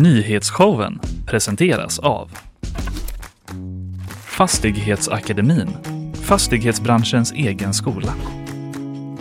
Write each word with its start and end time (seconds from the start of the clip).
Nyhetsshowen 0.00 1.00
presenteras 1.26 1.98
av 1.98 2.30
Fastighetsakademin, 4.26 5.68
fastighetsbranschens 6.22 7.32
egen 7.32 7.74
skola. 7.74 8.12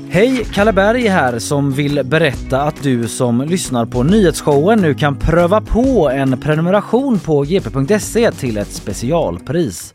Hej, 0.10 0.46
Kalle 0.54 0.74
Berg 0.74 1.08
här 1.08 1.40
som 1.40 1.72
vill 1.72 2.04
berätta 2.06 2.62
att 2.62 2.84
du 2.84 3.08
som 3.08 3.42
lyssnar 3.42 3.86
på 3.86 4.04
nyhetsshowen 4.04 4.82
nu 4.82 4.94
kan 4.94 5.16
pröva 5.16 5.62
på 5.62 6.10
en 6.10 6.40
prenumeration 6.42 7.20
på 7.20 7.42
gp.se 7.42 8.32
till 8.32 8.58
ett 8.58 8.72
specialpris. 8.72 9.94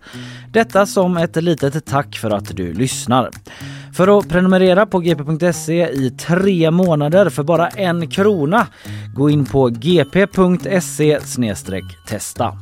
Detta 0.52 0.86
som 0.86 1.16
ett 1.16 1.36
litet 1.36 1.86
tack 1.86 2.16
för 2.16 2.30
att 2.30 2.56
du 2.56 2.72
lyssnar. 2.72 3.30
För 4.00 4.18
att 4.18 4.28
prenumerera 4.28 4.86
på 4.86 4.98
gp.se 4.98 5.88
i 5.88 6.10
tre 6.10 6.70
månader 6.70 7.30
för 7.30 7.42
bara 7.42 7.68
en 7.68 8.10
krona, 8.10 8.66
gå 9.14 9.30
in 9.30 9.44
på 9.44 9.68
gp.se 9.68 11.20
testa. 12.08 12.58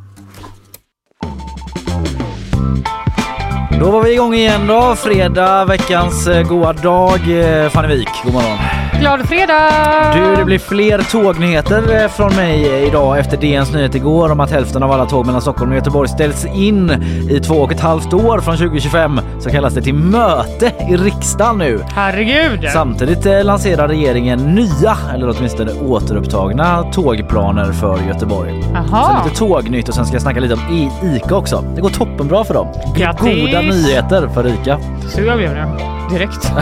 Då 3.71 3.91
var 3.91 4.03
vi 4.03 4.13
igång 4.13 4.35
igen 4.35 4.67
då. 4.67 4.95
Fredag, 4.97 5.65
veckans 5.65 6.27
eh, 6.27 6.43
goa 6.43 6.73
dag. 6.73 7.21
Eh, 7.65 7.69
Fanny 7.69 7.89
Wik, 7.89 8.09
god 8.25 8.33
morgon. 8.33 8.59
Glad 9.01 9.29
fredag! 9.29 9.71
Du, 10.15 10.37
det 10.37 10.45
blir 10.45 10.59
fler 10.59 10.99
tågnyheter 10.99 12.03
eh, 12.03 12.09
från 12.09 12.37
mig 12.37 12.87
idag 12.87 13.19
efter 13.19 13.37
DNs 13.37 13.73
nyhet 13.73 13.95
igår 13.95 14.33
om 14.33 14.41
att 14.41 14.51
hälften 14.51 14.83
av 14.83 14.93
alla 14.93 15.07
tåg 15.07 15.27
mellan 15.27 15.43
Stockholm 15.43 15.71
och 15.71 15.77
Göteborg 15.77 16.09
ställs 16.09 16.47
in 16.47 16.91
i 17.31 17.41
två 17.41 17.55
och 17.55 17.73
ett 17.73 17.81
halvt 17.81 18.15
år 18.15 18.41
från 18.41 18.57
2025. 18.57 19.21
Så 19.41 19.51
kallas 19.51 19.75
det 19.75 19.83
till 19.83 19.95
möte 19.95 20.73
i 20.91 20.97
riksdagen 20.97 21.59
nu. 21.59 21.81
Herregud! 21.89 22.71
Samtidigt 22.73 23.25
lanserar 23.45 23.89
regeringen 23.89 24.55
nya, 24.55 24.97
eller 25.15 25.35
åtminstone 25.37 25.73
återupptagna 25.73 26.83
tågplaner 26.93 27.73
för 27.73 27.99
Göteborg. 28.09 28.63
Så 28.63 28.69
Jaha. 28.75 29.25
lite 29.25 29.37
tågnytt 29.37 29.89
och 29.89 29.95
sen 29.95 30.07
ska 30.07 30.15
jag 30.15 30.23
snacka 30.23 30.41
lite 30.41 30.55
om 30.55 30.89
ICA 31.03 31.37
också. 31.37 31.65
Det 31.75 31.81
går 31.81 31.91
toppenbra 31.91 32.45
för 32.45 32.55
dem. 32.55 32.69
Grattis! 32.97 33.58
Goda 33.63 33.75
nyheter 33.77 34.29
för 34.29 34.47
ICA. 34.47 34.79
Så 35.09 35.21
jag 35.21 35.37
blev 35.39 35.55
det. 35.55 35.67
Direkt. 36.11 36.53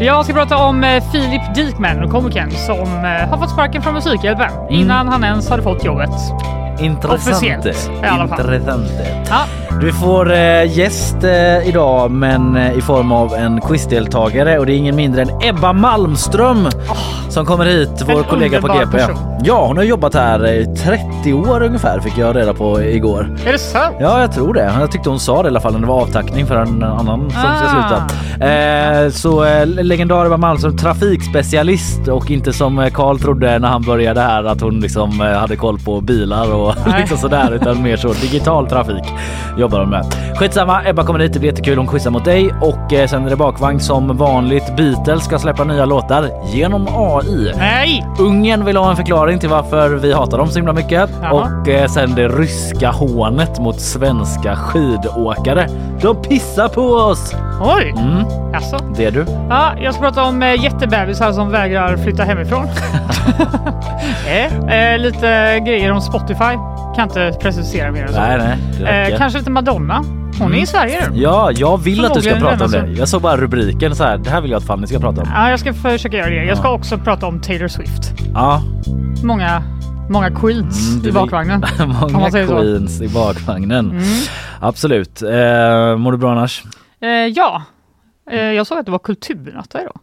jag 0.00 0.24
ska 0.24 0.34
prata 0.34 0.56
om 0.56 0.84
eh, 0.84 1.02
Filip 1.12 1.54
Dikmen, 1.54 2.10
komikern 2.10 2.50
som 2.50 3.04
eh, 3.04 3.28
har 3.28 3.38
fått 3.38 3.50
sparken 3.50 3.82
från 3.82 3.94
Musikhjälpen 3.94 4.50
innan 4.70 5.08
han 5.08 5.24
ens 5.24 5.48
hade 5.50 5.62
fått 5.62 5.84
jobbet. 5.84 6.10
Intressant. 6.80 7.42
I 7.66 7.72
alla 8.06 8.28
fall. 8.28 8.40
Intressant. 8.54 8.84
Ja, 9.28 9.44
Du 9.80 9.92
får 9.92 10.32
eh, 10.32 10.78
gäst 10.78 11.24
eh, 11.24 11.68
idag 11.68 12.10
men 12.10 12.56
eh, 12.56 12.78
i 12.78 12.80
form 12.80 13.12
av 13.12 13.34
en 13.34 13.60
quizdeltagare 13.60 14.58
och 14.58 14.66
det 14.66 14.72
är 14.72 14.76
ingen 14.76 14.96
mindre 14.96 15.22
än 15.22 15.30
Ebba 15.42 15.72
Malmström 15.72 16.68
som 17.28 17.46
kommer 17.46 17.64
hit, 17.64 18.02
vår 18.06 18.22
kollega 18.22 18.60
på 18.60 18.66
GP. 18.68 18.86
person. 18.98 19.16
Ja, 19.44 19.66
hon 19.66 19.76
har 19.76 19.84
jobbat 19.84 20.14
här 20.14 20.46
i 20.46 20.66
30 20.76 21.32
år 21.34 21.62
ungefär 21.62 22.00
fick 22.00 22.18
jag 22.18 22.36
reda 22.36 22.54
på 22.54 22.80
igår. 22.82 23.36
är 23.46 23.52
det 23.52 23.58
sant? 23.58 23.96
Ja, 24.00 24.20
jag 24.20 24.32
tror 24.32 24.54
det. 24.54 24.72
Jag 24.80 24.90
tyckte 24.92 25.08
hon 25.10 25.20
sa 25.20 25.42
det 25.42 25.46
i 25.46 25.50
alla 25.50 25.60
fall 25.60 25.72
när 25.72 25.80
det 25.80 25.86
var 25.86 26.00
avtackning 26.02 26.46
för 26.46 26.56
en 26.56 26.82
annan 26.82 27.20
som 27.20 27.30
ska 27.30 27.48
Ah. 27.48 27.70
sluta. 28.38 28.46
Eh, 28.46 29.10
så 29.10 29.44
eh, 29.44 29.66
legendar 29.66 30.26
Ebba 30.26 30.36
Malmström, 30.36 30.76
trafikspecialist 30.76 32.08
och 32.08 32.30
inte 32.30 32.52
som 32.52 32.78
eh, 32.78 32.90
Karl 32.90 33.18
trodde 33.18 33.58
när 33.58 33.68
han 33.68 33.82
började 33.82 34.20
här 34.20 34.44
att 34.44 34.60
hon 34.60 34.80
liksom 34.80 35.20
eh, 35.20 35.26
hade 35.38 35.56
koll 35.56 35.78
på 35.78 36.00
bilar 36.00 36.52
och 36.54 36.69
Liksom 36.98 37.18
sådär 37.18 37.52
utan 37.52 37.82
mer 37.82 37.96
så 37.96 38.12
digital 38.12 38.66
trafik 38.68 39.04
jobbar 39.58 39.80
hon 39.80 39.90
med. 39.90 40.04
Skitsamma, 40.36 40.82
Ebba 40.86 41.04
kommer 41.04 41.18
hit, 41.18 41.32
det 41.32 41.38
blir 41.38 41.50
jättekul. 41.50 41.78
Hon 41.78 41.86
quizar 41.86 42.10
mot 42.10 42.24
dig 42.24 42.50
och 42.60 42.92
eh, 42.92 43.06
sen 43.06 43.26
är 43.26 43.30
det 43.30 43.36
bakvagn 43.36 43.80
som 43.80 44.16
vanligt. 44.16 44.76
Beatles 44.76 45.24
ska 45.24 45.38
släppa 45.38 45.64
nya 45.64 45.84
låtar 45.84 46.30
genom 46.52 46.88
AI. 46.90 47.52
Nej! 47.58 48.06
Ungern 48.18 48.64
vill 48.64 48.76
ha 48.76 48.90
en 48.90 48.96
förklaring 48.96 49.38
till 49.38 49.48
varför 49.48 49.88
vi 49.88 50.12
hatar 50.12 50.38
dem 50.38 50.48
så 50.48 50.58
himla 50.58 50.72
mycket. 50.72 51.10
Jaha. 51.22 51.32
Och 51.32 51.68
eh, 51.68 51.88
sen 51.88 52.14
det 52.14 52.28
ryska 52.28 52.90
hånet 52.90 53.58
mot 53.60 53.80
svenska 53.80 54.56
skidåkare. 54.56 55.68
De 56.02 56.22
pissar 56.22 56.68
på 56.68 56.82
oss! 56.82 57.34
Oj! 57.62 57.94
Mm, 57.96 58.24
Alltså. 58.54 58.78
det 58.96 59.04
är 59.04 59.10
du. 59.10 59.26
Ja, 59.48 59.72
jag 59.80 59.94
ska 59.94 60.02
prata 60.02 60.24
om 60.24 60.42
eh, 60.42 60.64
jättebebisar 60.64 61.32
som 61.32 61.50
vägrar 61.50 61.96
flytta 61.96 62.22
hemifrån. 62.22 62.66
eh, 64.28 64.92
eh, 64.92 64.98
lite 64.98 65.60
grejer 65.66 65.92
om 65.92 66.00
Spotify. 66.00 66.56
Kan 66.96 67.04
inte 67.08 67.38
precisera 67.40 67.92
mer 67.92 68.02
än 68.06 68.12
så. 68.12 68.20
Nej, 68.20 68.38
nej. 68.38 68.58
Det 68.78 68.84
räcker. 68.84 68.94
Mm. 69.00 69.12
eh, 69.12 69.18
kanske 69.18 69.38
lite 69.38 69.50
Madonna. 69.50 70.04
Hon 70.40 70.54
är 70.54 70.58
i 70.58 70.66
Sverige 70.66 71.08
nu. 71.10 71.18
Ja, 71.20 71.50
jag 71.52 71.78
vill 71.78 72.04
att 72.04 72.14
du 72.14 72.20
ska 72.20 72.30
Förmodligen 72.30 72.58
prata 72.58 72.64
om 72.64 72.70
den 72.70 72.80
det. 72.84 72.86
som- 72.94 73.00
Jag 73.00 73.08
såg 73.08 73.22
bara 73.22 73.36
rubriken 73.36 73.96
så 73.96 74.04
här. 74.04 74.18
Det 74.18 74.30
här 74.30 74.40
vill 74.40 74.50
jag 74.50 74.58
att 74.58 74.66
Fanny 74.66 74.86
ska 74.86 74.98
prata 74.98 75.20
om. 75.20 75.28
Ja, 75.34 75.50
jag 75.50 75.60
ska 75.60 75.74
försöka 75.74 76.16
göra 76.16 76.30
det. 76.30 76.44
Jag 76.44 76.58
ska 76.58 76.70
också 76.70 76.98
prata 76.98 77.26
om 77.26 77.40
Taylor 77.40 77.68
Swift. 77.68 78.12
Ja. 78.34 78.62
Många, 79.24 79.62
många 80.10 80.30
queens 80.30 80.94
Mm, 80.94 81.08
i 81.08 81.12
bakvagnen. 81.12 81.64
Många 82.00 82.18
man 82.18 82.32
säger 82.32 82.46
så. 82.46 82.56
queens 82.56 83.00
i 83.00 83.08
bakvagnen. 83.08 83.90
Mm. 83.90 84.02
Absolut. 84.60 85.22
Eh, 85.22 85.96
mår 85.96 86.12
du 86.12 86.18
bra 86.18 86.30
annars? 86.32 86.62
Eh, 87.02 87.08
ja, 87.08 87.62
eh, 88.30 88.40
jag 88.40 88.66
såg 88.66 88.78
att 88.78 88.86
det 88.86 88.92
var 88.92 88.98
kulturnatt 88.98 89.74
idag. 89.74 89.96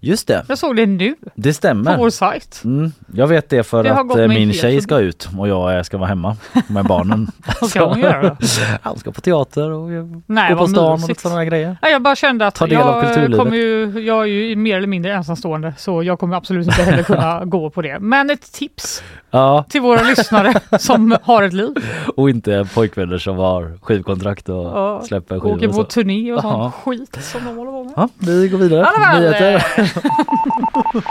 Just 0.00 0.28
det, 0.28 0.44
Jag 0.48 0.58
såg 0.58 0.76
det 0.76 0.86
nu 0.86 1.14
det 1.34 1.48
på 1.50 1.54
stämmer. 1.54 1.96
vår 1.98 2.10
sajt. 2.10 2.60
Mm, 2.64 2.92
jag 3.14 3.26
vet 3.26 3.48
det 3.48 3.62
för 3.62 3.82
Det 3.82 3.92
att 3.94 4.16
eh, 4.18 4.28
min 4.28 4.52
tjej 4.52 4.80
ska 4.80 4.98
ut 4.98 5.28
och 5.38 5.48
jag 5.48 5.76
eh, 5.76 5.82
ska 5.82 5.98
vara 5.98 6.08
hemma 6.08 6.36
med 6.68 6.84
barnen. 6.84 7.30
Vad 7.60 7.70
ska 7.70 7.84
hon 7.88 8.00
göra? 8.00 8.36
Han 8.82 8.96
ska 8.98 9.12
på 9.12 9.20
teater 9.20 9.70
och 9.70 9.88
Nej, 10.26 10.52
gå 10.54 10.58
på 10.58 10.66
stan 10.66 10.84
och 10.84 10.92
mysigt. 10.92 11.08
lite 11.08 11.20
sådana 11.20 11.44
grejer. 11.44 11.76
Ja, 11.82 11.88
jag 11.88 12.02
bara 12.02 12.16
kände 12.16 12.46
att 12.46 12.60
jag, 12.70 13.36
kommer 13.38 13.56
ju, 13.56 14.00
jag 14.00 14.22
är 14.22 14.26
ju 14.26 14.56
mer 14.56 14.76
eller 14.76 14.86
mindre 14.86 15.12
ensamstående 15.14 15.74
så 15.78 16.02
jag 16.02 16.18
kommer 16.18 16.36
absolut 16.36 16.66
inte 16.66 16.82
heller 16.82 17.02
kunna 17.02 17.44
gå 17.44 17.70
på 17.70 17.82
det. 17.82 17.98
Men 18.00 18.30
ett 18.30 18.52
tips 18.52 19.02
Ja, 19.34 19.64
till 19.68 19.80
våra 19.80 20.02
lyssnare 20.02 20.54
som 20.78 21.16
har 21.22 21.42
ett 21.42 21.52
liv. 21.52 21.72
och 22.16 22.30
inte 22.30 22.66
pojkvänner 22.74 23.18
som 23.18 23.36
har 23.36 23.78
skivkontrakt 23.82 24.48
och 24.48 24.64
Ja, 24.64 25.02
släpper 25.02 25.40
skivor. 25.40 25.56
Åker 25.56 25.68
på 25.68 25.84
turné 25.84 26.32
och 26.32 26.44
Jaha. 26.44 26.72
sånt 26.72 26.74
skit 26.74 27.18
som 27.24 27.44
de 27.44 27.56
håller 27.56 27.70
på 27.72 27.84
med. 27.84 27.92
Ja, 27.96 28.08
vi 28.18 28.48
går 28.48 28.58
vidare. 28.58 28.86
Alla 28.86 29.20
Nyheter. 29.20 29.66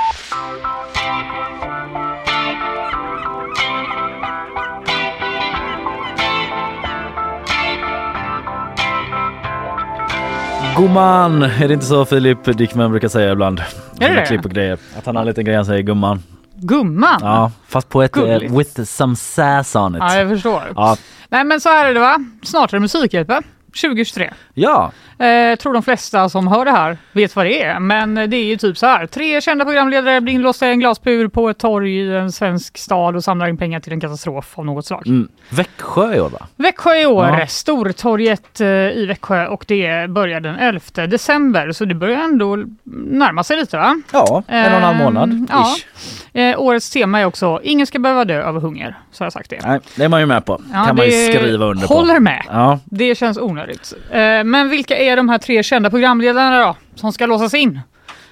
Gumman, 10.77 11.43
är 11.43 11.67
det 11.67 11.73
inte 11.73 11.85
så 11.85 12.05
Filip 12.05 12.57
Dickman 12.57 12.91
brukar 12.91 13.07
säga 13.07 13.31
ibland? 13.31 13.59
Är 13.99 14.09
det 14.09 14.15
det? 14.15 14.25
Klipp 14.25 14.45
och 14.45 14.51
grejer. 14.51 14.77
Att 14.97 15.05
han 15.05 15.15
har 15.15 15.23
en 15.23 15.27
liten 15.27 15.45
grej 15.45 15.55
han 15.55 15.65
säger 15.65 15.81
gumman. 15.81 16.23
Gumman! 16.61 17.19
Ja, 17.21 17.51
fast 17.67 17.89
på 17.89 18.01
ett 18.01 18.17
eh, 18.17 18.23
Gulligt. 18.23 18.53
with 18.53 18.81
some 18.83 19.15
sass 19.15 19.75
on 19.75 19.95
it. 19.95 19.99
Ja, 20.01 20.15
jag 20.15 20.29
förstår. 20.29 20.63
Ja, 20.75 20.97
Nej, 21.29 21.43
men 21.43 21.61
så 21.61 21.69
här 21.69 21.85
är 21.85 21.93
det 21.93 21.99
va? 21.99 22.17
Snart 22.43 22.73
är 22.73 22.77
det 22.77 22.79
Musikhjälpen 22.81 23.43
2023. 23.81 24.33
ja, 24.53 24.91
Eh, 25.21 25.55
tror 25.55 25.73
de 25.73 25.83
flesta 25.83 26.29
som 26.29 26.47
hör 26.47 26.65
det 26.65 26.71
här 26.71 26.97
vet 27.11 27.35
vad 27.35 27.45
det 27.45 27.63
är, 27.63 27.79
men 27.79 28.15
det 28.15 28.37
är 28.37 28.43
ju 28.43 28.57
typ 28.57 28.77
så 28.77 28.85
här. 28.85 29.05
Tre 29.07 29.41
kända 29.41 29.65
programledare 29.65 30.21
blir 30.21 30.33
inlåsta 30.33 30.67
i 30.67 30.71
en 30.71 30.79
glasbur 30.79 31.27
på 31.27 31.49
ett 31.49 31.57
torg 31.57 31.97
i 31.97 32.15
en 32.15 32.31
svensk 32.31 32.77
stad 32.77 33.15
och 33.15 33.23
samlar 33.23 33.47
in 33.47 33.57
pengar 33.57 33.79
till 33.79 33.93
en 33.93 34.01
katastrof 34.01 34.59
av 34.59 34.65
något 34.65 34.85
slag. 34.85 35.07
mm. 35.07 35.27
Växjö 35.49 36.15
i 36.15 36.19
år 36.19 36.29
va? 36.29 36.47
Växjö 36.55 36.95
i 36.95 37.05
år, 37.05 37.25
Ja. 37.39 37.47
Stortorget 37.47 38.61
eh, 38.61 38.67
i 38.67 39.05
Växjö 39.07 39.47
och 39.47 39.65
det 39.67 40.09
börjar 40.09 40.39
den 40.39 40.55
11 40.55 41.07
december 41.07 41.71
så 41.71 41.85
det 41.85 41.95
börjar 41.95 42.19
ändå 42.19 42.57
närma 43.05 43.43
sig 43.43 43.57
lite 43.57 43.77
va? 43.77 44.01
Ja, 44.13 44.43
en 44.47 44.71
och 44.71 44.77
en 44.77 44.83
halv 44.83 44.97
månad. 44.97 45.29
Ehm, 45.31 45.47
ja. 45.49 45.75
ish. 45.77 45.85
Eh, 46.33 46.59
årets 46.61 46.89
tema 46.89 47.19
är 47.19 47.25
också 47.25 47.59
Ingen 47.63 47.87
ska 47.87 47.99
behöva 47.99 48.25
dö 48.25 48.43
av 48.45 48.61
hunger, 48.61 48.95
så 49.11 49.23
har 49.23 49.25
jag 49.25 49.33
sagt 49.33 49.49
det. 49.49 49.59
Nej, 49.67 49.79
det 49.95 50.03
är 50.03 50.09
man 50.09 50.19
ju 50.19 50.25
med 50.25 50.45
på. 50.45 50.61
Ja, 50.73 50.83
kan 50.85 50.95
man 50.95 51.05
ju 51.05 51.11
skriva 51.11 51.65
under 51.65 51.87
på. 51.87 51.93
Håller 51.93 52.19
med. 52.19 52.43
Ja, 52.47 52.79
Det 52.85 53.15
känns 53.15 53.37
onödigt. 53.37 53.93
Eh, 54.11 54.19
men 54.43 54.69
vilka 54.69 54.97
är 54.97 55.10
de 55.15 55.29
här 55.29 55.37
tre 55.37 55.63
kända 55.63 55.89
programledarna 55.89 56.59
då, 56.65 56.75
som 56.95 57.13
ska 57.13 57.25
låsas 57.25 57.53
in? 57.53 57.79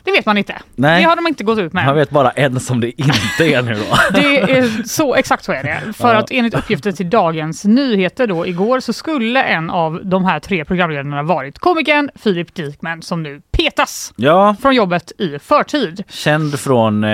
Det 0.03 0.11
vet 0.11 0.25
man 0.25 0.37
inte. 0.37 0.55
Nej. 0.75 1.01
Det 1.03 1.09
har 1.09 1.15
de 1.15 1.27
inte 1.27 1.43
gått 1.43 1.59
ut 1.59 1.73
med. 1.73 1.85
man 1.85 1.95
vet 1.95 2.09
bara 2.09 2.29
en 2.31 2.59
som 2.59 2.79
det 2.81 3.01
inte 3.01 3.43
är 3.53 3.61
nu 3.61 3.73
då. 3.73 3.95
Det 4.19 4.39
är 4.57 4.83
så, 4.87 5.15
exakt 5.15 5.43
så 5.43 5.51
är 5.51 5.63
det. 5.63 5.93
För 5.93 6.13
Ja. 6.13 6.19
att 6.19 6.31
enligt 6.31 6.53
uppgifter 6.53 6.91
till 6.91 7.09
Dagens 7.09 7.65
Nyheter 7.65 8.27
då 8.27 8.47
igår 8.47 8.79
så 8.79 8.93
skulle 8.93 9.43
en 9.43 9.69
av 9.69 10.01
de 10.03 10.25
här 10.25 10.39
tre 10.39 10.65
programledarna 10.65 11.23
varit 11.23 11.59
komikern 11.59 12.09
Filip 12.15 12.53
Dikmen 12.55 13.01
som 13.01 13.23
nu 13.23 13.41
petas 13.51 14.13
Ja, 14.15 14.55
från 14.61 14.75
jobbet 14.75 15.11
i 15.17 15.39
förtid. 15.39 16.03
känd 16.09 16.59
från 16.59 17.03
eh, 17.03 17.09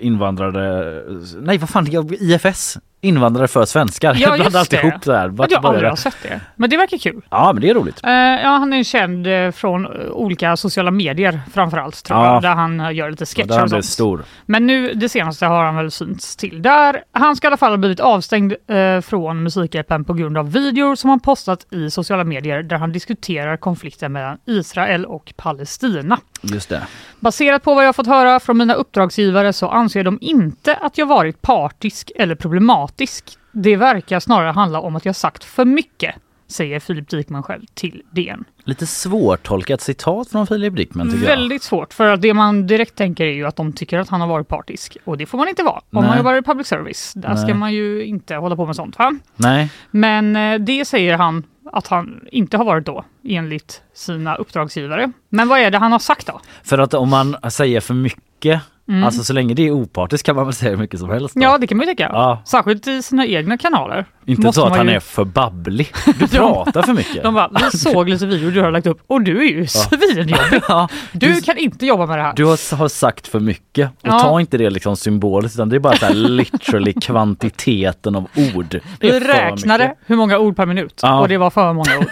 invandrare... 0.00 1.02
Nej, 1.40 1.58
vad 1.58 1.70
fan, 1.70 1.86
jag- 1.90 2.12
IFS. 2.14 2.78
Invandrare 3.00 3.48
för 3.48 3.64
svenskar. 3.64 4.14
Ja, 4.20 4.28
Jag 4.28 4.34
blandar 4.38 4.60
alltid 4.60 4.78
det. 4.78 5.00
det 5.04 5.16
här. 5.18 5.28
Vart 5.28 5.50
jag 5.50 5.66
aldrig 5.66 5.88
har 5.88 5.96
sett 5.96 6.16
det. 6.22 6.40
Men 6.56 6.70
det 6.70 6.76
verkar 6.76 6.98
kul. 6.98 7.22
Ja 7.30 7.52
men 7.52 7.62
det 7.62 7.70
är 7.70 7.74
roligt. 7.74 8.00
Eh, 8.04 8.10
ja, 8.12 8.48
han 8.48 8.72
är 8.72 8.84
känd 8.84 9.26
eh, 9.26 9.50
från 9.50 9.84
eh, 9.86 9.90
olika 10.10 10.56
sociala 10.56 10.90
medier 10.90 11.40
framförallt 11.54 12.04
tror 12.04 12.18
Ja. 12.18 12.32
jag, 12.34 12.42
där 12.42 12.54
han 12.54 12.94
gör 12.94 13.10
lite 13.10 13.20
Där 13.24 13.26
sketcher 13.26 13.52
han 13.54 13.62
och 13.64 13.70
sånt. 13.70 13.84
stor. 13.84 14.22
Men 14.46 14.66
nu 14.66 14.92
det 14.94 15.08
senaste 15.08 15.46
har 15.46 15.64
han 15.64 15.76
väl 15.76 15.90
synts 15.90 16.36
till. 16.36 16.62
Där 16.62 17.02
han 17.12 17.36
ska 17.36 17.46
i 17.46 17.48
alla 17.48 17.56
fall 17.56 17.72
ha 17.72 17.76
blivit 17.76 18.00
avstängd 18.00 18.54
eh, 18.66 19.00
från 19.00 19.42
Musikhjälpen 19.42 20.04
på 20.04 20.14
grund 20.14 20.38
av 20.38 20.52
videor 20.52 20.94
som 20.94 21.10
han 21.10 21.20
postat 21.20 21.66
i 21.72 21.90
sociala 21.90 22.24
medier 22.24 22.62
där 22.62 22.76
han 22.76 22.92
diskuterar 22.92 23.56
konflikten 23.56 24.12
mellan 24.12 24.38
Israel 24.46 25.04
och 25.06 25.32
Palestina. 25.36 26.18
Just 26.42 26.68
det. 26.68 26.82
Baserat 27.20 27.62
på 27.62 27.74
vad 27.74 27.86
jag 27.86 27.96
fått 27.96 28.06
höra 28.06 28.40
från 28.40 28.58
mina 28.58 28.74
uppdragsgivare 28.74 29.52
så 29.52 29.68
anser 29.68 30.04
de 30.04 30.18
inte 30.20 30.74
att 30.74 30.98
jag 30.98 31.06
varit 31.06 31.42
partisk 31.42 32.12
eller 32.16 32.34
problematisk. 32.34 33.24
Det 33.52 33.76
verkar 33.76 34.20
snarare 34.20 34.52
handla 34.52 34.80
om 34.80 34.96
att 34.96 35.04
jag 35.04 35.16
sagt 35.16 35.44
för 35.44 35.64
mycket, 35.64 36.14
säger 36.48 36.80
Filip 36.80 37.08
Dikman 37.08 37.42
själv 37.42 37.62
till 37.74 38.02
DN. 38.10 38.44
Lite 38.64 38.86
svårtolkat 38.86 39.80
citat 39.80 40.28
från 40.28 40.46
Filip 40.46 40.76
Dickman 40.76 41.10
tycker 41.10 41.28
jag. 41.28 41.36
Väldigt 41.36 41.62
svårt, 41.62 41.94
för 41.94 42.06
att 42.06 42.22
det 42.22 42.34
man 42.34 42.66
direkt 42.66 42.94
tänker 42.94 43.24
är 43.24 43.32
ju 43.32 43.46
att 43.46 43.56
de 43.56 43.72
tycker 43.72 43.98
att 43.98 44.08
han 44.08 44.20
har 44.20 44.28
varit 44.28 44.48
partisk. 44.48 44.96
Och 45.04 45.18
det 45.18 45.26
får 45.26 45.38
man 45.38 45.48
inte 45.48 45.62
vara 45.62 45.76
om 45.76 45.82
Nej. 45.90 46.02
man 46.02 46.16
jobbar 46.16 46.34
i 46.34 46.42
public 46.42 46.66
service. 46.66 47.12
Där 47.16 47.36
ska 47.36 47.46
Nej. 47.46 47.54
man 47.54 47.72
ju 47.72 48.04
inte 48.04 48.34
hålla 48.34 48.56
på 48.56 48.66
med 48.66 48.76
sånt. 48.76 48.98
Va? 48.98 49.12
Nej, 49.36 49.70
Men 49.90 50.36
eh, 50.36 50.58
det 50.58 50.84
säger 50.84 51.16
han 51.16 51.42
att 51.72 51.86
han 51.86 52.20
inte 52.32 52.56
har 52.56 52.64
varit 52.64 52.86
då, 52.86 53.04
enligt 53.24 53.82
sina 53.94 54.34
uppdragsgivare. 54.36 55.12
Men 55.28 55.48
vad 55.48 55.60
är 55.60 55.70
det 55.70 55.78
han 55.78 55.92
har 55.92 55.98
sagt 55.98 56.26
då? 56.26 56.40
för 56.64 56.78
att 56.78 56.94
om 56.94 57.08
man 57.10 57.36
säger 57.50 57.80
för 57.80 57.94
mycket, 57.94 58.60
Mm. 58.88 59.04
alltså 59.04 59.24
så 59.24 59.32
länge 59.32 59.54
det 59.54 59.62
är 59.66 59.70
opartiskt 59.70 60.26
kan 60.26 60.36
man 60.36 60.44
väl 60.44 60.54
säga 60.54 60.70
hur 60.70 60.78
mycket 60.78 61.00
som 61.00 61.10
helst. 61.10 61.34
Då. 61.34 61.42
Ja, 61.42 61.58
det 61.58 61.66
kan 61.66 61.76
man 61.78 61.86
ju 61.86 61.92
tycka. 61.92 62.10
Ja. 62.12 62.42
Särskilt 62.46 62.86
i 62.86 63.02
sina 63.02 63.26
egna 63.26 63.58
kanaler. 63.58 64.06
Inte 64.30 64.52
så 64.52 64.66
att 64.66 64.76
han 64.76 64.88
ju- 64.88 64.94
är 64.94 65.00
för 65.00 65.24
babblig. 65.24 65.92
Du 66.18 66.28
pratar 66.36 66.82
för 66.82 66.92
mycket. 66.94 67.22
De 67.22 67.34
bara, 67.34 67.50
vi 67.72 67.78
såg 67.78 68.08
lite 68.08 68.26
videor 68.26 68.50
du 68.50 68.60
har 68.60 68.70
lagt 68.70 68.86
upp 68.86 69.00
och 69.06 69.22
du 69.22 69.38
är 69.38 69.50
ju 69.50 69.66
svinjobbig. 69.66 70.36
ja, 70.68 70.88
Du 71.12 71.32
du, 71.34 71.40
kan 71.40 71.56
inte 71.58 71.86
jobba 71.86 72.06
med 72.06 72.18
det 72.18 72.22
här. 72.22 72.32
du 72.36 72.44
har, 72.44 72.76
har 72.76 72.88
sagt 72.88 73.26
för 73.26 73.40
mycket. 73.40 73.90
Och 73.90 73.96
Ja. 74.02 74.18
ta 74.20 74.40
inte 74.40 74.58
det 74.58 74.70
liksom 74.70 74.96
symboliskt 74.96 75.56
utan 75.56 75.68
det 75.68 75.76
är 75.76 75.80
bara 75.80 75.96
så 75.96 76.06
här 76.06 76.14
literally 76.14 76.92
kvantiteten 76.92 78.16
av 78.16 78.28
ord. 78.56 78.80
Vi 79.00 79.10
för 79.10 79.20
räknade 79.20 79.94
hur 80.06 80.16
många 80.16 80.38
ord 80.38 80.56
per 80.56 80.66
minut 80.66 81.00
Ja. 81.02 81.20
och 81.20 81.28
det 81.28 81.36
var 81.36 81.50
för 81.50 81.72
många 81.72 81.98
ord. 81.98 82.06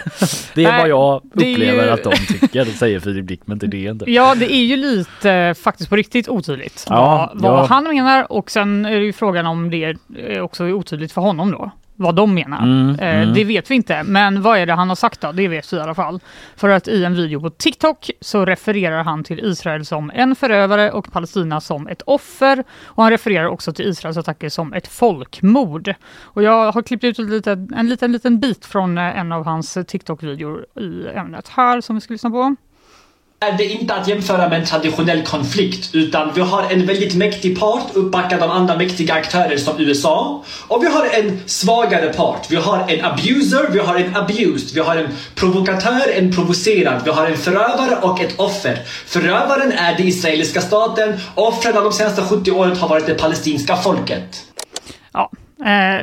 Det 0.55 0.65
är 0.65 0.77
vad 0.79 0.89
jag 0.89 1.21
upplever 1.33 1.83
ju- 1.83 1.89
att 1.89 2.03
de 2.03 2.13
tycker, 2.39 2.65
säger 2.65 2.99
Filip 2.99 3.27
Dickman 3.27 3.59
till 3.59 3.69
DN. 3.69 4.01
Ja, 4.07 4.35
det 4.35 4.53
är 4.53 4.63
ju 4.63 4.75
lite 4.75 5.31
eh, 5.31 5.53
faktiskt 5.53 5.89
på 5.89 5.95
riktigt 5.95 6.29
otydligt 6.29 6.85
vad, 6.89 7.29
vad 7.33 7.67
han 7.69 7.83
menar 7.83 8.31
och 8.31 8.51
sen 8.51 8.85
är 8.85 8.91
det 8.99 9.05
ju 9.05 9.13
frågan 9.13 9.45
om 9.45 9.69
det 9.69 9.83
är 10.17 10.41
också 10.41 10.63
är 10.63 10.73
otydligt 10.73 11.11
för 11.11 11.21
honom 11.21 11.51
då. 11.51 11.71
Vad 12.01 12.15
de 12.15 12.33
menar. 12.33 12.63
Mm, 12.63 12.99
eh, 12.99 13.21
mm. 13.21 13.33
Det 13.33 13.43
vet 13.43 13.71
vi 13.71 13.75
inte, 13.75 14.03
men 14.03 14.41
vad 14.41 14.57
är 14.57 14.65
det 14.65 14.73
han 14.73 14.89
har 14.89 14.95
sagt 14.95 15.21
då? 15.21 15.31
Det 15.31 15.47
vet 15.47 15.73
vi 15.73 15.77
i 15.77 15.79
alla 15.79 15.95
fall. 15.95 16.19
För 16.55 16.69
att 16.69 16.87
i 16.87 17.03
en 17.05 17.15
video 17.15 17.41
på 17.41 17.49
TikTok 17.49 18.11
så 18.21 18.45
refererar 18.45 19.03
han 19.03 19.23
till 19.23 19.39
Israel 19.39 19.85
som 19.85 20.11
en 20.13 20.35
förövare 20.35 20.91
och 20.91 21.11
Palestina 21.11 21.61
som 21.61 21.87
ett 21.87 22.01
offer. 22.01 22.63
Och 22.83 23.03
han 23.03 23.11
refererar 23.11 23.45
också 23.45 23.73
till 23.73 23.85
Israels 23.85 24.17
attacker 24.17 24.49
som 24.49 24.73
ett 24.73 24.87
folkmord. 24.87 25.93
Och 26.21 26.43
jag 26.43 26.71
har 26.71 26.81
klippt 26.81 27.03
ut 27.03 27.19
en 27.19 27.29
liten, 27.29 27.73
en 27.73 27.89
liten, 27.89 28.11
liten 28.11 28.39
bit 28.39 28.65
från 28.65 28.97
eh, 28.97 29.19
en 29.19 29.31
av 29.31 29.45
hans 29.45 29.77
TikTok-videor 29.87 30.65
i 30.79 31.07
ämnet 31.15 31.47
här 31.47 31.81
som 31.81 31.95
vi 31.95 32.01
ska 32.01 32.13
lyssna 32.13 32.29
på 32.29 32.55
är 33.41 33.57
det 33.57 33.65
inte 33.65 33.93
att 33.93 34.07
jämföra 34.07 34.49
med 34.49 34.59
en 34.59 34.65
traditionell 34.65 35.23
konflikt 35.23 35.89
utan 35.95 36.33
vi 36.33 36.41
har 36.41 36.71
en 36.71 36.85
väldigt 36.85 37.15
mäktig 37.15 37.59
part 37.59 37.87
uppbackad 37.93 38.43
av 38.43 38.51
andra 38.51 38.77
mäktiga 38.77 39.13
aktörer 39.13 39.57
som 39.57 39.79
USA 39.79 40.43
och 40.67 40.83
vi 40.83 40.87
har 40.87 41.05
en 41.05 41.39
svagare 41.45 42.13
part. 42.13 42.51
Vi 42.51 42.55
har 42.55 42.85
en 42.87 43.05
abuser, 43.05 43.69
vi 43.71 43.79
har 43.79 43.95
en 43.95 44.15
abused, 44.15 44.73
vi 44.73 44.79
har 44.79 44.95
en 44.95 45.07
provokatör, 45.35 46.11
en 46.15 46.31
provocerad, 46.31 47.01
vi 47.05 47.11
har 47.11 47.27
en 47.27 47.37
förövare 47.37 47.95
och 48.01 48.21
ett 48.21 48.39
offer. 48.39 48.79
Förövaren 49.05 49.71
är 49.71 49.97
den 49.97 50.07
israeliska 50.07 50.61
staten, 50.61 51.19
offren 51.35 51.77
av 51.77 51.83
de 51.83 51.93
senaste 51.93 52.21
70 52.21 52.51
åren 52.51 52.77
har 52.77 52.87
varit 52.87 53.05
det 53.05 53.15
palestinska 53.15 53.75
folket. 53.77 54.43
Ja, 55.13 55.31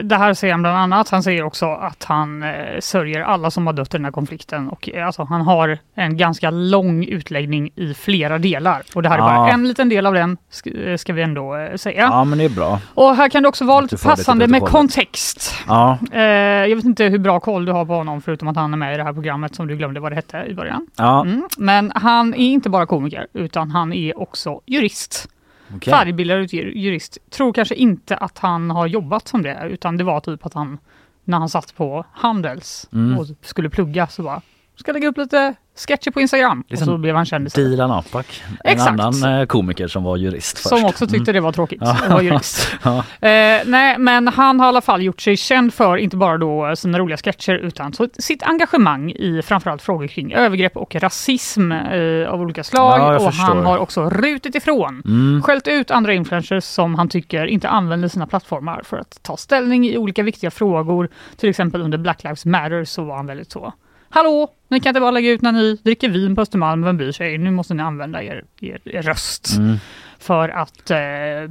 det 0.02 0.16
här 0.16 0.34
säger 0.34 0.54
han 0.54 0.62
bland 0.62 0.76
annat. 0.76 1.10
Han 1.10 1.22
säger 1.22 1.42
också 1.42 1.66
att 1.66 2.04
han 2.04 2.42
eh, 2.42 2.50
sörjer 2.80 3.20
alla 3.20 3.50
som 3.50 3.66
har 3.66 3.74
dött 3.74 3.94
i 3.94 3.96
den 3.96 4.04
här 4.04 4.12
konflikten 4.12 4.68
och 4.68 4.88
eh, 4.88 5.06
alltså, 5.06 5.24
han 5.24 5.40
har 5.40 5.78
en 5.94 6.16
ganska 6.16 6.50
lång 6.50 7.04
utläggning 7.04 7.70
i 7.76 7.94
flera 7.94 8.38
delar. 8.38 8.82
Och 8.94 9.02
det 9.02 9.08
här 9.08 9.16
är 9.16 9.22
bara 9.22 9.50
en 9.50 9.68
liten 9.68 9.88
del 9.88 10.06
av 10.06 10.14
den, 10.14 10.36
eh, 10.64 10.96
ska 10.96 11.12
vi 11.12 11.22
ändå 11.22 11.56
eh, 11.56 11.76
säga. 11.76 12.02
Ja 12.02 12.24
men 12.24 12.38
det 12.38 12.44
är 12.44 12.48
bra. 12.48 12.80
Och 12.94 13.16
här 13.16 13.28
kan 13.28 13.42
det 13.42 13.48
också 13.48 13.64
vara 13.64 13.80
lite 13.80 13.96
passande 13.98 14.48
med 14.48 14.62
kontext. 14.62 15.54
Ja, 15.66 15.98
Eh, 16.12 16.22
jag 16.68 16.76
vet 16.76 16.84
inte 16.84 17.04
hur 17.04 17.18
bra 17.18 17.40
koll 17.40 17.64
du 17.64 17.72
har 17.72 17.84
på 17.84 17.94
honom 17.94 18.22
förutom 18.22 18.48
att 18.48 18.56
han 18.56 18.72
är 18.72 18.76
med 18.78 18.94
i 18.94 18.96
det 18.96 19.04
här 19.04 19.12
programmet 19.12 19.54
som 19.54 19.66
du 19.66 19.76
glömde 19.76 20.00
vad 20.00 20.12
det 20.12 20.16
hette 20.16 20.44
i 20.48 20.54
början. 20.54 20.86
ja 20.96 21.20
Mm. 21.20 21.48
Men 21.58 21.92
han 21.94 22.34
är 22.34 22.38
inte 22.38 22.70
bara 22.70 22.86
komiker 22.86 23.26
utan 23.32 23.70
han 23.70 23.92
är 23.92 24.18
också 24.18 24.60
jurist. 24.66 25.28
Okej. 25.74 25.90
Färdigutbildad 25.92 26.52
jur- 26.52 26.72
jurist. 26.76 27.18
Tror 27.30 27.52
kanske 27.52 27.74
inte 27.74 28.16
att 28.16 28.38
han 28.38 28.70
har 28.70 28.86
jobbat 28.86 29.28
som 29.28 29.42
det 29.42 29.68
utan 29.70 29.96
det 29.96 30.04
var 30.04 30.20
typ 30.20 30.46
att 30.46 30.54
han 30.54 30.78
när 31.24 31.38
han 31.38 31.48
satt 31.48 31.74
på 31.76 32.04
Handels 32.12 32.88
Mm. 32.92 33.18
och 33.18 33.26
skulle 33.42 33.70
plugga 33.70 34.06
så 34.06 34.22
bara 34.22 34.42
ska 34.76 34.92
lägga 34.92 35.08
upp 35.08 35.18
lite 35.18 35.54
sketcher 35.78 36.10
på 36.10 36.20
Instagram 36.20 36.60
och 36.60 36.70
Liksom 36.70 36.86
så 36.86 36.98
blev 36.98 37.16
han 37.16 37.24
känd 37.24 37.46
istället. 37.46 37.70
Dilan 37.70 37.90
Apak, 37.90 38.42
en 38.64 38.80
annan 38.80 39.40
eh, 39.40 39.46
komiker 39.46 39.88
som 39.88 40.04
var 40.04 40.16
jurist 40.16 40.58
först. 40.58 40.68
Som 40.68 40.84
också 40.84 41.06
tyckte 41.06 41.32
det 41.32 41.40
var 41.40 41.52
tråkigt 41.52 41.82
att 41.82 42.08
vara 42.10 42.22
jurist. 42.22 42.72
Ja. 42.82 42.98
Eh, 43.28 43.62
nej, 43.66 43.98
men 43.98 44.28
han 44.28 44.60
har 44.60 44.66
i 44.66 44.68
alla 44.68 44.80
fall 44.80 45.02
gjort 45.02 45.20
sig 45.20 45.36
känd 45.36 45.74
för 45.74 45.96
inte 45.96 46.16
bara 46.16 46.38
då 46.38 46.76
sina 46.76 46.98
roliga 46.98 47.16
sketcher 47.16 47.52
utan 47.54 47.92
så 47.92 48.08
sitt 48.18 48.42
engagemang 48.42 49.10
i 49.10 49.42
framförallt 49.44 49.82
frågor 49.82 50.06
kring 50.06 50.32
övergrepp 50.32 50.76
och 50.76 50.94
rasism 50.94 51.72
eh, 51.72 52.28
av 52.28 52.40
olika 52.40 52.64
slag. 52.64 53.00
Ja, 53.00 53.16
och 53.16 53.22
förstår. 53.34 53.46
han 53.54 53.66
har 53.66 53.78
också 53.78 54.10
rutit 54.10 54.54
ifrån, 54.54 55.02
Mm. 55.06 55.42
skällt 55.42 55.68
ut 55.68 55.90
andra 55.90 56.12
influencers 56.14 56.64
som 56.64 56.94
han 56.94 57.08
tycker 57.08 57.46
inte 57.46 57.68
använder 57.68 58.08
sina 58.08 58.26
plattformar 58.26 58.82
för 58.84 58.96
att 58.96 59.18
ta 59.22 59.36
ställning 59.36 59.86
i 59.88 59.98
olika 59.98 60.22
viktiga 60.22 60.50
frågor. 60.50 61.08
Till 61.36 61.48
exempel 61.48 61.80
under 61.82 61.98
Black 61.98 62.22
Lives 62.24 62.44
Matter 62.44 62.84
så 62.84 63.04
var 63.04 63.16
han 63.16 63.26
väldigt 63.26 63.50
så 63.50 63.72
Hallå, 64.10 64.48
ni 64.68 64.80
kan 64.80 64.90
inte 64.90 65.00
bara 65.00 65.10
lägga 65.10 65.30
ut 65.30 65.42
när 65.42 65.52
ni 65.52 65.74
dricker 65.82 66.08
vin 66.08 66.34
på 66.36 66.42
Östermalm, 66.42 66.82
vem 66.82 66.96
bryr 66.96 67.12
sig? 67.12 67.38
Nu 67.38 67.50
måste 67.50 67.74
ni 67.74 67.82
använda 67.82 68.22
er, 68.22 68.44
er, 68.60 68.80
er 68.84 69.02
röst 69.02 69.56
Mm. 69.56 69.76
för 70.18 70.48
att 70.48 70.90
eh, 70.90 70.98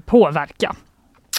påverka. 0.06 0.76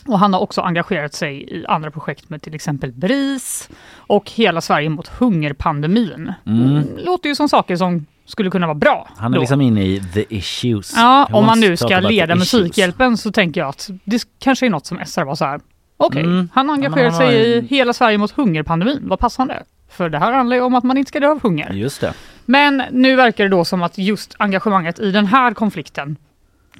Och 0.07 0.19
han 0.19 0.33
har 0.33 0.41
också 0.41 0.61
engagerat 0.61 1.15
sig 1.15 1.59
i 1.61 1.67
andra 1.67 1.91
projekt 1.91 2.31
med 2.31 2.43
till 2.43 2.55
exempel 2.55 2.93
BRIS 2.93 3.69
och 3.97 4.31
Hela 4.31 4.61
Sverige 4.61 4.89
mot 4.89 5.09
hungerpandemin. 5.09 6.33
Mm. 6.47 6.85
Låter 6.97 7.29
ju 7.29 7.35
som 7.35 7.49
saker 7.49 7.77
som 7.77 8.07
skulle 8.25 8.51
kunna 8.51 8.67
vara 8.67 8.75
bra. 8.75 9.09
Han 9.17 9.33
är 9.33 9.37
då. 9.37 9.41
liksom 9.41 9.61
inne 9.61 9.83
i 9.85 10.01
the 10.15 10.25
issues. 10.37 10.93
Ja, 10.97 11.29
om 11.33 11.47
man 11.47 11.61
nu 11.61 11.77
ska 11.77 12.01
leda. 12.01 12.35
Musikhjälpen 12.37 13.17
så 13.17 13.33
tänker 13.33 13.61
jag 13.61 13.69
att 13.69 13.91
det 14.05 14.23
kanske 14.39 14.67
är 14.67 14.71
något 14.71 14.87
som 14.87 14.99
SR 15.07 15.25
var 15.25 15.35
så 15.35 15.45
här. 15.45 15.61
Okej, 15.97 16.23
Mm. 16.23 16.49
han 16.55 16.69
han 16.69 16.85
har 16.93 17.11
sig 17.11 17.35
i 17.57 17.61
Hela 17.61 17.93
Sverige 17.93 18.19
mot 18.19 18.31
hungerpandemin. 18.31 18.99
Vad 19.03 19.19
passande. 19.19 19.63
För 19.91 20.09
det 20.09 20.19
här 20.19 20.33
handlar 20.33 20.57
ju 20.57 20.63
om 20.63 20.75
att 20.75 20.85
man 20.85 20.97
inte 20.97 21.09
ska 21.09 21.21
dö 21.21 21.29
av 21.31 21.43
hunger. 21.43 21.71
Just 21.73 22.01
det. 22.01 22.13
Men 22.45 22.83
nu 22.91 23.17
verkar 23.17 23.45
det 23.45 23.51
då 23.51 23.65
som 23.65 23.83
att 23.83 23.99
just 23.99 24.35
engagemanget 24.39 24.99
i 24.99 25.11
den 25.11 25.27
här 25.27 25.55
konflikten 25.55 26.17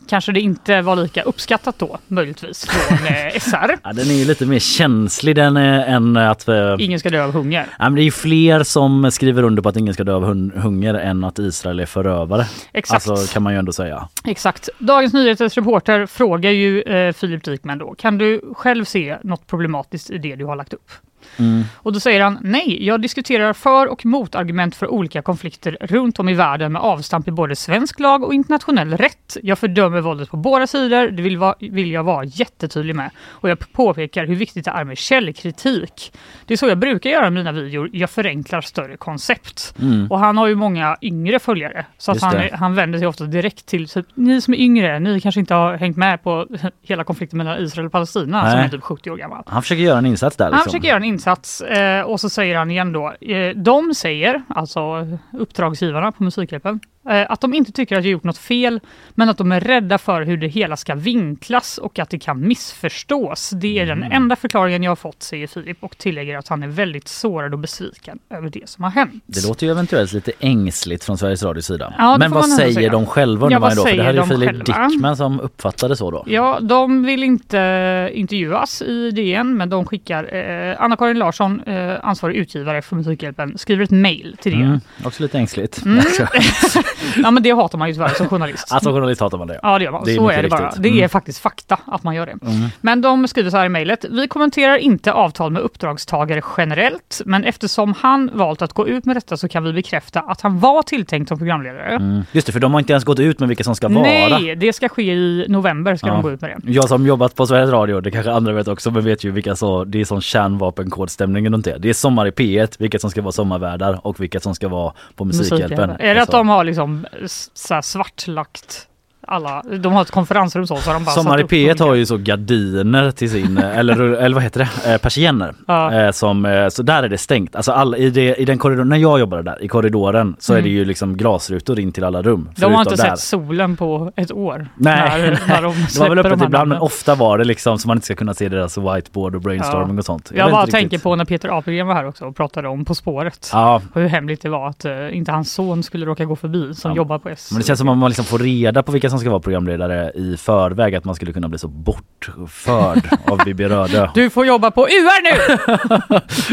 kanske 0.09 0.33
det 0.33 0.41
inte 0.41 0.83
var 0.83 0.97
lika 0.97 1.23
uppskattat 1.23 1.79
då, 1.79 1.99
möjligtvis, 2.09 2.67
från 2.69 3.07
eh, 3.07 3.33
SR. 3.41 3.79
Ja, 3.85 3.93
den 3.93 4.11
är 4.11 4.15
ju 4.15 4.25
lite 4.25 4.47
mer 4.47 4.59
känslig 4.59 5.37
den 5.37 5.57
eh, 5.57 5.91
än 5.93 6.17
att... 6.17 6.49
Eh, 6.49 6.75
Ingen 6.79 6.99
ska 7.01 7.11
dö 7.11 7.25
av 7.25 7.33
hunger. 7.33 7.67
ja, 7.79 7.85
men 7.85 7.95
det 7.95 8.01
är 8.01 8.05
ju 8.05 8.11
fler 8.11 8.63
som 8.63 9.11
skriver 9.11 9.43
under 9.43 9.63
på 9.63 9.69
att 9.69 9.77
ingen 9.77 9.95
ska 9.95 10.05
dö 10.05 10.13
av 10.15 10.25
hun- 10.25 10.53
hunger 10.57 10.95
än 10.95 11.25
att 11.25 11.39
Israel 11.39 11.81
är 11.81 11.87
förövare. 11.87 12.47
Exakt. 12.73 13.09
Alltså 13.09 13.33
kan 13.35 13.43
man 13.43 13.53
ju 13.53 13.59
ändå 13.59 13.73
säga. 13.73 14.09
Exakt. 14.25 14.69
Dagens 14.79 15.13
Nyheters 15.13 15.57
reporter 15.57 16.07
frågar 16.07 16.51
ju 16.51 16.83
eh, 16.83 17.13
Filip 17.13 17.45
Dikman 17.45 17.79
då, 17.79 17.95
kan 17.95 18.19
du 18.19 18.41
själv 18.57 18.85
se 18.85 19.17
något 19.23 19.47
problematiskt 19.47 20.11
i 20.11 20.19
det 20.19 20.37
du 20.37 20.45
har 20.45 20.57
lagt 20.57 20.73
upp? 20.73 20.91
Mm. 21.39 21.65
Och 21.77 21.93
då 21.93 22.01
säger 22.01 22.21
han 22.21 22.39
nej, 22.43 22.87
jag 22.87 23.01
diskuterar 23.01 23.53
för 23.53 23.87
och 23.87 24.07
motargument 24.07 24.77
för 24.77 24.89
olika 24.91 25.23
konflikter 25.23 25.77
runt 25.81 26.19
om 26.19 26.29
i 26.29 26.35
världen 26.35 26.73
med 26.73 26.83
avstamp 26.83 27.29
i 27.29 27.31
både 27.31 27.57
svensk 27.57 28.01
lag 28.01 28.25
och 28.25 28.35
internationell 28.35 28.97
rätt. 28.97 29.37
Jag 29.43 29.59
fördömer 29.59 30.01
våldet 30.01 30.31
på 30.31 30.37
båda 30.37 30.67
sidor, 30.67 31.09
det 31.11 31.23
vill, 31.23 31.39
va- 31.39 31.55
vill 31.61 31.91
jag 31.93 32.05
vara 32.05 32.25
jättetydlig 32.25 32.95
med. 32.97 33.11
Och 33.29 33.51
jag 33.51 33.73
påpekar 33.73 34.27
hur 34.27 34.35
viktigt 34.37 34.65
det 34.65 34.71
är 34.71 34.85
med 34.85 34.99
källkritik. 34.99 36.13
Det 36.47 36.55
är 36.55 36.59
så 36.59 36.67
jag 36.69 36.79
brukar 36.79 37.11
göra 37.11 37.27
i 37.27 37.31
mina 37.31 37.53
videor, 37.53 37.91
jag 37.93 38.11
förenklar 38.11 38.61
större 38.61 38.97
koncept. 38.97 39.75
Mm. 39.83 40.11
Och 40.11 40.19
han 40.19 40.39
har 40.39 40.47
ju 40.47 40.55
många 40.55 40.97
yngre 41.03 41.39
följare, 41.39 41.87
så 41.99 42.13
att 42.13 42.21
han, 42.23 42.35
han 42.53 42.75
vänder 42.75 42.99
sig 42.99 43.09
ofta 43.09 43.25
direkt 43.25 43.67
till 43.67 43.89
typ, 43.89 44.07
ni 44.15 44.41
som 44.41 44.55
är 44.55 44.59
yngre, 44.59 44.99
ni 45.01 45.21
kanske 45.21 45.41
inte 45.41 45.55
har 45.55 45.75
hängt 45.77 45.97
med 45.97 46.23
på 46.23 46.47
hela 46.83 47.05
konflikten 47.05 47.37
mellan 47.39 47.59
Israel 47.63 47.87
och 47.87 47.93
Palestina 47.93 48.51
som 48.51 48.57
Nej. 48.59 48.65
är 48.67 48.69
typ 48.69 48.83
70 48.83 49.11
år 49.11 49.17
gammal. 49.17 49.43
Han 49.47 49.63
försöker 49.63 49.83
göra 49.83 49.99
en 49.99 50.07
insats 50.07 50.37
där 50.37 50.45
liksom. 50.45 50.57
Han 50.59 50.65
försöker 50.65 50.89
göra 50.89 50.97
en 50.97 51.05
insats 51.05 51.26
eh, 51.61 52.01
och 52.01 52.21
så 52.21 52.31
säger 52.31 52.57
han 52.57 52.71
igen 52.71 52.93
då, 52.93 53.13
eh, 53.21 53.57
de 53.57 53.95
säger, 53.95 54.43
alltså 54.49 55.07
uppdragsgivarna 55.33 56.13
på 56.13 56.23
Musikhjälpen, 56.23 56.81
att 57.09 57.41
de 57.41 57.55
inte 57.55 57.73
tycker 57.73 57.97
att 57.99 58.05
jag 58.05 58.11
gjort 58.13 58.25
något 58.25 58.39
fel, 58.39 58.81
men 59.15 59.29
att 59.29 59.39
de 59.39 59.53
är 59.53 59.61
rädda 59.61 59.99
för 59.99 60.23
hur 60.23 60.37
det 60.37 60.47
hela 60.49 60.77
ska 60.77 60.95
vinklas 60.95 61.79
och 61.79 61.99
att 61.99 62.11
det 62.11 62.19
kan 62.19 62.49
missförstås. 62.49 63.51
Det 63.51 63.79
är 63.79 63.87
den 63.87 63.97
Mm. 63.99 64.13
enda 64.13 64.37
förklaringen 64.37 64.83
jag 64.83 64.91
har 64.91 64.97
fått, 64.97 65.23
säger 65.23 65.47
Filip 65.47 65.77
och 65.81 65.99
tillägger 65.99 66.39
att 66.39 66.49
han 66.49 66.63
är 66.63 66.69
väldigt 66.69 67.09
sårad 67.09 67.53
och 67.53 67.59
besviken 67.59 68.19
över 68.31 68.51
det 68.51 68.69
som 68.69 68.85
har 68.85 68.91
hänt. 68.91 69.25
Det 69.27 69.47
låter 69.49 69.67
ju 69.67 69.73
eventuellt 69.73 70.13
lite 70.13 70.33
ängsligt 70.41 71.05
från 71.05 71.19
Sveriges 71.19 71.43
Radios 71.43 71.67
sida. 71.67 71.95
Ja, 71.99 72.17
Men 72.19 72.31
vad 72.31 72.49
säger 72.49 72.73
säga. 72.75 72.91
de 72.91 73.07
själva 73.07 73.51
Ja, 73.51 73.59
vad 73.59 73.77
då? 73.77 73.83
För 73.85 73.97
det 73.97 74.03
här 74.03 74.15
är 74.15 74.23
ju 74.23 74.23
Filip 74.29 74.49
själva? 74.49 74.89
Dickman 74.89 75.17
som 75.17 75.41
uppfattade 75.41 75.97
så 75.97 76.11
då. 76.11 76.25
Ja, 76.27 76.59
de 76.63 77.03
vill 77.03 77.23
inte 77.23 78.11
intervjuas 78.15 78.83
i 78.83 79.11
DN, 79.11 79.57
men 79.57 79.71
de 79.71 79.85
skickar 79.87 80.35
eh, 80.35 80.83
Anna-Karin 80.83 81.19
Larsson, 81.19 81.61
eh, 81.61 81.95
ansvarig 82.03 82.37
utgivare 82.37 82.83
för 82.83 82.97
Musikhjälpen, 82.97 83.59
skriver 83.59 83.85
ett 83.85 83.91
mejl 83.91 84.37
till 84.41 84.53
DN. 84.53 84.63
Mm, 84.65 84.81
också 85.05 85.23
lite 85.23 85.39
ängsligt. 85.39 85.85
Mm. 85.85 85.99
Ja, 87.23 87.31
men 87.31 87.43
det 87.43 87.51
hatar 87.51 87.79
man 87.79 87.89
ju 87.89 87.95
tyvärr 87.95 88.09
som 88.09 88.29
journalist. 88.29 88.73
alltså 88.73 88.91
journalist 88.91 89.21
hatar 89.21 89.39
man 89.39 89.47
det. 89.47 89.61
Ja, 89.63 89.79
det 89.79 89.85
gör 89.85 89.93
man. 89.93 90.05
Det 90.05 90.15
så 90.15 90.31
är 90.31 90.43
det 90.43 90.49
bara. 90.49 90.73
Det 90.79 90.89
är 90.89 90.93
Mm. 90.93 91.09
faktiskt 91.09 91.39
fakta 91.39 91.79
att 91.87 92.03
man 92.03 92.15
gör 92.15 92.27
det. 92.27 92.33
Mm. 92.33 92.69
Men 92.81 93.01
de 93.01 93.29
skriver 93.29 93.51
så 93.51 93.57
här 93.57 93.67
i 93.67 93.69
mejlet. 93.69 94.05
Vi 94.11 94.29
kommenterar 94.29 94.77
inte 94.77 95.13
avtal 95.13 95.51
med 95.53 95.63
uppdragstagare 95.63 96.43
generellt, 96.57 97.23
men 97.27 97.45
eftersom 97.45 97.95
han 97.99 98.31
valt 98.35 98.63
att 98.63 98.73
gå 98.73 98.89
ut 98.89 99.05
med 99.05 99.17
detta 99.17 99.37
så 99.37 99.49
kan 99.49 99.65
vi 99.65 99.73
bekräfta 99.73 100.21
att 100.21 100.41
han 100.41 100.59
var 100.59 100.83
tilltänkt 100.83 101.29
som 101.29 101.39
programledare. 101.39 101.89
Mm. 101.97 102.23
Just 102.33 102.47
det, 102.47 102.53
för 102.53 102.61
de 102.61 102.73
har 102.73 102.81
inte 102.81 102.93
ens 102.93 103.05
gått 103.05 103.19
ut 103.21 103.41
med 103.41 103.49
vilka 103.49 103.65
som 103.65 103.75
ska 103.75 103.89
vara. 103.89 104.03
Nej, 104.03 104.57
det 104.57 104.73
ska 104.73 104.89
ske 104.89 105.03
i 105.13 105.47
november 105.49 105.97
ska 105.97 106.07
Ja. 106.07 106.13
de 106.13 106.23
gå 106.23 106.31
ut 106.31 106.41
med 106.41 106.51
det. 106.65 106.73
Jag 106.73 106.89
som 106.89 107.07
jobbat 107.07 107.35
på 107.35 107.47
Sveriges 107.47 107.71
Radio, 107.71 108.01
det 108.01 108.11
kanske 108.11 108.33
andra 108.33 108.53
vet 108.53 108.69
också, 108.69 108.91
men 108.91 109.05
vet 109.05 109.25
ju 109.25 109.31
vilka 109.31 109.57
så, 109.57 109.85
det 109.85 110.01
är 110.01 110.05
sån 110.05 110.21
kärnvapenkodstämning 110.21 111.51
runt 111.53 111.65
det. 111.65 111.77
Det 111.79 111.89
är 111.89 111.93
Sommar 111.95 112.27
i 112.27 112.31
P1, 112.31 112.77
vilka 112.79 112.99
som 112.99 113.11
ska 113.11 113.23
vara 113.23 113.33
sommarvärdar 113.33 114.07
och 114.07 114.21
vilka 114.21 114.41
som 114.41 114.55
ska 114.55 114.69
vara 114.69 114.93
på 115.15 115.25
Musikhjälpen. 115.25 115.91
Är 115.91 115.97
det 115.99 116.11
att 116.13 116.19
Alltså, 116.27 116.37
de 116.37 116.49
har 116.49 116.65
liksom 116.65 116.86
liksom 116.87 117.51
så 117.55 117.75
här 117.75 117.83
svartlagt 117.83 118.89
alla, 119.27 119.63
de 119.81 119.93
har 119.93 120.03
ett 120.03 120.11
konferensrum 120.11 120.67
så, 120.67 120.77
så 120.77 120.93
de 120.93 121.05
bara 121.05 121.15
Sommar 121.15 121.39
i 121.39 121.41
satt 121.41 121.45
upp 121.45 121.51
P1 121.53 121.65
olika- 121.71 121.85
har 121.85 121.95
ju 121.95 122.07
så 122.07 122.17
gardiner 122.17 123.11
till 123.11 123.31
sin, 123.31 123.59
eller, 123.75 124.01
eller 124.01 124.35
vad 124.35 124.43
heter 124.43 124.69
det, 124.85 124.93
eh, 124.93 124.99
persienner. 124.99 125.55
Ja. 125.67 125.95
Eh, 125.95 126.11
som, 126.11 126.45
eh, 126.47 126.69
så 126.69 126.83
där 126.83 127.03
är 127.03 127.09
det 127.09 127.19
stängt. 127.19 127.57
Alltså 127.57 127.73
all, 127.73 127.95
i, 127.97 128.11
det, 128.11 128.35
i 128.37 128.45
den 128.45 128.59
korridoren, 128.59 128.89
när 128.89 128.97
jag 128.97 129.21
jobbade 129.21 129.43
där, 129.43 129.63
i 129.65 129.69
korridoren, 129.69 130.37
så 130.39 130.55
är 130.55 130.63
det 130.63 130.69
ju 130.69 130.85
liksom 130.85 131.17
glasrutor 131.17 131.79
in 131.81 131.93
till 131.93 132.05
alla 132.05 132.23
rum. 132.23 132.41
Mm. 132.41 132.49
De 132.57 132.73
har 132.75 132.81
inte 132.81 132.91
där. 132.97 133.05
sett 133.11 133.19
solen 133.21 133.77
på 133.77 134.13
ett 134.17 134.33
år. 134.33 134.69
Nej, 134.77 135.21
när, 135.21 135.41
när 135.49 135.63
de 135.63 135.75
det 135.95 135.99
var 136.01 136.09
väl 136.09 136.17
de 136.17 136.21
öppet 136.29 136.43
ibland 136.43 136.69
men 136.69 136.79
ofta 136.79 137.15
var 137.15 137.39
det 137.39 137.45
liksom 137.45 137.79
så 137.79 137.89
man 137.89 137.97
inte 137.97 138.05
ska 138.07 138.15
kunna 138.15 138.35
se 138.35 138.49
deras 138.49 138.79
whiteboard 138.79 139.35
och 139.35 139.41
brainstorming 139.41 139.95
Ja. 139.97 139.99
och 139.99 140.05
sånt. 140.05 140.33
Jag 140.35 140.45
vet 140.45 140.53
bara 140.53 140.65
tänker 140.67 140.79
riktigt. 140.81 141.03
på 141.03 141.17
när 141.17 141.25
Peter 141.25 141.59
Apelgren 141.59 141.87
var 141.87 141.95
här 141.95 142.07
också 142.09 142.25
och 142.25 142.37
pratade 142.37 142.69
om 142.69 142.85
På 142.85 142.95
spåret. 142.95 143.51
Ja, 143.53 143.83
Och 143.93 144.01
hur 144.01 144.09
hemligt 144.09 144.43
det 144.43 144.49
var 144.49 144.69
att 144.69 144.85
inte 145.13 145.33
hans 145.33 145.53
son 145.53 145.83
skulle 145.83 146.07
råka 146.07 146.25
gå 146.25 146.37
förbi 146.37 146.75
som 146.75 146.91
Ja. 146.91 146.97
jobbar 146.97 147.19
på 147.19 147.29
S. 147.29 147.49
men 147.53 147.61
det 147.61 147.67
känns 147.67 147.79
som 147.79 147.89
att 147.89 147.99
man 147.99 148.11
liksom 148.11 148.25
får 148.25 148.39
reda 148.39 148.83
på 148.83 148.93
vilka 148.93 149.11
som 149.11 149.16
ska 149.21 149.31
vara 149.31 149.41
programledare 149.41 150.13
i 150.15 150.37
förväg, 150.37 150.95
att 150.95 151.05
man 151.05 151.15
skulle 151.15 151.33
kunna 151.33 151.49
bli 151.49 151.59
så 151.59 151.69
bortförd 151.69 153.09
av 153.27 153.39
Bibi 153.45 153.65
Rödö. 153.65 154.09
Du 154.15 154.31
får 154.31 154.47
jobba 154.47 154.71
på 154.71 154.81
UR 154.87 155.23
nu! 155.23 155.57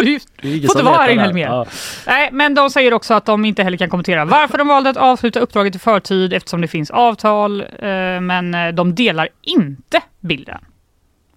Du 0.41 0.60
får 0.60 0.67
som 0.67 0.79
inte 0.79 0.84
vara 0.84 1.01
här 1.01 1.15
där. 1.15 1.34
mer. 1.34 1.46
Ja. 1.46 1.65
Nej, 2.08 2.29
men 2.32 2.53
de 2.55 2.70
säger 2.70 2.93
också 2.93 3.13
att 3.13 3.25
de 3.25 3.46
inte 3.46 3.63
heller 3.63 3.77
kan 3.77 3.89
kommentera 3.89 4.25
varför 4.25 4.58
de 4.58 4.67
valde 4.67 4.89
att 4.89 4.98
avsluta 4.98 5.39
uppdraget 5.39 5.75
i 5.75 5.79
förtid 5.79 6.34
eftersom 6.34 6.62
det 6.62 6.67
finns 6.67 6.91
avtal. 6.91 7.62
Eh, 7.62 7.67
men 8.22 8.53
eh, 8.53 8.67
de 8.74 8.96
delar 8.96 9.29
inte 9.41 10.01
bilden 10.20 10.60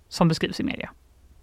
som 0.09 0.29
beskrivs 0.29 0.61
i 0.61 0.63
media. 0.63 0.91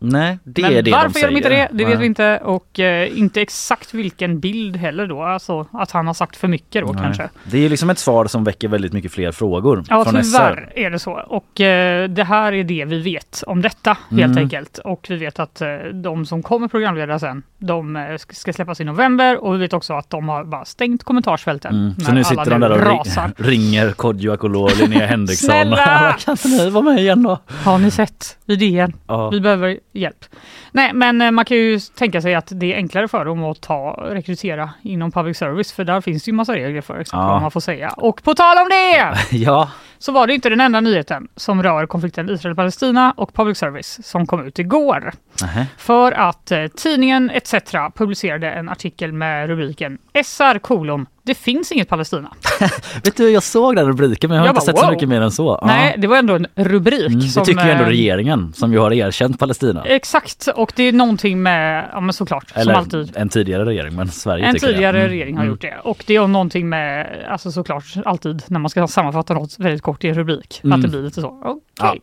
Nej, 0.06 0.40
det 0.44 0.62
men 0.62 0.74
är 0.74 0.82
det 0.82 0.92
varför 0.92 1.04
de 1.04 1.08
gör 1.08 1.12
säger. 1.14 1.28
de 1.32 1.38
inte 1.38 1.50
det? 1.50 1.68
Det 1.72 1.84
vet 1.86 1.88
Nej. 1.94 1.98
vi 1.98 2.06
inte 2.06 2.38
och 2.44 2.80
eh, 2.80 3.20
inte 3.20 3.42
exakt 3.42 3.94
vilken 3.94 4.40
bild 4.40 4.76
heller 4.78 5.08
då. 5.08 5.22
Alltså 5.24 5.68
att 5.72 5.92
han 5.92 6.08
har 6.08 6.14
sagt 6.14 6.36
för 6.36 6.48
mycket 6.48 6.86
då 6.86 6.92
Nej. 6.94 7.04
kanske. 7.04 7.30
Det 7.44 7.66
är 7.66 7.70
liksom 7.70 7.90
ett 7.90 8.00
svar 8.00 8.26
som 8.26 8.44
väcker 8.44 8.68
väldigt 8.68 8.94
mycket 8.94 9.12
fler 9.12 9.32
frågor 9.32 9.84
Ja, 9.90 10.04
från 10.06 10.24
SR. 10.24 10.38
tyvärr 10.38 10.74
är 10.76 10.90
det 10.90 11.00
så. 11.00 11.12
Och 11.14 11.62
eh, 11.62 12.10
det 12.10 12.24
här 12.24 12.54
är 12.54 12.64
det 12.64 12.86
vi 12.86 13.00
vet 13.02 13.44
om 13.48 13.62
detta 13.62 13.98
helt 14.12 14.24
Mm. 14.24 14.38
enkelt. 14.38 14.78
Och 14.78 15.06
vi 15.10 15.16
vet 15.16 15.40
att 15.40 15.62
eh, 15.62 15.68
de 15.94 16.26
som 16.26 16.44
kommer 16.44 16.68
programledare 16.68 17.20
sen, 17.20 17.44
de 17.68 17.96
eh, 17.96 18.00
sk- 18.00 18.34
ska 18.34 18.54
släppas 18.54 18.82
i 18.82 18.84
november 18.84 19.44
och 19.44 19.54
vi 19.54 19.58
vet 19.58 19.74
också 19.74 19.94
att 19.94 20.10
de 20.10 20.30
har 20.30 20.44
bara 20.44 20.66
stängt 20.66 21.04
kommentarsfälten. 21.04 21.76
Mm. 21.76 21.96
Så 22.00 22.12
nu 22.12 22.24
sitter 22.24 22.46
de 22.50 22.62
där 22.62 22.72
och 22.72 22.80
rasar. 22.82 23.32
ringer 23.38 23.92
Kodjo 23.92 24.34
Akolor 24.34 24.64
och 24.64 24.78
Linnea 24.78 25.06
Henriksson. 25.08 25.48
Snälla! 25.50 26.16
kan 26.26 26.32
inte 26.32 26.48
ni 26.48 26.70
vara 26.70 26.84
med 26.84 26.98
igen 27.00 27.24
då? 27.24 27.40
Har 27.64 27.78
ni 27.78 27.92
sett 27.92 28.38
i 28.46 28.56
DN? 28.56 28.94
Ja. 29.08 29.30
Vi 29.30 29.40
behöver 29.42 29.80
hjälp. 29.94 30.26
Nej, 30.72 30.94
men 30.94 31.22
eh, 31.22 31.32
man 31.32 31.46
kan 31.46 31.58
ju 31.58 31.80
tänka 31.80 32.22
sig 32.22 32.36
att 32.36 32.48
det 32.56 32.74
är 32.74 32.78
enklare 32.78 33.08
för 33.08 33.26
dem 33.26 33.44
att 33.44 33.62
ta 33.62 33.92
rekrytera 34.12 34.70
inom 34.82 35.12
public 35.12 35.38
service, 35.38 35.72
för 35.74 35.84
där 35.84 36.02
finns 36.02 36.28
ju 36.28 36.32
massa 36.32 36.54
regler 36.56 36.82
för 36.82 36.94
exakt 37.00 37.14
Ja. 37.14 37.28
vad 37.28 37.42
man 37.42 37.52
får 37.52 37.60
säga. 37.60 37.90
Och 37.90 38.24
på 38.24 38.34
tal 38.36 38.58
om 38.58 38.70
det! 38.70 39.16
ja, 39.38 39.70
så 40.00 40.12
var 40.12 40.28
det 40.28 40.34
inte 40.34 40.50
den 40.50 40.60
enda 40.62 40.80
nyheten 40.82 41.28
som 41.36 41.64
rör 41.64 41.86
konflikten 41.86 42.30
Israel-Palestina 42.30 43.14
och 43.18 43.34
public 43.34 43.58
service 43.58 44.00
som 44.08 44.26
kom 44.28 44.48
ut 44.48 44.60
igår. 44.60 45.12
Nähä. 45.42 45.68
För 45.78 46.12
att 46.12 46.52
eh, 46.52 46.68
tidningen 46.68 47.30
ETC 47.34 47.53
publicerade 47.96 48.52
en 48.52 48.70
artikel 48.70 49.14
med 49.14 49.48
rubriken 49.50 49.98
SR 50.24 50.60
kolon 50.60 51.06
det 51.26 51.36
finns 51.36 51.72
inget 51.72 51.90
Palestina. 51.90 52.32
Vet 53.04 53.18
du, 53.18 53.30
jag 53.30 53.44
såg 53.44 53.76
den 53.76 53.88
rubriken 53.88 54.30
men 54.30 54.36
jag 54.38 54.42
har 54.42 54.48
Jag 54.48 54.52
inte 54.52 54.60
bara, 54.60 54.66
sett 54.66 54.78
så 54.80 54.86
wow. 54.86 54.94
mycket 54.94 55.10
mer 55.10 55.22
än 55.22 55.32
så. 55.32 55.58
Ja. 55.62 55.68
Nej, 55.68 55.96
det 55.98 56.08
var 56.08 56.18
ändå 56.18 56.34
en 56.36 56.48
rubrik. 56.56 57.08
Mm, 57.08 57.20
det 57.20 57.26
som, 57.28 57.46
tycker 57.46 57.66
ju 57.66 57.72
ändå 57.72 57.84
eh, 57.84 57.88
regeringen 57.90 58.54
som 58.54 58.74
ju 58.74 58.80
har 58.80 58.94
erkänt 58.94 59.40
Palestina. 59.40 59.84
Exakt, 59.86 60.48
och 60.56 60.74
det 60.76 60.84
är 60.84 60.94
någonting 60.94 61.44
med, 61.44 61.90
ja 61.94 62.00
men 62.00 62.14
såklart, 62.14 62.52
Eller 62.54 62.74
som 62.74 62.76
alltid. 62.76 63.18
en 63.18 63.30
tidigare 63.30 63.66
regering 63.66 63.96
men 63.96 64.08
Sverige 64.08 64.46
En 64.46 64.54
tycker 64.54 64.68
det. 64.68 64.74
tidigare 64.74 64.98
Mm, 64.98 65.10
regering 65.10 65.36
har 65.36 65.44
mm. 65.44 65.52
gjort 65.54 65.62
det. 65.62 65.78
Och 65.84 66.04
det 66.08 66.16
är 66.16 66.28
någonting 66.28 66.70
med, 66.70 67.08
alltså 67.30 67.52
såklart 67.52 67.84
alltid 68.06 68.44
när 68.48 68.60
man 68.60 68.70
ska 68.70 68.88
sammanfatta 68.88 69.34
något 69.34 69.60
väldigt 69.60 69.82
kort 69.82 70.04
i 70.04 70.08
en 70.08 70.16
rubrik, 70.16 70.62
Mm. 70.64 70.76
att 70.76 70.82
det 70.82 70.88
blir 70.88 71.02
lite 71.02 71.22
så. 71.22 71.58
Okej. 71.80 72.02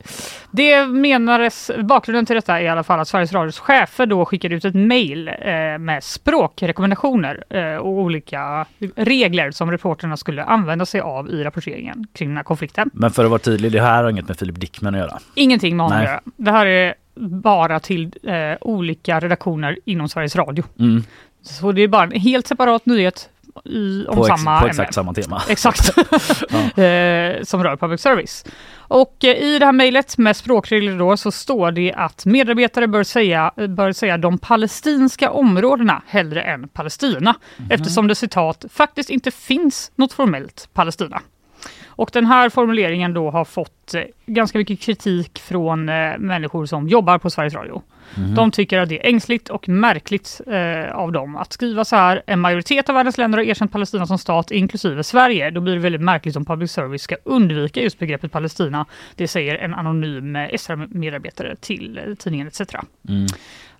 Det 0.50 0.86
menades, 0.86 1.70
bakgrunden 1.84 2.26
till 2.26 2.36
detta 2.36 2.58
är 2.60 2.64
i 2.64 2.68
alla 2.68 2.82
fall 2.82 3.00
att 3.00 3.08
Sveriges 3.08 3.32
Radios 3.32 3.58
chefer 3.58 4.06
då 4.06 4.24
skickade 4.24 4.54
ut 4.54 4.64
ett 4.64 4.74
mejl 4.74 5.28
eh, 5.28 5.34
med 5.78 6.04
språkrekommendationer 6.04 7.44
eh, 7.50 7.76
och 7.76 7.88
olika 7.92 8.66
regler 9.10 9.50
som 9.50 9.70
reporterna 9.70 10.16
skulle 10.16 10.44
använda 10.44 10.86
sig 10.86 11.00
av 11.00 11.30
i 11.30 11.44
rapporteringen 11.44 12.06
kring 12.12 12.28
den 12.28 12.36
här 12.36 12.44
konflikten. 12.44 12.90
Men 12.92 13.10
för 13.10 13.24
att 13.24 13.30
vara 13.30 13.38
tydlig, 13.38 13.72
det 13.72 13.80
här 13.80 14.02
har 14.02 14.10
inget 14.10 14.28
med 14.28 14.38
Filip 14.38 14.60
Dickman 14.60 14.94
att 14.94 15.00
göra. 15.00 15.18
Ingenting 15.34 15.76
med 15.76 15.84
honom 15.86 15.98
att 15.98 16.04
Nej. 16.04 16.12
göra. 16.12 16.20
Det 16.36 16.50
här 16.50 16.66
är 16.66 16.94
bara 17.42 17.80
till 17.80 18.12
eh, 18.22 18.34
olika 18.60 19.20
redaktioner 19.20 19.78
inom 19.84 20.08
Sveriges 20.08 20.36
Radio. 20.36 20.64
Mm. 20.78 21.04
Så 21.42 21.72
det 21.72 21.82
är 21.82 21.88
bara 21.88 22.02
en 22.02 22.20
helt 22.20 22.46
separat 22.46 22.86
nyhet 22.86 23.28
i, 23.64 24.06
om 24.08 24.16
På, 24.16 24.26
ex, 24.26 24.28
samma 24.28 24.60
på 24.60 24.66
ämne. 24.66 24.70
exakt 24.70 24.94
samma 24.94 25.14
tema. 25.14 25.42
Exakt. 25.48 25.88
eh, 25.98 27.42
som 27.42 27.64
rör 27.64 27.76
public 27.76 28.00
service. 28.00 28.44
Och 28.90 29.24
eh, 29.24 29.36
i 29.36 29.58
det 29.58 29.64
här 29.64 29.72
mejlet 29.72 30.18
med 30.18 30.36
språkregler 30.36 30.98
då 30.98 31.16
så 31.16 31.30
står 31.30 31.70
det 31.70 31.92
att 31.92 32.26
medarbetare 32.26 32.88
bör 32.88 33.02
säga, 33.02 33.52
bör 33.68 33.92
säga 33.92 34.18
de 34.18 34.38
palestinska 34.38 35.30
områdena 35.30 36.02
hellre 36.06 36.42
än 36.42 36.68
Palestina. 36.68 37.34
Eftersom 37.70 38.08
det 38.08 38.14
citat 38.14 38.64
faktiskt 38.70 39.10
inte 39.10 39.30
finns 39.30 39.92
något 39.96 40.12
formellt 40.12 40.68
Palestina. 40.72 41.20
Och 41.86 42.10
den 42.12 42.26
här 42.26 42.48
formuleringen 42.48 43.14
då 43.14 43.30
har 43.30 43.44
fått 43.44 43.94
eh, 43.94 44.02
ganska 44.26 44.58
mycket 44.58 44.80
kritik 44.80 45.38
från 45.38 45.88
eh, 45.88 46.18
människor 46.18 46.66
som 46.66 46.88
jobbar 46.88 47.18
på 47.18 47.30
Sveriges 47.30 47.54
Radio. 47.54 47.82
De 48.16 48.50
tycker 48.50 48.78
att 48.78 48.88
det 48.88 49.06
är 49.06 49.08
ängsligt 49.08 49.48
och 49.48 49.68
märkligt 49.68 50.40
eh, 50.46 50.96
av 50.96 51.12
dem 51.12 51.36
att 51.36 51.52
skriva 51.52 51.84
så 51.84 51.96
här. 51.96 52.22
En 52.26 52.40
majoritet 52.40 52.88
av 52.88 52.94
världens 52.94 53.18
länder 53.18 53.38
har 53.38 53.44
erkänt 53.44 53.72
Palestina 53.72 54.06
som 54.06 54.18
stat, 54.18 54.50
inklusive 54.50 55.04
Sverige. 55.04 55.50
Då 55.50 55.60
blir 55.60 55.74
det 55.74 55.80
väldigt 55.80 56.00
märkligt 56.00 56.36
om 56.36 56.44
public 56.44 56.72
service 56.72 57.02
ska 57.02 57.16
undvika 57.24 57.82
just 57.82 57.98
begreppet 57.98 58.32
Palestina. 58.32 58.86
Det 59.14 59.28
säger 59.28 59.54
en 59.54 59.74
anonym 59.74 60.36
eh, 60.36 60.48
SR-medarbetare 60.58 61.56
till 61.56 61.98
eh, 61.98 62.14
tidningen 62.14 62.46
ETC. 62.46 62.74
Mm. 63.08 63.26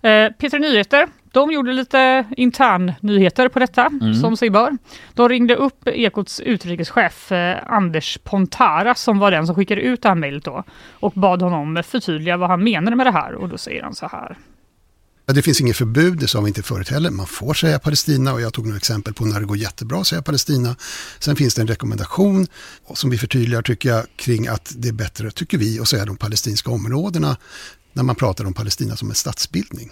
Eh, 0.01 0.31
Peter 0.37 0.59
Nyheter, 0.59 1.07
de 1.31 1.51
gjorde 1.51 1.73
lite 1.73 2.25
intern 2.37 2.91
nyheter 3.01 3.49
på 3.49 3.59
detta, 3.59 3.89
Mm. 4.01 4.13
som 4.15 4.37
sig 4.37 4.49
bör. 4.49 4.77
De 5.13 5.29
ringde 5.29 5.55
upp 5.55 5.87
Ekots 5.87 6.39
utrikeschef 6.39 7.31
eh, 7.31 7.57
Anders 7.67 8.17
Pontara, 8.23 8.95
som 8.95 9.19
var 9.19 9.31
den 9.31 9.47
som 9.47 9.55
skickade 9.55 9.81
ut 9.81 10.01
det 10.01 10.09
här 10.09 10.15
mejlet 10.15 10.43
då, 10.43 10.63
och 10.91 11.11
bad 11.11 11.41
honom 11.41 11.83
förtydliga 11.85 12.37
vad 12.37 12.49
han 12.49 12.63
menade 12.63 12.95
med 12.95 13.05
det 13.05 13.11
här. 13.11 13.35
Och 13.35 13.49
då 13.49 13.57
säger 13.57 13.83
han 13.83 13.95
så 13.95 14.07
här. 14.07 14.37
Det 15.25 15.41
finns 15.41 15.61
inget 15.61 15.77
förbud, 15.77 16.17
det 16.19 16.27
sa 16.27 16.41
vi 16.41 16.47
inte 16.47 16.63
förut 16.63 16.89
heller. 16.89 17.09
Man 17.11 17.25
får 17.27 17.53
säga 17.53 17.79
Palestina 17.79 18.33
och 18.33 18.41
jag 18.41 18.53
tog 18.53 18.65
några 18.65 18.77
exempel 18.77 19.13
på 19.13 19.25
när 19.25 19.39
det 19.39 19.45
går 19.45 19.57
jättebra 19.57 19.99
att 19.99 20.07
säga 20.07 20.21
Palestina. 20.21 20.75
Sen 21.19 21.35
finns 21.35 21.55
det 21.55 21.61
en 21.61 21.67
rekommendation 21.67 22.47
som 22.93 23.09
vi 23.09 23.17
förtydligar 23.17 23.61
tycker 23.61 23.89
jag 23.89 24.05
kring 24.15 24.47
att 24.47 24.73
det 24.77 24.87
är 24.87 24.93
bättre, 24.93 25.31
tycker 25.31 25.57
vi, 25.57 25.79
att 25.79 25.87
säga 25.87 26.05
de 26.05 26.17
palestinska 26.17 26.71
områdena 26.71 27.37
när 27.93 28.03
man 28.03 28.15
pratar 28.15 28.45
om 28.45 28.53
Palestina 28.53 28.95
som 28.95 29.09
en 29.09 29.15
statsbildning. 29.15 29.89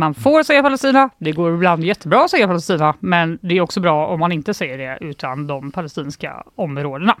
Man 0.00 0.14
får 0.14 0.42
säga 0.42 0.62
Palestina, 0.62 1.10
det 1.18 1.32
går 1.32 1.54
ibland 1.54 1.84
jättebra 1.84 2.24
att 2.24 2.30
säga 2.30 2.46
Palestina, 2.46 2.94
men 3.00 3.38
det 3.42 3.56
är 3.56 3.60
också 3.60 3.80
bra 3.80 4.06
om 4.06 4.20
man 4.20 4.32
inte 4.32 4.54
säger 4.54 4.78
det 4.78 4.98
utan 5.00 5.46
de 5.46 5.70
palestinska 5.72 6.42
områdena. 6.56 7.16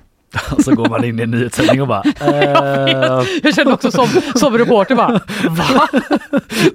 Och 0.52 0.64
så 0.64 0.74
går 0.74 0.88
man 0.88 1.04
in 1.04 1.20
i 1.20 1.22
en 1.22 1.30
nyhetssändning 1.30 1.82
och 1.82 1.88
bara 1.88 2.02
eh, 2.20 3.24
Jag 3.42 3.54
kände 3.54 3.72
också 3.72 3.90
som, 3.90 4.06
som 4.34 4.58
reporter 4.58 4.94
bara, 4.94 5.20
va? 5.48 5.88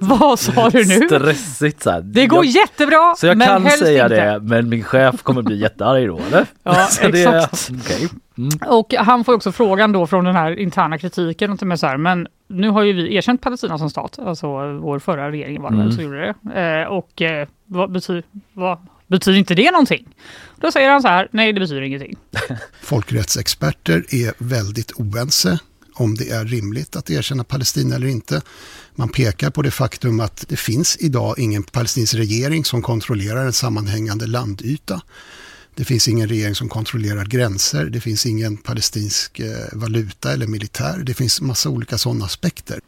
Vad 0.00 0.38
sa 0.38 0.70
du 0.70 0.84
nu? 0.84 1.06
stressigt 1.06 1.82
så 1.82 1.90
här. 1.90 2.00
Det 2.00 2.26
går 2.26 2.44
jag, 2.44 2.54
jättebra, 2.54 3.14
Så 3.18 3.26
jag 3.26 3.36
men 3.38 3.48
kan 3.62 3.70
säga 3.70 4.02
inte. 4.04 4.14
det 4.32 4.40
men 4.40 4.68
min 4.68 4.84
chef 4.84 5.22
kommer 5.22 5.42
bli 5.42 5.56
jättearg 5.56 6.08
då 6.08 6.20
eller? 6.28 6.46
Ja, 6.62 6.74
Så 6.90 7.08
det- 7.08 7.22
exakt. 7.24 7.70
Okej. 8.36 8.68
Och 8.68 8.94
han 9.06 9.24
får 9.24 9.34
också 9.34 9.52
frågan 9.52 9.92
då 9.92 10.06
från 10.06 10.24
den 10.24 10.34
här 10.36 10.58
interna 10.58 10.98
kritiken, 10.98 11.50
och 11.50 11.58
till 11.58 11.66
mig 11.66 11.78
så 11.78 11.86
här, 11.86 11.96
men 11.96 12.26
nu 12.48 12.68
har 12.68 12.82
ju 12.82 12.92
vi 12.92 13.14
erkänt 13.16 13.40
Palestina 13.40 13.78
som 13.78 13.90
stat, 13.90 14.18
alltså 14.18 14.46
vår 14.78 14.98
förra 14.98 15.30
regering 15.30 15.62
var 15.62 15.70
det 15.70 15.74
Mm. 15.76 15.86
väl 15.86 15.94
som 15.94 16.04
gjorde 16.04 16.34
det. 16.52 16.60
Eh, 16.82 16.86
och 16.88 17.22
eh, 17.22 17.48
vad, 17.66 17.92
betyder, 17.92 18.22
vad 18.52 18.78
betyder 19.06 19.38
inte 19.38 19.54
det 19.54 19.70
någonting? 19.70 20.14
Då 20.60 20.72
säger 20.72 20.90
han 20.90 21.02
så 21.02 21.08
här, 21.08 21.28
nej 21.30 21.52
det 21.52 21.60
betyder 21.60 21.82
ingenting. 21.82 22.16
Folkrättsexperter 22.82 24.04
är 24.10 24.32
väldigt 24.38 24.92
oense 24.92 25.58
om 25.94 26.14
det 26.14 26.30
är 26.30 26.44
rimligt 26.44 26.96
att 26.96 27.10
erkänna 27.10 27.44
Palestina 27.44 27.94
eller 27.96 28.06
inte. 28.06 28.40
Man 28.94 29.08
pekar 29.08 29.50
på 29.50 29.62
det 29.62 29.70
faktum 29.70 30.20
att 30.20 30.44
det 30.48 30.56
finns 30.56 30.96
idag 31.00 31.38
ingen 31.38 31.62
palestinsk 31.62 32.14
regering 32.14 32.64
som 32.64 32.82
kontrollerar 32.82 33.46
en 33.46 33.52
sammanhängande 33.52 34.26
landyta. 34.26 35.00
Det 35.76 35.84
finns 35.84 36.08
ingen 36.08 36.28
regering 36.28 36.54
som 36.54 36.68
kontrollerar 36.68 37.24
gränser. 37.24 37.84
Det 37.84 38.00
finns 38.00 38.26
ingen 38.26 38.56
palestinsk 38.56 39.40
eh, 39.40 39.46
valuta 39.72 40.32
eller 40.32 40.46
militär. 40.46 40.98
Det 41.02 41.14
finns 41.14 41.40
massa 41.40 41.68
olika 41.70 41.98
sådana 41.98 42.24
aspekter. 42.24 42.80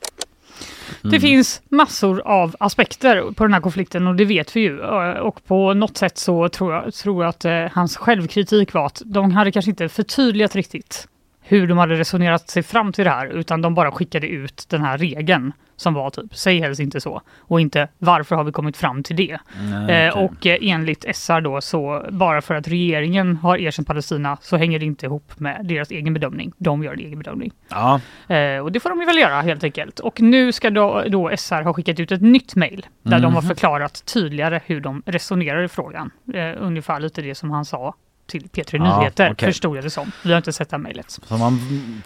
Det 1.03 1.21
finns 1.21 1.61
massor 1.69 2.21
av 2.21 2.57
aspekter 2.61 3.33
på 3.33 3.45
den 3.45 3.53
här 3.55 3.61
konflikten 3.61 4.07
och 4.07 4.17
det 4.17 4.25
vet 4.25 4.57
vi 4.57 4.61
ju. 4.61 4.81
Eh, 4.81 5.11
Och 5.11 5.45
på 5.47 5.75
något 5.75 5.97
sätt 5.97 6.19
så 6.19 6.49
tror 6.49 6.75
jag, 6.75 6.95
tror 6.95 7.25
jag 7.25 7.29
att 7.31 7.45
eh, 7.45 7.65
hans 7.73 7.97
självkritik 7.97 8.73
var 8.75 8.87
att 8.87 9.03
de 9.05 9.31
hade 9.33 9.53
kanske 9.53 9.71
inte 9.71 9.89
förtydligat 9.89 10.55
riktigt 10.57 11.09
hur 11.49 11.67
de 11.67 11.79
hade 11.79 11.95
resonerat 11.95 12.49
sig 12.51 12.63
fram 12.63 12.93
till 12.93 13.05
det 13.05 13.11
här, 13.11 13.27
utan 13.27 13.63
de 13.63 13.75
bara 13.75 13.91
skickade 13.91 14.27
ut 14.29 14.67
den 14.69 14.83
här 14.83 14.99
regeln 14.99 15.53
som 15.79 15.95
var 15.95 16.11
typ, 16.11 16.35
säg 16.37 16.61
helst 16.61 16.81
inte 16.81 17.01
så, 17.01 17.21
och 17.39 17.61
inte 17.61 17.89
varför 17.99 18.37
har 18.37 18.45
vi 18.45 18.53
kommit 18.53 18.77
fram 18.77 19.03
till 19.03 19.17
det? 19.17 19.39
Nej, 19.71 20.07
Eh, 20.07 20.13
okej. 20.13 20.25
och 20.25 20.47
eh, 20.47 20.59
enligt 20.75 21.17
SR 21.17 21.41
då, 21.41 21.61
så 21.61 22.07
bara 22.11 22.43
för 22.43 22.55
att 22.55 22.69
regeringen 22.69 23.37
har 23.37 23.59
erkänt 23.59 23.89
Palestina 23.89 24.39
så 24.41 24.57
hänger 24.57 24.79
det 24.79 24.85
inte 24.87 25.07
ihop 25.07 25.33
med 25.41 25.61
deras 25.65 25.91
egen 25.91 26.15
bedömning. 26.15 26.53
De 26.59 26.83
gör 26.85 26.93
en 26.93 26.99
egen 26.99 27.19
bedömning. 27.19 27.53
Ja, 27.69 28.01
Eh, 28.29 28.59
och 28.61 28.73
det 28.73 28.81
får 28.81 28.91
de 28.91 28.99
väl 29.07 29.19
göra 29.19 29.41
helt 29.41 29.65
enkelt. 29.65 30.01
Och 30.01 30.21
nu 30.21 30.53
ska 30.53 30.71
då, 30.71 31.05
då 31.09 31.29
SR 31.37 31.63
ha 31.63 31.73
skickat 31.75 32.01
ut 32.01 32.13
ett 32.13 32.23
nytt 32.23 32.55
mejl 32.57 32.87
där 33.03 33.21
de 33.21 33.35
har 33.35 33.43
Mhm. 33.43 33.49
förklarat 33.49 34.05
tydligare 34.15 34.61
hur 34.67 34.81
de 34.81 35.03
resonerar 35.07 35.63
i 35.63 35.69
frågan. 35.69 36.11
Ungefär 36.59 37.01
lite 37.01 37.23
det 37.23 37.35
som 37.35 37.51
han 37.51 37.65
sa 37.65 37.95
till 38.27 38.43
P3 38.43 38.65
Ja, 38.87 38.99
Nyheter, 38.99 39.31
okej. 39.33 39.49
förstod 39.49 39.77
jag 39.77 39.85
det 39.85 39.91
som. 39.91 40.13
Vi 40.25 40.31
har 40.31 40.37
inte 40.37 40.53
sett 40.53 40.71
det 40.71 40.77
här 40.77 40.83
mejlet. 40.83 41.11
så 41.29 41.37
man 41.37 41.61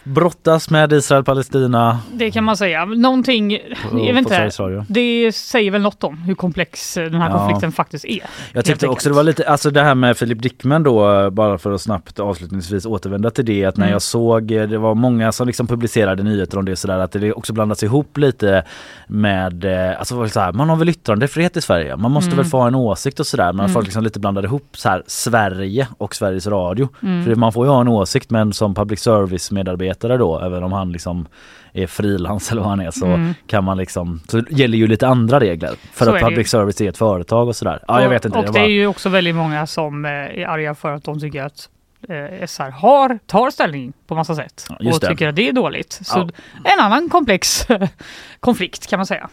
brottas 0.04 0.70
med 0.70 0.92
Israel-Palestina 0.92 1.98
Det 2.12 2.30
kan 2.30 2.44
man 2.44 2.56
säga. 2.56 2.84
Någonting, 2.84 3.58
på, 3.90 3.98
jag 3.98 4.14
vet 4.14 4.18
inte, 4.18 4.84
det 4.88 5.32
säger 5.32 5.70
väl 5.70 5.82
något 5.82 6.04
om 6.04 6.16
hur 6.16 6.34
komplex 6.34 6.96
eh, 6.96 7.10
den 7.10 7.20
här 7.20 7.30
Ja. 7.30 7.38
konflikten 7.38 7.72
faktiskt 7.72 8.04
är. 8.04 8.20
Jag 8.52 8.64
tyckte 8.64 8.88
också 8.88 9.08
det 9.08 9.14
var 9.14 9.22
lite, 9.22 9.48
alltså 9.48 9.70
det 9.70 9.82
här 9.82 9.94
med 9.94 10.16
Filip 10.16 10.42
Dickman 10.42 10.82
då, 10.82 11.30
bara 11.30 11.58
för 11.58 11.72
att 11.72 11.80
snabbt 11.80 12.20
avslutningsvis 12.20 12.86
återvända 12.86 13.30
till 13.30 13.44
det, 13.44 13.64
att 13.64 13.76
när 13.76 13.84
Mm. 13.86 13.92
jag 13.92 14.02
såg, 14.02 14.50
eh, 14.52 14.68
det 14.68 14.78
var 14.78 14.94
många 14.94 15.32
som 15.32 15.46
liksom 15.46 15.66
publicerade 15.66 16.22
nyheter 16.22 16.58
om 16.58 16.64
det 16.64 16.76
sådär, 16.76 16.98
att 16.98 17.12
det 17.12 17.32
också 17.32 17.52
blandats 17.52 17.82
ihop 17.82 18.16
lite 18.18 18.64
med, 19.06 19.64
eh, 19.64 19.98
alltså 19.98 20.28
så 20.28 20.40
här, 20.40 20.52
man 20.52 20.68
har 20.68 20.76
väl 20.76 20.88
yttrandefrihet 20.88 21.56
i 21.56 21.60
Sverige, 21.60 21.96
man 21.96 22.10
måste 22.10 22.28
Mm. 22.30 22.36
väl 22.36 22.46
få 22.46 22.58
ha 22.58 22.66
en 22.68 22.74
åsikt 22.74 23.20
och 23.20 23.26
sådär, 23.26 23.52
men 23.52 23.60
Mm. 23.64 23.74
folk 23.74 23.86
liksom 23.86 24.04
lite 24.04 24.20
blandade 24.20 24.46
ihop 24.46 24.68
så 24.76 24.88
här 24.88 25.02
Sverige 25.06 25.88
och 25.98 26.09
Sveriges 26.14 26.46
Radio. 26.46 26.88
Mm. 27.02 27.24
För 27.24 27.34
man 27.34 27.52
får 27.52 27.66
ju 27.66 27.70
ha 27.72 27.80
en 27.80 27.88
åsikt 27.88 28.30
men 28.30 28.52
som 28.52 28.74
public 28.74 29.00
service 29.00 29.50
medarbetare 29.50 30.16
då, 30.16 30.40
även 30.40 30.62
om 30.62 30.72
han 30.72 30.92
liksom 30.92 31.26
är 31.72 31.86
frilans 31.86 32.50
eller 32.52 32.60
vad 32.62 32.70
han 32.70 32.80
är 32.80 32.90
så 32.90 33.06
Mm. 33.06 33.34
kan 33.46 33.64
man 33.64 33.76
liksom, 33.78 34.20
så 34.28 34.42
gäller 34.50 34.78
ju 34.78 34.86
lite 34.86 35.08
andra 35.08 35.40
regler. 35.40 35.70
För 35.92 36.04
Så 36.04 36.14
att 36.14 36.22
public 36.22 36.48
service 36.50 36.80
är 36.80 36.88
ett 36.88 36.98
företag 36.98 37.48
och 37.48 37.56
sådär. 37.56 37.84
Ja 37.88 37.98
jag 38.00 38.06
Och- 38.06 38.12
vet 38.12 38.24
inte. 38.24 38.38
Och 38.38 38.44
det 38.44 38.52
bara- 38.52 38.62
är 38.62 38.68
ju 38.68 38.86
också 38.86 39.08
väldigt 39.08 39.34
många 39.34 39.66
som 39.66 40.04
eh, 40.04 40.10
är 40.10 40.46
arga 40.46 40.74
för 40.74 40.92
att 40.94 41.04
de 41.04 41.20
tycker 41.20 41.42
att 41.42 41.68
eh, 42.08 42.46
SR 42.46 42.70
har, 42.70 43.18
tar 43.26 43.50
ställning 43.50 43.92
på 44.06 44.14
massa 44.14 44.34
sätt 44.34 44.66
just 44.80 44.94
och 44.94 45.00
det. 45.00 45.06
tycker 45.08 45.28
att 45.28 45.36
det 45.36 45.48
är 45.48 45.52
dåligt. 45.52 45.92
Så 46.02 46.18
Ja. 46.64 46.70
en 46.74 46.80
annan 46.84 47.08
komplex 47.08 47.66
konflikt 48.40 48.86
kan 48.86 48.98
man 48.98 49.06
säga. 49.06 49.28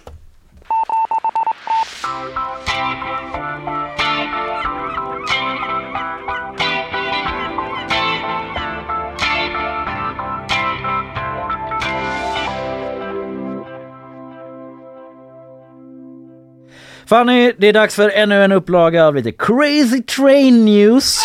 Fanny, 17.07 17.53
det 17.57 17.67
är 17.67 17.73
dags 17.73 17.95
för 17.95 18.09
ännu 18.09 18.43
en 18.43 18.51
upplaga 18.51 19.05
av 19.05 19.15
lite 19.15 19.31
crazy 19.31 20.01
train 20.01 20.65
news. 20.65 21.19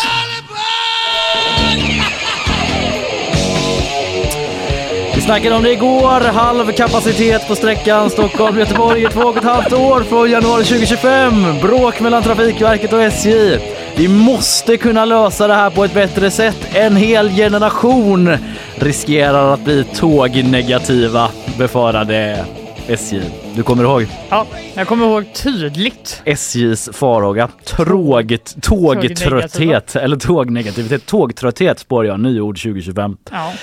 Vi 5.15 5.21
snackade 5.21 5.55
om 5.55 5.63
det 5.63 5.71
igår, 5.71 6.31
halv 6.31 6.71
kapacitet 6.71 7.47
på 7.47 7.55
sträckan 7.55 8.09
Stockholm-Göteborg 8.09 9.03
i 9.03 9.07
två 9.07 9.21
och 9.21 9.37
ett 9.37 9.43
halvt 9.43 9.73
år 9.73 10.03
från 10.03 10.31
januari 10.31 10.63
2025. 10.63 11.33
Bråk 11.61 11.99
mellan 11.99 12.23
Trafikverket 12.23 12.93
och 12.93 13.01
SJ. 13.01 13.59
Vi 13.95 14.07
måste 14.07 14.77
kunna 14.77 15.05
lösa 15.05 15.47
det 15.47 15.53
här 15.53 15.69
på 15.69 15.83
ett 15.83 15.93
bättre 15.93 16.31
sätt. 16.31 16.67
En 16.73 16.95
hel 16.95 17.29
generation 17.29 18.37
riskerar 18.75 19.53
att 19.53 19.63
bli 19.63 19.83
tågnegativa, 19.83 21.29
befarade 21.57 22.45
SJ. 22.87 23.21
Du 23.55 23.63
kommer 23.63 23.83
ihåg? 23.83 24.07
Ja, 24.29 24.47
jag 24.75 24.87
kommer 24.87 25.05
ihåg 25.05 25.33
tydligt. 25.33 26.21
SJs 26.25 26.89
farhåga. 26.93 27.49
Tråget, 27.65 28.55
tågtrötthet, 28.61 29.95
eller 29.95 30.17
tågnegativitet. 30.17 31.05
Tågtrötthet 31.05 31.79
spår 31.79 32.05
jag, 32.05 32.19
nyord 32.19 32.61
2025. 32.61 33.17
Ja. 33.31 33.53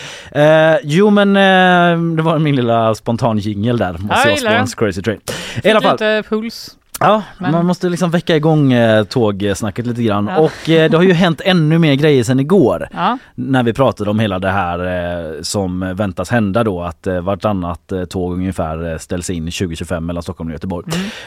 Eh, 0.41 0.77
jo 0.83 1.11
men 1.11 1.37
eh, 1.37 2.17
det 2.17 2.23
var 2.23 2.39
min 2.39 2.57
lilla 2.57 2.95
spontan 2.95 3.39
jingel 3.39 3.79
där. 3.79 3.93
Måste 3.93 4.07
jag 4.09 4.27
jag 4.27 4.37
gillar 4.37 4.51
spåra 4.51 4.59
en 4.59 4.67
crazy 4.93 5.03
train. 5.03 5.21
I 5.65 5.71
alla 5.71 5.81
fall, 5.81 5.93
Lite 5.93 6.23
puls. 6.29 6.77
Ja, 7.01 7.23
men- 7.39 7.53
man 7.53 7.67
måste 7.67 7.89
liksom 7.89 8.11
väcka 8.11 8.37
igång 8.37 8.73
eh, 8.73 9.05
tågsnacket 9.05 9.87
lite 9.87 10.03
grann. 10.03 10.27
Ja. 10.27 10.39
Och 10.39 10.69
eh, 10.71 10.91
det 10.91 10.97
har 10.97 11.05
ju 11.05 11.13
hänt 11.13 11.41
ännu 11.45 11.79
mer 11.79 11.95
grejer 11.95 12.25
sedan 12.25 12.41
igår. 12.41 12.89
Ja. 12.93 13.19
När 13.35 13.63
vi 13.63 13.73
pratade 13.73 14.11
om 14.11 14.19
hela 14.19 14.39
det 14.39 14.51
här 14.51 14.79
eh, 15.37 15.43
som 15.43 15.93
väntas 15.97 16.31
hända 16.31 16.65
då 16.65 16.83
att 16.83 17.07
eh, 17.07 17.21
vartannat 17.21 17.93
eh, 17.93 18.05
tåg 18.05 18.33
ungefär 18.33 18.99
ställs 18.99 19.31
in 19.31 19.45
2025 19.45 20.07
mellan 20.07 20.23
Stockholm 20.23 20.49
och 20.49 20.53
Göteborg. 20.53 20.87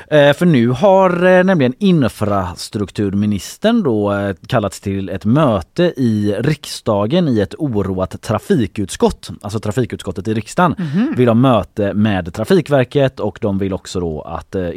Mm. 0.09 0.33
För 0.33 0.45
nu 0.45 0.67
har 0.69 1.43
nämligen 1.43 1.73
infrastrukturministern 1.79 3.83
då 3.83 4.13
kallats 4.47 4.79
till 4.81 5.09
ett 5.09 5.25
möte 5.25 5.83
i 5.83 6.35
riksdagen 6.39 7.27
i 7.27 7.39
ett 7.39 7.55
oroat 7.57 8.21
trafikutskott. 8.21 9.29
Alltså 9.41 9.59
trafikutskottet 9.59 10.27
i 10.27 10.33
riksdagen 10.33 10.75
Mhm. 10.77 11.13
vill 11.17 11.27
ha 11.27 11.35
möte 11.35 11.93
med 11.93 12.33
Trafikverket 12.33 13.19
och 13.19 13.37
de 13.41 13.57
vill 13.57 13.73
också 13.73 13.99
då 13.99 14.21
att 14.21 14.55
eh, 14.55 14.69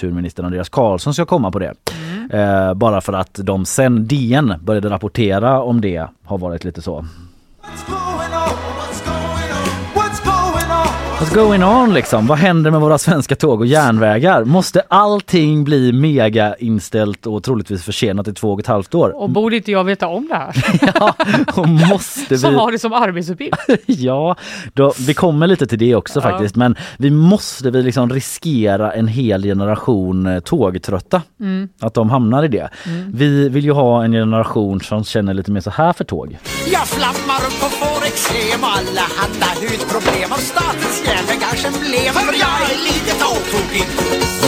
kulturministern 0.00 0.46
Andreas 0.46 0.68
Karlsson 0.68 1.14
ska 1.14 1.26
komma 1.26 1.50
på 1.50 1.58
det. 1.58 1.74
Mm. 2.30 2.68
Eh, 2.68 2.74
bara 2.74 3.00
för 3.00 3.12
att 3.12 3.40
de 3.42 3.64
sen 3.64 4.06
DN 4.06 4.54
började 4.60 4.90
rapportera 4.90 5.62
om 5.62 5.80
det 5.80 6.06
har 6.24 6.38
varit 6.38 6.64
lite 6.64 6.82
så. 6.82 7.04
What's 11.20 11.34
going 11.34 11.64
on 11.64 11.94
liksom? 11.94 12.26
Vad 12.26 12.38
händer 12.38 12.70
med 12.70 12.80
våra 12.80 12.98
svenska 12.98 13.36
tåg 13.36 13.60
och 13.60 13.66
järnvägar? 13.66 14.44
Måste 14.44 14.82
allting 14.88 15.64
bli 15.64 15.92
mega 15.92 16.54
inställt 16.58 17.26
och 17.26 17.42
troligtvis 17.44 17.84
försenat 17.84 18.28
i 18.28 18.32
två 18.34 18.52
och 18.52 18.60
ett 18.60 18.66
halvt 18.66 18.94
år? 18.94 19.22
Och 19.22 19.30
borde 19.30 19.56
inte 19.56 19.72
jag 19.72 19.84
veta 19.84 20.06
om 20.08 20.28
det 20.28 20.34
här? 20.34 20.54
Ja, 20.94 21.14
och 21.54 21.68
måste 21.68 22.38
Som 22.38 22.50
vi... 22.50 22.56
har 22.58 22.72
det 22.72 22.78
som 22.78 22.92
arbetsuppgift. 22.92 23.56
Ja, 23.86 24.36
då, 24.74 24.92
vi 24.98 25.14
kommer 25.14 25.46
lite 25.46 25.66
till 25.66 25.78
det 25.78 25.94
också 25.94 26.20
Ja. 26.24 26.30
faktiskt 26.30 26.56
men 26.56 26.76
vi 26.98 27.10
måste 27.10 27.70
vi 27.70 27.82
liksom 27.82 28.10
riskera 28.10 28.92
en 28.92 29.08
hel 29.08 29.42
generation 29.42 30.26
eh, 30.26 30.40
tågtrötta? 30.40 31.22
Mm. 31.40 31.68
Att 31.80 31.94
de 31.94 32.10
hamnar 32.10 32.44
i 32.44 32.48
det. 32.48 32.68
Vi 33.12 33.48
vill 33.48 33.64
ju 33.64 33.72
ha 33.72 34.04
en 34.04 34.12
generation 34.12 34.80
som 34.80 35.04
känner 35.04 35.34
lite 35.34 35.50
mer 35.50 35.60
så 35.60 35.70
här 35.70 35.92
för 35.92 36.04
tåg. 36.04 36.38
Jag 36.72 36.86
flammar 36.88 37.36
upp 37.36 37.62
och 37.64 37.72
får 37.72 38.06
eksem 38.06 38.60
och 38.60 38.68
alla 38.68 39.06
handa 39.16 39.46
hudproblem 39.60 40.32
och 40.32 40.38
statens 40.38 41.02
järnvägars 41.10 41.64
emblem 41.64 42.14
för 42.14 42.32
jag 42.32 42.70
är 42.70 42.84
lite 42.84 43.12
tågtokig. 43.24 43.84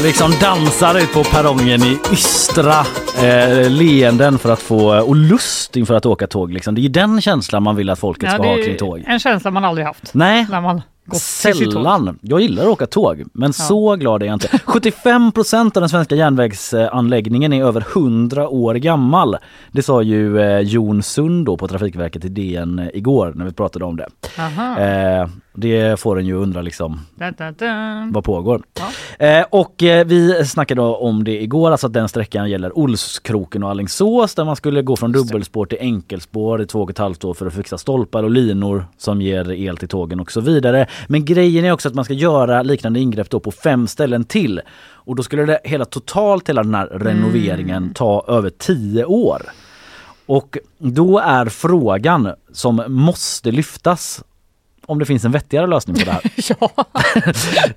Liksom 0.03 0.31
dansar 0.41 0.95
ut 0.99 1.13
på 1.13 1.25
perrongen 1.25 1.83
i 1.83 1.99
ystra 2.13 2.87
eh, 3.23 3.71
leenden 3.71 4.39
för 4.39 4.53
att 4.53 4.63
få, 4.63 5.01
och 5.01 5.17
lust 5.17 5.77
inför 5.77 5.95
att 5.95 6.07
åka 6.07 6.27
tåg 6.27 6.53
liksom. 6.53 6.75
Det 6.75 6.81
är 6.81 6.83
ju 6.83 6.89
den 6.89 7.21
känslan 7.21 7.63
man 7.63 7.77
vill 7.77 7.91
att 7.91 7.99
folket 7.99 8.23
Ja, 8.25 8.31
ska 8.35 8.43
det 8.43 8.49
ha 8.49 8.57
kring 8.57 8.77
tåg. 8.77 9.05
en 9.07 9.19
känsla 9.21 9.51
man 9.51 9.65
aldrig 9.65 9.87
haft 9.87 10.15
Nej, 10.15 10.47
när 10.51 10.61
man 10.61 10.83
Sällan. 11.13 12.19
Jag 12.21 12.41
gillar 12.41 12.63
att 12.63 12.69
åka 12.69 12.87
tåg, 12.87 13.23
men 13.33 13.53
så 13.53 13.97
glad 13.97 14.23
är 14.23 14.27
jag 14.27 14.35
inte. 14.35 14.49
75% 14.67 15.65
av 15.65 15.71
den 15.73 15.89
svenska 15.89 16.15
järnvägsanläggningen 16.15 17.53
är 17.53 17.65
över 17.65 17.85
100 17.97 18.49
år 18.49 18.75
gammal. 18.75 19.37
Det 19.73 19.83
sa 19.83 20.03
ju 20.03 20.41
eh, 20.41 20.61
Jon 20.61 21.03
Sund 21.03 21.47
då 21.47 21.57
på 21.57 21.69
Trafikverket 21.69 22.25
i 22.25 22.29
DN 22.29 22.79
eh, 22.79 22.89
igår 22.95 23.33
när 23.37 23.45
vi 23.45 23.53
pratade 23.53 23.85
om 23.85 23.97
det. 23.97 24.07
Eh, 24.79 25.29
det 25.55 26.01
får 26.01 26.19
en 26.19 26.27
ju 26.27 26.35
undra 26.35 26.63
liksom 26.63 27.01
Da, 27.15 27.31
da, 27.31 27.51
da. 27.51 28.09
vad 28.13 28.25
pågår. 28.25 28.63
Eh, 29.19 29.45
och 29.51 29.83
eh, 29.83 30.07
vi 30.07 30.45
snackade 30.45 30.81
om 30.81 31.25
det 31.25 31.43
igår, 31.43 31.71
alltså 31.71 31.87
att 31.87 31.93
den 31.93 32.09
sträckan 32.09 32.51
gäller 32.51 32.79
Olskroken 32.79 33.63
och 33.63 33.71
Alingsås 33.71 34.35
där 34.35 34.45
man 34.45 34.57
skulle 34.57 34.83
gå 34.83 34.97
från 34.97 35.13
dubbelspår 35.13 35.67
till 35.67 35.79
enkelspår 35.81 36.63
i 36.63 36.67
två 36.67 36.81
och 36.83 36.91
ett 36.91 36.99
halvt 36.99 37.25
år 37.25 37.35
för 37.35 37.47
att 37.47 37.55
fixa 37.55 37.79
stolpar 37.79 38.23
och 38.23 38.31
linor 38.31 38.87
som 38.99 39.23
ger 39.23 39.53
el 39.53 39.77
till 39.77 39.89
tågen 39.89 40.21
och 40.21 40.33
så 40.33 40.41
vidare. 40.41 40.87
Men 41.07 41.25
grejen 41.25 41.65
är 41.65 41.73
också 41.73 41.89
att 41.89 41.95
man 41.95 42.05
ska 42.05 42.15
göra 42.15 42.63
liknande 42.63 43.01
ingrepp 43.01 43.31
då 43.31 43.41
på 43.41 43.51
fem 43.51 43.87
ställen 43.87 44.25
till. 44.25 44.61
Och 45.05 45.17
då 45.17 45.23
skulle 45.23 45.45
det 45.47 45.61
hela 45.65 45.85
totalt, 45.85 46.49
hela 46.49 46.63
den 46.63 46.75
här 46.75 46.87
renoveringen 46.87 47.95
ta 47.95 48.25
över 48.29 48.51
tio 48.51 49.05
år. 49.05 49.43
Och 50.27 50.59
då 50.79 51.19
är 51.19 51.47
frågan 51.47 52.33
som 52.53 52.83
måste 52.89 53.51
lyftas 53.51 54.25
om 54.87 54.99
det 54.99 55.05
finns 55.05 55.25
en 55.25 55.33
vettigare 55.33 55.67
lösning 55.67 55.97
på 55.97 56.05
det 56.05 56.11
här. 56.11 56.23
ja, 56.61 56.85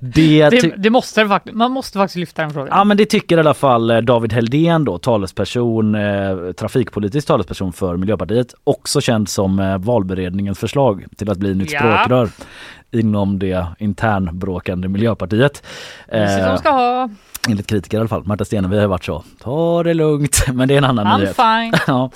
Det, 0.00 0.50
det, 0.50 0.74
det 0.76 0.90
måste 0.90 1.28
faktiskt. 1.28 1.56
Man 1.56 1.72
måste 1.72 1.98
faktiskt 1.98 2.16
lyfta 2.16 2.42
den 2.42 2.50
frågan. 2.50 2.68
Ja 2.70 2.84
men 2.84 2.96
det 2.96 3.06
tycker 3.06 3.36
i 3.36 3.40
alla 3.40 3.54
fall 3.54 3.90
eh, 3.90 3.98
David 3.98 4.32
Heldén 4.32 4.84
då, 4.84 4.98
talesperson, 4.98 5.94
eh, 5.94 6.52
trafikpolitisk 6.52 7.26
talesperson 7.26 7.72
för 7.72 7.96
Miljöpartiet. 7.96 8.54
Också 8.64 9.00
känd 9.00 9.28
som 9.28 9.58
eh, 9.58 9.78
valberedningens 9.78 10.58
förslag 10.58 11.04
till 11.16 11.30
att 11.30 11.38
bli 11.38 11.54
nytt 11.54 11.72
Ja. 11.72 11.78
språkrör 11.80 12.30
inom 12.90 13.38
det 13.38 13.66
internbråkande 13.78 14.88
Miljöpartiet. 14.88 15.62
Eh, 16.08 16.48
de 16.48 16.58
ska 16.58 16.70
ha. 16.70 17.08
enligt 17.48 17.66
kritiker 17.66 17.96
i 17.96 18.00
alla 18.00 18.08
fall. 18.08 18.24
Marta 18.24 18.44
Stenevi 18.44 18.78
har 18.78 18.86
varit 18.86 19.04
så. 19.04 19.24
Ta 19.42 19.82
det 19.82 19.94
lugnt. 19.94 20.44
Men 20.52 20.68
det 20.68 20.74
är 20.74 20.78
en 20.78 20.84
annan 20.84 21.06
I'm 21.06 21.18
nyhet. 21.18 21.36
fine. 21.36 21.80
Ja. 21.86 22.10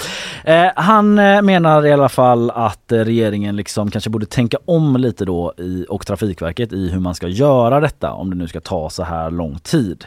Eh, 0.44 0.70
han 0.76 1.18
eh, 1.18 1.42
menar 1.42 1.86
i 1.86 1.92
alla 1.92 2.08
fall 2.08 2.50
att 2.50 2.92
eh, 2.92 2.98
regeringen 2.98 3.56
liksom 3.56 3.90
kanske 3.90 4.10
borde 4.10 4.26
tänka 4.26 4.58
om 4.64 4.96
lite 4.96 5.24
då 5.24 5.54
i, 5.56 5.86
och 5.88 6.06
Trafikverket 6.06 6.72
i 6.72 6.88
hur 6.88 7.00
man 7.00 7.14
ska 7.14 7.28
göra 7.28 7.80
detta 7.80 8.12
om 8.12 8.30
det 8.30 8.36
nu 8.36 8.48
ska 8.48 8.60
ta 8.60 8.90
så 8.90 9.02
här 9.02 9.30
lång 9.30 9.58
tid. 9.58 10.04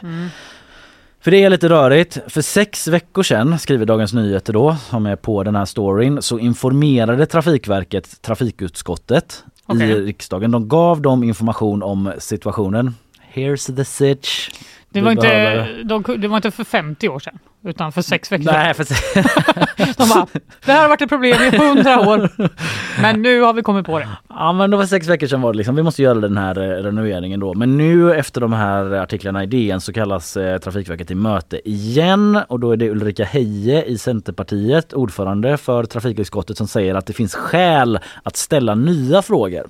För 1.20 1.30
det 1.30 1.44
är 1.44 1.50
lite 1.50 1.68
rörigt. 1.68 2.18
För 2.28 2.42
sex 2.42 2.88
veckor 2.88 3.22
sedan, 3.22 3.58
skriver 3.58 3.86
Dagens 3.86 4.12
Nyheter 4.12 4.52
då, 4.52 4.76
som 4.90 5.06
är 5.06 5.16
på 5.16 5.42
den 5.42 5.56
här 5.56 5.64
storyn, 5.64 6.22
så 6.22 6.38
informerade 6.38 7.26
Trafikverket 7.26 8.22
trafikutskottet 8.22 9.44
i 9.68 9.72
Okej. 9.72 9.94
riksdagen. 10.04 10.50
De 10.50 10.68
gav 10.68 11.00
dem 11.00 11.22
information 11.22 11.82
om 11.82 12.12
situationen. 12.18 12.94
Here's 13.34 13.76
the 13.76 13.84
sitch. 13.84 14.50
Det 14.94 15.00
var, 15.00 15.10
inte, 15.10 15.82
de, 15.84 16.04
det 16.18 16.28
var 16.28 16.36
inte 16.36 16.50
för 16.50 16.64
50 16.64 17.08
år 17.08 17.18
sedan, 17.18 17.38
utan 17.64 17.92
för 17.92 18.02
sex 18.02 18.32
veckor 18.32 18.44
sedan. 18.44 18.54
Nej, 18.54 18.74
för 18.74 18.84
De 19.98 20.08
bara, 20.08 20.26
det 20.64 20.72
här 20.72 20.82
har 20.82 20.88
varit 20.88 21.02
ett 21.02 21.08
problem 21.08 21.42
i 21.42 21.56
100 21.56 22.00
år, 22.08 22.30
men 23.02 23.22
nu 23.22 23.40
har 23.40 23.52
vi 23.52 23.62
kommit 23.62 23.86
på 23.86 23.98
det. 23.98 24.08
Ja 24.28 24.52
men 24.52 24.70
det 24.70 24.76
var 24.76 24.86
sex 24.86 25.08
veckor 25.08 25.26
sedan 25.26 25.40
var 25.40 25.52
det 25.52 25.56
liksom, 25.56 25.76
vi 25.76 25.82
måste 25.82 26.02
göra 26.02 26.20
den 26.20 26.36
här 26.36 26.58
eh, 26.58 26.82
renoveringen 26.82 27.40
då. 27.40 27.54
Men 27.54 27.76
nu 27.76 28.14
efter 28.14 28.40
de 28.40 28.52
här 28.52 28.92
artiklarna 28.92 29.42
i 29.42 29.46
DN 29.46 29.80
så 29.80 29.92
kallas 29.92 30.36
eh, 30.36 30.58
Trafikverket 30.58 31.06
till 31.06 31.16
möte 31.16 31.68
igen 31.68 32.40
och 32.48 32.60
då 32.60 32.72
är 32.72 32.76
det 32.76 32.90
Ulrika 32.90 33.24
Heie 33.24 33.84
i 33.84 33.98
Centerpartiet, 33.98 34.92
ordförande 34.92 35.56
för 35.56 35.84
trafikutskottet 35.84 36.56
som 36.56 36.68
säger 36.68 36.94
att 36.94 37.06
det 37.06 37.12
finns 37.12 37.34
skäl 37.34 37.98
att 38.22 38.36
ställa 38.36 38.74
nya 38.74 39.22
frågor. 39.22 39.66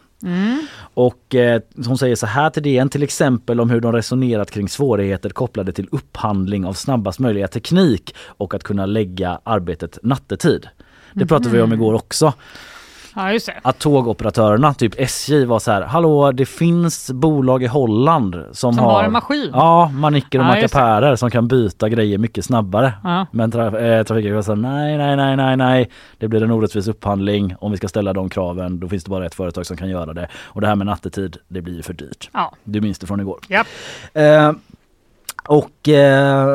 Och 0.94 1.34
eh, 1.34 1.62
hon 1.86 1.98
säger 1.98 2.16
så 2.16 2.26
här 2.26 2.50
till 2.50 2.62
DN 2.62 2.88
till 2.88 3.02
exempel 3.02 3.60
om 3.60 3.70
hur 3.70 3.80
de 3.80 3.92
resonerat 3.92 4.50
kring 4.50 4.68
svårigheter 4.68 5.30
kopplade 5.30 5.72
till 5.72 5.88
upphandling 5.92 6.66
av 6.66 6.72
snabbast 6.72 7.18
möjliga 7.18 7.48
teknik 7.48 8.14
och 8.18 8.54
att 8.54 8.62
kunna 8.62 8.86
lägga 8.86 9.40
arbetet 9.44 9.98
nattetid. 10.02 10.68
Det 11.12 11.26
pratade 11.26 11.50
vi 11.50 11.62
om 11.62 11.72
igår 11.72 11.94
också 11.94 12.32
Ja, 13.16 13.32
just 13.32 13.46
det. 13.46 13.54
att 13.62 13.78
tågoperatörerna, 13.78 14.74
typ 14.74 15.00
SJ 15.00 15.44
var 15.44 15.58
så 15.58 15.70
här, 15.70 15.82
hallå 15.82 16.32
det 16.32 16.46
finns 16.46 17.10
bolag 17.12 17.62
i 17.62 17.66
Holland 17.66 18.34
som, 18.52 18.74
Som 18.74 18.78
har 18.84 19.04
en 19.04 19.12
maskin. 19.12 19.50
Ja, 19.52 19.88
manicker 19.94 20.38
och 20.38 20.44
Ja, 20.44 20.48
mackapärer 20.48 21.16
som 21.16 21.30
kan 21.30 21.48
byta 21.48 21.88
grejer 21.88 22.18
mycket 22.18 22.44
snabbare. 22.44 22.92
Ja. 23.04 23.26
Men 23.30 23.52
tra- 23.52 23.98
eh, 23.98 24.04
Trafikverket 24.04 24.46
här, 24.48 24.56
nej, 24.56 24.98
nej, 24.98 25.16
nej, 25.16 25.36
nej, 25.36 25.56
nej, 25.56 25.90
det 26.18 26.28
blir 26.28 26.42
en 26.42 26.50
orättvis 26.50 26.88
upphandling. 26.88 27.54
Om 27.58 27.70
vi 27.70 27.76
ska 27.76 27.88
ställa 27.88 28.12
de 28.12 28.28
kraven, 28.30 28.80
då 28.80 28.88
finns 28.88 29.04
det 29.04 29.10
bara 29.10 29.26
ett 29.26 29.34
företag 29.34 29.66
som 29.66 29.76
kan 29.76 29.88
göra 29.88 30.12
det. 30.12 30.28
Och 30.44 30.60
det 30.60 30.66
här 30.66 30.74
med 30.76 30.86
nattetid, 30.86 31.36
det 31.48 31.60
blir 31.62 31.82
för 31.82 31.92
dyrt. 31.92 32.30
Ja. 32.32 32.52
Du 32.64 32.80
minns 32.80 32.98
det 32.98 33.06
från 33.06 33.20
igår. 33.20 33.38
Japp. 33.48 33.66
Eh, 34.12 34.52
och 35.48 35.88
eh, 35.88 36.46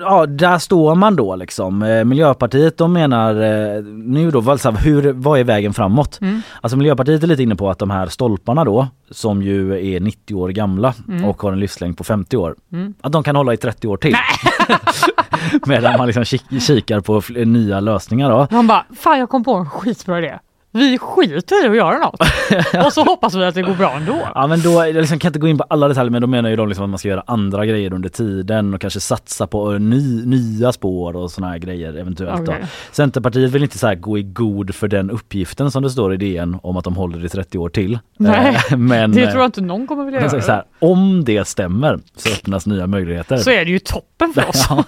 ja, 0.00 0.26
där 0.26 0.58
står 0.58 0.94
man 0.94 1.16
då 1.16 1.36
liksom. 1.36 1.82
Eh, 1.82 2.04
Miljöpartiet 2.04 2.78
de 2.78 2.92
menar 2.92 3.34
eh, 3.76 3.82
nu 3.84 4.30
då, 4.30 4.50
alltså, 4.50 4.70
hur, 4.70 5.12
vad 5.12 5.40
är 5.40 5.44
vägen 5.44 5.74
framåt? 5.74 6.18
Mm. 6.20 6.42
Alltså 6.60 6.76
Miljöpartiet 6.78 7.22
är 7.22 7.26
lite 7.26 7.42
inne 7.42 7.56
på 7.56 7.70
att 7.70 7.78
de 7.78 7.90
här 7.90 8.06
stolparna 8.06 8.64
då, 8.64 8.88
som 9.10 9.42
ju 9.42 9.92
är 9.94 10.00
90 10.00 10.34
år 10.34 10.48
gamla 10.48 10.94
och 11.26 11.42
har 11.42 11.52
en 11.52 11.60
livslängd 11.60 11.98
på 11.98 12.04
50 12.04 12.36
år, 12.36 12.54
Mm. 12.72 12.94
att 13.00 13.12
de 13.12 13.22
kan 13.22 13.36
hålla 13.36 13.54
i 13.54 13.56
30 13.56 13.88
år 13.88 13.96
till. 13.96 14.16
Medan 15.66 15.98
man 15.98 16.06
liksom 16.06 16.24
kik- 16.24 16.60
kikar 16.60 17.00
på 17.00 17.22
nya 17.44 17.80
lösningar 17.80 18.30
då. 18.30 18.46
De 18.50 18.66
bara, 18.66 18.84
fan 18.98 19.18
jag 19.18 19.28
kom 19.28 19.44
på 19.44 19.54
en 19.54 19.70
skitbra 19.70 20.18
idé. 20.18 20.38
Vi 20.72 20.98
skiter 20.98 21.64
i 21.64 21.68
att 21.68 21.76
göra 21.76 21.98
något. 21.98 22.20
Och 22.86 22.92
så 22.92 23.04
hoppas 23.04 23.34
vi 23.34 23.44
att 23.44 23.54
det 23.54 23.62
går 23.62 23.74
bra 23.74 23.92
ändå. 23.96 24.18
Ja 24.34 24.46
men 24.46 24.60
då, 24.60 24.70
jag 24.70 24.94
liksom 24.94 25.18
kan 25.18 25.28
inte 25.28 25.38
gå 25.38 25.48
in 25.48 25.58
på 25.58 25.64
alla 25.64 25.88
detaljer 25.88 26.10
men 26.10 26.20
då 26.22 26.28
menar 26.28 26.50
ju 26.50 26.56
de 26.56 26.68
liksom 26.68 26.84
att 26.84 26.90
man 26.90 26.98
ska 26.98 27.08
göra 27.08 27.22
andra 27.26 27.66
grejer 27.66 27.92
under 27.92 28.08
tiden 28.08 28.74
och 28.74 28.80
kanske 28.80 29.00
satsa 29.00 29.46
på 29.46 29.72
eh, 29.72 29.80
ny, 29.80 30.24
nya 30.26 30.72
spår 30.72 31.16
och 31.16 31.30
såna 31.30 31.48
här 31.48 31.58
grejer 31.58 31.96
eventuellt 31.96 32.48
Okej. 32.48 32.56
då. 32.60 32.66
Centerpartiet 32.92 33.50
vill 33.50 33.62
inte 33.62 33.78
så 33.78 33.94
gå 33.94 34.18
i 34.18 34.22
god 34.22 34.74
för 34.74 34.88
den 34.88 35.10
uppgiften 35.10 35.70
som 35.70 35.82
det 35.82 35.90
står 35.90 36.14
i 36.14 36.16
DN 36.16 36.58
om 36.62 36.76
att 36.76 36.84
de 36.84 36.96
håller 36.96 37.24
i 37.24 37.28
30 37.28 37.58
år 37.58 37.68
till. 37.68 37.98
Nej, 38.18 38.58
Eh, 38.70 38.76
men, 38.76 39.12
Det 39.12 39.22
eh, 39.22 39.30
tror 39.30 39.40
jag 39.42 39.48
inte 39.48 39.60
någon 39.60 39.86
kommer 39.86 40.04
vilja 40.04 40.20
göra. 40.20 40.40
så 40.42 40.52
här, 40.52 40.64
om 40.78 41.24
det 41.24 41.48
stämmer 41.48 41.98
så 42.16 42.28
öppnas 42.28 42.66
nya 42.66 42.86
möjligheter. 42.86 43.36
Så 43.36 43.50
är 43.50 43.64
det 43.64 43.70
ju 43.70 43.78
toppen 43.78 44.32
för 44.34 44.48
oss. 44.48 44.66
ja. 44.70 44.84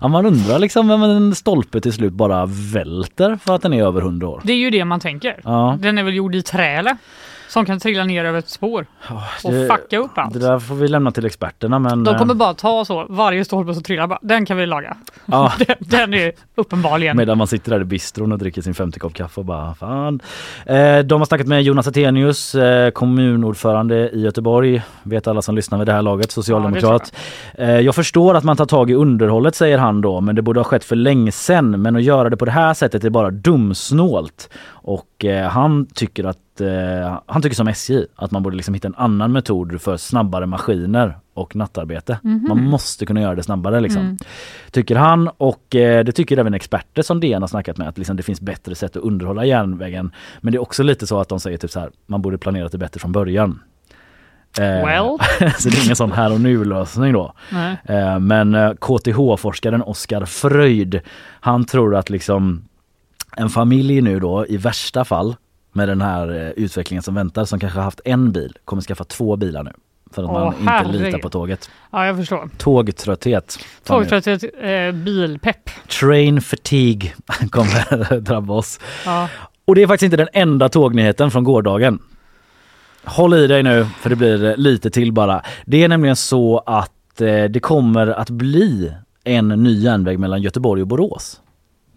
ja 0.00 0.08
man 0.08 0.26
undrar 0.26 0.58
liksom 0.58 0.90
om 0.90 1.02
en 1.02 1.34
stolpe 1.34 1.80
till 1.80 1.92
slut 1.92 2.12
bara 2.12 2.46
välter 2.46 3.36
för 3.36 3.54
att 3.54 3.62
den 3.62 3.72
är 3.72 3.82
över 3.82 4.00
100 4.00 4.28
år. 4.28 4.40
Det 4.44 4.52
är 4.52 4.56
ju 4.56 4.70
det 4.70 4.84
man 4.84 5.00
tänker. 5.00 5.13
Ja. 5.44 5.78
Den 5.80 5.98
är 5.98 6.02
väl 6.02 6.14
gjord 6.14 6.34
i 6.34 6.42
trä 6.42 6.66
eller? 6.78 6.96
Som 7.48 7.64
kan 7.64 7.80
trilla 7.80 8.04
ner 8.04 8.24
över 8.24 8.38
ett 8.38 8.48
spår 8.48 8.86
och 9.44 9.52
det- 9.52 9.68
fucka 9.68 9.98
upp 9.98 10.18
allt. 10.18 10.32
Det 10.32 10.38
där 10.38 10.58
får 10.58 10.74
vi 10.74 10.88
lämna 10.88 11.10
till 11.12 11.26
experterna 11.26 11.78
men... 11.78 12.04
De 12.04 12.18
kommer 12.18 12.34
eh, 12.34 12.38
bara 12.38 12.54
ta 12.54 12.84
så, 12.84 13.06
varje 13.08 13.44
stolpe 13.44 13.74
som 13.74 13.82
trillar, 13.82 14.06
bara, 14.06 14.18
den 14.22 14.46
kan 14.46 14.56
vi 14.56 14.66
laga. 14.66 14.96
ja. 15.26 15.52
Den, 15.66 15.76
den 15.80 16.14
är 16.14 16.32
uppenbarligen... 16.54 17.16
Medan 17.16 17.38
man 17.38 17.46
sitter 17.46 17.70
där 17.70 17.80
i 17.80 17.84
bistron 17.84 18.32
och 18.32 18.38
dricker 18.38 18.62
sin 18.62 18.74
50 18.74 18.98
kopp 19.00 19.14
kaffe 19.14 19.40
och 19.40 19.44
bara 19.46 19.74
fan. 19.74 20.20
Eh, 20.66 20.98
de 20.98 21.20
har 21.20 21.24
snackat 21.26 21.46
med 21.46 21.62
Jonas 21.62 21.88
Attenius, 21.88 22.54
eh, 22.54 22.90
kommunordförande 22.90 24.10
i 24.10 24.20
Göteborg. 24.20 24.82
Vet 25.02 25.26
alla 25.26 25.42
som 25.42 25.54
lyssnar 25.54 25.78
vid 25.78 25.86
det 25.88 25.92
här 25.92 26.02
laget, 26.02 26.30
socialdemokrat. 26.32 27.12
eh, 27.58 27.70
jag 27.80 27.94
förstår 27.94 28.34
att 28.34 28.44
man 28.44 28.56
tar 28.56 28.66
tag 28.66 28.90
i 28.90 28.94
underhållet 28.94 29.54
säger 29.54 29.78
han 29.78 30.00
då, 30.00 30.20
men 30.20 30.34
det 30.36 30.42
borde 30.42 30.60
ha 30.60 30.64
skett 30.64 30.84
för 30.84 30.96
länge 30.96 31.32
sedan. 31.32 31.82
Men 31.82 31.96
att 31.96 32.02
göra 32.02 32.30
det 32.30 32.36
på 32.36 32.44
det 32.44 32.50
här 32.50 32.74
sättet 32.74 33.04
är 33.04 33.10
bara 33.10 33.30
dumsnålt. 33.30 34.50
Och 34.86 35.24
eh, 35.24 35.48
han 35.48 35.86
tycker 35.86 36.24
att 36.24 36.60
eh, 36.60 37.20
han 37.26 37.42
tycker 37.42 37.56
som 37.56 37.68
SJ 37.68 38.06
att 38.16 38.30
man 38.30 38.42
borde 38.42 38.56
liksom 38.56 38.74
hitta 38.74 38.88
en 38.88 38.94
annan 38.94 39.32
metod 39.32 39.80
för 39.82 39.96
snabbare 39.96 40.46
maskiner 40.46 41.18
och 41.34 41.56
nattarbete. 41.56 42.18
Man 42.22 42.64
måste 42.64 43.06
kunna 43.06 43.20
göra 43.20 43.34
det 43.34 43.42
snabbare 43.42 43.80
liksom. 43.80 44.18
Tycker 44.70 44.96
han 44.96 45.28
och 45.28 45.74
eh, 45.74 46.04
det 46.04 46.12
tycker 46.12 46.38
även 46.38 46.54
experter 46.54 47.02
som 47.02 47.20
DN 47.20 47.42
har 47.42 47.46
snackat 47.48 47.76
med 47.78 47.88
att 47.88 47.98
liksom, 47.98 48.16
det 48.16 48.22
finns 48.22 48.40
bättre 48.40 48.74
sätt 48.74 48.96
att 48.96 49.02
underhålla 49.02 49.44
järnvägen. 49.44 50.12
Men 50.40 50.52
det 50.52 50.56
är 50.56 50.62
också 50.62 50.82
lite 50.82 51.06
så 51.06 51.20
att 51.20 51.28
de 51.28 51.40
säger 51.40 51.58
typ 51.58 51.70
så 51.70 51.80
här, 51.80 51.90
man 52.06 52.22
borde 52.22 52.38
planerat 52.38 52.72
det 52.72 52.78
bättre 52.78 53.00
från 53.00 53.12
början. 53.12 53.60
Eh, 54.58 54.64
Well. 54.64 55.18
så 55.58 55.68
det 55.68 55.76
är 55.76 55.84
ingen 55.84 55.96
sån 55.96 56.12
här 56.12 56.32
och 56.32 56.40
nu 56.40 56.64
lösning 56.64 57.12
då. 57.12 57.32
Nej. 57.52 57.76
Eh, 57.84 58.18
Men 58.18 58.54
eh, 58.54 58.72
KTH-forskaren 58.72 59.82
Oskar 59.82 60.24
Fröjd, 60.24 61.00
han 61.40 61.64
tror 61.64 61.96
att 61.96 62.10
liksom 62.10 62.64
en 63.36 63.50
familj 63.50 64.00
nu 64.00 64.20
då 64.20 64.46
i 64.46 64.56
värsta 64.56 65.04
fall 65.04 65.36
med 65.72 65.88
den 65.88 66.00
här 66.00 66.28
eh, 66.28 66.50
utvecklingen 66.50 67.02
som 67.02 67.14
väntar 67.14 67.44
som 67.44 67.60
kanske 67.60 67.78
har 67.78 67.84
haft 67.84 68.00
en 68.04 68.32
bil 68.32 68.56
kommer 68.64 68.82
skaffa 68.82 69.04
två 69.04 69.36
bilar 69.36 69.62
nu. 69.62 69.72
För 70.10 70.22
att 70.22 70.28
Åh, 70.28 70.34
man 70.34 70.54
inte 70.54 70.72
herregud. 70.72 71.02
litar 71.02 71.18
på 71.18 71.30
tåget. 71.30 71.70
Ja, 71.90 72.06
jag 72.06 72.16
förstår. 72.16 72.50
Tågtrötthet. 72.58 73.58
Tågtrötthet, 73.84 74.44
eh, 74.60 74.92
bilpepp. 74.92 75.70
Train 76.00 76.40
fatigue 76.40 77.12
kommer 77.50 78.20
drabba 78.20 78.54
oss. 78.54 78.80
Ja. 79.04 79.28
Och 79.64 79.74
det 79.74 79.82
är 79.82 79.86
faktiskt 79.86 80.04
inte 80.04 80.16
den 80.16 80.28
enda 80.32 80.68
tågnyheten 80.68 81.30
från 81.30 81.44
gårdagen. 81.44 81.98
Håll 83.04 83.34
i 83.34 83.46
dig 83.46 83.62
nu 83.62 83.86
för 84.00 84.10
det 84.10 84.16
blir 84.16 84.44
eh, 84.44 84.56
lite 84.56 84.90
till 84.90 85.12
bara. 85.12 85.42
Det 85.64 85.84
är 85.84 85.88
nämligen 85.88 86.16
så 86.16 86.58
att 86.66 87.20
eh, 87.20 87.44
det 87.44 87.60
kommer 87.60 88.06
att 88.06 88.30
bli 88.30 88.92
en 89.24 89.48
ny 89.48 89.78
järnväg 89.78 90.18
mellan 90.18 90.42
Göteborg 90.42 90.82
och 90.82 90.88
Borås. 90.88 91.40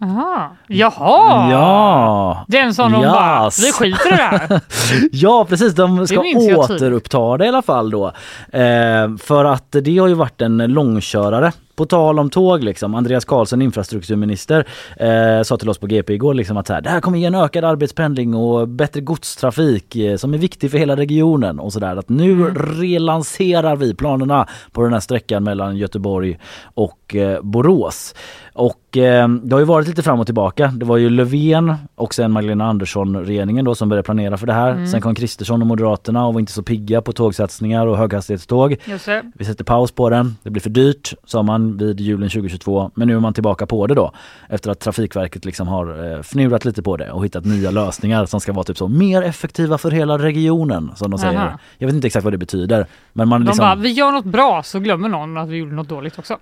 Aha. 0.02 0.56
Jaha! 0.66 1.50
Ja! 1.50 2.44
Den 2.48 2.74
som 2.74 2.92
de 2.92 3.02
bara, 3.02 3.44
Yes. 3.44 3.64
vi 3.68 3.72
skiter 3.72 4.08
i 4.08 4.10
det 4.16 4.22
här. 4.22 4.60
Ja 5.12 5.46
precis, 5.48 5.74
de 5.74 6.06
ska 6.06 6.14
jag 6.16 6.24
tydligt. 6.24 6.58
återuppta 6.58 7.36
det 7.36 7.44
i 7.44 7.48
alla 7.48 7.62
fall 7.62 7.90
då. 7.90 8.06
Eh, 8.52 9.16
för 9.20 9.44
att 9.44 9.72
det 9.82 9.98
har 9.98 10.08
ju 10.08 10.14
varit 10.14 10.40
en 10.42 10.56
långkörare. 10.58 11.52
På 11.76 11.84
tal 11.86 12.18
om 12.18 12.30
tåg 12.30 12.64
liksom, 12.64 12.94
Andreas 12.94 13.24
Karlsson 13.24 13.62
infrastrukturminister 13.62 14.66
eh, 14.96 15.42
sa 15.42 15.56
till 15.56 15.68
oss 15.70 15.78
på 15.78 15.86
GP 15.86 16.12
igår 16.14 16.34
liksom 16.34 16.56
att 16.56 16.68
här, 16.68 16.80
det 16.80 16.90
här 16.90 17.00
kommer 17.00 17.18
ge 17.18 17.24
en 17.26 17.34
ökad 17.34 17.64
arbetspendling 17.64 18.34
och 18.34 18.68
bättre 18.68 19.00
godstrafik 19.00 19.96
eh, 19.96 20.16
som 20.16 20.34
är 20.34 20.38
viktig 20.38 20.70
för 20.70 20.78
hela 20.78 20.96
regionen 20.96 21.60
och 21.60 21.72
sådär. 21.72 21.96
Att 21.96 22.08
nu 22.08 22.32
Mm. 22.32 22.54
relanserar 22.80 23.76
vi 23.76 23.94
planerna 23.94 24.46
på 24.72 24.82
den 24.82 24.92
här 24.92 25.00
sträckan 25.00 25.44
mellan 25.44 25.76
Göteborg 25.76 26.38
och 26.74 27.14
eh, 27.16 27.42
Borås. 27.42 28.14
Och 28.54 28.87
det 28.90 29.52
har 29.52 29.58
ju 29.58 29.64
varit 29.64 29.88
lite 29.88 30.02
fram 30.02 30.20
och 30.20 30.26
tillbaka. 30.26 30.66
Det 30.66 30.84
var 30.84 30.96
ju 30.96 31.10
Löfven 31.10 31.74
och 31.94 32.14
sen 32.14 32.32
Magdalena 32.32 32.66
Andersson 32.66 33.16
regeringen 33.16 33.64
då 33.64 33.74
som 33.74 33.88
började 33.88 34.04
planera 34.04 34.36
för 34.36 34.46
det 34.46 34.52
här. 34.52 34.70
Mm. 34.70 34.86
Sen 34.86 35.00
kom 35.00 35.14
Kristersson 35.14 35.60
och 35.62 35.66
Moderaterna 35.66 36.26
och 36.26 36.34
var 36.34 36.40
inte 36.40 36.52
så 36.52 36.62
pigga 36.62 37.02
på 37.02 37.12
tågsatsningar 37.12 37.86
och 37.86 37.98
höghastighetståg. 37.98 38.76
Det. 38.86 39.22
Vi 39.34 39.44
sätter 39.44 39.64
paus 39.64 39.92
på 39.92 40.10
den. 40.10 40.36
Det 40.42 40.50
blir 40.50 40.62
för 40.62 40.70
dyrt 40.70 41.14
sa 41.24 41.42
man 41.42 41.76
vid 41.76 42.00
julen 42.00 42.28
2022. 42.28 42.90
Men 42.94 43.08
nu 43.08 43.16
är 43.16 43.20
man 43.20 43.34
tillbaka 43.34 43.66
på 43.66 43.86
det 43.86 43.94
då. 43.94 44.12
Efter 44.48 44.70
att 44.70 44.80
Trafikverket 44.80 45.44
liksom 45.44 45.68
har 45.68 46.12
eh, 46.12 46.22
fnulat 46.22 46.64
lite 46.64 46.82
på 46.82 46.96
det 46.96 47.10
och 47.10 47.24
hittat 47.24 47.44
nya 47.44 47.70
lösningar 47.70 48.26
som 48.26 48.40
ska 48.40 48.52
vara 48.52 48.64
typ 48.64 48.78
så 48.78 48.88
mer 48.88 49.22
effektiva 49.22 49.78
för 49.78 49.90
hela 49.90 50.18
regionen 50.18 50.90
som 50.96 51.10
de 51.10 51.18
säger. 51.18 51.38
Aha. 51.38 51.58
Jag 51.78 51.86
vet 51.86 51.94
inte 51.94 52.06
exakt 52.06 52.24
vad 52.24 52.32
det 52.32 52.38
betyder. 52.38 52.86
Men 53.12 53.28
man 53.28 53.40
De 53.40 53.46
liksom, 53.46 53.62
bara, 53.62 53.74
vi 53.74 53.88
gör 53.88 54.12
något 54.12 54.24
bra 54.24 54.62
så 54.62 54.80
glömmer 54.80 55.08
någon 55.08 55.36
att 55.36 55.48
vi 55.48 55.56
gjorde 55.56 55.74
något 55.74 55.88
dåligt 55.88 56.18
också. 56.18 56.36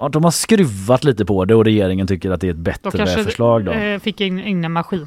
ja, 0.00 0.08
de 0.08 0.24
har 0.24 0.30
skruvat 0.30 1.04
lite 1.04 1.24
på 1.24 1.44
det 1.44 1.54
och 1.54 1.64
regeringen 1.84 2.06
tycker 2.06 2.30
att 2.30 2.40
det 2.40 2.46
är 2.46 2.50
ett 2.50 2.56
Då 2.56 2.62
bättre 2.62 2.90
kanske 2.98 3.24
förslag 3.24 3.64
då. 3.64 3.72
eh, 3.72 3.98
fick 4.00 4.20
in, 4.20 4.38
in 4.40 4.64
en 4.64 4.72
maskin. 4.72 5.06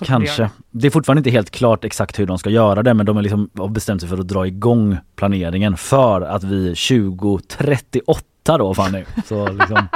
Vi 0.00 0.06
Kanske. 0.06 0.50
Det 0.70 0.86
är 0.86 0.90
fortfarande 0.90 1.20
inte 1.20 1.30
helt 1.30 1.50
klart 1.50 1.84
exakt 1.84 2.18
hur 2.18 2.26
de 2.26 2.38
ska 2.38 2.50
göra 2.50 2.82
det 2.82 2.94
men 2.94 3.06
de 3.06 3.18
liksom 3.20 3.50
har 3.58 3.68
bestämt 3.68 4.00
sig 4.00 4.10
för 4.10 4.18
att 4.18 4.28
dra 4.28 4.46
igång 4.46 4.96
planeringen 5.16 5.76
för 5.76 6.20
att 6.22 6.44
vi 6.44 6.74
2038 6.74 8.58
då 8.58 8.74
Fanny. 8.74 9.04
Så 9.26 9.48
liksom 9.52 9.88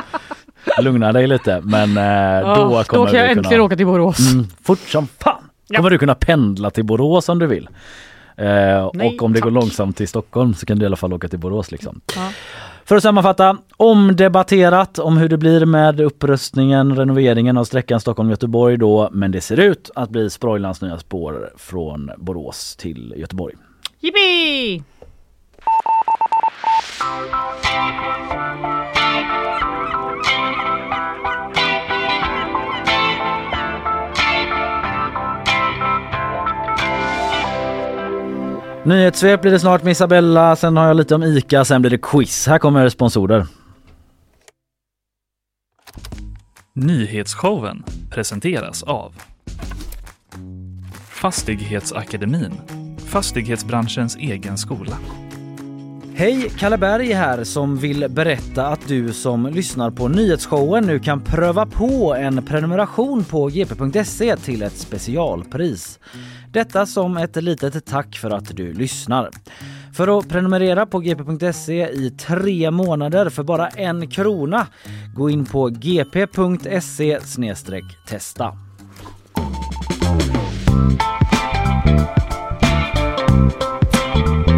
lugna 0.82 1.12
dig 1.12 1.26
lite 1.26 1.60
men 1.64 1.90
eh, 1.96 2.54
då 2.54 2.60
Ja, 2.76 2.84
kommer 2.86 3.06
då 3.06 3.10
kan 3.10 3.18
jag 3.20 3.26
du 3.26 3.30
äntligen 3.30 3.44
kunna 3.50 3.62
åka 3.62 3.76
till 3.76 3.86
Borås. 3.86 4.32
mm, 4.32 4.46
fort 4.62 4.78
som 4.78 5.06
fan 5.06 5.42
Ja. 5.68 5.76
kommer 5.76 5.90
du 5.90 5.98
kunna 5.98 6.14
pendla 6.14 6.70
till 6.70 6.84
Borås 6.84 7.28
om 7.28 7.38
du 7.38 7.46
vill. 7.46 7.68
Eh, 8.36 8.46
Nej, 8.94 9.14
och 9.16 9.22
om 9.22 9.32
det 9.32 9.40
går 9.40 9.50
långsamt 9.50 9.96
till 9.96 10.08
Stockholm 10.08 10.54
så 10.54 10.66
kan 10.66 10.78
du 10.78 10.82
i 10.82 10.86
alla 10.86 10.96
fall 10.96 11.12
åka 11.12 11.28
till 11.28 11.38
Borås 11.38 11.70
liksom. 11.72 12.00
Ja. 12.16 12.28
För 12.90 12.96
att 12.96 13.02
sammanfatta, 13.02 13.58
omdebatterat 13.76 14.98
om 14.98 15.16
hur 15.16 15.28
det 15.28 15.36
blir 15.36 15.66
med 15.66 16.00
upprustningen, 16.00 16.96
renoveringen 16.96 17.56
av 17.56 17.64
sträckan 17.64 18.00
Stockholm-Göteborg 18.00 18.76
då, 18.76 19.08
men 19.12 19.32
det 19.32 19.40
ser 19.40 19.60
ut 19.60 19.90
att 19.94 20.10
bli 20.10 20.30
Sproilans 20.30 20.82
nya 20.82 20.98
spår 20.98 21.52
från 21.56 22.10
Borås 22.18 22.76
till 22.76 23.14
Göteborg. 23.16 23.54
Yippee! 24.00 24.82
Nyhetssvep 38.84 39.40
blir 39.42 39.52
det 39.52 39.60
snart 39.60 39.82
med 39.82 39.90
Isabella, 39.90 40.56
sen 40.56 40.76
har 40.76 40.86
jag 40.86 40.96
lite 40.96 41.14
om 41.14 41.22
ICA, 41.22 41.64
sen 41.64 41.82
blir 41.82 41.90
det 41.90 41.98
quiz. 42.02 42.46
Här 42.46 42.58
kommer 42.58 42.88
sponsorer. 42.88 43.46
Nyhetsshowen 46.74 47.84
presenteras 48.10 48.82
av 48.82 49.12
Fastighetsakademin, 51.08 52.52
fastighetsbranschens 53.06 54.16
egen 54.16 54.58
skola. 54.58 54.96
Hej, 56.14 56.50
Kalle 56.58 56.78
Berg 56.78 57.12
här 57.12 57.44
som 57.44 57.76
vill 57.76 58.08
berätta 58.08 58.66
att 58.66 58.88
du 58.88 59.12
som 59.12 59.46
lyssnar 59.46 59.90
på 59.90 60.08
nyhetsshowen 60.08 60.86
nu 60.86 60.98
kan 60.98 61.20
pröva 61.20 61.66
på 61.66 62.14
en 62.14 62.44
prenumeration 62.44 63.24
på 63.24 63.46
gp.se 63.46 64.36
till 64.36 64.62
ett 64.62 64.76
specialpris. 64.76 65.98
Detta 66.52 66.86
som 66.86 67.16
ett 67.16 67.36
litet 67.36 67.86
tack 67.86 68.16
för 68.16 68.30
att 68.30 68.56
du 68.56 68.72
lyssnar. 68.72 69.30
För 69.92 70.18
att 70.18 70.28
prenumerera 70.28 70.86
på 70.86 70.98
gp.se 70.98 71.88
i 71.88 72.10
tre 72.10 72.70
månader 72.70 73.28
för 73.28 73.42
bara 73.42 73.68
en 73.68 74.10
krona, 74.10 74.66
gå 75.14 75.30
in 75.30 75.44
på 75.46 75.68
gp.se 75.68 77.20
testa. 78.06 78.56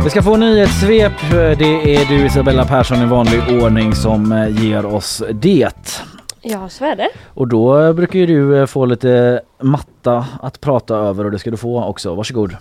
Vi 0.04 0.10
ska 0.10 0.22
få 0.22 0.36
nyhetssvep. 0.36 1.12
Det 1.30 1.94
är 1.94 2.08
du 2.08 2.26
Isabella 2.26 2.64
Persson 2.64 3.02
i 3.02 3.06
vanlig 3.06 3.62
ordning 3.62 3.94
som 3.94 4.32
eh, 4.32 4.64
ger 4.64 4.86
oss 4.86 5.22
det. 5.32 6.02
Ja, 6.40 6.68
så 6.68 6.84
är 6.84 6.96
det. 6.96 7.08
Och 7.28 7.48
då 7.48 7.92
brukar 7.92 8.18
ju 8.18 8.26
du 8.26 8.60
eh, 8.60 8.66
få 8.66 8.86
lite 8.86 9.40
matta 9.62 10.26
att 10.42 10.60
prata 10.60 10.96
över 10.96 11.24
och 11.24 11.30
det 11.30 11.38
ska 11.38 11.50
du 11.50 11.56
få 11.56 11.84
också. 11.84 12.14
Varsågod. 12.14 12.56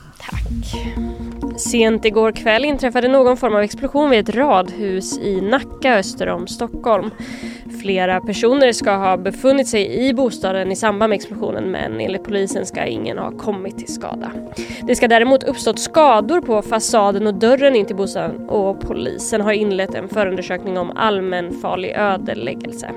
Sent 1.58 2.06
igår 2.06 2.32
kväll 2.32 2.66
inträffade 2.66 3.08
någon 3.08 3.38
form 3.38 3.56
av 3.56 3.62
explosion 3.62 4.10
vid 4.10 4.30
ett 4.30 4.36
radhus 4.36 5.18
i 5.20 5.42
Nacka 5.42 5.96
öster 5.96 6.28
om 6.28 6.48
Stockholm. 6.48 7.10
Flera 7.82 8.22
personer 8.22 8.72
ska 8.72 8.96
ha 8.96 9.18
befunnit 9.18 9.68
sig 9.68 10.08
i 10.08 10.14
bostaden 10.14 10.72
i 10.72 10.76
samband 10.76 11.10
med 11.10 11.16
explosionen 11.16 11.72
men 11.72 12.00
enligt 12.00 12.24
polisen 12.24 12.66
ska 12.66 12.86
ingen 12.86 13.18
ha 13.18 13.32
kommit 13.32 13.78
till 13.78 13.94
skada. 13.94 14.32
Det 14.84 14.96
ska 14.96 15.08
däremot 15.08 15.44
uppstått 15.44 15.80
skador 15.80 16.42
på 16.42 16.62
fasaden 16.62 17.28
och 17.28 17.34
dörren 17.34 17.76
in 17.76 17.86
till 17.86 17.96
bostaden 17.96 18.50
och 18.50 18.82
polisen 18.82 19.42
har 19.42 19.52
inlett 19.52 19.96
en 19.96 20.10
förundersökning 20.10 20.78
om 20.78 20.92
allmänfarlig 20.98 21.92
ödeläggelse. 21.92 22.92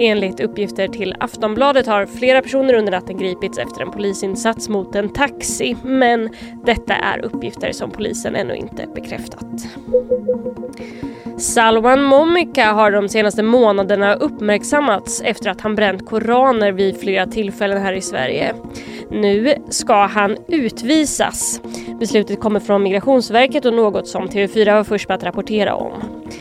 Enligt 0.00 0.40
uppgifter 0.40 0.88
till 0.88 1.14
Aftonbladet 1.20 1.86
har 1.86 2.06
flera 2.06 2.42
personer 2.42 2.74
under 2.74 2.92
natten 2.92 3.18
gripits 3.18 3.27
gripits 3.28 3.58
efter 3.58 3.82
en 3.82 3.90
polisinsats 3.90 4.68
mot 4.68 4.94
en 4.94 5.08
taxi 5.08 5.76
men 5.82 6.28
detta 6.64 6.94
är 6.94 7.24
uppgifter 7.24 7.72
som 7.72 7.90
polisen 7.90 8.36
ännu 8.36 8.56
inte 8.56 8.86
bekräftat. 8.94 9.46
Salwan 11.38 12.02
Momika 12.02 12.72
har 12.72 12.90
de 12.90 13.08
senaste 13.08 13.42
månaderna 13.42 14.14
uppmärksammats 14.14 15.22
efter 15.24 15.50
att 15.50 15.60
han 15.60 15.74
bränt 15.74 16.06
koraner 16.06 16.72
vid 16.72 17.00
flera 17.00 17.26
tillfällen 17.26 17.82
här 17.82 17.92
i 17.92 18.00
Sverige. 18.00 18.54
Nu 19.10 19.54
ska 19.68 20.06
han 20.06 20.36
utvisas. 20.48 21.60
Beslutet 21.98 22.40
kommer 22.40 22.60
från 22.60 22.82
Migrationsverket 22.82 23.64
och 23.64 23.74
något 23.74 24.08
som 24.08 24.28
TV4 24.28 24.74
var 24.74 24.84
först 24.84 25.08
med 25.08 25.14
att 25.14 25.24
rapportera 25.24 25.74
om. 25.74 25.92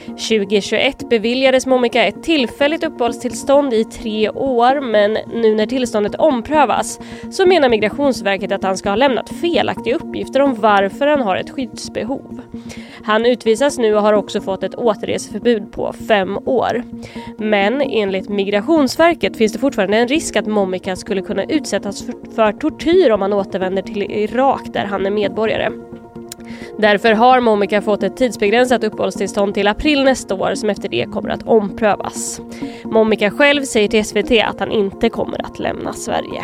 2021 0.08 1.10
beviljades 1.10 1.65
Momika 1.65 2.06
ett 2.06 2.24
tillfälligt 2.24 2.84
uppehållstillstånd 2.84 3.74
i 3.74 3.84
tre 3.84 4.30
år 4.30 4.82
men 4.82 5.17
nu 5.34 5.56
när 5.56 5.65
tillståndet 5.65 6.15
omprövas 6.15 7.00
så 7.32 7.46
menar 7.46 7.70
Migrationsverket 7.70 8.52
att 8.52 8.63
han 8.63 8.78
ska 8.78 8.89
ha 8.89 8.96
lämnat 8.96 9.30
felaktiga 9.30 9.96
uppgifter 9.96 10.41
om 10.41 10.56
varför 10.56 11.08
han 11.08 11.22
har 11.22 11.36
ett 11.36 11.50
skyddsbehov. 11.50 12.41
Han 13.04 13.26
utvisas 13.26 13.78
nu 13.78 13.96
och 13.96 14.02
har 14.02 14.13
också 14.13 14.41
fått 14.41 14.63
ett 14.63 14.76
återreseförbud 14.76 15.72
på 15.72 15.93
fem 16.08 16.38
år. 16.46 16.84
Men 17.38 17.82
enligt 17.82 18.30
Migrationsverket 18.30 19.38
finns 19.38 19.54
det 19.54 19.60
fortfarande 19.60 19.98
en 19.98 20.08
risk 20.08 20.36
att 20.36 20.48
Momika 20.48 20.96
skulle 20.96 21.22
kunna 21.22 21.43
utsättas 21.43 22.06
för, 22.06 22.13
för 22.36 22.52
tortyr 22.52 23.12
om 23.12 23.22
han 23.22 23.34
återvänder 23.34 23.82
till 23.82 24.04
Irak 24.04 24.62
där 24.65 24.86
han 24.86 25.06
är 25.06 25.12
medborgare. 25.12 25.46
Därför 26.77 27.12
har 27.12 27.39
Momika 27.39 27.81
fått 27.81 28.03
ett 28.03 28.17
tidsbegränsat 28.17 28.83
uppehållstillstånd 28.83 29.53
till 29.53 29.67
april 29.67 30.03
nästa 30.03 30.36
år 30.36 30.55
som 30.55 30.69
efter 30.69 30.89
det 30.89 31.05
kommer 31.13 31.29
att 31.29 31.43
omprövas. 31.43 32.41
Momika 32.83 33.31
själv 33.31 33.63
säger 33.63 33.88
till 33.88 34.05
SVT 34.05 34.31
att 34.45 34.60
han 34.60 34.71
inte 34.71 35.10
kommer 35.10 35.45
att 35.45 35.60
lämna 35.60 35.93
Sverige. 35.93 36.43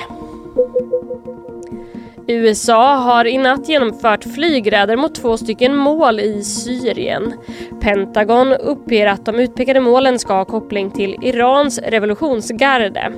USA 2.28 2.96
har 2.96 3.26
i 3.26 3.38
natt 3.38 3.70
genomfört 3.70 4.24
flygräder 4.24 4.96
mot 4.96 5.16
två 5.16 5.38
stycken 5.38 5.76
mål 5.76 6.20
i 6.20 6.44
Syrien. 6.44 7.34
Pentagon 7.82 8.54
uppger 8.54 9.08
att 9.08 9.26
de 9.26 9.40
utpekade 9.40 9.80
målen 9.80 10.20
ska 10.20 10.34
ha 10.34 10.46
koppling 10.46 10.92
till 10.92 11.16
Irans 11.22 11.80
revolutionsgarde. 11.80 13.14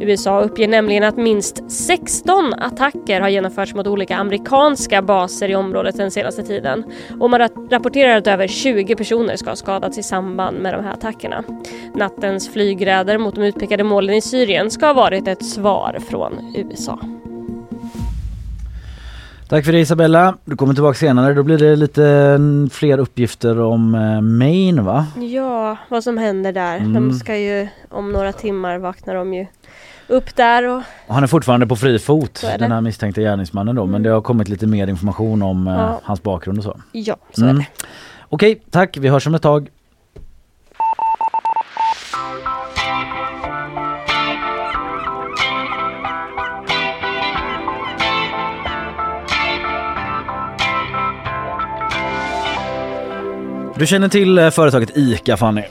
USA 0.00 0.40
uppger 0.40 0.68
nämligen 0.68 1.04
att 1.04 1.16
minst 1.16 1.70
16 1.70 2.54
attacker 2.54 3.20
har 3.20 3.28
genomförts 3.28 3.74
mot 3.74 3.86
olika 3.86 4.16
amerikanska 4.16 5.02
baser 5.02 5.48
i 5.48 5.56
området 5.56 5.96
den 5.96 6.10
senaste 6.10 6.42
tiden. 6.42 6.84
Och 7.20 7.30
man 7.30 7.48
rapporterar 7.70 8.16
att 8.16 8.26
över 8.26 8.46
20 8.46 8.96
personer 8.96 9.36
ska 9.36 9.50
ha 9.50 9.56
skadats 9.56 9.98
i 9.98 10.02
samband 10.02 10.58
med 10.58 10.74
de 10.74 10.84
här 10.84 10.92
attackerna. 10.92 11.44
Nattens 11.94 12.48
flygräder 12.48 13.18
mot 13.18 13.34
de 13.34 13.44
utpekade 13.44 13.84
målen 13.84 14.14
i 14.14 14.20
Syrien 14.20 14.70
ska 14.70 14.86
ha 14.86 14.92
varit 14.92 15.28
ett 15.28 15.44
svar 15.44 15.98
från 16.08 16.54
USA. 16.56 16.98
Tack 19.48 19.64
för 19.64 19.72
det 19.72 19.80
Isabella. 19.80 20.34
Du 20.44 20.56
kommer 20.56 20.74
tillbaka 20.74 20.94
senare. 20.98 21.34
Då 21.34 21.42
blir 21.42 21.58
det 21.58 21.76
lite 21.76 22.04
mm, 22.06 22.70
fler 22.70 22.98
uppgifter 22.98 23.60
om 23.60 23.94
eh, 23.94 24.20
Maine 24.20 24.84
va? 24.84 25.06
Ja, 25.20 25.76
vad 25.88 26.04
som 26.04 26.18
händer 26.18 26.52
där. 26.52 26.76
Mm. 26.76 26.94
De 26.94 27.12
ska 27.18 27.36
ju 27.36 27.68
om 27.90 28.12
några 28.12 28.32
timmar 28.32 28.78
vaknar 28.78 29.14
de 29.14 29.34
ju 29.34 29.46
upp 30.08 30.36
där 30.36 30.68
och 30.68 30.82
Och 31.06 31.14
Han 31.14 31.22
är 31.22 31.26
fortfarande 31.26 31.66
på 31.66 31.76
fri 31.76 31.98
fot 31.98 32.44
den 32.58 32.72
här 32.72 32.80
misstänkta 32.80 33.20
gärningsmannen 33.20 33.76
då. 33.76 33.82
Men 33.84 33.90
Mm. 33.94 34.02
det 34.02 34.10
har 34.10 34.20
kommit 34.20 34.48
lite 34.48 34.66
mer 34.66 34.86
information 34.86 35.42
om 35.42 35.68
eh, 35.68 35.74
Ja. 35.74 36.00
hans 36.04 36.22
bakgrund 36.22 36.58
och 36.58 36.64
så. 36.64 36.76
ja, 36.92 37.16
så 37.32 37.42
Mm. 37.44 37.56
är 37.56 37.60
det. 37.60 37.66
Okej, 38.28 38.62
tack. 38.70 38.96
Vi 38.96 39.08
hörs 39.08 39.26
om 39.26 39.34
ett 39.34 39.42
tag. 39.42 39.68
Du 53.78 53.86
känner 53.86 54.08
till 54.08 54.38
eh, 54.38 54.50
företaget 54.50 54.96
ICA 54.96 55.36
Fanny? 55.36 55.62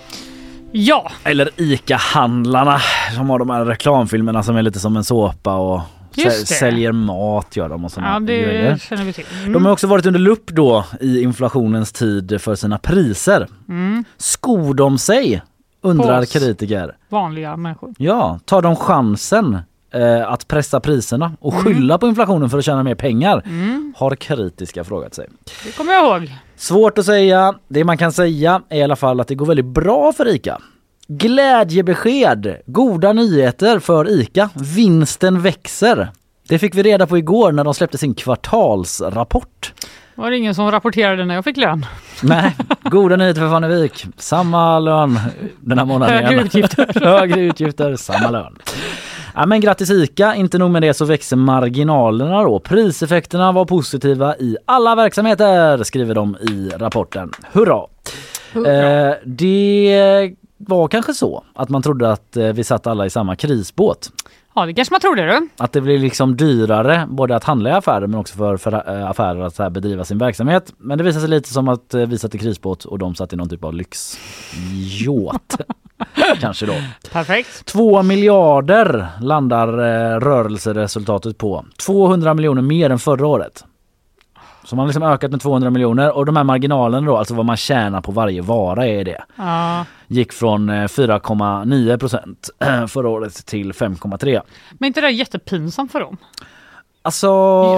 Ja, 0.72 1.12
Eller 1.24 1.50
ICA-handlarna 1.58 2.80
som 3.16 3.30
har 3.30 3.40
de 3.40 3.50
här 3.50 3.66
reklamfilmerna 3.66 4.44
som 4.44 4.56
är 4.58 4.62
lite 4.62 4.80
som 4.80 4.98
en 4.98 5.04
såpa 5.04 5.56
och 5.56 5.82
säljer 6.46 6.92
mat 6.92 7.56
gör 7.56 7.70
de 7.70 7.86
och 7.86 7.92
såna 7.92 8.14
ja 8.14 8.20
det 8.20 8.42
grejer. 8.42 8.78
känner 8.78 9.04
vi 9.04 9.14
till. 9.14 9.26
Mm. 9.42 9.54
De 9.54 9.66
har 9.66 9.72
också 9.72 9.88
varit 9.88 10.06
under 10.06 10.20
lupp 10.20 10.48
då 10.52 10.86
i 11.02 11.22
inflationens 11.22 11.92
tid 11.92 12.42
för 12.42 12.56
sina 12.56 12.78
priser. 12.78 13.48
mm. 13.70 14.04
Skor 14.18 14.74
de 14.74 14.98
sig? 14.98 15.42
Undrar 15.82 16.20
Pås. 16.20 16.34
kritiker. 16.34 16.96
Vanliga 17.10 17.58
människor. 17.58 17.94
Ja, 17.98 18.40
tar 18.46 18.62
de 18.62 18.76
chansen 18.76 19.58
eh, 19.94 20.32
att 20.32 20.48
pressa 20.48 20.80
priserna 20.80 21.32
och 21.40 21.54
Mm. 21.54 21.66
skylla 21.66 21.98
på 21.98 22.08
inflationen 22.08 22.50
för 22.50 22.58
att 22.58 22.66
tjäna 22.66 22.84
mer 22.84 22.96
pengar? 22.96 23.42
Mm. 23.46 23.94
Har 23.98 24.16
kritiska 24.16 24.84
frågat 24.84 25.14
sig. 25.14 25.28
Det 25.66 25.78
kommer 25.78 25.94
jag 25.94 26.06
ihåg. 26.22 26.34
Svårt 26.58 26.98
att 26.98 27.06
säga. 27.06 27.54
Det 27.68 27.84
man 27.84 27.98
kan 27.98 28.12
säga 28.12 28.62
är 28.70 28.78
i 28.80 28.84
alla 28.84 28.96
fall 28.96 29.20
att 29.20 29.28
det 29.28 29.36
går 29.36 29.46
väldigt 29.46 29.66
bra 29.66 30.14
för 30.14 30.28
ICA. 30.28 30.58
Glädjebesked! 31.08 32.56
Goda 32.66 33.14
nyheter 33.14 33.80
för 33.80 34.10
ICA. 34.10 34.50
Vinsten 34.76 35.42
växer. 35.42 36.10
Det 36.48 36.60
fick 36.60 36.76
vi 36.76 36.84
reda 36.84 37.08
på 37.08 37.18
igår 37.18 37.52
när 37.52 37.64
de 37.64 37.74
släppte 37.74 37.98
sin 37.98 38.14
kvartalsrapport. 38.14 39.74
Var 40.16 40.32
det 40.32 40.38
ingen 40.38 40.56
som 40.56 40.72
rapporterade 40.72 41.26
när 41.26 41.36
jag 41.36 41.44
fick 41.44 41.58
lön? 41.58 41.86
Nej, 42.24 42.56
goda 42.84 43.16
nyheter 43.16 43.42
för 43.42 43.50
Fannevik. 43.50 44.06
Samma 44.18 44.80
lön 44.80 45.20
den 45.60 45.78
här 45.78 45.86
månaden 45.86 46.16
Högre 46.16 46.32
igen. 46.34 46.46
utgifter. 46.46 47.00
Högre 47.06 47.42
utgifter, 47.42 47.96
samma 47.96 48.30
lön. 48.30 48.58
Ja, 49.38 49.46
men 49.46 49.62
grattis 49.62 49.92
ICA, 49.92 50.36
inte 50.36 50.58
nog 50.58 50.72
med 50.72 50.82
det 50.82 50.94
så 50.94 51.06
växer 51.06 51.36
marginalerna 51.36 52.44
då. 52.44 52.60
Priseffekterna 52.60 53.52
var 53.52 53.66
positiva 53.66 54.38
i 54.38 54.58
alla 54.66 54.96
verksamheter 54.96 55.84
skriver 55.84 56.16
de 56.16 56.36
i 56.36 56.70
rapporten. 56.78 57.32
Hurra! 57.52 57.86
Eh, 58.56 59.14
det 59.26 60.36
var 60.58 60.88
kanske 60.88 61.14
så 61.14 61.44
att 61.54 61.70
man 61.70 61.82
trodde 61.82 62.12
att 62.12 62.38
eh, 62.38 62.48
vi 62.48 62.64
satt 62.64 62.88
alla 62.88 63.06
i 63.06 63.10
samma 63.10 63.36
krisbåt. 63.36 64.12
Ja, 64.56 64.66
det 64.66 64.74
kanske 64.74 64.94
man 64.94 65.02
trodde 65.02 65.26
du. 65.26 65.50
Att 65.58 65.72
det 65.72 65.82
blir 65.82 66.00
liksom 66.00 66.38
dyrare 66.38 67.08
både 67.10 67.36
att 67.36 67.44
handla 67.44 67.70
i 67.70 67.74
affärer 67.74 68.08
men 68.08 68.20
också 68.20 68.38
för, 68.38 68.58
för 68.58 68.74
äh, 68.74 69.10
affärer 69.10 69.42
att 69.42 69.58
här 69.58 69.70
bedriva 69.70 70.04
sin 70.04 70.18
verksamhet. 70.18 70.74
Men 70.78 70.98
det 70.98 71.04
visar 71.04 71.20
sig 71.20 71.30
lite 71.30 71.50
som 71.54 71.68
att 71.68 71.94
äh, 71.94 72.02
vi 72.02 72.18
satt 72.18 72.36
i 72.36 72.38
krisbåt 72.38 72.86
och 72.86 73.00
de 73.00 73.16
satt 73.16 73.34
i 73.34 73.36
någon 73.36 73.50
typ 73.50 73.64
av 73.64 73.74
lyxyacht. 73.74 75.58
Kanske 76.40 76.66
då. 76.66 76.74
Perfekt. 77.12 77.66
Två 77.66 78.04
miljarder 78.04 79.08
landar 79.22 79.68
äh, 79.68 80.20
rörelseresultatet 80.20 81.38
på. 81.38 81.66
200 81.78 82.34
miljoner 82.34 82.62
mer 82.62 82.90
än 82.90 83.00
förra 83.00 83.28
året. 83.28 83.64
Så 84.64 84.76
man 84.76 84.84
har 84.84 84.88
liksom 84.88 85.04
ökat 85.04 85.32
med 85.32 85.42
200 85.42 85.70
miljoner 85.70 86.18
och 86.18 86.26
de 86.26 86.36
här 86.36 86.44
marginalerna 86.44 87.08
då, 87.08 87.18
alltså 87.18 87.34
vad 87.34 87.46
man 87.46 87.58
tjänar 87.58 88.02
på 88.02 88.12
varje 88.12 88.42
vara 88.42 88.88
är 88.88 89.04
det. 89.04 89.24
Ja. 89.36 89.86
Gick 90.08 90.34
från 90.34 90.70
eh, 90.70 90.74
4,9 90.74 91.98
procent 91.98 92.50
förra 92.88 93.10
året 93.10 93.46
till 93.46 93.72
5,3. 93.72 94.42
Men 94.72 94.88
inte 94.88 95.02
det 95.02 95.10
jättepinsamt 95.10 95.92
för 95.92 96.00
dem? 96.00 96.18
Alltså... 97.02 97.28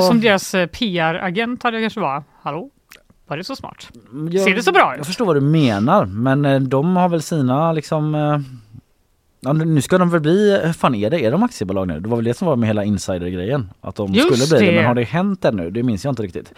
Som 0.01 0.21
deras 0.21 0.53
eh, 0.56 0.67
PR-agent 0.67 1.63
hade 1.63 1.77
jag 1.77 1.84
kanske 1.84 1.99
var. 1.99 2.23
Hallå? 2.41 2.69
Var 3.27 3.37
det 3.37 3.43
så 3.43 3.55
smart? 3.55 3.89
Jag, 4.31 4.43
Ser 4.43 4.55
det 4.55 4.63
så 4.63 4.71
bra 4.71 4.93
ut? 4.93 4.97
Jag 4.97 5.05
förstår 5.05 5.25
vad 5.25 5.35
du 5.35 5.41
menar 5.41 6.05
men 6.05 6.45
eh, 6.45 6.59
de 6.59 6.95
har 6.95 7.09
väl 7.09 7.21
sina 7.21 7.73
liksom 7.73 8.15
eh, 8.15 8.39
Ja, 9.39 9.53
nu 9.53 9.81
ska 9.81 9.97
de 9.97 10.09
väl 10.09 10.21
bli, 10.21 10.59
hur 10.63 10.73
fan 10.73 10.95
är 10.95 11.09
det? 11.09 11.25
Är 11.25 11.31
de 11.31 11.43
aktiebolag 11.43 11.87
nu? 11.87 11.99
Det 11.99 12.09
var 12.09 12.17
väl 12.17 12.25
det 12.25 12.33
som 12.33 12.47
var 12.47 12.55
med 12.55 12.67
hela 12.67 12.83
insidergrejen. 12.83 13.69
Att 13.81 13.95
de 13.95 14.13
Just 14.13 14.27
skulle 14.27 14.59
bli 14.59 14.67
det. 14.69 14.75
Men 14.75 14.85
har 14.85 14.95
det 14.95 15.03
hänt 15.03 15.45
ännu? 15.45 15.71
Det 15.71 15.83
minns 15.83 16.03
jag 16.03 16.11
inte 16.11 16.23
riktigt. 16.23 16.53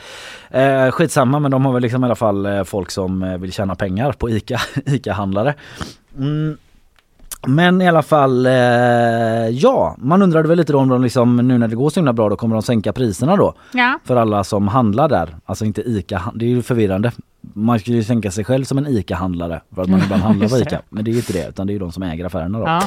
Eh, 0.50 0.92
skitsamma 0.92 1.40
men 1.40 1.52
de 1.52 1.66
har 1.66 1.74
väl 1.74 1.82
liksom 1.82 2.04
i 2.04 2.06
alla 2.06 2.16
fall 2.16 2.46
eh, 2.46 2.64
folk 2.64 2.92
som 2.92 3.38
vill 3.42 3.52
tjäna 3.52 3.76
pengar 3.76 4.12
på 4.12 4.30
ICA, 4.30 4.60
ICA-handlare. 4.86 5.54
Mm. 6.18 6.58
Men 7.48 7.82
i 7.82 7.88
alla 7.88 8.02
fall, 8.02 8.46
eh, 8.46 8.54
ja, 9.50 9.96
man 10.00 10.22
undrade 10.22 10.48
väl 10.48 10.58
lite 10.58 10.74
då 10.74 10.80
om 10.80 10.90
de 10.90 11.02
liksom, 11.04 11.36
nu 11.38 11.58
när 11.58 11.68
det 11.68 11.76
går 11.76 11.90
så 11.90 12.00
himla 12.00 12.14
bra 12.14 12.30
då 12.30 12.36
kommer 12.36 12.56
de 12.56 12.62
sänka 12.62 12.94
priserna 12.94 13.36
då 13.36 13.54
Ja. 13.74 14.00
för 14.06 14.16
alla 14.16 14.44
som 14.44 14.68
handlar 14.68 15.10
där. 15.10 15.36
Alltså 15.46 15.66
inte 15.66 15.82
ICA, 15.82 16.22
det 16.36 16.46
är 16.46 16.50
ju 16.50 16.62
förvirrande. 16.62 17.12
Man 17.42 17.80
skulle 17.80 17.98
ju 17.98 18.04
tänka 18.04 18.32
sig 18.32 18.44
själv 18.44 18.64
som 18.64 18.78
en 18.78 18.88
ICA-handlare 18.88 19.62
för 19.76 19.82
att 19.82 19.90
man 19.90 20.00
ibland 20.04 20.22
handlar 20.22 20.50
på. 20.50 20.58
ICA. 20.62 20.82
Men 20.90 21.04
det 21.04 21.12
är 21.12 21.14
ju 21.14 21.20
inte 21.20 21.34
det 21.34 21.48
utan 21.50 21.68
det 21.68 21.76
är 21.76 21.80
de 21.80 21.92
som 21.92 22.04
äger 22.04 22.26
affärerna 22.26 22.60
då. 22.60 22.66
Ja. 22.66 22.82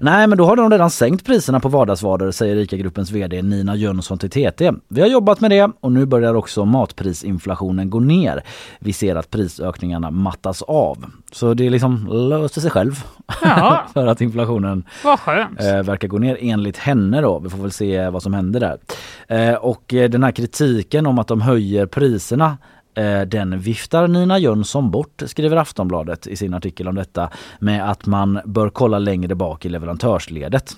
Nej 0.00 0.26
men 0.26 0.38
då 0.38 0.44
har 0.44 0.56
de 0.56 0.70
redan 0.70 0.90
sänkt 0.90 1.26
priserna 1.26 1.60
på 1.60 1.68
vardagsvaror 1.68 2.30
säger 2.30 2.56
ICA-gruppens 2.56 3.10
VD 3.10 3.42
Nina 3.42 3.76
Jönsson 3.76 4.18
till 4.18 4.30
TT. 4.30 4.72
Vi 4.88 5.00
har 5.00 5.08
jobbat 5.08 5.40
med 5.40 5.50
det 5.50 5.70
och 5.80 5.92
nu 5.92 6.06
börjar 6.06 6.34
också 6.34 6.64
matprisinflationen 6.64 7.90
gå 7.90 8.00
ner. 8.00 8.42
Vi 8.78 8.92
ser 8.92 9.16
att 9.16 9.30
prisökningarna 9.30 10.10
mattas 10.10 10.62
av. 10.62 11.04
Så 11.32 11.54
det 11.54 11.70
liksom 11.70 12.06
löser 12.30 12.60
sig 12.60 12.70
själv 12.70 13.04
ja, 13.42 13.82
för 13.94 14.06
att 14.06 14.20
inflationen 14.20 14.84
eh, 15.04 15.82
verkar 15.82 16.08
gå 16.08 16.18
ner 16.18 16.38
enligt 16.40 16.76
henne 16.76 17.20
då. 17.20 17.38
Vi 17.38 17.48
får 17.48 17.58
väl 17.58 17.72
se 17.72 18.08
vad 18.08 18.22
som 18.22 18.34
händer 18.34 18.60
där. 18.60 18.78
Eh, 19.28 19.54
och 19.54 19.94
eh, 19.94 20.10
den 20.10 20.22
här 20.22 20.32
kritiken 20.32 21.06
om 21.06 21.18
att 21.18 21.28
de 21.28 21.40
höjer 21.40 21.86
priserna 21.86 22.56
Eh, 22.96 23.20
den 23.20 23.58
viftar 23.58 24.08
Nina 24.08 24.38
Jönsson 24.38 24.90
bort, 24.90 25.22
skriver 25.26 25.56
Aftonbladet 25.56 26.26
i 26.26 26.36
sin 26.36 26.54
artikel 26.54 26.88
om 26.88 26.94
detta, 26.94 27.30
med 27.58 27.90
att 27.90 28.06
man 28.06 28.40
bör 28.44 28.68
kolla 28.68 28.98
längre 28.98 29.34
bak 29.34 29.64
i 29.64 29.68
leverantörsledet. 29.68 30.76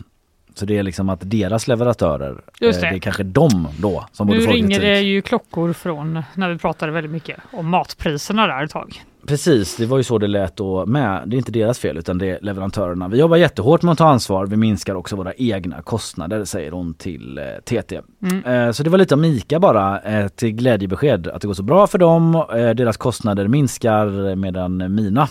Så 0.58 0.66
det 0.66 0.78
är 0.78 0.82
liksom 0.82 1.08
att 1.08 1.20
deras 1.22 1.68
leverantörer, 1.68 2.40
Just 2.60 2.78
eh, 2.78 2.82
det. 2.82 2.90
det 2.90 2.96
är 2.96 3.00
kanske 3.00 3.22
de 3.22 3.68
då 3.80 4.06
som 4.12 4.26
borde 4.26 4.38
Nu 4.38 4.44
få 4.44 4.52
ringer 4.52 4.80
det 4.80 5.00
ju 5.00 5.22
klockor 5.22 5.72
från 5.72 6.22
när 6.34 6.48
vi 6.48 6.58
pratade 6.58 6.92
väldigt 6.92 7.12
mycket 7.12 7.36
om 7.52 7.68
matpriserna 7.68 8.46
där 8.46 8.64
ett 8.64 8.70
tag. 8.70 9.02
Precis, 9.26 9.76
det 9.76 9.86
var 9.86 9.96
ju 9.96 10.02
så 10.02 10.18
det 10.18 10.26
lät 10.26 10.56
då 10.56 10.86
med. 10.86 11.22
Det 11.26 11.36
är 11.36 11.38
inte 11.38 11.52
deras 11.52 11.78
fel 11.78 11.98
utan 11.98 12.18
det 12.18 12.26
är 12.26 12.38
leverantörerna. 12.42 13.08
Vi 13.08 13.18
jobbar 13.18 13.36
jättehårt 13.36 13.82
med 13.82 13.92
att 13.92 13.98
ta 13.98 14.08
ansvar. 14.08 14.46
Vi 14.46 14.56
minskar 14.56 14.94
också 14.94 15.16
våra 15.16 15.32
egna 15.34 15.82
kostnader 15.82 16.44
säger 16.44 16.70
hon 16.70 16.94
till 16.94 17.38
eh, 17.38 17.44
TT. 17.64 18.00
Mm. 18.22 18.44
Eh, 18.44 18.72
så 18.72 18.82
det 18.82 18.90
var 18.90 18.98
lite 18.98 19.14
om 19.14 19.24
ICA 19.24 19.60
bara 19.60 20.00
eh, 20.00 20.28
till 20.28 20.52
glädjebesked 20.52 21.26
att 21.26 21.40
det 21.40 21.46
går 21.46 21.54
så 21.54 21.62
bra 21.62 21.86
för 21.86 21.98
dem. 21.98 22.34
Eh, 22.34 22.70
deras 22.70 22.96
kostnader 22.96 23.48
minskar 23.48 24.34
medan 24.36 24.94
mina 24.94 25.28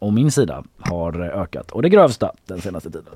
och 0.00 0.12
min 0.12 0.30
sida 0.30 0.64
har 0.80 1.20
eh, 1.20 1.40
ökat. 1.40 1.70
Och 1.70 1.82
det 1.82 1.88
grövsta 1.88 2.32
den 2.46 2.60
senaste 2.60 2.90
tiden. 2.90 3.14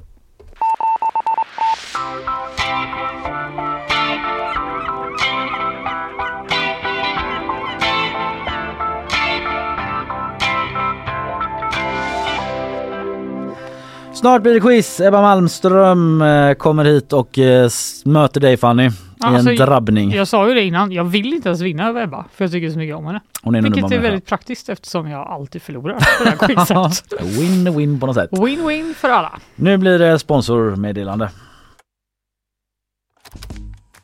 Snart 14.25 14.43
blir 14.43 14.55
det 14.55 14.61
quiz. 14.61 15.01
Ebba 15.01 15.23
Malmström 15.23 16.23
eh, 16.23 16.55
kommer 16.55 16.85
hit 16.85 17.13
och 17.13 17.39
eh, 17.39 17.71
möter 18.05 18.41
dig 18.41 18.57
Fanny 18.57 18.87
i 18.87 18.91
Alltså, 19.21 19.51
en 19.51 19.57
drabbning. 19.57 20.13
Jag 20.13 20.29
sa 20.29 20.49
ju 20.49 20.55
det 20.55 20.63
innan, 20.63 20.93
jag 20.93 21.05
vill 21.05 21.35
inte 21.35 21.49
ens 21.49 21.61
vinna 21.61 21.89
över 21.89 22.03
Ebba 22.03 22.25
för 22.35 22.45
jag 22.45 22.53
tycker 22.53 22.71
så 22.71 22.79
mycket 22.79 22.97
om 22.97 23.07
henne. 23.07 23.21
Hon 23.43 23.55
är 23.55 23.63
Vilket 23.63 23.93
är 23.93 23.99
väldigt 23.99 24.27
praktiskt 24.27 24.69
eftersom 24.69 25.09
jag 25.09 25.27
alltid 25.27 25.63
förlorar 25.63 25.95
på 25.95 26.25
det 26.25 26.31
här 26.31 26.37
quizet. 26.47 27.21
Win-win 27.21 28.01
på 28.01 28.07
något 28.07 28.15
sätt. 28.17 28.31
Win-win 28.31 28.95
för 28.95 29.09
alla. 29.09 29.33
Nu 29.57 29.77
blir 29.77 29.99
det 29.99 30.19
sponsormeddelande. 30.19 31.31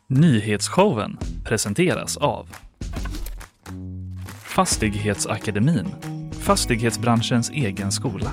Nyhetsshowen 0.07 1.19
presenteras 1.45 2.17
av 2.17 2.47
Fastighetsakademin, 4.43 5.87
fastighetsbranschens 6.41 7.51
egen 7.51 7.93
skola. 7.93 8.33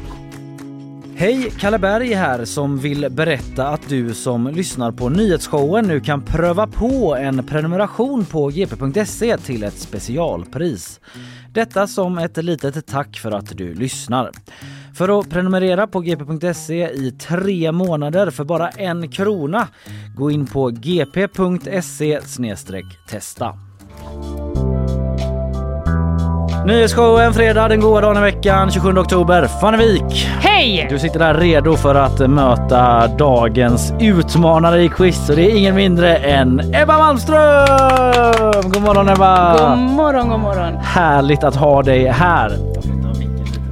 Hej, 1.15 1.51
Kalle 1.59 1.79
Berg 1.79 2.13
här 2.13 2.45
som 2.45 2.77
vill 2.77 3.09
berätta 3.09 3.67
att 3.67 3.89
du 3.89 4.13
som 4.13 4.47
lyssnar 4.47 4.91
på 4.91 5.09
nyhetsshowen 5.09 5.87
nu 5.87 5.99
kan 5.99 6.21
pröva 6.21 6.67
på 6.67 7.15
en 7.15 7.45
prenumeration 7.45 8.25
på 8.25 8.47
gp.se 8.47 9.37
till 9.37 9.63
ett 9.63 9.79
specialpris. 9.79 10.99
Detta 11.53 11.87
som 11.87 12.17
ett 12.17 12.37
litet 12.37 12.87
tack 12.87 13.17
för 13.17 13.31
att 13.31 13.57
du 13.57 13.73
lyssnar. 13.73 14.31
För 14.97 15.19
att 15.19 15.29
prenumerera 15.29 15.87
på 15.87 15.99
gp.se 15.99 16.89
i 16.89 17.11
tre 17.11 17.71
månader 17.71 18.29
för 18.29 18.43
bara 18.43 18.69
en 18.69 19.11
krona, 19.11 19.67
gå 20.15 20.31
in 20.31 20.45
på 20.45 20.69
gp.se 20.69 22.19
testa. 23.09 23.53
Nyhetsshowen 26.65 27.33
fredag 27.33 27.67
den 27.67 27.79
goda 27.79 28.01
dagen 28.01 28.17
i 28.17 28.21
veckan 28.21 28.71
27 28.71 28.97
oktober. 28.97 29.47
Fannevik, 29.61 30.27
Hej! 30.39 30.87
du 30.89 30.99
sitter 30.99 31.19
där 31.19 31.33
redo 31.33 31.75
för 31.75 31.95
att 31.95 32.29
möta 32.29 33.07
dagens 33.07 33.93
utmanare 33.99 34.83
i 34.83 34.89
quiz 34.89 35.29
och 35.29 35.35
det 35.35 35.51
är 35.51 35.57
ingen 35.57 35.75
mindre 35.75 36.15
än 36.15 36.59
Ebba 36.73 36.97
Malmström! 36.97 38.71
God 38.71 38.81
morgon 38.81 39.09
Ebba! 39.09 39.57
God 39.75 39.95
morgon, 39.95 40.29
god 40.29 40.39
morgon. 40.39 40.75
Härligt 40.75 41.43
att 41.43 41.55
ha 41.55 41.83
dig 41.83 42.05
här. 42.05 42.51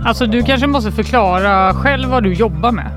Alltså 0.06 0.26
du 0.26 0.44
kanske 0.44 0.68
måste 0.68 0.92
förklara 0.92 1.74
själv 1.74 2.10
vad 2.10 2.24
du 2.24 2.34
jobbar 2.34 2.72
med. 2.72 2.92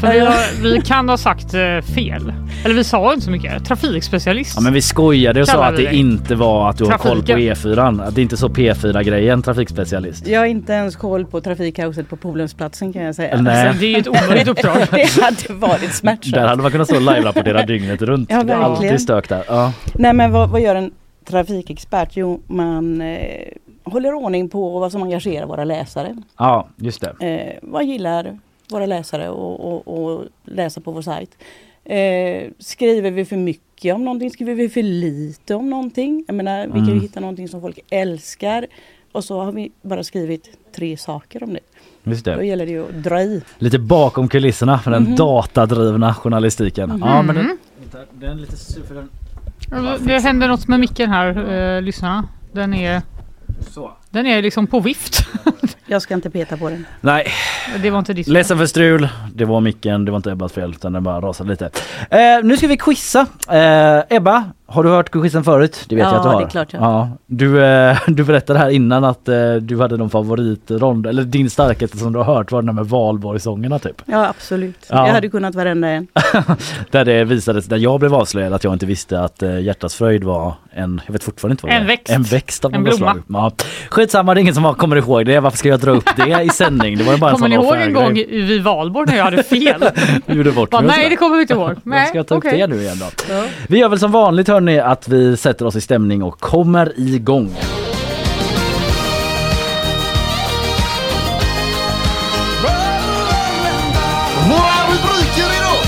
För 0.00 0.12
vi, 0.12 0.18
har, 0.18 0.62
vi 0.62 0.80
kan 0.80 1.08
ha 1.08 1.16
sagt 1.16 1.54
eh, 1.54 1.80
fel. 1.94 2.32
Eller 2.64 2.74
vi 2.74 2.84
sa 2.84 3.12
inte 3.12 3.24
så 3.24 3.30
mycket. 3.30 3.64
Trafikspecialist. 3.64 4.52
Ja 4.56 4.60
men 4.60 4.72
vi 4.72 4.82
skojade 4.82 5.40
och 5.40 5.48
sa 5.48 5.64
att 5.64 5.76
det 5.76 5.82
dig. 5.82 5.96
inte 5.96 6.34
var 6.34 6.70
att 6.70 6.78
du 6.78 6.84
har 6.84 6.98
koll 6.98 7.20
på 7.20 7.26
Trafiken. 7.26 7.38
E4. 7.38 8.02
Att 8.08 8.14
det 8.14 8.22
inte 8.22 8.34
är 8.34 8.36
så 8.36 8.48
P4 8.48 9.02
grejen 9.02 9.42
trafikspecialist. 9.42 10.26
Jag 10.26 10.40
har 10.40 10.46
inte 10.46 10.72
ens 10.72 10.96
koll 10.96 11.26
på 11.26 11.40
trafikkaoset 11.40 12.08
på 12.08 12.16
Polhemsplatsen 12.16 12.92
kan 12.92 13.02
jag 13.02 13.14
säga. 13.14 13.42
Nej. 13.42 13.68
Alltså, 13.68 13.80
det 13.80 13.94
är 13.94 13.98
ett 13.98 14.08
omöjligt 14.08 14.48
uppdrag. 14.58 14.76
det 14.90 15.22
hade 15.22 15.54
varit 15.54 15.94
smärtsamt. 15.94 16.34
Där 16.34 16.46
hade 16.46 16.62
man 16.62 16.70
kunnat 16.70 16.88
stå 16.88 16.96
och 16.96 17.02
live-rapportera 17.02 17.62
dygnet 17.66 18.02
runt. 18.02 18.30
Ja, 18.30 18.42
det 18.42 18.52
är 18.52 18.56
alltid 18.56 19.00
stök 19.00 19.28
där. 19.28 19.44
Ja. 19.48 19.72
Nej 19.94 20.12
men 20.12 20.32
vad, 20.32 20.50
vad 20.50 20.60
gör 20.60 20.74
en 20.74 20.90
trafikexpert? 21.30 22.08
Jo, 22.12 22.40
man 22.46 23.00
eh, 23.00 23.16
håller 23.84 24.14
ordning 24.14 24.48
på 24.48 24.78
vad 24.78 24.92
som 24.92 25.02
engagerar 25.02 25.46
våra 25.46 25.64
läsare. 25.64 26.16
ja, 26.38 26.68
just 26.76 27.00
det. 27.18 27.26
Eh, 27.26 27.58
vad 27.62 27.84
gillar 27.84 28.38
våra 28.70 28.86
läsare 28.86 29.28
och, 29.28 29.72
och, 29.88 30.04
och 30.04 30.24
läsa 30.44 30.80
på 30.80 30.90
vår 30.92 31.02
sajt? 31.02 31.30
Eh, 31.84 32.50
skriver 32.58 33.10
vi 33.10 33.24
för 33.24 33.36
mycket 33.36 33.94
om 33.94 34.04
någonting? 34.04 34.30
Skriver 34.30 34.54
vi 34.54 34.68
för 34.68 34.82
lite 34.82 35.54
om 35.54 35.70
någonting? 35.70 36.24
Jag 36.26 36.34
menar, 36.34 36.66
vi 36.66 36.72
kan 36.72 36.84
ju 36.84 36.90
Mm. 36.90 37.00
hitta 37.02 37.20
någonting 37.20 37.48
som 37.48 37.60
folk 37.60 37.78
älskar 37.90 38.66
och 39.12 39.24
så 39.24 39.40
har 39.42 39.52
vi 39.52 39.72
bara 39.82 40.04
skrivit 40.04 40.50
tre 40.76 40.96
saker 40.96 41.42
om 41.42 41.52
det. 41.52 41.60
Just 42.04 42.24
Då 42.24 42.34
det. 42.34 42.46
gäller 42.46 42.66
det 42.66 42.72
ju 42.72 42.84
att 42.84 43.02
dra 43.02 43.20
i. 43.22 43.42
Lite 43.58 43.78
bakom 43.78 44.28
kulisserna 44.28 44.78
för 44.78 44.90
den 44.90 45.16
datadrivna 45.16 46.14
journalistiken. 46.14 46.98
Ja, 47.04 47.22
men 47.22 47.34
den, 47.36 47.58
den 48.12 48.30
är 48.30 48.34
lite 48.40 48.56
sur 48.56 48.82
för 48.82 48.94
den. 48.94 49.08
Det 50.06 50.18
händer 50.18 50.48
något 50.48 50.68
med 50.68 50.80
micken 50.80 51.10
här, 51.10 51.52
eh, 51.76 51.82
lyssnarna. 51.82 52.28
Den 52.52 52.74
är, 52.74 53.02
så 53.58 53.96
den 54.10 54.26
är 54.26 54.42
liksom 54.42 54.66
på 54.66 54.80
vift. 54.80 55.26
Jag 55.86 56.02
ska 56.02 56.14
inte 56.14 56.30
peta 56.30 56.56
på 56.56 56.68
den. 56.70 56.86
Nej, 57.00 57.26
Det 57.82 57.90
var 57.90 57.98
inte 57.98 58.12
ditt 58.12 58.26
ledsen 58.28 58.58
för 58.58 58.66
strul. 58.66 59.08
Det 59.34 59.44
var 59.44 59.60
micken, 59.60 60.04
det 60.04 60.10
var 60.10 60.16
inte 60.16 60.30
Ebbas 60.30 60.52
fel 60.52 60.70
utan 60.70 60.92
den 60.92 61.02
bara 61.02 61.20
rasade 61.20 61.50
lite. 61.50 61.70
Eh, 62.10 62.18
nu 62.42 62.56
ska 62.56 62.66
vi 62.66 62.76
quizza. 62.76 63.26
Eh, 63.50 64.16
Ebba, 64.16 64.44
har 64.66 64.84
du 64.84 64.90
hört 64.90 65.10
quizen 65.10 65.44
förut? 65.44 65.84
Det 65.88 65.94
vet 65.96 66.02
Ja, 66.04 66.08
jag 66.10 66.16
att 66.16 66.22
du 66.22 66.28
har. 66.28 66.40
det 66.40 66.46
är 66.46 66.50
klart 66.50 66.72
jag 66.72 66.82
ja. 66.82 67.08
Du, 67.26 67.64
eh, 67.64 67.98
du 68.06 68.24
berättade 68.24 68.58
här 68.58 68.70
innan 68.70 69.04
att 69.04 69.28
eh, 69.28 69.54
du 69.54 69.80
hade 69.80 69.96
någon 69.96 70.10
favoritrond, 70.10 71.06
eller 71.06 71.22
din 71.24 71.50
starkaste 71.50 71.96
som 71.98 72.12
du 72.12 72.18
har 72.18 72.34
hört 72.34 72.52
var 72.52 72.62
den 72.62 72.66
där 72.66 72.72
med 72.72 72.86
valborgssångerna 72.86 73.78
typ. 73.78 74.02
Ja 74.06 74.28
absolut. 74.28 74.86
Ja. 74.90 75.06
Jag 75.06 75.14
hade 75.14 75.28
kunnat 75.28 75.54
varenda 75.54 75.88
en. 75.88 76.06
Där 76.90 77.04
det 77.04 77.24
visades, 77.24 77.66
där 77.66 77.76
jag 77.76 78.00
blev 78.00 78.14
avslöjad 78.14 78.52
att 78.52 78.64
jag 78.64 78.72
inte 78.72 78.86
visste 78.86 79.20
att 79.20 79.42
eh, 79.42 79.60
hjärtats 79.60 79.94
fröjd 79.94 80.24
var 80.24 80.54
en, 80.72 81.00
jag 81.06 81.12
vet 81.12 81.24
fortfarande 81.24 81.52
inte 81.52 81.62
vad 81.66 81.72
det 81.72 81.76
En 81.76 81.82
är. 81.82 81.86
växt. 81.86 82.10
En 82.10 82.22
växt 82.22 82.64
av 82.64 82.74
En 82.74 82.82
blomma. 82.82 82.96
slag. 82.96 83.22
Ja. 83.28 83.52
Skitsamma, 84.00 84.34
det 84.34 84.40
är 84.40 84.42
ingen 84.42 84.54
som 84.54 84.74
kommer 84.74 84.96
ihåg 84.96 85.26
det. 85.26 85.40
Varför 85.40 85.58
ska 85.58 85.68
jag 85.68 85.80
dra 85.80 85.90
upp 85.90 86.08
det 86.16 86.42
i 86.42 86.48
sändning? 86.54 86.98
Det 86.98 87.04
var 87.04 87.16
bara 87.16 87.30
en 87.30 87.36
Kommer 87.36 87.48
ni 87.48 87.54
ihåg 87.54 87.76
en 87.76 87.92
gång 87.92 88.14
grej. 88.14 88.26
vid 88.42 88.62
valborg 88.62 89.06
när 89.10 89.16
jag 89.16 89.24
hade 89.24 89.42
fel? 89.42 89.84
Gjorde 90.26 90.52
bort 90.52 90.70
Bara, 90.70 90.82
mig 90.82 90.96
nej 90.96 91.10
det 91.10 91.16
kommer 91.16 91.36
vi 91.36 91.42
inte 91.42 91.54
ihåg. 91.54 91.70
Jag 91.70 91.78
Nej, 91.84 92.08
ska 92.08 92.24
ta 92.24 92.34
upp 92.34 92.44
okej. 92.44 92.58
det 92.58 92.66
nu 92.66 92.80
igen 92.82 92.96
då. 93.00 93.34
Vi 93.68 93.78
gör 93.78 93.88
väl 93.88 93.98
som 93.98 94.12
vanligt 94.12 94.48
hörni 94.48 94.80
att 94.80 95.08
vi 95.08 95.36
sätter 95.36 95.66
oss 95.66 95.76
i 95.76 95.80
stämning 95.80 96.22
och 96.22 96.40
kommer 96.40 96.92
igång. 96.96 97.56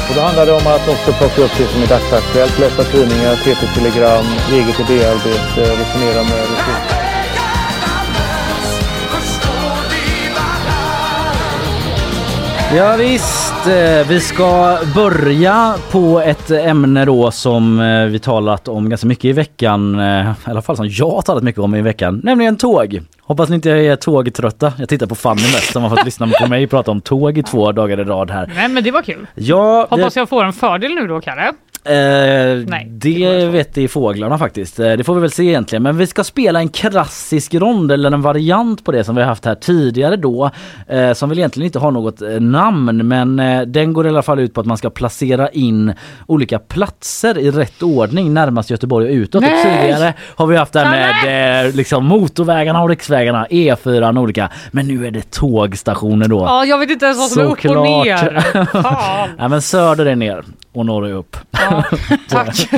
Och 0.09 0.15
då 0.17 0.21
handlar 0.21 0.47
det 0.47 0.53
om 0.53 0.67
att 0.67 0.89
också 0.89 1.13
plocka 1.13 1.43
upp 1.43 1.51
det 1.59 1.67
som 1.67 1.83
är 1.83 1.87
dagsaktuellt, 1.87 2.59
läsa 2.59 2.83
tidningar, 2.85 3.35
TT-telegram, 3.37 4.25
eget 4.53 4.81
idéarbete, 4.81 5.61
resonera 5.81 6.23
med 6.23 6.41
resurser. 6.53 6.92
Ja, 12.77 12.97
visst, 12.99 13.67
eh, 13.67 14.09
vi 14.09 14.21
ska 14.21 14.79
börja 14.95 15.75
på 15.91 16.21
ett 16.21 16.51
ämne 16.51 17.05
då 17.05 17.31
som 17.31 17.81
eh, 17.81 18.05
vi 18.07 18.19
talat 18.19 18.69
om 18.69 18.89
ganska 18.89 19.07
mycket 19.07 19.25
i 19.25 19.33
veckan, 19.33 20.01
eh, 20.01 20.31
i 20.31 20.51
alla 20.51 20.63
fall 20.63 20.77
som 20.77 20.89
jag 20.89 21.11
har 21.11 21.23
talat 21.23 21.43
mycket 21.43 21.61
om 21.61 21.75
i 21.75 21.83
veckan, 21.83 22.21
nämligen 22.25 22.57
tåg. 22.57 23.01
Hoppas 23.23 23.49
ni 23.49 23.55
inte 23.55 23.71
är 23.71 23.97
tågtrötta. 23.97 24.73
Jag 24.79 24.89
tittar 24.89 25.07
på 25.07 25.15
Fanny 25.15 25.43
mest 25.43 25.73
som 25.73 25.83
har 25.83 25.91
fått 25.91 26.05
lyssna 26.05 26.29
på 26.41 26.47
mig 26.47 26.67
prata 26.67 26.91
om 26.91 27.01
tåg 27.01 27.39
i 27.39 27.43
två 27.43 27.73
dagar 27.73 28.01
i 28.01 28.05
rad 28.05 28.31
här. 28.31 28.53
Nej 28.57 28.69
men 28.69 28.85
det 28.85 28.91
var 28.91 29.03
kul. 29.03 29.27
Ja, 29.35 29.87
det- 29.91 29.97
Hoppas 29.97 30.17
jag 30.17 30.29
får 30.29 30.45
en 30.45 30.53
fördel 30.53 30.95
nu 30.95 31.07
då 31.07 31.21
Kalle. 31.21 31.53
Eh, 31.85 31.93
Nej, 32.67 32.87
det 32.91 33.47
vet 33.47 33.79
i 33.79 33.89
fåglarna 33.89 34.39
faktiskt. 34.39 34.81
Eh, 34.81 34.93
Det 34.93 35.05
får 35.05 35.15
vi 35.15 35.21
väl 35.21 35.31
se 35.31 35.43
egentligen. 35.43 35.83
Men 35.83 35.97
vi 35.97 36.07
ska 36.07 36.25
spela 36.25 36.59
en 36.59 36.69
klassisk 36.69 37.55
rond 37.55 37.93
eller 37.93 38.11
en 38.11 38.23
variant 38.23 38.85
på 38.85 38.93
det 38.93 39.05
som 39.05 39.15
vi 39.15 39.21
har 39.23 39.29
haft 39.29 39.45
här 39.45 39.55
tidigare 39.55 40.17
då. 40.17 40.51
Eh, 40.89 41.13
som 41.13 41.29
väl 41.29 41.39
egentligen 41.39 41.67
inte 41.67 41.79
har 41.79 41.91
något 41.91 42.23
namn 42.41 43.09
men 43.09 43.41
eh, 43.41 43.63
den 43.63 43.93
går 43.93 44.07
i 44.07 44.09
alla 44.09 44.23
fall 44.23 44.39
ut 44.39 44.55
på 44.55 44.61
att 44.61 44.67
man 44.67 44.77
ska 44.77 44.91
placera 44.91 45.49
in 45.49 45.93
olika 46.27 46.59
platser 46.59 47.39
i 47.39 47.51
rätt 47.51 47.83
ordning 47.83 48.35
närmast 48.35 48.71
Göteborg 48.71 49.07
och 49.09 49.13
utåt. 49.15 49.35
Och 49.35 49.51
Nej! 49.51 49.81
tidigare 49.81 50.15
har 50.37 50.47
vi 50.47 50.57
haft 50.57 50.73
det 50.73 50.81
här 50.81 50.91
med 51.27 51.77
liksom 51.77 52.05
motorvägarna 52.07 52.83
och 52.83 52.89
riksvägarna, 52.89 53.47
E4 53.51 54.17
och 54.17 54.23
olika. 54.23 54.49
Men 54.71 54.87
nu 54.87 55.07
är 55.07 55.11
det 55.11 55.31
tågstationer 55.31 56.29
då. 56.29 56.39
Ja, 56.41 56.65
jag 56.65 56.79
vet 56.79 56.91
inte 56.91 57.07
ens 57.07 57.19
vad 57.19 57.29
som 57.31 57.43
är 57.43 57.47
upp 57.47 57.77
och 57.77 57.83
ner. 57.85 58.41
Fan. 58.83 59.29
Nej 59.39 59.49
men 59.49 59.63
söder 59.63 60.07
är 60.07 60.17
ner 60.17 60.45
och 60.73 60.87
norr 60.87 61.07
är 61.07 61.13
upp. 61.13 61.37
Ja, 61.51 61.85
tack. 62.29 62.69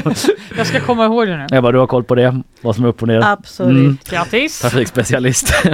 Jag 0.57 0.66
ska 0.66 0.80
komma 0.80 1.05
ihåg 1.05 1.26
det 1.26 1.36
nu. 1.36 1.47
Ebba 1.59 1.72
du 1.72 1.78
har 1.78 1.86
koll 1.86 2.05
på 2.05 2.14
det? 2.14 2.40
Vad 2.61 2.74
som 2.76 2.84
är 2.84 2.88
upp 2.88 3.03
och 3.03 3.09
ner? 3.09 3.20
Absolut. 3.24 3.70
Mm. 3.70 3.99
Grattis! 4.11 4.61
Trafikspecialist. 4.61 5.55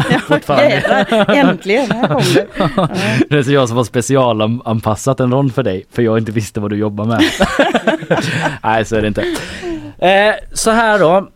Ja, 0.46 0.60
äntligen, 1.34 1.90
här 1.90 2.08
kom 2.08 2.22
det. 2.34 2.46
Ja. 2.56 2.88
Det 3.30 3.38
är 3.38 3.42
så 3.42 3.52
jag 3.52 3.68
som 3.68 3.76
har 3.76 3.84
specialanpassat 3.84 5.20
en 5.20 5.32
rond 5.32 5.54
för 5.54 5.62
dig 5.62 5.84
för 5.92 6.02
jag 6.02 6.18
inte 6.18 6.32
visste 6.32 6.60
vad 6.60 6.70
du 6.70 6.76
jobbar 6.76 7.04
med. 7.04 7.22
Nej 8.62 8.84
så 8.84 8.96
är 8.96 9.02
det 9.02 9.08
inte. 9.08 9.20
Eh, 9.98 10.34
så 10.52 10.70
här 10.70 10.98
då. 10.98 11.28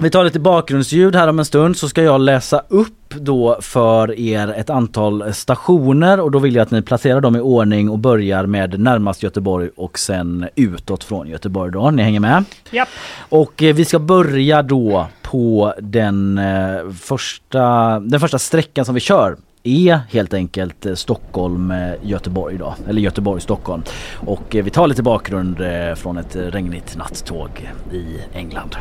Vi 0.00 0.10
tar 0.10 0.24
lite 0.24 0.40
bakgrundsljud 0.40 1.16
här 1.16 1.28
om 1.28 1.38
en 1.38 1.44
stund 1.44 1.76
så 1.76 1.88
ska 1.88 2.02
jag 2.02 2.20
läsa 2.20 2.62
upp 2.68 3.14
då 3.14 3.58
för 3.60 4.18
er 4.18 4.48
ett 4.48 4.70
antal 4.70 5.34
stationer 5.34 6.20
och 6.20 6.30
då 6.30 6.38
vill 6.38 6.54
jag 6.54 6.62
att 6.62 6.70
ni 6.70 6.82
placerar 6.82 7.20
dem 7.20 7.36
i 7.36 7.40
ordning 7.40 7.90
och 7.90 7.98
börjar 7.98 8.46
med 8.46 8.80
närmast 8.80 9.22
Göteborg 9.22 9.70
och 9.76 9.98
sen 9.98 10.48
utåt 10.54 11.04
från 11.04 11.28
Göteborg 11.28 11.72
då. 11.72 11.90
Ni 11.90 12.02
hänger 12.02 12.20
med? 12.20 12.44
Japp. 12.70 12.88
Och 13.18 13.62
eh, 13.62 13.74
vi 13.74 13.84
ska 13.84 13.98
börja 13.98 14.62
då 14.62 15.06
på 15.22 15.74
den 15.80 16.38
eh, 16.38 16.90
första, 17.00 17.98
den 18.00 18.20
första 18.20 18.38
sträckan 18.38 18.84
som 18.84 18.94
vi 18.94 19.00
kör 19.00 19.36
är 19.62 20.00
helt 20.10 20.34
enkelt 20.34 20.86
eh, 20.86 20.94
Stockholm-Göteborg 20.94 22.58
då, 22.58 22.74
eller 22.88 23.00
Göteborg-Stockholm. 23.00 23.82
Och 24.14 24.56
eh, 24.56 24.64
vi 24.64 24.70
tar 24.70 24.86
lite 24.86 25.02
bakgrund 25.02 25.60
från 25.96 26.18
ett 26.18 26.36
regnigt 26.36 26.96
nattåg 26.96 27.70
i 27.92 28.18
England. 28.32 28.76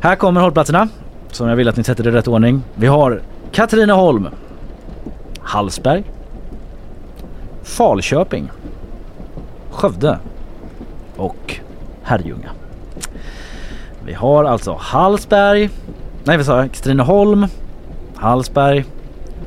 Här 0.00 0.16
kommer 0.16 0.40
hållplatserna 0.40 0.88
som 1.30 1.48
jag 1.48 1.56
vill 1.56 1.68
att 1.68 1.76
ni 1.76 1.84
sätter 1.84 2.08
i 2.08 2.10
rätt 2.10 2.28
ordning. 2.28 2.62
Vi 2.74 2.86
har 2.86 3.22
Katrineholm, 3.52 4.28
Hallsberg, 5.40 6.04
Falköping, 7.62 8.50
Skövde 9.70 10.18
och 11.16 11.60
Herrljunga. 12.02 12.50
Vi 14.04 14.12
har 14.12 14.44
alltså 14.44 14.76
Hallsberg, 14.80 15.70
nej 16.24 16.36
vi 16.36 16.44
sa 16.44 16.62
Katrineholm, 16.62 17.46
Hallsberg, 18.16 18.84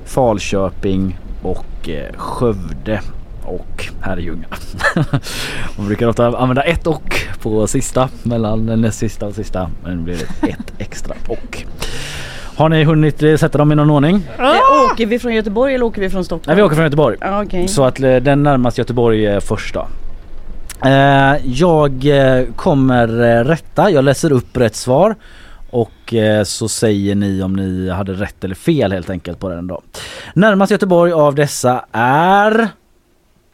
Falköping 0.05 1.19
och 1.41 1.89
eh, 1.89 2.13
Skövde 2.17 3.01
och 3.43 3.89
Herrljunga. 4.01 4.47
Man 5.77 5.87
brukar 5.87 6.07
ofta 6.07 6.37
använda 6.37 6.63
ett 6.63 6.87
och 6.87 7.28
på 7.41 7.67
sista 7.67 8.09
mellan 8.23 8.65
den 8.65 8.81
näst 8.81 8.99
sista 8.99 9.25
och 9.25 9.33
sista 9.33 9.69
men 9.83 9.97
nu 9.97 10.03
blir 10.03 10.15
det 10.41 10.47
ett 10.49 10.73
extra 10.77 11.15
och. 11.27 11.63
Har 12.55 12.69
ni 12.69 12.83
hunnit 12.83 13.23
eh, 13.23 13.35
sätta 13.35 13.57
dem 13.57 13.71
i 13.71 13.75
någon 13.75 13.89
ordning? 13.89 14.27
Eh, 14.39 14.45
Åker 14.93 15.05
vi 15.05 15.19
från 15.19 15.33
Göteborg 15.33 15.75
eller 15.75 15.85
åker 15.85 16.01
vi 16.01 16.09
från 16.09 16.25
Stockholm? 16.25 16.43
Nej 16.47 16.55
vi 16.55 16.61
åker 16.61 16.75
från 16.75 16.85
Göteborg. 16.85 17.17
Ja, 17.21 17.43
okej. 17.43 17.67
Så 17.67 17.83
att 17.83 17.99
eh, 17.99 18.15
den 18.15 18.43
närmast 18.43 18.77
Göteborg 18.77 19.25
är 19.25 19.39
först 19.39 19.73
då. 19.73 19.87
Jag 21.43 22.47
kommer 22.55 23.07
rätta, 23.43 23.89
jag 23.91 24.03
läser 24.03 24.31
upp 24.31 24.57
rätt 24.57 24.75
svar 24.75 25.15
och 25.69 26.13
så 26.45 26.67
säger 26.69 27.15
ni 27.15 27.41
om 27.43 27.53
ni 27.55 27.89
hade 27.89 28.13
rätt 28.13 28.43
eller 28.43 28.55
fel 28.55 28.91
helt 28.91 29.09
enkelt 29.09 29.39
på 29.39 29.49
den 29.49 29.67
då. 29.67 29.81
Närmast 30.33 30.71
Göteborg 30.71 31.11
av 31.11 31.35
dessa 31.35 31.85
är 31.91 32.67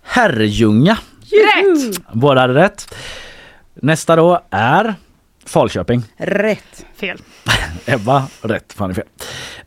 Herrljunga. 0.03 0.97
Rätt! 1.21 2.01
Båda 2.13 2.41
hade 2.41 2.53
rätt. 2.53 2.95
Nästa 3.81 4.15
då 4.15 4.41
är 4.49 4.95
Falköping. 5.45 6.03
Rätt. 6.17 6.85
Fel. 6.95 7.17
Ebba, 7.85 8.23
rätt. 8.41 8.73
Fan 8.73 8.89
är 8.89 8.93
fel. 8.93 9.05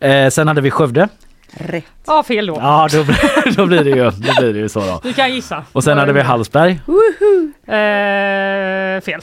Eh, 0.00 0.30
sen 0.30 0.48
hade 0.48 0.60
vi 0.60 0.70
Skövde. 0.70 1.08
Rätt. 1.50 1.84
Ja, 2.06 2.22
fel 2.22 2.46
då. 2.46 2.54
Ja, 2.60 2.88
då, 2.92 3.04
då, 3.56 3.66
blir 3.66 3.84
det 3.84 3.90
ju, 3.90 4.04
då 4.04 4.40
blir 4.40 4.52
det 4.52 4.58
ju 4.58 4.68
så 4.68 4.80
då. 4.80 5.00
Du 5.02 5.12
kan 5.12 5.34
gissa. 5.34 5.64
Och 5.72 5.84
sen 5.84 5.98
hade 5.98 6.12
vi 6.12 6.20
Hallsberg. 6.20 6.80
Eh, 7.66 9.00
fel. 9.00 9.20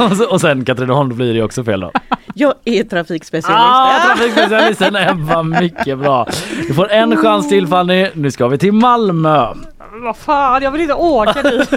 och, 0.10 0.16
så, 0.16 0.30
och 0.30 0.40
sen 0.40 0.64
Katrineholm, 0.64 1.08
då 1.08 1.14
blir 1.14 1.26
det 1.26 1.34
ju 1.34 1.42
också 1.42 1.64
fel 1.64 1.80
då. 1.80 1.92
Jag 2.34 2.54
är 2.64 2.84
trafikspecialist. 2.84 3.60
Ah, 3.60 4.00
trafikspecialisten 4.06 4.96
Ebba, 4.96 5.42
mycket 5.42 5.98
bra. 5.98 6.26
Du 6.68 6.74
får 6.74 6.90
en 6.90 7.16
chans 7.16 7.48
till 7.48 7.66
Fanny. 7.66 8.10
Nu 8.14 8.30
ska 8.30 8.48
vi 8.48 8.58
till 8.58 8.72
Malmö. 8.72 9.54
Vad 10.02 10.16
fan, 10.16 10.62
jag 10.62 10.70
vill 10.70 10.80
inte 10.80 10.94
åka 10.94 11.42
dit. 11.42 11.70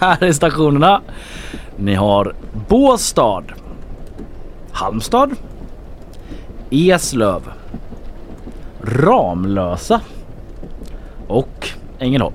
Här 0.00 0.24
är 0.24 0.32
stationerna. 0.32 1.00
Ni 1.76 1.94
har 1.94 2.34
Båstad, 2.68 3.42
Halmstad, 4.72 5.30
Eslöv, 6.70 7.42
Ramlösa 8.82 10.00
och 11.28 11.68
Ängelholm. 11.98 12.34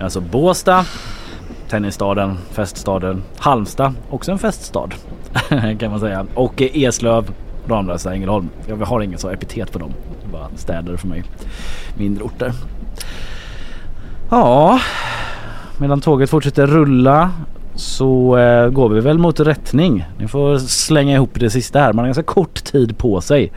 Alltså 0.00 0.20
Båstad, 0.20 0.84
tennisstaden, 1.68 2.38
feststaden, 2.50 3.22
Halmstad, 3.38 3.94
också 4.10 4.32
en 4.32 4.38
feststad 4.38 4.88
kan 5.78 5.90
man 5.90 6.00
säga. 6.00 6.26
Och 6.34 6.62
Eslöv, 6.62 7.34
Ramlösa, 7.68 8.14
Ängelholm. 8.14 8.48
Jag 8.66 8.76
har 8.76 9.00
ingen 9.00 9.18
så 9.18 9.28
epitet 9.28 9.72
på 9.72 9.78
dem. 9.78 9.92
Det 10.20 10.28
är 10.28 10.32
bara 10.32 10.48
städer 10.56 10.96
för 10.96 11.08
mig. 11.08 11.24
Mindre 11.98 12.24
orter. 12.24 12.52
Ja, 14.30 14.80
medan 15.78 16.00
tåget 16.00 16.30
fortsätter 16.30 16.66
rulla 16.66 17.30
så 17.74 18.36
eh, 18.36 18.68
går 18.68 18.88
vi 18.88 19.00
väl 19.00 19.18
mot 19.18 19.40
rättning. 19.40 20.04
Ni 20.18 20.28
får 20.28 20.58
slänga 20.58 21.14
ihop 21.14 21.30
det 21.34 21.50
sista 21.50 21.80
här. 21.80 21.92
Man 21.92 21.98
har 21.98 22.06
ganska 22.06 22.22
kort 22.22 22.64
tid 22.64 22.98
på 22.98 23.20
sig. 23.20 23.52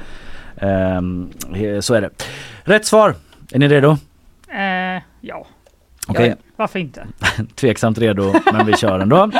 Ehm, 0.58 1.30
så 1.82 1.94
är 1.94 2.02
det. 2.02 2.10
Rätt 2.64 2.86
svar. 2.86 3.16
Är 3.52 3.60
ni 3.60 3.68
redo? 3.68 3.98
Eh, 4.50 5.02
ja, 5.22 5.48
Okej. 6.08 6.36
varför 6.56 6.80
inte? 6.80 7.08
Tveksamt 7.56 7.98
redo 7.98 8.34
men 8.54 8.66
vi 8.66 8.74
kör 8.74 9.00
ändå. 9.00 9.32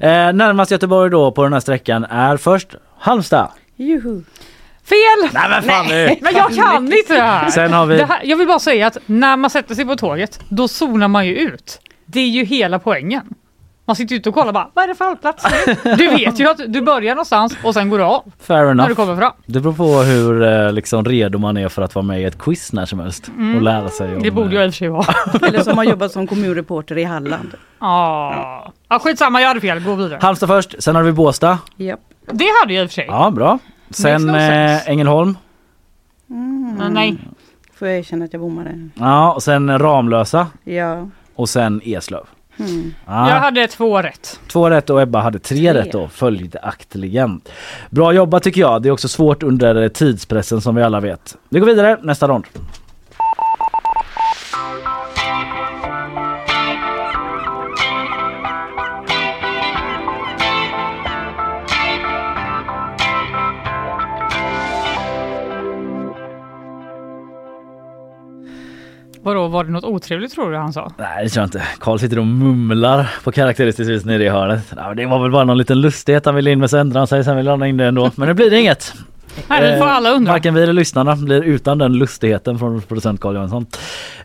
Eh, 0.00 0.32
närmast 0.32 0.70
Göteborg 0.70 1.10
då 1.10 1.32
på 1.32 1.42
den 1.42 1.52
här 1.52 1.60
sträckan 1.60 2.04
är 2.04 2.36
först 2.36 2.74
Halmstad. 2.98 3.48
Juhu. 3.76 4.22
Fel! 4.84 5.30
Nej 5.32 5.48
men 5.50 5.62
fan 5.62 5.86
nu! 5.86 6.16
Men 6.20 6.34
jag 6.34 6.54
kan 6.54 6.92
inte 6.92 7.14
det 7.14 7.20
här. 7.20 7.50
Sen 7.50 7.72
har 7.72 7.86
vi... 7.86 7.96
det 7.96 8.04
här! 8.04 8.20
Jag 8.24 8.36
vill 8.36 8.46
bara 8.46 8.58
säga 8.58 8.86
att 8.86 8.96
när 9.06 9.36
man 9.36 9.50
sätter 9.50 9.74
sig 9.74 9.84
på 9.84 9.96
tåget, 9.96 10.40
då 10.48 10.68
zonar 10.68 11.08
man 11.08 11.26
ju 11.26 11.36
ut. 11.36 11.80
Det 12.12 12.20
är 12.20 12.28
ju 12.28 12.44
hela 12.44 12.78
poängen. 12.78 13.34
Man 13.84 13.96
sitter 13.96 14.14
ute 14.14 14.28
och 14.28 14.34
kollar 14.34 14.52
bara, 14.52 14.70
vad 14.74 14.84
är 14.84 14.88
det 14.88 14.94
för 14.94 15.04
hållplats 15.04 15.44
nu? 15.66 15.94
Du 15.96 16.08
vet 16.08 16.40
ju 16.40 16.48
att 16.48 16.60
du 16.72 16.80
börjar 16.80 17.14
någonstans 17.14 17.56
och 17.64 17.74
sen 17.74 17.90
går 17.90 17.98
du 17.98 18.04
av 18.04 18.32
Fair 18.38 18.64
när 18.64 18.70
enough. 18.70 18.88
du 18.88 18.94
kommer 18.94 19.16
fram. 19.16 19.32
Det 19.46 19.60
beror 19.60 19.72
på 19.72 19.98
hur 20.02 20.42
eh, 20.42 20.72
liksom, 20.72 21.04
redo 21.04 21.38
man 21.38 21.56
är 21.56 21.68
för 21.68 21.82
att 21.82 21.94
vara 21.94 22.02
med 22.04 22.20
i 22.20 22.24
ett 22.24 22.38
quiz 22.38 22.72
när 22.72 22.86
som 22.86 23.00
helst 23.00 23.30
och 23.56 23.62
lära 23.62 23.88
sig 23.88 24.06
om... 24.06 24.12
Mm. 24.12 24.22
Det 24.22 24.30
borde 24.30 24.54
jag 24.54 24.64
i 24.64 24.68
och 24.68 24.72
för 24.72 24.76
sig 24.76 24.88
vara. 24.88 25.06
Eller 25.42 25.62
som 25.62 25.78
har 25.78 25.84
jobbat 25.90 26.12
som 26.12 26.26
kommunreporter 26.26 26.98
i 26.98 27.04
Halland. 27.04 27.54
Ja, 27.80 28.72
ah, 28.88 28.98
skitsamma 28.98 29.40
jag 29.40 29.48
hade 29.48 29.60
fel, 29.60 29.80
gå 29.80 29.94
vidare. 29.94 30.18
Halmstad 30.22 30.48
först, 30.48 30.82
sen 30.82 30.96
har 30.96 31.02
vi 31.02 31.12
Båstad. 31.12 31.58
Japp. 31.76 32.00
Det 32.32 32.46
hade 32.60 32.74
jag 32.74 32.82
i 32.82 32.86
och 32.86 32.90
för 32.90 32.94
sig. 32.94 33.06
Ja, 33.08 33.30
bra. 33.30 33.58
Sen 33.90 34.26
no 34.26 34.36
eh, 34.36 34.88
Ängelholm. 34.90 35.36
Men 36.26 36.92
nej. 36.92 37.16
Får 37.74 37.88
jag 37.88 37.98
erkänna 37.98 38.24
att 38.24 38.32
jag 38.32 38.42
bommade. 38.42 38.88
Ja, 38.94 39.32
och 39.32 39.42
sen 39.42 39.78
Ramlösa. 39.78 40.46
Ja. 40.64 41.08
Och 41.40 41.48
sen 41.48 41.80
Eslöv. 41.84 42.24
Mm. 42.58 42.94
Ja, 43.06 43.30
Jag 43.30 43.40
hade 43.40 43.66
två 43.66 44.02
rätt. 44.02 44.40
Två 44.48 44.70
rätt 44.70 44.90
och 44.90 45.02
Ebba 45.02 45.20
hade 45.20 45.38
tre, 45.38 45.56
Tre. 45.58 45.74
rätt 45.74 45.92
då, 45.92 46.08
följaktligen. 46.08 47.40
Bra 47.90 48.12
jobbat 48.12 48.42
tycker 48.42 48.60
jag. 48.60 48.82
Det 48.82 48.88
är 48.88 48.92
också 48.92 49.08
svårt 49.08 49.42
under 49.42 49.88
tidspressen 49.88 50.60
som 50.60 50.74
vi 50.74 50.82
alla 50.82 51.00
vet. 51.00 51.36
Vi 51.48 51.60
går 51.60 51.66
vidare, 51.66 51.98
nästa 52.02 52.28
rond. 52.28 52.44
Vadå, 69.22 69.48
var 69.48 69.64
det 69.64 69.70
något 69.70 69.84
otrevligt 69.84 70.32
tror 70.32 70.50
du 70.50 70.56
han 70.56 70.72
sa? 70.72 70.92
Nej 70.98 71.24
det 71.24 71.30
tror 71.30 71.42
jag 71.42 71.46
inte. 71.46 71.62
Karl 71.80 71.98
sitter 71.98 72.18
och 72.18 72.26
mumlar 72.26 73.10
på 73.24 73.32
karaktäristiskt 73.32 73.90
vis 73.90 74.04
nere 74.04 74.24
i 74.24 74.28
hörnet. 74.28 74.72
Ja, 74.76 74.94
det 74.94 75.06
var 75.06 75.22
väl 75.22 75.30
bara 75.30 75.44
någon 75.44 75.58
liten 75.58 75.80
lustighet 75.80 76.26
han 76.26 76.34
ville 76.34 76.50
in 76.50 76.60
med 76.60 76.70
så 76.70 76.76
ändrade 76.76 77.00
han 77.00 77.06
sig. 77.06 77.24
Sen 77.24 77.36
ville 77.36 77.50
han 77.50 77.60
ha 77.60 77.66
in 77.68 77.76
det 77.76 77.86
ändå. 77.86 78.10
Men 78.16 78.28
nu 78.28 78.34
blir 78.34 78.50
det 78.50 78.60
inget. 78.60 78.94
Nej, 79.48 79.62
det 79.62 79.78
får 79.78 79.86
alla 79.86 80.10
undra. 80.10 80.32
Varken 80.32 80.54
vi 80.54 80.62
eller 80.62 80.72
lyssnarna 80.72 81.16
blir 81.16 81.42
utan 81.42 81.78
den 81.78 81.92
lustigheten 81.92 82.58
från 82.58 82.82
producent 82.82 83.20
Carl 83.20 83.34
Jönsson. 83.34 83.66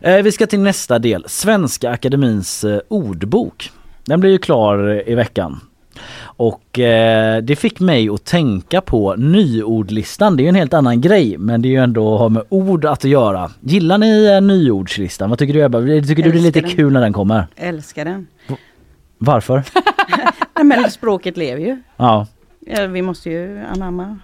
Eh, 0.00 0.16
vi 0.16 0.32
ska 0.32 0.46
till 0.46 0.60
nästa 0.60 0.98
del. 0.98 1.24
Svenska 1.28 1.90
Akademins 1.90 2.64
eh, 2.64 2.80
ordbok. 2.88 3.70
Den 4.04 4.20
blir 4.20 4.30
ju 4.30 4.38
klar 4.38 4.88
eh, 4.88 5.12
i 5.12 5.14
veckan. 5.14 5.60
Och 6.36 6.78
eh, 6.78 7.42
det 7.42 7.56
fick 7.56 7.80
mig 7.80 8.08
att 8.08 8.24
tänka 8.24 8.80
på 8.80 9.14
nyordlistan. 9.16 10.36
Det 10.36 10.40
är 10.42 10.44
ju 10.44 10.48
en 10.48 10.54
helt 10.54 10.74
annan 10.74 11.00
grej 11.00 11.38
men 11.38 11.62
det 11.62 11.68
är 11.68 11.70
ju 11.70 11.76
ändå 11.82 12.14
att 12.14 12.20
ha 12.20 12.28
med 12.28 12.42
ord 12.48 12.84
att 12.84 13.04
göra. 13.04 13.50
Gillar 13.60 13.98
ni 13.98 14.24
eh, 14.26 14.40
nyordslistan? 14.40 15.30
Vad 15.30 15.38
tycker 15.38 15.54
du 15.54 15.62
Ebba? 15.64 15.80
Tycker 15.80 16.22
du 16.22 16.32
det 16.32 16.38
är 16.38 16.42
lite 16.42 16.58
Älskar 16.58 16.62
den. 16.62 16.70
kul 16.70 16.92
när 16.92 17.00
den 17.00 17.12
kommer? 17.12 17.46
Älskar 17.56 18.04
den. 18.04 18.26
Varför? 19.18 19.62
Nej, 20.56 20.64
men 20.64 20.90
språket 20.90 21.36
lever 21.36 21.62
ju. 21.62 21.82
Ja. 21.96 22.26
Ja, 22.60 22.86
vi 22.86 23.02
måste 23.02 23.30
ju 23.30 23.58
anamma. 23.74 24.18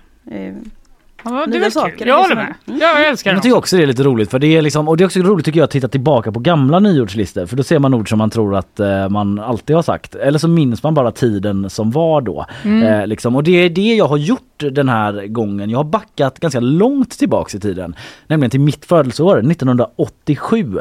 Ja, 1.24 1.46
det 1.46 1.56
är 1.56 1.60
väl 1.60 1.72
saker. 1.72 2.06
Jag 2.06 2.22
håller 2.22 2.34
med. 2.34 2.54
Ja, 2.64 2.74
jag 2.80 3.08
älskar 3.08 3.30
Jag 3.30 3.36
den. 3.36 3.42
tycker 3.42 3.56
också 3.56 3.76
det 3.76 3.82
är 3.82 3.86
lite 3.86 4.02
roligt 4.02 4.30
för 4.30 4.38
det 4.38 4.56
är 4.56 4.62
liksom, 4.62 4.88
och 4.88 4.96
det 4.96 5.04
är 5.04 5.06
också 5.06 5.20
roligt 5.20 5.44
tycker 5.44 5.60
jag 5.60 5.64
att 5.64 5.70
titta 5.70 5.88
tillbaka 5.88 6.32
på 6.32 6.40
gamla 6.40 6.78
nyordslistor 6.78 7.46
för 7.46 7.56
då 7.56 7.62
ser 7.62 7.78
man 7.78 7.94
ord 7.94 8.08
som 8.08 8.18
man 8.18 8.30
tror 8.30 8.56
att 8.56 8.80
eh, 8.80 9.08
man 9.08 9.38
alltid 9.38 9.76
har 9.76 9.82
sagt 9.82 10.14
eller 10.14 10.38
så 10.38 10.48
minns 10.48 10.82
man 10.82 10.94
bara 10.94 11.10
tiden 11.12 11.70
som 11.70 11.90
var 11.90 12.20
då. 12.20 12.46
Eh, 12.64 13.06
liksom. 13.06 13.36
Och 13.36 13.42
det 13.44 13.50
är 13.64 13.70
det 13.70 13.94
jag 13.94 14.08
har 14.08 14.16
gjort 14.16 14.64
den 14.70 14.88
här 14.88 15.26
gången. 15.26 15.70
Jag 15.70 15.78
har 15.78 15.84
backat 15.84 16.40
ganska 16.40 16.60
långt 16.60 17.18
tillbaks 17.18 17.54
i 17.54 17.60
tiden. 17.60 17.94
Nämligen 18.26 18.50
till 18.50 18.60
mitt 18.60 18.84
födelseår 18.84 19.38
1987. 19.38 20.78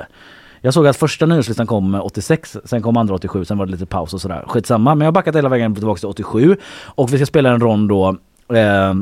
Jag 0.63 0.73
såg 0.73 0.87
att 0.87 0.97
första 0.97 1.25
nyårslistan 1.25 1.67
kom 1.67 1.95
86, 1.95 2.57
sen 2.65 2.81
kom 2.81 2.97
andra 2.97 3.15
87, 3.15 3.45
sen 3.45 3.57
var 3.57 3.65
det 3.65 3.71
lite 3.71 3.85
paus 3.85 4.13
och 4.13 4.21
sådär. 4.21 4.43
Skitsamma, 4.47 4.95
men 4.95 5.05
jag 5.05 5.07
har 5.07 5.11
backat 5.11 5.35
hela 5.35 5.49
vägen 5.49 5.75
tillbaka 5.75 5.99
till 5.99 6.07
87 6.07 6.57
och 6.85 7.13
vi 7.13 7.17
ska 7.17 7.25
spela 7.25 7.49
en 7.49 7.59
rond 7.59 7.89
då 7.89 8.09
eh, 8.55 8.93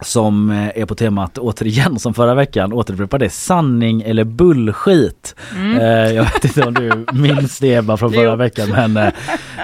som 0.00 0.50
eh, 0.50 0.82
är 0.82 0.86
på 0.86 0.94
temat 0.94 1.38
återigen 1.38 1.98
som 1.98 2.14
förra 2.14 2.34
veckan 2.34 2.72
återupprepar 2.72 3.18
det 3.18 3.30
sanning 3.30 4.02
eller 4.02 4.24
bullskit. 4.24 5.34
Eh, 5.80 5.82
jag 5.86 6.24
vet 6.24 6.44
inte 6.44 6.62
om 6.62 6.74
du 6.74 7.06
minns 7.12 7.58
det 7.58 7.74
Ebba 7.74 7.96
från 7.96 8.12
förra 8.12 8.36
veckan 8.46 8.68
men 8.70 8.96
eh, 8.96 9.12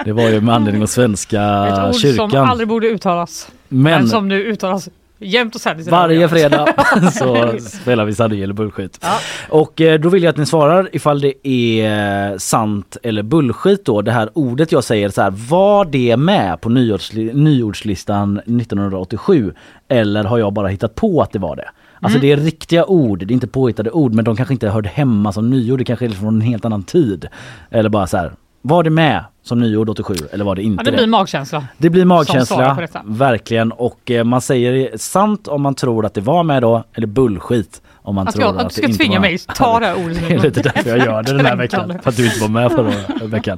det 0.05 0.11
var 0.11 0.29
ju 0.29 0.41
med 0.41 0.55
anledning 0.55 0.83
av 0.83 0.87
Svenska 0.87 1.41
Ett 1.67 1.95
ord 1.95 2.01
kyrkan. 2.01 2.29
som 2.31 2.49
aldrig 2.49 2.67
borde 2.67 2.87
uttalas. 2.87 3.47
Men, 3.67 3.81
men 3.83 4.07
som 4.07 4.27
nu 4.27 4.43
uttalas 4.43 4.89
jämt 5.19 5.55
och 5.55 5.61
ständigt. 5.61 5.87
varje 5.87 6.29
fredag 6.29 6.67
så 7.13 7.53
spelar 7.59 8.05
vi 8.05 8.15
sanning 8.15 8.41
eller 8.41 8.53
bullskit. 8.53 8.99
Ja. 9.01 9.17
Och 9.49 9.81
eh, 9.81 9.99
då 9.99 10.09
vill 10.09 10.23
jag 10.23 10.29
att 10.29 10.37
ni 10.37 10.45
svarar 10.45 10.89
ifall 10.93 11.21
det 11.21 11.47
är 11.47 12.31
eh, 12.31 12.37
sant 12.37 12.97
eller 13.03 13.23
bullskit 13.23 13.85
då. 13.85 14.01
Det 14.01 14.11
här 14.11 14.29
ordet 14.33 14.71
jag 14.71 14.83
säger 14.83 15.09
så 15.09 15.21
här, 15.21 15.33
var 15.49 15.85
det 15.85 16.17
med 16.17 16.61
på 16.61 16.69
nyordsli- 16.69 17.33
nyordslistan 17.33 18.37
1987? 18.37 19.53
Eller 19.87 20.23
har 20.23 20.37
jag 20.37 20.53
bara 20.53 20.67
hittat 20.67 20.95
på 20.95 21.21
att 21.21 21.31
det 21.31 21.39
var 21.39 21.55
det? 21.55 21.69
Alltså 21.99 22.19
det 22.19 22.31
är 22.31 22.37
riktiga 22.37 22.85
ord, 22.85 23.19
det 23.19 23.31
är 23.31 23.33
inte 23.33 23.47
påhittade 23.47 23.91
ord 23.91 24.13
men 24.13 24.25
de 24.25 24.35
kanske 24.35 24.53
inte 24.53 24.69
hörde 24.69 24.89
hemma 24.89 25.31
som 25.31 25.49
nyord, 25.49 25.79
det 25.79 25.85
kanske 25.85 26.05
är 26.05 26.09
från 26.09 26.35
en 26.35 26.41
helt 26.41 26.65
annan 26.65 26.83
tid. 26.83 27.27
Eller 27.69 27.89
bara 27.89 28.07
så 28.07 28.17
här, 28.17 28.31
var 28.67 28.83
det 28.83 28.89
med 28.89 29.23
som 29.43 29.59
nyord 29.59 29.89
87 29.89 30.15
eller 30.31 30.45
var 30.45 30.55
det 30.55 30.63
inte 30.63 30.81
Ja, 30.85 30.91
det 30.91 30.97
blir 30.97 31.07
magkänsla. 31.07 31.63
det 31.77 31.89
blir 31.89 32.05
magkänsla, 32.05 32.77
verkligen. 33.05 33.71
Och 33.71 34.11
eh, 34.11 34.23
man 34.23 34.41
säger 34.41 34.97
sant 34.97 35.47
om 35.47 35.61
man 35.61 35.75
tror 35.75 36.05
att 36.05 36.13
det 36.13 36.21
var 36.21 36.43
med 36.43 36.61
då, 36.61 36.83
eller 36.93 37.07
bullskit 37.07 37.81
om 38.01 38.15
man 38.15 38.27
Att, 38.27 38.33
tror 38.35 38.45
jag, 38.45 38.55
att, 38.57 38.61
att 38.61 38.61
du 38.61 38.67
det 38.67 38.73
ska 38.73 38.85
inte 38.85 38.97
tvinga 38.97 39.19
var. 39.19 39.21
mig 39.27 39.37
ta 39.37 39.79
det 39.79 39.85
här 39.85 39.95
ordet. 40.05 40.17
Det 40.27 40.33
är 40.35 40.39
lite 40.39 40.61
därför 40.61 40.89
jag 40.89 40.99
gör 40.99 41.23
det 41.23 41.33
den 41.33 41.45
här 41.45 41.55
veckan, 41.55 41.93
för 42.03 42.09
att 42.09 42.17
du 42.17 42.25
inte 42.25 42.39
var 42.41 42.47
med 42.47 42.71
förra 42.71 43.25
veckan. 43.27 43.57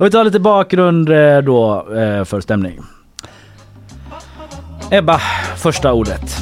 Och 0.00 0.06
vi 0.06 0.10
tar 0.10 0.24
lite 0.24 0.40
bakgrund 0.40 1.08
eh, 1.10 1.38
då 1.38 1.76
eh, 1.96 2.24
för 2.24 2.40
stämning. 2.40 2.80
Ebba, 4.90 5.18
första 5.56 5.92
ordet. 5.92 6.36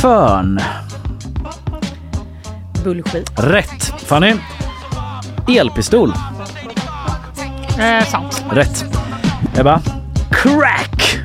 Fön. 0.00 0.60
bullskit. 2.84 3.30
Rätt. 3.36 3.82
Fanny? 3.82 4.34
Elpistol. 5.58 6.12
Eh, 7.78 8.04
sant. 8.04 8.44
Rätt. 8.50 8.84
Ebba? 9.56 9.80
Crack. 10.30 11.18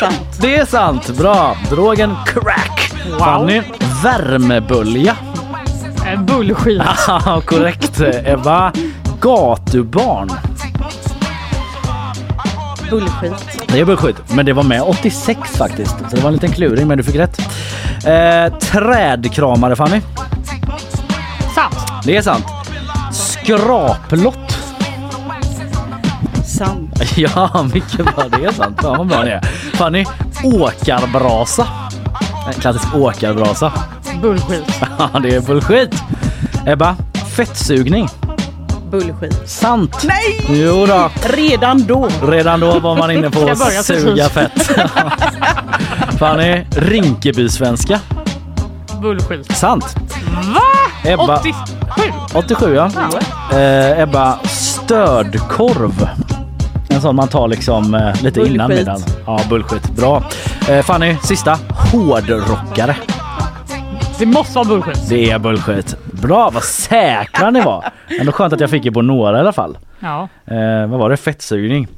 Sant. 0.00 0.38
Det 0.40 0.56
är 0.56 0.64
sant. 0.66 1.08
Bra. 1.18 1.56
Drogen 1.70 2.14
crack. 2.26 2.92
Fanny? 3.18 3.62
Värmebölja. 4.02 5.16
Eh, 6.06 6.20
bullskit. 6.20 6.82
Ja, 7.06 7.42
korrekt. 7.46 8.00
Ebba? 8.24 8.72
Gatubarn. 9.20 10.30
Bullskit. 12.90 13.32
Det 13.68 13.80
är 13.80 13.84
bullshit, 13.84 14.16
men 14.34 14.46
det 14.46 14.52
var 14.52 14.62
med 14.62 14.82
86 14.82 15.50
faktiskt. 15.56 15.94
Så 16.10 16.16
det 16.16 16.22
var 16.22 16.28
en 16.28 16.34
liten 16.34 16.52
kluring, 16.52 16.88
men 16.88 16.98
du 16.98 17.04
fick 17.04 17.16
rätt. 17.16 17.38
Eh, 18.06 18.58
trädkramare 18.58 19.76
Fanny. 19.76 20.00
Sant. 21.54 21.76
Det 22.04 22.16
är 22.16 22.22
sant. 22.22 22.44
Skraplott. 23.12 24.43
Sant. 26.58 27.02
Ja, 27.16 27.66
mycket 27.74 27.96
bra. 28.16 28.24
Det 28.28 28.44
är 28.44 28.52
sant. 28.52 28.82
Fan 28.82 28.98
vad 28.98 29.06
bra 29.06 29.22
ni 29.24 29.30
är. 29.30 29.40
Fanny, 29.74 30.04
åkarbrasa. 30.44 31.66
En 32.46 32.52
klassisk 32.60 32.94
åkarbrasa. 32.94 33.72
Bullshit. 34.22 34.64
Ja, 34.98 35.18
det 35.22 35.34
är 35.34 35.40
bullshit. 35.40 35.94
Ebba, 36.66 36.96
fettsugning. 37.36 38.08
Bullskit. 38.90 39.48
Sant. 39.48 40.04
Nej! 40.04 40.46
Jo 40.48 40.86
då. 40.86 41.10
Redan 41.24 41.84
då. 41.86 42.08
Redan 42.22 42.60
då 42.60 42.78
var 42.78 42.96
man 42.96 43.10
inne 43.10 43.30
på 43.30 43.48
att 43.48 43.84
suga 43.84 44.28
fett. 44.28 44.70
Fanny, 46.18 46.64
Rinkeby-svenska. 46.70 48.00
Bullshit. 49.00 49.56
Sant. 49.56 49.96
Va? 50.54 50.60
Ebba, 51.10 51.36
87? 51.38 51.54
87 52.34 52.74
ja. 52.74 52.90
Eh, 53.58 54.00
Ebba, 54.00 54.38
stödkorv. 54.44 56.08
En 56.94 57.00
sån 57.00 57.16
man 57.16 57.28
tar 57.28 57.48
liksom 57.48 57.94
eh, 57.94 58.22
lite 58.22 58.40
innan 58.40 58.68
Bullskit. 58.68 58.86
middagen. 58.86 59.00
Ja, 59.26 59.40
bullshit. 59.48 59.96
Bra. 59.96 60.22
Eh, 60.70 60.82
Fanny, 60.82 61.16
sista. 61.22 61.58
Hårdrockare. 61.92 62.96
Det 64.18 64.26
måste 64.26 64.58
vara 64.58 64.68
bullshit. 64.68 65.08
Det 65.08 65.30
är 65.30 65.38
bullshit. 65.38 65.96
Bra, 66.22 66.50
vad 66.54 66.62
säkra 66.62 67.50
ni 67.50 67.60
var. 67.60 67.84
Ändå 68.20 68.32
skönt 68.32 68.52
att 68.52 68.60
jag 68.60 68.70
fick 68.70 68.86
er 68.86 68.90
på 68.90 69.02
några 69.02 69.36
i 69.36 69.40
alla 69.40 69.52
fall. 69.52 69.78
Ja. 70.00 70.28
Eh, 70.46 70.86
vad 70.86 71.00
var 71.00 71.10
det? 71.10 71.16
Fettsugning. 71.16 71.88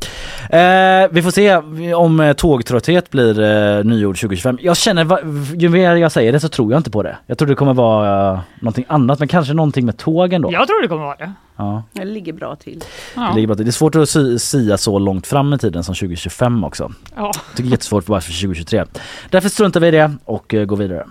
Eh, 0.50 1.08
vi 1.10 1.22
får 1.22 1.30
se 1.30 1.56
om 1.94 2.20
eh, 2.20 2.32
tågtrötthet 2.32 3.10
blir 3.10 3.40
eh, 3.42 3.84
nyord 3.84 4.16
2025. 4.20 4.58
Jag 4.62 4.76
känner, 4.76 5.04
va, 5.04 5.18
ju 5.56 5.68
mer 5.68 5.94
jag 5.96 6.12
säger 6.12 6.32
det 6.32 6.40
så 6.40 6.48
tror 6.48 6.72
jag 6.72 6.78
inte 6.78 6.90
på 6.90 7.02
det. 7.02 7.16
Jag 7.26 7.38
tror 7.38 7.48
det 7.48 7.54
kommer 7.54 7.74
vara 7.74 8.32
eh, 8.32 8.38
någonting 8.60 8.84
annat, 8.88 9.18
men 9.18 9.28
kanske 9.28 9.52
någonting 9.54 9.86
med 9.86 9.96
tågen 9.98 10.42
då. 10.42 10.52
Jag 10.52 10.66
tror 10.68 10.82
det 10.82 10.88
kommer 10.88 11.04
vara 11.04 11.16
det. 11.16 11.32
Ja, 11.56 11.82
Det 11.92 12.04
ligger 12.04 12.32
bra 12.32 12.56
till. 12.56 12.84
Ja. 13.16 13.22
det, 13.28 13.34
ligger 13.34 13.46
bra 13.46 13.56
till. 13.56 13.64
det 13.64 13.70
är 13.70 13.72
svårt 13.72 13.94
att 13.94 14.08
si- 14.08 14.38
sia 14.38 14.78
så 14.78 14.98
långt 14.98 15.26
fram 15.26 15.52
i 15.52 15.58
tiden 15.58 15.84
som 15.84 15.94
2025 15.94 16.64
också. 16.64 16.92
Ja. 17.16 17.22
Jag 17.24 17.34
tycker 17.34 17.62
det 17.62 17.68
är 17.68 17.70
jättesvårt 17.70 18.06
bara 18.06 18.20
för 18.20 18.32
2023. 18.32 18.84
Därför 19.30 19.48
struntar 19.48 19.80
vi 19.80 19.88
i 19.88 19.90
det 19.90 20.12
och 20.24 20.54
eh, 20.54 20.64
går 20.64 20.76
vidare. 20.76 21.06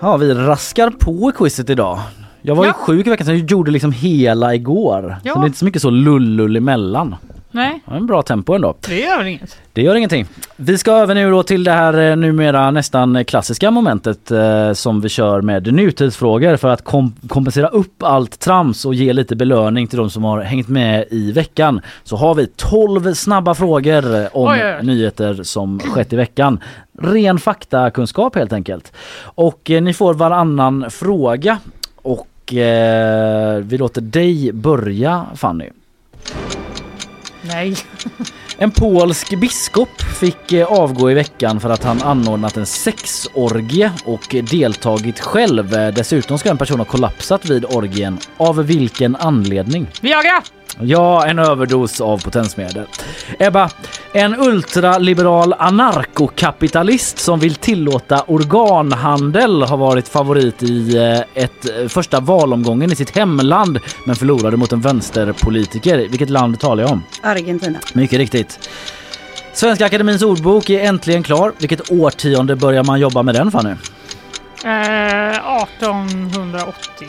Ja, 0.00 0.16
vi 0.16 0.34
raskar 0.34 0.90
på 0.90 1.30
i 1.30 1.32
quizet 1.38 1.70
idag. 1.70 1.98
Jag 2.46 2.54
var 2.54 2.64
ju 2.64 2.68
Ja. 2.68 2.74
sjuk 2.74 3.06
i 3.06 3.10
veckan 3.10 3.26
så 3.26 3.32
jag 3.32 3.50
gjorde 3.50 3.70
liksom 3.70 3.92
hela 3.92 4.54
igår. 4.54 5.16
Ja. 5.22 5.32
Så 5.32 5.38
det 5.40 5.44
är 5.44 5.46
inte 5.46 5.58
så 5.58 5.64
mycket 5.64 5.82
så 5.82 5.90
lullull 5.90 6.56
emellan. 6.56 7.16
Nej, 7.50 7.80
Det 7.84 7.90
var 7.90 7.98
en 7.98 8.06
bra 8.06 8.22
tempo 8.22 8.54
ändå. 8.54 8.74
det 8.88 9.00
gör 9.00 9.18
väl 9.18 9.26
inget. 9.26 9.58
Det 9.72 9.82
gör 9.82 9.94
ingenting. 9.94 10.26
Vi 10.56 10.78
ska 10.78 10.92
över 10.92 11.14
nu 11.14 11.30
då 11.30 11.42
till 11.42 11.64
det 11.64 11.70
här 11.72 12.10
eh, 12.10 12.16
numera 12.16 12.70
nästan 12.70 13.24
klassiska 13.24 13.70
momentet 13.70 14.30
eh, 14.30 14.72
som 14.72 15.00
vi 15.00 15.08
kör 15.08 15.40
med 15.42 15.74
nutidsfrågor 15.74 16.56
för 16.56 16.68
att 16.68 16.84
kom 16.84 17.14
kompensera 17.28 17.68
upp 17.68 18.02
allt 18.02 18.40
trams 18.40 18.84
och 18.84 18.94
ge 18.94 19.12
lite 19.12 19.36
belöning 19.36 19.86
till 19.86 19.98
de 19.98 20.10
som 20.10 20.24
har 20.24 20.40
hängt 20.40 20.68
med 20.68 21.04
i 21.10 21.32
veckan. 21.32 21.80
Så 22.04 22.16
har 22.16 22.34
vi 22.34 22.46
12 22.46 23.14
snabba 23.14 23.54
frågor 23.54 24.14
eh, 24.14 24.26
om 24.32 24.48
Oj, 24.48 24.60
oj, 24.64 24.76
oj. 24.80 24.86
nyheter 24.86 25.42
som 25.42 25.80
skett 25.80 26.12
i 26.12 26.16
veckan. 26.16 26.58
Ren 26.98 27.38
faktakunskap 27.38 28.36
helt 28.36 28.52
enkelt. 28.52 28.92
Och 29.24 29.70
eh, 29.70 29.82
ni 29.82 29.94
får 29.94 30.14
varannan 30.14 30.90
fråga 30.90 31.58
och 32.02 32.26
eh, 32.52 33.56
vi 33.58 33.78
låter 33.78 34.00
dig 34.00 34.52
börja 34.52 35.26
Fanny. 35.34 35.70
Nej. 37.42 37.76
En 38.58 38.70
polsk 38.70 39.30
biskop 39.40 40.02
fick 40.20 40.52
eh, 40.52 40.66
avgå 40.72 41.10
i 41.10 41.14
veckan 41.14 41.60
för 41.60 41.70
att 41.70 41.84
han 41.84 42.02
anordnat 42.02 42.56
en 42.56 42.66
sexorgie 42.66 43.92
och 44.04 44.36
deltagit 44.50 45.20
själv. 45.20 45.74
Eh, 45.74 45.94
Dessutom 45.94 46.38
ska 46.38 46.50
en 46.50 46.58
person 46.58 46.78
ha 46.78 46.84
kollapsat 46.84 47.50
vid 47.50 47.64
orgien. 47.64 48.18
Av 48.36 48.56
vilken 48.66 49.16
anledning? 49.16 49.86
Viagra! 50.00 50.42
Ja, 50.80 51.26
en 51.26 51.38
överdos 51.38 52.00
av 52.00 52.18
potensmedel. 52.22 52.84
Ebba, 53.38 53.70
en 54.12 54.34
ultraliberal 54.40 55.52
anarkokapitalist 55.58 57.18
som 57.18 57.38
vill 57.40 57.54
tillåta 57.54 58.22
organhandel 58.26 59.62
har 59.62 59.76
varit 59.76 60.08
favorit 60.08 60.62
i 60.62 60.96
eh, 60.96 61.42
ett 61.44 61.92
första 61.92 62.20
valomgången 62.20 62.92
i 62.92 62.96
sitt 62.96 63.16
hemland 63.16 63.78
men 64.06 64.16
förlorade 64.16 64.56
mot 64.56 64.72
en 64.72 64.80
vänsterpolitiker. 64.80 65.98
Vilket 65.98 66.30
land 66.30 66.60
talar 66.60 66.82
jag 66.82 66.92
om? 66.92 67.02
Argentina. 67.22 67.78
Mycket 67.92 68.18
riktigt. 68.18 68.43
Svenska 69.52 69.86
Akademins 69.86 70.22
ordbok 70.22 70.70
är 70.70 70.80
äntligen 70.80 71.22
klar. 71.22 71.52
Vilket 71.58 71.92
årtionde 71.92 72.56
börjar 72.56 72.84
man 72.84 73.00
jobba 73.00 73.22
med 73.22 73.34
den 73.34 73.50
Fanny? 73.50 73.70
Eh, 74.64 75.62
1880. 75.62 77.08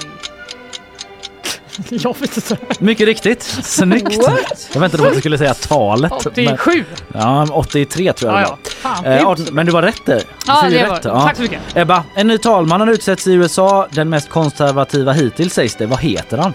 Jag 1.89 2.19
vet 2.19 2.37
inte. 2.37 2.57
Mycket 2.79 3.07
riktigt. 3.07 3.43
Snyggt! 3.63 4.17
What? 4.17 4.69
Jag 4.73 4.81
väntade 4.81 5.03
på 5.03 5.09
att 5.09 5.13
du 5.15 5.19
skulle 5.19 5.37
säga 5.37 5.53
talet. 5.53 6.11
Men, 6.35 6.53
87. 6.53 6.85
ja, 7.13 7.47
83 7.51 8.13
tror 8.13 8.31
jag 8.31 8.41
Ja, 8.41 8.57
det 9.03 9.09
ja. 9.09 9.15
Eh, 9.15 9.27
18, 9.27 9.45
men 9.51 9.65
du 9.65 9.71
var 9.71 9.81
rätt 9.81 10.05
där. 10.05 10.21
Ja, 10.47 10.65
det 10.69 10.87
var 10.87 10.95
rätt. 10.95 11.03
Tack 11.03 11.35
så 11.35 11.41
mycket. 11.41 11.59
Ebba, 11.75 12.03
en 12.15 12.27
ny 12.27 12.37
talman 12.37 12.81
har 12.81 12.87
utsetts 12.87 13.27
i 13.27 13.33
USA. 13.33 13.87
Den 13.91 14.09
mest 14.09 14.29
konservativa 14.29 15.11
hittills 15.11 15.53
sägs 15.53 15.75
det. 15.75 15.85
Vad 15.85 15.99
heter 15.99 16.37
han? 16.37 16.53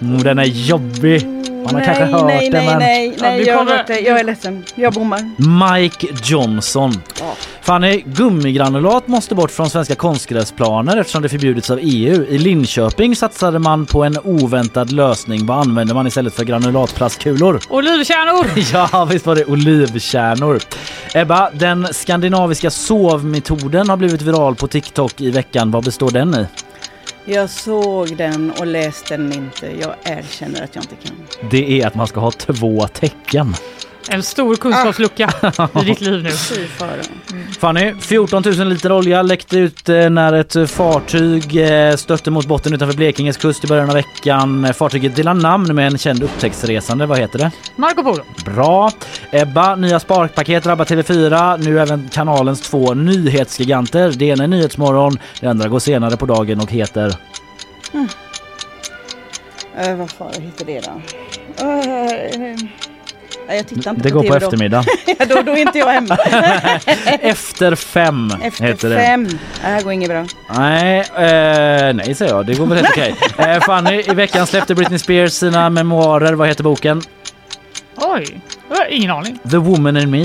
Mm, 0.00 0.22
den 0.22 0.38
är 0.38 0.44
jobbig. 0.44 1.26
Man 1.72 1.80
har 1.80 1.94
kanske 1.94 2.04
hört 2.04 2.26
nej, 2.26 2.50
det 2.50 2.58
nej, 2.58 2.66
men... 2.66 2.78
nej, 2.78 3.06
Ja, 3.16 3.22
nej, 3.22 3.38
vi 3.38 3.46
jag, 3.46 3.58
kommer- 3.58 3.84
det. 3.86 4.00
jag 4.00 4.20
är 4.20 4.24
ledsen. 4.24 4.64
Jag 4.74 4.92
bommar. 4.92 5.20
Mike 5.80 6.06
Johnson. 6.24 7.02
Fanny, 7.62 8.02
gummigranulat 8.06 9.08
måste 9.08 9.34
bort 9.34 9.50
från 9.50 9.70
svenska 9.70 9.94
konstgräsplaner 9.94 10.96
eftersom 10.96 11.22
det 11.22 11.28
förbjudits 11.28 11.70
av 11.70 11.78
EU. 11.82 12.24
I 12.28 12.38
Linköping 12.38 13.16
satsade 13.16 13.58
man 13.58 13.86
på 13.86 14.04
en 14.04 14.18
oväntad 14.24 14.92
lösning. 14.92 15.46
Vad 15.46 15.58
använder 15.60 15.94
man 15.94 16.06
istället 16.06 16.34
för 16.34 16.44
granulatplastkulor? 16.44 17.60
Olivkärnor! 17.68 18.46
Ja, 18.92 19.04
visst 19.10 19.26
var 19.26 19.34
det 19.36 19.44
olivkärnor. 19.44 20.58
Ebba, 21.14 21.50
den 21.52 21.88
skandinaviska 21.92 22.70
sovmetoden 22.70 23.88
har 23.88 23.96
blivit 23.96 24.22
viral 24.22 24.54
på 24.54 24.66
TikTok 24.66 25.20
i 25.20 25.30
veckan. 25.30 25.70
Vad 25.70 25.84
består 25.84 26.10
den 26.10 26.34
i? 26.34 26.46
Jag 27.30 27.50
såg 27.50 28.16
den 28.16 28.50
och 28.50 28.66
läste 28.66 29.16
den 29.16 29.32
inte. 29.32 29.66
Jag 29.80 29.94
erkänner 30.04 30.64
att 30.64 30.74
jag 30.74 30.84
inte 30.84 30.96
kan. 30.96 31.16
Det 31.50 31.80
är 31.80 31.86
att 31.86 31.94
man 31.94 32.06
ska 32.06 32.20
ha 32.20 32.30
två 32.30 32.86
tecken. 32.86 33.54
En 34.10 34.22
stor 34.22 34.56
kunskapslucka 34.56 35.30
i 35.82 35.84
ditt 35.84 36.00
liv 36.00 36.22
nu. 36.22 36.30
Fara. 36.30 36.90
Fanny, 37.58 37.94
14 38.00 38.42
000 38.46 38.68
liter 38.68 38.92
olja 38.92 39.22
läckte 39.22 39.58
ut 39.58 39.88
eh, 39.88 40.10
när 40.10 40.32
ett 40.32 40.56
eh, 40.56 40.66
fartyg 40.66 41.56
eh, 41.56 41.96
stötte 41.96 42.30
mot 42.30 42.46
botten 42.46 42.74
utanför 42.74 42.96
Blekinges 42.96 43.36
kust 43.36 43.64
i 43.64 43.66
början 43.66 43.88
av 43.88 43.94
veckan. 43.94 44.74
Fartyget 44.74 45.16
delar 45.16 45.34
namn 45.34 45.74
med 45.74 45.86
en 45.86 45.98
känd 45.98 46.22
upptäcktsresande. 46.22 47.06
Vad 47.06 47.18
heter 47.18 47.38
det? 47.38 47.50
Marco 47.76 48.02
Polo. 48.02 48.22
Bra. 48.44 48.90
Ebba, 49.30 49.76
nya 49.76 50.00
sparpaket 50.00 50.64
drabbar 50.64 50.84
TV4. 50.84 51.58
Nu 51.64 51.80
även 51.80 52.08
kanalens 52.08 52.60
två 52.60 52.94
nyhetsgiganter. 52.94 54.12
Det 54.16 54.24
ena 54.24 54.44
är 54.44 54.48
Nyhetsmorgon, 54.48 55.18
det 55.40 55.46
andra 55.46 55.68
går 55.68 55.78
senare 55.78 56.16
på 56.16 56.26
dagen 56.26 56.60
och 56.60 56.70
heter... 56.70 57.14
Äh, 59.76 59.96
vad 59.96 60.10
fan 60.10 60.42
heter 60.42 60.64
det 60.64 60.80
då? 60.80 60.90
Uh, 61.64 62.38
nej, 62.38 62.72
jag 63.56 63.66
tittar 63.66 63.90
inte 63.90 64.02
Det 64.02 64.10
på 64.10 64.14
går 64.14 64.22
på 64.22 64.28
TV 64.28 64.38
då. 64.38 64.46
eftermiddag. 64.46 64.84
då. 65.28 65.42
Då 65.42 65.52
är 65.52 65.56
inte 65.56 65.78
jag 65.78 65.86
hemma. 65.86 66.16
Efter 67.20 67.74
fem 67.74 68.32
Efter 68.42 68.64
heter 68.64 68.88
det. 68.90 68.96
fem. 68.96 69.24
Det 69.60 69.66
här 69.66 69.82
går 69.82 69.92
inget 69.92 70.08
bra. 70.10 70.26
Nej, 70.56 70.98
eh, 71.00 71.94
nej 71.94 72.14
säger 72.14 72.32
jag. 72.34 72.46
Det 72.46 72.54
går 72.54 72.66
väl 72.66 72.76
helt 72.78 72.88
okej. 72.90 73.14
Eh, 73.38 73.60
Fanny, 73.60 74.02
i 74.06 74.14
veckan 74.14 74.46
släppte 74.46 74.74
Britney 74.74 74.98
Spears 74.98 75.32
sina 75.32 75.70
memoarer. 75.70 76.32
Vad 76.32 76.48
heter 76.48 76.64
boken? 76.64 77.02
Oj, 77.96 78.40
jag 78.70 78.76
har 78.76 78.86
ingen 78.90 79.10
aning. 79.10 79.38
The 79.50 79.56
Woman 79.56 79.96
in 79.96 80.10
Me. 80.10 80.22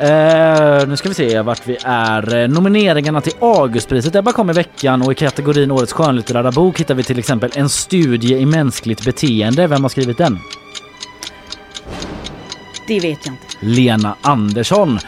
Eh, 0.00 0.86
nu 0.88 0.96
ska 0.96 1.08
vi 1.08 1.14
se 1.14 1.40
vart 1.40 1.66
vi 1.66 1.76
är. 1.84 2.34
Eh, 2.42 2.48
Nomineringarna 2.48 3.20
till 3.20 3.32
Augustpriset 3.40 4.14
Ebba 4.14 4.32
kom 4.32 4.50
i 4.50 4.52
veckan 4.52 5.02
och 5.02 5.12
i 5.12 5.14
kategorin 5.14 5.70
Årets 5.70 5.92
skönlitterära 5.92 6.50
bok 6.50 6.80
hittar 6.80 6.94
vi 6.94 7.02
till 7.02 7.18
exempel 7.18 7.50
En 7.54 7.68
studie 7.68 8.34
i 8.38 8.46
mänskligt 8.46 9.04
beteende. 9.04 9.66
Vem 9.66 9.82
har 9.82 9.88
skrivit 9.88 10.18
den? 10.18 10.38
Det 12.86 13.00
vet 13.00 13.18
jag 13.24 13.32
inte. 13.32 13.46
Lena 13.60 14.16
Andersson. 14.20 14.98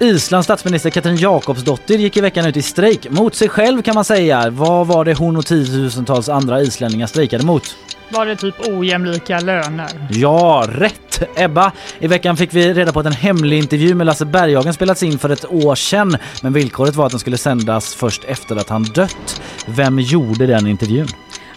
Islands 0.00 0.44
statsminister 0.44 0.90
Katrin 0.90 1.16
Jakobsdottir 1.16 1.98
gick 1.98 2.16
i 2.16 2.20
veckan 2.20 2.46
ut 2.46 2.56
i 2.56 2.62
strejk 2.62 3.10
mot 3.10 3.34
sig 3.34 3.48
själv 3.48 3.82
kan 3.82 3.94
man 3.94 4.04
säga. 4.04 4.50
Vad 4.50 4.86
var 4.86 5.04
det 5.04 5.14
hon 5.14 5.36
och 5.36 5.46
tiotusentals 5.46 6.28
andra 6.28 6.62
islänningar 6.62 7.06
strejkade 7.06 7.44
mot? 7.44 7.76
Var 8.10 8.26
det 8.26 8.36
typ 8.36 8.54
ojämlika 8.68 9.40
löner? 9.40 10.08
Ja, 10.10 10.64
rätt 10.68 11.08
Ebba! 11.36 11.72
I 11.98 12.06
veckan 12.06 12.36
fick 12.36 12.54
vi 12.54 12.74
reda 12.74 12.92
på 12.92 13.00
att 13.00 13.06
en 13.06 13.12
hemlig 13.12 13.58
intervju 13.58 13.94
med 13.94 14.06
Lasse 14.06 14.24
Berghagen 14.24 14.74
spelats 14.74 15.02
in 15.02 15.18
för 15.18 15.30
ett 15.30 15.44
år 15.52 15.74
sedan. 15.74 16.16
Men 16.42 16.52
villkoret 16.52 16.96
var 16.96 17.06
att 17.06 17.10
den 17.12 17.20
skulle 17.20 17.38
sändas 17.38 17.94
först 17.94 18.24
efter 18.24 18.56
att 18.56 18.68
han 18.68 18.82
dött. 18.82 19.42
Vem 19.66 19.98
gjorde 19.98 20.46
den 20.46 20.66
intervjun? 20.66 21.08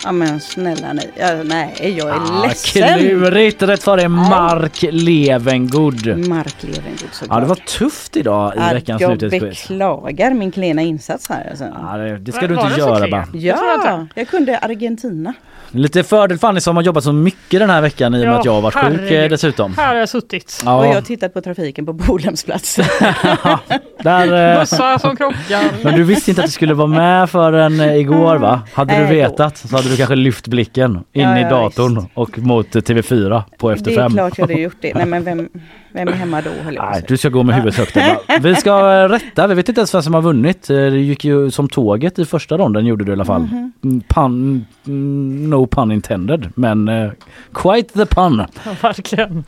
Ja 0.04 0.12
men 0.12 0.40
snälla 0.40 0.94
ni. 0.94 1.02
Ja, 1.20 1.44
nej, 1.44 1.96
jag 1.98 2.10
är 2.10 2.14
Ah, 2.14 2.46
ledsen. 2.48 3.00
klurigt! 3.00 3.62
Rätt 3.64 3.82
svar 3.82 3.98
är 3.98 4.08
Mark 4.08 4.80
Levengood. 4.92 6.28
Mark 6.28 6.56
Levengood 6.64 7.10
såklart. 7.12 7.36
Ja, 7.38 7.40
det 7.42 7.46
var 7.46 7.56
tufft 7.56 8.18
idag 8.18 8.54
i 8.56 8.60
Ja, 8.60 8.74
veckans 8.74 9.02
Jag 9.02 9.10
nyhetsquiz. 9.22 9.42
beklagar 9.68 10.34
min 10.34 10.52
klena 10.52 10.82
insats 10.82 11.30
här. 11.30 11.48
Alltså. 11.50 11.66
Ja, 11.82 11.98
det, 11.98 12.18
det 12.18 12.32
ska 12.32 12.42
Var- 12.42 12.48
du 12.48 12.62
inte 12.68 12.80
göra 12.80 13.08
bara. 13.08 13.28
Ja, 13.34 14.08
jag 14.16 14.28
kunde 14.28 14.58
Argentina. 14.58 15.34
Lite 15.74 16.04
fördel 16.04 16.38
för 16.38 16.48
Annie 16.48 16.62
som 16.62 16.76
har 16.76 16.84
jobbat 16.84 17.04
så 17.04 17.14
mycket 17.14 17.60
den 17.60 17.70
här 17.70 17.82
veckan 17.82 18.16
i 18.16 18.18
och 18.18 18.22
med 18.22 18.34
Ja, 18.34 18.40
att 18.40 18.46
jag 18.46 18.54
har 18.54 18.62
varit 18.62 18.74
sjuk 18.74 18.84
herregud. 18.84 19.24
eh, 19.24 19.30
dessutom. 19.30 19.74
Här 19.78 19.88
har 19.88 19.96
jag 19.96 20.10
suttit. 20.10 20.62
Och 20.66 20.68
jag 20.68 20.72
har 20.72 20.86
Ja, 20.86 21.02
tittat 21.02 21.34
på 21.34 21.42
trafiken 21.42 21.86
på 21.86 21.94
Bolemsplats. 21.94 22.76
där, 24.04 24.54
eh, 24.54 24.60
Bussar 24.60 24.98
som 24.98 25.16
krockar. 25.16 25.84
men 25.84 25.96
du 25.96 26.04
visste 26.04 26.32
inte 26.32 26.42
att 26.42 26.48
du 26.48 26.52
skulle 26.52 26.74
vara 26.74 26.88
med 26.88 27.30
förrän 27.30 27.80
eh, 27.80 27.96
igår 27.96 28.36
va? 28.38 28.62
Hade 28.74 28.98
du 29.00 29.06
vetat 29.06 29.58
så 29.58 29.76
hade 29.76 29.90
du 29.90 29.98
kanske 29.98 30.16
lyft 30.16 30.48
blicken 30.48 30.92
in 31.14 31.22
Ja, 31.22 31.38
i 31.38 31.42
ja, 31.42 31.50
datorn 31.50 32.06
och 32.14 32.40
mot 32.40 32.76
eh, 32.76 32.80
TV4 32.80 33.44
på 33.58 33.72
Efter 33.72 33.86
det 33.92 33.96
är 33.98 34.02
fem. 34.04 34.12
klart 34.14 34.38
jag 34.38 34.48
hade 34.48 34.62
gjort 34.62 34.78
det. 34.82 34.94
Nej 34.94 35.06
men 35.06 35.24
vem, 35.24 35.50
vem 35.94 36.08
är 36.08 36.12
hemma 36.12 36.42
då 36.42 36.50
Nej, 36.72 37.04
du 37.08 37.18
ska 37.18 37.30
gå 37.30 37.44
med 37.44 37.56
huvudet 37.56 37.78
högt. 37.78 37.98
Vi 38.42 38.56
ska 38.56 38.70
eh, 39.04 39.10
rätta, 39.10 39.48
vi 39.48 39.56
vet 39.56 39.70
inte 39.70 39.82
ens 39.82 39.94
vem 39.96 40.02
som 40.02 40.14
har 40.14 40.22
vunnit. 40.22 40.70
Eh, 40.70 40.76
Det 40.76 41.00
gick 41.00 41.26
ju 41.26 41.52
som 41.52 41.70
tåget 41.70 42.20
i 42.20 42.26
första 42.26 42.58
ronden 42.58 42.86
gjorde 42.86 43.06
du 43.06 43.12
i 43.12 43.14
alla 43.14 43.26
fall. 43.26 43.42
Mhm. 43.42 43.72
Mm, 43.84 44.02
Pun, 44.08 44.66
mm, 44.88 45.50
no 45.50 45.61
pun 45.68 45.92
intended, 45.92 46.52
men 46.56 46.90
eh, 46.90 47.12
quite 47.54 47.94
the 47.94 48.06
pun. 48.06 48.46
Ja, 48.66 48.72
verkligen. 48.82 49.44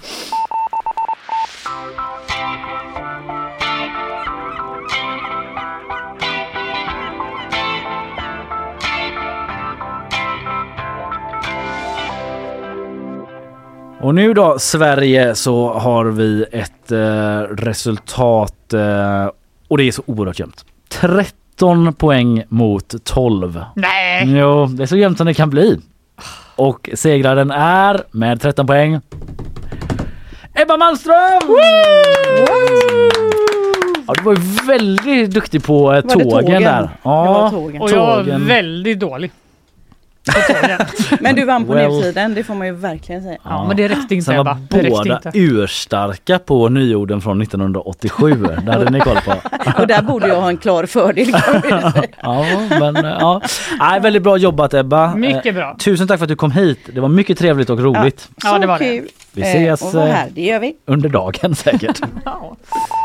Och 14.04 14.16
nu 14.16 14.34
då 14.34 14.60
Sverige 14.60 15.36
så 15.36 15.74
har 15.74 16.06
vi 16.06 16.46
ett 16.52 16.92
eh, 16.92 17.40
resultat 17.40 18.74
eh, 18.74 19.30
och 19.68 19.78
det 19.78 19.84
är 19.84 19.92
så 19.92 20.04
oerhört 20.06 20.40
jämnt. 20.40 20.66
13 20.90 21.94
poäng 21.94 22.44
mot 22.50 22.96
12. 23.04 23.64
Nej! 23.76 24.24
Jo, 24.38 24.66
det 24.66 24.84
är 24.84 24.88
så 24.88 24.98
jämnt 24.98 25.18
som 25.18 25.28
det 25.28 25.34
kan 25.34 25.50
bli. 25.50 25.80
Och 26.56 26.90
segraren 26.94 27.52
är 27.52 28.02
med 28.12 28.42
13 28.42 28.68
poäng 28.68 29.00
Ebba 30.54 30.78
Malmström! 30.78 31.42
Ja, 34.08 34.14
du 34.18 34.24
var 34.24 34.34
ju 34.34 34.40
väldigt 34.68 35.32
duktig 35.32 35.64
på 35.64 35.76
eh, 35.76 35.82
Var 35.88 35.96
det 36.02 36.10
tågen, 36.10 36.30
tågen? 36.30 36.62
där. 36.64 36.82
Det 36.82 36.90
var 37.04 37.26
Ja, 37.44 37.50
tågen. 37.50 37.82
Och 37.82 37.92
jag 37.92 37.98
var 38.06 38.18
Tågen. 38.18 38.48
väldigt 38.48 39.00
dålig. 39.00 39.32
Men 41.20 41.36
du 41.36 41.46
vann 41.46 41.66
på 41.66 41.74
Well. 41.74 41.92
nedsidan, 41.92 42.34
det 42.34 42.44
får 42.44 42.56
man 42.56 42.68
ju 42.68 42.74
verkligen 42.74 43.24
säga. 43.24 43.38
Ja 43.44 43.68
men 43.68 43.78
det 43.78 43.88
räckte 43.88 44.16
inte 44.16 44.26
Sen 44.26 44.40
Ebba. 44.40 44.44
var 44.54 44.60
Det 44.70 44.78
räckte 44.78 44.90
båda 44.90 45.16
inte. 45.16 45.32
urstarka 45.34 46.40
på 46.40 46.70
nyorden 46.70 47.22
från 47.22 47.42
1987. 47.42 48.48
det 48.66 48.72
hade 48.72 48.90
ni 48.90 49.00
koll 49.00 49.18
på. 49.26 49.32
Och 49.82 49.88
där 49.88 50.02
borde 50.02 50.28
jag 50.28 50.42
ha 50.42 50.50
en 50.50 50.58
klar 50.58 50.86
fördel. 50.86 51.28
Ja, 52.22 52.46
men 52.80 52.96
eh, 52.96 53.12
ja. 53.20 53.42
Nej, 53.80 54.00
väldigt 54.00 54.24
bra 54.24 54.38
jobbat 54.38 54.74
Ebba. 54.74 55.06
Eh, 55.06 55.16
Mycket 55.16 55.56
bra. 55.56 55.76
Tusen 55.80 56.08
tack 56.08 56.18
för 56.20 56.26
att 56.26 56.30
du 56.30 56.36
kom 56.36 56.52
hit. 56.52 56.80
Det 56.94 57.00
var 57.02 57.10
mycket 57.10 57.38
trevligt 57.38 57.70
och 57.70 57.80
roligt. 57.80 58.30
Ja, 58.44 58.60
det 58.60 58.68
var 58.68 58.80
det. 58.80 58.86
kul. 58.98 59.08
Vi 59.34 59.42
Eh, 59.42 59.48
ses 59.74 59.96
eh, 59.96 60.06
här, 60.06 60.28
det 60.36 60.42
gör 60.42 60.60
vi. 60.60 60.74
under 60.86 61.10
dagen 61.10 61.56
säkert. 61.56 62.00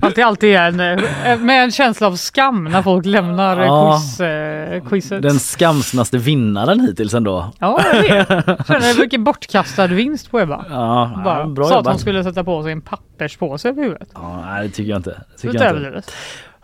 Att 0.00 0.14
det 0.14 0.22
alltid 0.22 0.54
är 0.56 0.68
en, 0.68 0.80
eh, 0.80 1.38
med 1.38 1.64
en 1.64 1.70
känsla 1.70 2.06
av 2.06 2.16
skam 2.16 2.64
när 2.64 2.82
folk 2.82 3.06
lämnar 3.06 3.60
Ja. 3.60 3.98
quiz, 3.98 4.20
eh, 4.20 4.84
quizet. 4.88 5.22
Den 5.22 5.38
skamsnaste 5.40 6.18
vinnaren 6.18 6.80
hittills 6.80 7.14
ändå. 7.14 7.52
Ja, 7.58 7.80
jag 7.92 8.02
vet. 8.02 8.28
Känner 8.66 9.00
vilken 9.00 9.24
bortkastad 9.24 9.86
vinst 9.86 10.30
på 10.30 10.40
Ebba. 10.40 10.64
Ja, 10.70 11.20
Bara 11.24 11.38
ja, 11.38 11.46
bra 11.46 11.64
sa 11.64 11.70
att 11.70 11.76
jobbat. 11.76 11.92
hon 11.92 12.00
skulle 12.00 12.24
sätta 12.24 12.44
på 12.44 12.62
sig 12.62 12.72
en 12.72 12.80
papperspåse 12.80 13.68
över 13.68 13.82
huvudet. 13.82 14.08
Ja, 14.14 14.42
nej, 14.46 14.68
det 14.68 14.74
tycker 14.74 14.90
jag 14.90 14.98
inte. 14.98 15.20
Tycker 15.40 15.64
jag 15.64 15.76
inte. 15.76 16.02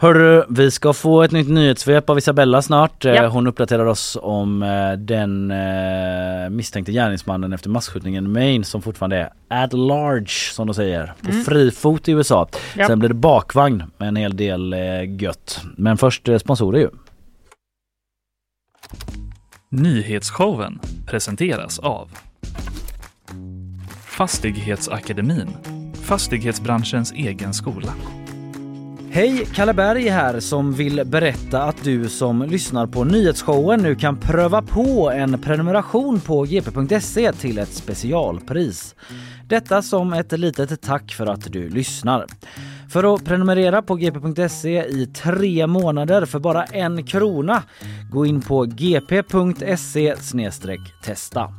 Hörru, 0.01 0.45
vi 0.49 0.71
ska 0.71 0.93
få 0.93 1.23
ett 1.23 1.31
nytt 1.33 1.49
nyhetssvep 1.49 2.11
av 2.11 2.19
Isabella 2.19 2.63
snart. 2.63 3.05
Eh, 3.05 3.13
Ja. 3.13 3.29
Hon 3.29 3.47
uppdaterar 3.47 3.87
oss 3.87 4.19
om 4.23 4.63
eh, 4.63 4.93
den 4.93 5.51
eh, 5.51 6.51
misstänkte 6.51 6.93
gärningsmannen 6.93 7.53
efter 7.53 7.71
masskjutningen 7.71 8.25
i 8.25 8.29
Maine 8.29 8.65
som 8.65 8.83
fortfarande 8.83 9.17
är 9.49 9.65
at 9.65 9.73
large 9.73 10.53
som 10.53 10.67
de 10.67 10.75
säger. 10.75 11.13
På 11.23 11.33
fri 11.33 11.71
fot 11.71 12.09
i 12.09 12.13
USA. 12.13 12.41
Mm. 12.43 12.61
Ja. 12.77 12.87
Sen 12.87 12.99
blir 12.99 13.09
det 13.09 13.15
bakvagn 13.15 13.83
med 13.97 14.09
en 14.09 14.17
hel 14.17 14.37
del 14.37 14.75
gött. 15.21 15.61
Men 15.77 15.97
först 15.97 16.29
sponsorer 16.41 16.79
ju. 16.79 16.89
Nyhetsshowen 19.69 20.81
presenteras 21.07 21.79
av 21.79 22.11
Fastighetsakademin, 24.07 25.49
fastighetsbranschens 26.03 27.13
egen 27.13 27.55
skola. 27.55 27.95
Hej, 29.11 29.47
Kalle 29.55 29.75
Berg 29.75 30.09
här 30.09 30.41
som 30.41 30.73
vill 30.73 31.05
berätta 31.07 31.63
att 31.63 31.85
du 31.85 32.09
som 32.09 32.43
lyssnar 32.43 32.87
på 32.87 33.05
nyhetsshowen 33.05 33.83
nu 33.83 33.95
kan 33.95 34.17
pröva 34.17 34.63
på 34.63 35.11
en 35.11 35.41
prenumeration 35.41 36.21
på 36.21 36.43
gp.se 36.43 37.33
till 37.33 37.59
ett 37.59 37.73
specialpris. 37.73 38.95
Detta 39.47 39.83
som 39.83 40.13
ett 40.13 40.33
litet 40.33 40.81
tack 40.81 41.13
för 41.13 41.27
att 41.27 41.53
du 41.53 41.69
lyssnar. 41.69 42.27
För 42.91 43.15
att 43.15 43.25
prenumerera 43.25 43.83
på 43.83 43.95
gp.se 43.95 44.85
i 44.85 45.07
tre 45.07 45.67
månader 45.67 46.27
för 46.27 46.39
bara 46.39 46.65
en 46.65 47.07
krona, 47.07 47.63
gå 48.11 48.27
in 48.27 48.41
på 48.41 48.65
gp.se 48.65 50.17
testa. 51.05 51.53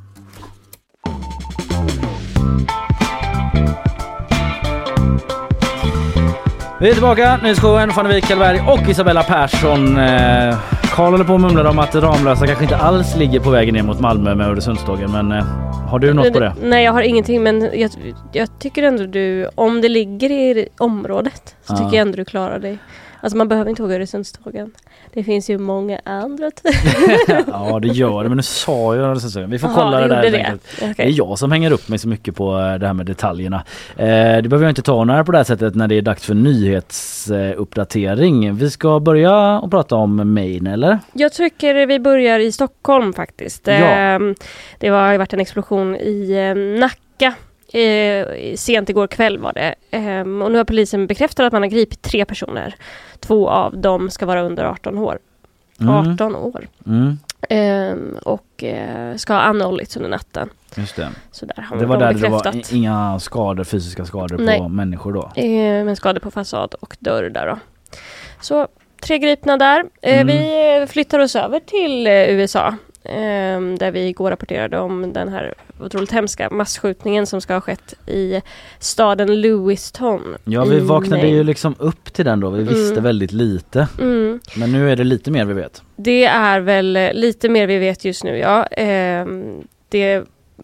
Vi 6.82 6.90
är 6.90 6.94
tillbaka, 6.94 7.38
nyhetsshowen, 7.44 7.92
Fanny 7.92 8.10
Wijk, 8.10 8.26
Hellberg 8.26 8.60
och 8.62 8.90
Isabella 8.90 9.24
Persson. 9.24 9.98
Eh, 9.98 10.58
Karl 10.96 11.12
håller 11.12 11.24
på 11.26 11.34
och 11.34 11.42
mumlar 11.42 11.66
om 11.66 11.80
att 11.80 11.96
Ramlösa 11.96 12.48
kanske 12.48 12.64
inte 12.64 12.78
alls 12.78 13.16
ligger 13.16 13.40
på 13.40 13.50
vägen 13.50 13.74
ner 13.76 13.84
mot 13.84 14.00
Malmö 14.00 14.36
med 14.36 14.48
Öresundstågen 14.48 15.12
men 15.12 15.32
eh, 15.32 15.44
har 15.90 16.00
du 16.00 16.14
något 16.14 16.34
på 16.34 16.40
det? 16.40 16.54
Nej 16.64 16.84
jag 16.86 16.92
har 16.94 17.02
ingenting 17.02 17.44
men 17.44 17.70
jag, 17.74 17.92
jag 18.32 18.60
tycker 18.60 18.84
ändå 18.84 19.04
du, 19.06 19.50
om 19.56 19.82
det 19.82 19.90
ligger 19.90 20.32
i 20.32 20.68
området 20.78 21.56
så 21.64 21.74
Ja. 21.74 21.78
tycker 21.78 21.98
jag 21.98 22.02
ändå 22.02 22.16
du 22.16 22.26
klarar 22.26 22.60
dig. 22.60 22.78
Alltså 23.22 23.38
man 23.38 23.48
behöver 23.48 23.70
inte 23.70 23.84
åka 23.84 23.94
Öresundstågen. 23.96 24.72
Det 25.14 25.24
finns 25.24 25.50
ju 25.50 25.58
många 25.58 26.00
andra 26.04 26.52
Ja 27.48 27.80
det 27.82 27.88
gör 27.88 28.24
det 28.24 28.30
men 28.30 28.36
nu 28.38 28.44
sa 28.44 28.96
jag 28.96 29.06
Öresundstågen. 29.06 29.50
Vi 29.50 29.60
får 29.60 29.70
Jaha, 29.70 29.84
kolla 29.84 30.00
det 30.02 30.08
där 30.08 30.38
enkelt. 30.38 30.62
Okej. 30.78 30.94
Det 30.98 31.04
är 31.04 31.18
jag 31.18 31.40
som 31.40 31.52
hänger 31.52 31.72
upp 31.72 31.90
mig 31.90 32.00
så 32.00 32.08
mycket 32.08 32.36
på 32.36 32.60
eh, 32.60 32.74
det 32.76 32.88
här 32.88 32.94
med 32.94 33.06
detaljerna. 33.06 33.64
Eh, 33.98 34.06
det 34.42 34.50
behöver 34.50 34.66
jag 34.66 34.72
inte 34.72 34.82
ta 34.82 35.04
några 35.04 35.24
på 35.24 35.32
det 35.32 35.38
här 35.38 35.46
sättet 35.46 35.76
när 35.76 35.88
det 35.88 35.96
är 35.96 36.02
dags 36.02 36.26
för 36.26 36.34
nyhetsuppdatering. 36.34 38.56
Vi 38.56 38.70
ska 38.70 39.00
börja 39.00 39.60
och 39.60 39.72
prata 39.72 39.96
om 39.96 40.34
Maine 40.34 40.68
eller? 40.68 41.00
Jag 41.14 41.34
tycker 41.34 41.86
vi 41.86 42.00
börjar 42.00 42.40
i 42.40 42.52
Stockholm 42.52 43.14
faktiskt. 43.14 43.68
Ja. 43.68 43.74
Ehm, 43.74 44.36
Det 44.80 44.88
har 44.88 45.18
varit 45.18 45.34
en 45.34 45.40
explosion 45.40 45.96
i 45.96 46.32
eh, 46.32 46.56
Nacka. 46.80 47.34
Eh, 47.74 48.56
sent 48.56 48.90
igår 48.90 49.08
kväll 49.08 49.38
var 49.38 49.54
det. 49.54 49.76
Ehm, 49.92 50.42
och 50.42 50.52
nu 50.52 50.58
har 50.58 50.66
polisen 50.66 51.08
bekräftat 51.08 51.46
att 51.46 51.54
man 51.54 51.62
har 51.62 51.70
gripit 51.70 52.02
tre 52.02 52.26
personer. 52.26 52.76
Två 53.20 53.50
av 53.50 53.78
dem 53.78 54.10
ska 54.10 54.26
vara 54.26 54.42
under 54.42 54.64
18 54.64 54.98
år. 54.98 55.20
Mm. 55.82 55.96
18 56.14 56.36
år. 56.36 56.68
Mm, 56.88 57.18
Ehm, 57.50 58.18
och 58.24 58.64
eh, 58.64 59.16
ska 59.16 59.34
ha 59.34 59.40
anhållits 59.42 59.98
under 59.98 60.10
natten. 60.10 60.50
just 60.76 60.96
det. 60.96 61.10
Så 61.32 61.46
där 61.46 61.62
har 61.62 61.78
Det 61.78 61.86
var 61.86 61.98
de 61.98 62.04
där 62.06 62.14
det 62.14 62.20
bekräftat. 62.20 62.56
var 62.56 62.74
i- 62.74 62.78
inga 62.78 63.20
skador, 63.20 63.64
fysiska 63.64 64.06
skador 64.06 64.38
Nej. 64.38 64.58
på 64.60 64.68
människor 64.68 65.14
då. 65.14 65.32
Eh, 65.42 65.86
med 65.86 65.98
skador 65.98 66.20
på 66.20 66.32
fasad 66.32 66.74
och 66.80 66.98
dörr 67.00 67.30
där 67.30 67.48
då. 67.48 67.60
Så 68.42 68.68
tre 69.02 69.18
gripna 69.18 69.58
där. 69.58 69.84
Eh, 70.02 70.14
Mm. 70.22 70.28
Vi 70.28 70.78
eh, 70.82 70.88
flyttar 70.88 71.20
oss 71.20 71.36
över 71.36 71.60
till 71.60 72.08
eh, 72.08 72.14
USA. 72.14 72.76
Ehm, 73.10 73.78
där 73.78 73.92
vi 73.92 74.08
igår 74.08 74.30
rapporterade 74.32 74.80
om 74.80 75.14
den 75.14 75.30
här 75.30 75.54
otroligt 75.80 76.12
hemska 76.12 76.50
massskjutningen 76.50 77.26
som 77.26 77.42
ska 77.42 77.54
ha 77.54 77.62
skett 77.62 77.94
i 78.08 78.42
staden 78.80 79.42
Lewiston. 79.42 80.36
Ja 80.44 80.64
vi 80.66 80.80
vaknade 80.80 81.22
Maine. 81.22 81.36
ju 81.36 81.44
liksom 81.44 81.76
upp 81.80 82.14
till 82.14 82.26
den 82.26 82.40
då, 82.40 82.50
vi 82.50 82.64
visste 82.64 82.92
Mm. 82.92 83.04
väldigt 83.04 83.32
lite. 83.32 83.88
Mm. 84.00 84.40
Men 84.58 84.72
nu 84.72 84.92
är 84.92 84.96
det 84.96 85.04
lite 85.04 85.32
mer 85.32 85.46
vi 85.46 85.54
vet. 85.54 85.84
Det 85.96 86.26
är 86.26 86.60
väl 86.60 86.96
eh, 86.96 87.14
lite 87.14 87.50
mer 87.50 87.68
vi 87.68 87.78
vet 87.78 88.06
just 88.06 88.24
nu, 88.24 88.38
ja. 88.38 88.66
Ehm, 88.66 89.68
det 89.90 90.14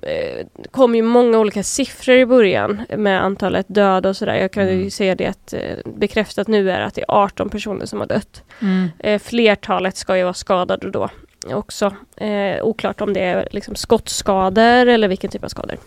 eh, 0.01 0.45
kom 0.71 0.95
ju 0.95 1.01
många 1.01 1.39
olika 1.39 1.63
siffror 1.63 2.15
i 2.15 2.25
början 2.25 2.81
med 2.97 3.23
antalet 3.23 3.65
döda 3.69 4.09
och 4.09 4.17
sådär. 4.17 4.35
Jag 4.35 4.51
kan 4.51 4.67
ju 4.67 4.73
Mm. 4.73 4.91
säga 4.91 5.15
det 5.15 5.25
att 5.27 5.53
eh, 5.53 5.61
bekräftat 5.95 6.47
nu 6.47 6.71
är 6.71 6.81
att 6.81 6.93
det 6.95 7.01
är 7.01 7.05
18 7.11 7.49
personer 7.49 7.85
som 7.85 7.99
har 7.99 8.07
dött. 8.07 8.43
Mm. 8.61 9.19
Flertalet 9.19 9.97
ska 9.97 10.17
ju 10.17 10.23
vara 10.23 10.33
skadade 10.33 10.89
då 10.91 11.09
också. 11.53 11.93
Eh, 12.17 12.63
oklart 12.63 13.01
om 13.01 13.13
det 13.13 13.19
är 13.19 13.47
liksom 13.51 13.75
skottskador 13.75 14.87
eller 14.87 15.07
vilken 15.07 15.31
typ 15.31 15.43
av 15.43 15.49
skador. 15.49 15.77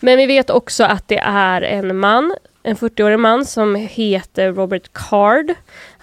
Men 0.00 0.16
vi 0.18 0.26
vet 0.26 0.50
också 0.50 0.84
att 0.84 1.08
det 1.08 1.18
är 1.18 1.62
en 1.62 1.96
man, 1.98 2.34
en 2.62 2.76
40-årig 2.76 3.18
man 3.18 3.44
som 3.44 3.74
heter 3.74 4.52
Robert 4.52 4.92
Card. 4.92 5.54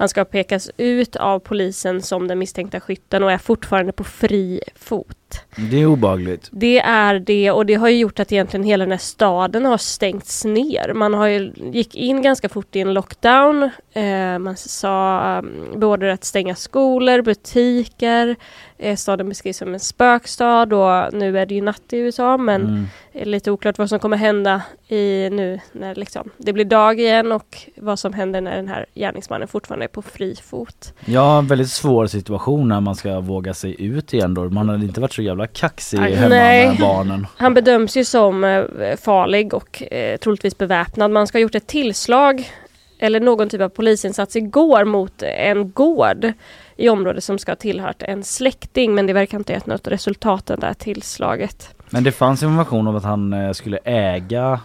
Han 0.02 0.10
ska 0.10 0.26
pekas 0.26 0.70
ut 0.78 1.16
av 1.16 1.40
polisen 1.40 2.02
som 2.02 2.28
den 2.28 2.40
misstänkta 2.40 2.80
skytten 2.80 3.24
och 3.24 3.32
är 3.32 3.38
fortfarande 3.38 3.92
på 3.92 4.04
fri 4.04 4.62
fot. 4.76 5.46
Det 5.72 5.82
är 5.82 5.86
obagligt. 5.86 6.50
Det 6.52 6.80
är 6.80 7.20
det 7.20 7.52
och 7.52 7.66
det 7.66 7.74
har 7.74 7.90
ju 7.90 7.98
gjort 7.98 8.20
att 8.20 8.32
egentligen 8.32 8.64
hela 8.64 8.84
den 8.84 8.92
här 8.92 8.98
staden 8.98 9.66
har 9.66 9.78
stängts 9.78 10.46
ner. 10.46 10.94
Man 10.94 11.14
har 11.14 11.28
ju, 11.28 11.52
gick 11.56 11.96
in 11.96 12.22
ganska 12.22 12.50
fort 12.50 12.76
i 12.76 12.80
en 12.80 12.94
lockdown. 12.94 13.70
Eh, 13.94 14.40
man 14.40 14.58
sa 14.58 15.22
um, 15.40 15.80
beordrade 15.80 16.14
att 16.14 16.24
stänga 16.24 16.56
skolor, 16.56 17.22
butiker. 17.22 18.36
Eh, 18.78 18.96
staden 18.96 19.30
beskrivs 19.30 19.58
som 19.58 19.74
en 19.74 19.80
spökstad 19.80 20.74
och 20.74 21.14
nu 21.14 21.40
är 21.40 21.46
det 21.46 21.56
ju 21.56 21.62
natt 21.62 21.94
i 21.94 21.98
USA 21.98 22.38
men 22.38 22.62
Mm. 22.62 22.86
är 23.14 23.26
lite 23.26 23.52
oklart 23.52 23.78
vad 23.78 23.90
som 23.90 24.00
kommer 24.00 24.18
hända 24.18 24.62
i 24.88 25.30
nu 25.32 25.60
när 25.72 25.96
liksom 25.96 26.30
det 26.38 26.54
blir 26.54 26.66
dag 26.66 27.00
igen 27.00 27.32
och 27.32 27.58
vad 27.76 28.00
som 28.00 28.14
händer 28.14 28.42
när 28.42 28.56
den 28.56 28.68
här 28.68 28.86
gärningsmannen 28.96 29.48
fortfarande 29.48 29.88
på 29.92 30.02
fri 30.02 30.36
fot. 30.36 30.94
Ja, 31.06 31.40
en 31.40 31.48
väldigt 31.48 31.70
svår 31.70 32.08
situation 32.08 32.68
när 32.68 32.82
man 32.82 32.96
ska 32.96 33.20
våga 33.20 33.54
sig 33.54 33.82
ut 33.86 34.14
igen 34.14 34.34
då. 34.34 34.50
Man 34.50 34.70
hade 34.70 34.86
inte 34.86 35.02
varit 35.02 35.14
så 35.14 35.22
jävla 35.22 35.48
kaxig 35.48 35.98
hemma 35.98 36.28
Nej. 36.28 36.68
med 36.68 36.78
barnen. 36.80 37.28
Han 37.38 37.54
bedöms 37.54 37.98
ju 37.98 38.06
som 38.06 38.44
eh, 38.44 38.96
farlig 39.02 39.54
och 39.54 39.94
eh, 39.94 40.18
troligtvis 40.18 40.58
beväpnad. 40.58 41.12
Man 41.12 41.28
ska 41.28 41.38
ha 41.38 41.42
gjort 41.42 41.56
ett 41.56 41.68
tillslag 41.68 42.52
eller 43.00 43.20
någon 43.20 43.50
typ 43.50 43.62
av 43.62 43.70
polisinsats 43.70 44.36
igår 44.36 44.86
mot 44.86 45.24
en 45.24 45.72
gård 45.72 46.34
i 46.76 46.90
området 46.90 47.24
som 47.24 47.38
ska 47.38 47.52
ha 47.52 47.56
tillhört 47.56 48.04
en 48.04 48.24
släkting 48.24 48.96
men 48.96 49.08
det 49.08 49.14
verkar 49.14 49.38
inte 49.38 49.54
ha 49.54 49.56
gett 49.56 49.66
något 49.66 49.88
resultat 49.88 50.46
det 50.46 50.56
där 50.56 50.74
tillslaget. 50.74 51.76
Men 51.90 52.04
det 52.04 52.12
fanns 52.12 52.44
information 52.44 52.88
om 52.88 52.96
att 52.96 53.04
han 53.04 53.34
eh, 53.34 53.52
skulle 53.52 53.78
äga 53.84 54.60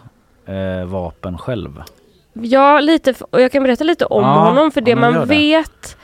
eh, 0.46 0.84
vapen 0.84 1.38
själv. 1.38 1.82
Ja, 2.43 2.80
lite, 2.80 3.14
och 3.30 3.41
jag 3.43 3.53
kan 3.53 3.62
berätta 3.62 3.84
lite 3.84 4.05
om 4.07 4.22
Ja, 4.22 4.28
honom 4.49 4.70
för 4.70 4.80
det 4.80 4.97
man 4.97 5.26
vet 5.26 5.97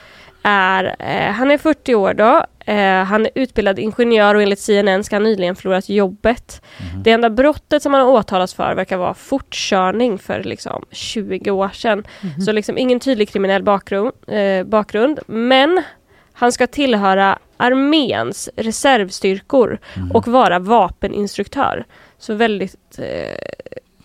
är, 0.43 0.95
eh, 0.99 1.31
han 1.31 1.51
är 1.51 1.57
40 1.57 1.95
år 1.95 2.13
då, 2.13 2.45
eh, 2.71 3.03
han 3.03 3.25
är 3.25 3.31
utbildad 3.35 3.79
ingenjör 3.79 4.35
och 4.35 4.41
enligt 4.41 4.59
CNN 4.59 5.03
ska 5.03 5.15
han 5.15 5.23
nyligen 5.23 5.55
förlorat 5.55 5.89
jobbet. 5.89 6.61
Mhm. 6.93 7.03
Det 7.03 7.11
enda 7.11 7.29
brottet 7.29 7.83
som 7.83 7.93
han 7.93 8.05
har 8.05 8.11
åtalats 8.11 8.53
för 8.53 8.75
verkar 8.75 8.97
vara 8.97 9.13
fortkörning 9.13 10.19
för 10.19 10.43
liksom 10.43 10.85
20 10.91 11.51
år 11.51 11.69
sedan. 11.69 12.03
Så 12.45 12.51
liksom 12.51 12.77
ingen 12.77 12.99
tydlig 12.99 13.29
kriminell 13.29 13.63
bakgrund, 13.63 14.11
eh, 14.27 14.63
bakgrund. 14.65 15.19
Men 15.27 15.81
han 16.33 16.51
ska 16.51 16.67
tillhöra 16.67 17.37
arméns 17.57 18.49
reservstyrkor 18.55 19.79
Mhm. 19.97 20.11
och 20.11 20.27
vara 20.27 20.59
vapeninstruktör. 20.59 21.85
Så 22.17 22.33
väldigt 22.33 22.99
eh, 22.99 23.37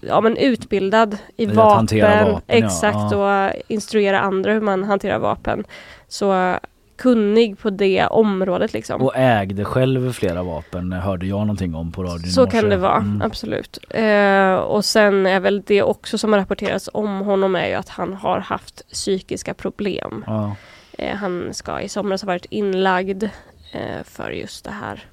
ja, 0.01 0.21
men 0.21 0.37
utbildad 0.37 1.19
i 1.37 1.43
I 1.45 1.47
att 1.47 1.55
vapen. 1.55 1.99
vapen, 2.01 2.29
ja. 2.29 2.41
Exakt, 2.47 3.13
och 3.15 3.31
eh, 3.31 3.53
instruera 3.69 4.21
andra 4.21 4.53
hur 4.53 4.61
man 4.61 4.85
hanterar 4.85 5.19
vapen. 5.19 5.65
Så 6.09 6.59
kunnig 6.97 7.59
på 7.59 7.71
det 7.71 8.07
området 8.07 8.73
liksom. 8.73 9.03
Och 9.03 9.17
ägde 9.17 9.65
själv 9.65 10.13
flera 10.13 10.43
vapen 10.43 10.93
hörde 10.93 11.27
jag 11.27 11.39
någonting 11.41 11.75
om 11.75 11.93
på 11.93 12.03
radion 12.03 12.31
Så 12.31 12.47
kan 12.47 12.69
det 12.69 12.77
vara, 12.77 12.97
Mm. 12.97 13.23
absolut. 13.23 13.79
Eh, 13.91 14.55
och 14.55 14.85
sen 14.85 15.27
är 15.27 15.41
väl 15.41 15.63
det 15.67 15.83
också 15.83 16.19
som 16.19 16.33
har 16.33 16.41
rapporterats 16.41 16.89
om 16.93 17.21
honom 17.21 17.57
är 17.57 17.67
ju 17.69 17.75
att 17.75 17.89
han 17.89 18.13
har 18.15 18.39
haft 18.41 18.89
psykiska 18.93 19.55
problem. 19.55 20.25
Ja. 20.27 20.57
Eh, 20.99 21.17
han 21.17 21.49
ska 21.55 21.81
i 21.81 21.89
somras 21.89 22.23
ha 22.23 22.27
varit 22.27 22.47
inlagd 22.51 23.25
eh, 23.73 24.05
för 24.05 24.31
just 24.31 24.65
det 24.65 24.71
här 24.71 25.05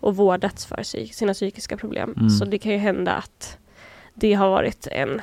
och 0.00 0.16
vårdats 0.16 0.66
för 0.66 0.82
sina 1.12 1.34
psykiska 1.34 1.76
problem. 1.76 2.14
Mm. 2.16 2.30
Så 2.30 2.44
det 2.44 2.58
kan 2.58 2.72
ju 2.72 2.78
hända 2.78 3.12
att 3.12 3.58
det 4.20 4.34
har 4.34 4.50
varit 4.50 4.86
en 4.90 5.20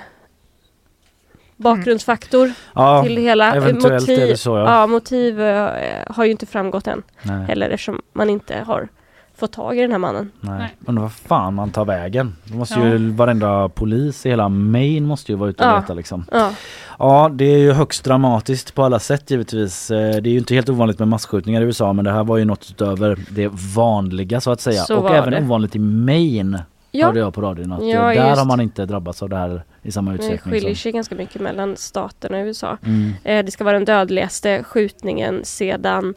bakgrundsfaktor 1.58 2.52
ja, 2.76 3.04
till 3.04 3.16
det 3.16 3.22
hela. 3.22 3.56
Är 3.56 4.28
det 4.28 4.38
så, 4.38 4.58
ja. 4.58 4.80
ja, 4.80 4.88
motiv 4.88 5.42
eh, 5.42 5.70
har 6.08 6.26
ju 6.26 6.32
inte 6.32 6.46
framgått 6.46 6.88
än 6.88 7.04
nej, 7.24 7.46
heller 7.46 7.70
eftersom 7.70 8.02
man 8.14 8.30
inte 8.30 8.64
har 8.68 8.88
fått 9.36 9.52
tag 9.52 9.78
i 9.78 9.82
den 9.82 9.92
här 9.92 9.98
mannen. 9.98 10.32
nej. 10.42 10.58
Nej. 10.60 10.76
Undrar 10.86 11.02
vad 11.02 11.12
fan 11.14 11.54
man 11.54 11.72
tar 11.72 11.86
vägen. 11.86 12.36
Det 12.44 12.54
måste 12.58 12.80
Ja. 12.80 12.86
ju, 12.86 13.12
varenda 13.12 13.70
polis 13.70 14.26
i 14.26 14.30
hela 14.30 14.50
Maine 14.50 15.06
måste 15.06 15.32
ju 15.32 15.38
vara 15.38 15.50
ute 15.50 15.64
och 15.64 15.70
Ja. 15.70 15.80
leta 15.80 15.94
liksom. 15.94 16.26
Ja, 16.32 16.52
Ja, 17.00 17.30
det 17.34 17.46
är 17.46 17.58
ju 17.58 17.72
högst 17.72 18.04
dramatiskt 18.04 18.74
på 18.76 18.84
alla 18.84 19.00
sätt 19.00 19.32
givetvis. 19.32 19.92
Eh, 19.92 19.98
Det 20.22 20.30
är 20.30 20.32
ju 20.32 20.38
inte 20.38 20.56
helt 20.56 20.70
ovanligt 20.70 21.00
med 21.00 21.08
massskjutningar 21.08 21.62
i 21.62 21.64
USA 21.64 21.94
men 21.94 22.06
det 22.06 22.12
här 22.12 22.24
var 22.24 22.38
ju 22.38 22.46
något 22.46 22.68
utöver 22.72 23.18
det 23.30 23.48
vanliga 23.76 24.42
så 24.42 24.52
att 24.52 24.62
säga. 24.62 24.82
Så 24.82 24.98
och 24.98 25.12
även 25.16 25.32
det. 25.32 25.42
ovanligt 25.42 25.76
i 25.76 25.80
Maine 25.80 26.60
ja 27.00 27.06
hörde 27.08 27.20
jag 27.20 27.34
på 27.34 27.42
radion 27.42 27.72
att 27.72 27.86
Ja, 27.88 28.02
där 28.02 28.28
just. 28.30 28.40
har 28.40 28.46
man 28.46 28.62
inte 28.62 28.86
drabbats 28.86 29.24
av 29.24 29.30
det 29.30 29.36
här 29.38 29.64
i 29.84 29.92
samma 29.92 30.12
det 30.12 30.16
utsträckning. 30.18 30.54
skiljer 30.54 30.70
som- 30.70 30.76
sig 30.82 30.92
ganska 30.92 31.16
mycket 31.16 31.42
mellan 31.42 31.78
staterna 31.78 32.40
i 32.40 32.44
USA. 32.44 32.78
Mm. 32.86 33.12
Eh, 33.24 33.46
det 33.46 33.52
ska 33.52 33.64
vara 33.64 33.74
den 33.74 33.86
dödligaste 33.86 34.64
skjutningen 34.64 35.46
sedan 35.46 36.16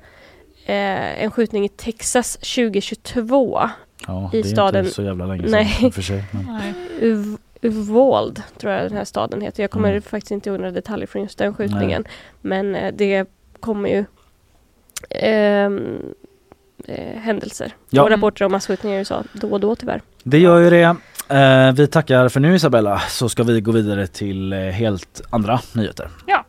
eh, 0.67 1.23
en 1.25 1.31
skjutning 1.31 1.65
i 1.65 1.69
Texas 1.69 2.37
2022. 2.37 3.61
Ja, 4.07 4.31
I 4.33 4.43
det 4.43 4.49
är 4.49 4.53
staden- 4.53 4.85
inte 4.85 4.95
så 4.95 5.03
jävla 5.03 5.27
länge 5.27 5.43
sedan 5.43 5.51
Nej. 5.51 5.87
och 5.87 5.95
för 5.95 6.03
sig. 6.03 6.25
Men. 6.31 6.45
Nej. 6.45 6.75
Uv- 7.01 7.39
Uvalde 7.63 8.43
tror 8.59 8.73
jag 8.73 8.83
den 8.83 8.97
här 8.97 9.05
staden 9.05 9.41
heter. 9.41 9.63
Jag 9.63 9.71
kommer 9.71 9.89
Mm. 9.91 10.03
faktiskt 10.03 10.31
inte 10.31 10.51
ihåg 10.51 10.59
några 10.59 10.71
detaljer 10.73 11.07
från 11.07 11.23
just 11.23 11.39
den 11.39 11.55
skjutningen. 11.55 12.05
Men 12.41 12.75
eh, 12.75 12.95
det 12.95 13.25
kommer 13.61 13.89
ju 13.89 14.05
ehm, 15.11 15.99
eh, 16.89 17.21
händelser 17.21 17.73
Ja. 17.91 18.03
och 18.03 18.11
rapporter 18.11 18.45
om 18.45 18.53
massskjutningar 18.53 18.97
i 18.97 18.99
USA 18.99 19.25
då 19.33 19.49
och 19.51 19.61
då 19.61 19.77
tyvärr. 19.77 20.03
Det 20.23 20.39
gör 20.39 20.59
ju 20.61 20.71
det. 20.71 20.97
Eh, 21.37 21.73
vi 21.73 21.87
tackar 21.87 22.29
för 22.29 22.41
nu 22.41 22.55
Isabella 22.55 22.99
så 23.09 23.29
ska 23.29 23.43
vi 23.43 23.61
gå 23.61 23.73
vidare 23.73 24.07
till 24.07 24.53
eh, 24.53 24.59
helt 24.59 25.21
andra 25.31 25.61
nyheter. 25.73 26.09
Ja. 26.27 26.45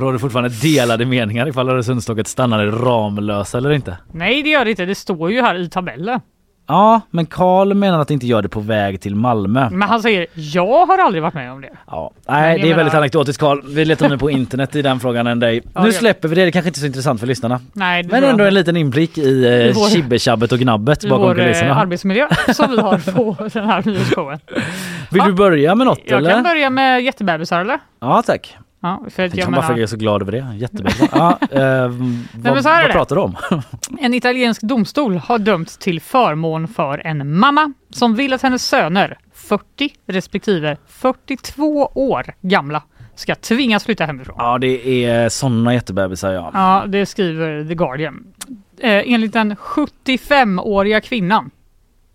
Råder 0.00 0.18
fortfarande 0.18 0.50
delade 0.62 1.04
meningar 1.06 1.48
ifall 1.48 1.68
Öresundståget 1.68 2.26
stannade 2.26 2.66
Ramlösa 2.70 3.58
eller 3.58 3.70
inte. 3.72 3.98
Nej 4.12 4.42
det 4.42 4.50
gör 4.50 4.64
det 4.64 4.70
inte, 4.70 4.84
det 4.84 4.94
står 4.94 5.30
ju 5.32 5.42
här 5.42 5.54
i 5.54 5.68
tabellen. 5.68 6.20
Ja, 6.70 7.00
men 7.10 7.26
Karl 7.26 7.74
menar 7.74 8.00
att 8.00 8.08
det 8.08 8.14
inte 8.14 8.26
gör 8.26 8.42
det 8.42 8.48
på 8.48 8.60
väg 8.60 9.00
till 9.00 9.14
Malmö. 9.14 9.70
Men 9.70 9.88
han 9.88 10.02
säger 10.02 10.26
jag 10.34 10.86
har 10.86 10.98
aldrig 10.98 11.22
varit 11.22 11.34
med 11.34 11.52
om 11.52 11.60
det. 11.60 11.68
Ja, 11.86 12.10
nej 12.28 12.50
jag 12.50 12.60
det 12.60 12.70
är 12.70 12.74
väldigt 12.76 12.92
menar- 12.92 12.96
anekdotiskt 13.02 13.40
Karl. 13.40 13.60
Vi 13.68 13.84
letar 13.84 14.08
mer 14.08 14.16
på 14.16 14.30
internet 14.40 14.76
i 14.76 14.82
den 14.82 15.00
frågan 15.00 15.26
än 15.26 15.40
dig. 15.40 15.62
Ja, 15.74 15.84
nu 15.84 15.92
släpper 15.92 16.28
vi 16.28 16.34
det, 16.34 16.44
det 16.44 16.52
kanske 16.52 16.68
inte 16.68 16.78
är 16.78 16.80
så 16.80 16.86
intressant 16.86 17.20
för 17.20 17.26
lyssnarna. 17.26 17.60
Nej, 17.72 18.04
Men 18.04 18.22
jag 18.22 18.30
ändå 18.30 18.44
en 18.44 18.54
liten 18.54 18.76
inblick 18.76 19.18
i 19.18 19.22
I 19.22 19.68
eh, 19.68 19.74
vår- 19.74 20.52
och 20.52 20.58
gnabbet 20.58 21.04
I 21.04 21.08
bakom 21.08 21.22
vår 21.26 21.38
eh, 21.38 21.44
kulisserna. 21.44 21.74
arbetsmiljö 21.74 22.28
som 22.54 22.70
vi 22.70 22.80
har 22.80 23.12
på 23.12 23.48
den 23.52 23.66
här 23.68 23.82
nyhetsshowen. 23.86 24.38
Vill 25.10 25.18
Ja. 25.22 25.26
du 25.26 25.32
börja 25.32 25.74
med 25.74 25.86
något 25.86 26.00
Jag 26.04 26.18
eller? 26.18 26.30
kan 26.30 26.42
börja 26.42 26.70
med 26.70 27.02
jättebebisar 27.02 27.60
eller? 27.60 27.78
Ja 28.00 28.22
tack. 28.26 28.56
Ja, 28.80 29.02
för 29.10 29.22
att 29.24 29.32
Jag 29.32 29.38
jag 29.38 29.44
kan 29.44 29.52
bara 29.52 29.62
för 29.62 29.66
att 29.66 29.68
jag 29.68 29.76
menar, 29.76 29.82
är 29.82 29.86
så 29.86 29.96
glad 29.96 30.22
över 30.22 30.32
det. 30.32 30.56
Jättebra. 30.56 30.92
ja, 31.12 31.38
eh, 31.50 31.88
vad, 32.34 32.66
är 32.66 32.82
vad 32.82 32.92
pratar 32.92 33.16
du 33.16 33.22
om? 33.22 33.36
en 34.00 34.14
italiensk 34.14 34.62
domstol 34.62 35.16
har 35.16 35.38
dömt 35.38 35.80
till 35.80 36.00
förmån 36.00 36.68
för 36.68 37.06
en 37.06 37.38
mamma 37.38 37.72
som 37.90 38.14
vill 38.14 38.32
att 38.32 38.42
hennes 38.42 38.64
söner, 38.64 39.18
40 39.34 39.90
respektive 40.06 40.76
42 40.86 41.90
år 41.94 42.26
gamla, 42.40 42.82
ska 43.14 43.34
tvingas 43.34 43.84
flytta 43.84 44.04
hemifrån. 44.04 44.36
Ja 44.38 44.58
det 44.58 45.04
är 45.04 45.28
såna 45.28 45.74
jättebebisar 45.74 46.32
ja. 46.32 46.50
Ja, 46.54 46.84
det 46.88 47.06
skriver 47.06 47.64
The 47.68 47.74
Guardian. 47.74 48.26
Eh, 48.80 49.02
enligt 49.12 49.32
den 49.32 49.56
75-åriga 49.56 51.00
kvinnan, 51.00 51.50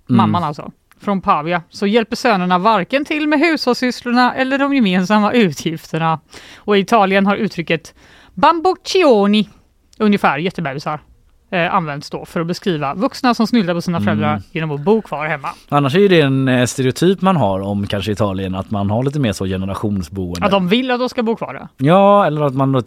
Mm. 0.10 0.18
mamman 0.18 0.44
alltså, 0.44 0.72
från 1.04 1.22
Pavia, 1.22 1.62
så 1.70 1.88
hjälper 1.88 2.16
sönerna 2.16 2.58
varken 2.58 3.06
till 3.06 3.28
med 3.28 3.40
hushållssysslorna 3.40 4.34
eller 4.36 4.58
de 4.58 4.74
gemensamma 4.76 5.32
utgifterna. 5.32 6.20
Och 6.58 6.78
i 6.78 6.80
Italien 6.80 7.26
har 7.26 7.36
uttrycket 7.36 7.94
bamboccioni, 8.34 9.50
ungefär 10.00 10.38
jättebebisar, 10.38 11.00
eh, 11.52 11.76
används 11.76 12.10
då 12.10 12.26
för 12.26 12.40
att 12.42 12.48
beskriva 12.48 12.94
vuxna 12.94 13.34
som 13.34 13.48
snyltar 13.48 13.74
på 13.74 13.82
sina 13.82 14.02
föräldrar 14.02 14.30
Mm. 14.30 14.44
genom 14.52 14.72
att 14.72 14.82
bo 14.82 15.02
kvar 15.02 15.26
hemma. 15.28 15.50
Annars 15.70 15.96
är 15.96 16.10
det 16.10 16.22
en 16.22 16.48
eh, 16.48 16.66
stereotyp 16.66 17.22
man 17.22 17.38
har 17.38 17.60
om 17.60 17.88
kanske 17.88 18.12
Italien 18.12 18.56
att 18.56 18.72
man 18.72 18.90
har 18.90 19.04
lite 19.04 19.20
mer 19.20 19.34
så 19.34 19.46
generationsboende. 19.46 20.46
Att 20.46 20.52
de 20.52 20.68
vill 20.68 20.92
att 20.92 21.00
de 21.00 21.10
ska 21.10 21.24
bo 21.24 21.36
kvar 21.36 21.54
där. 21.54 21.68
Ja, 21.78 22.26
eller 22.26 22.42
att 22.42 22.56
man 22.56 22.84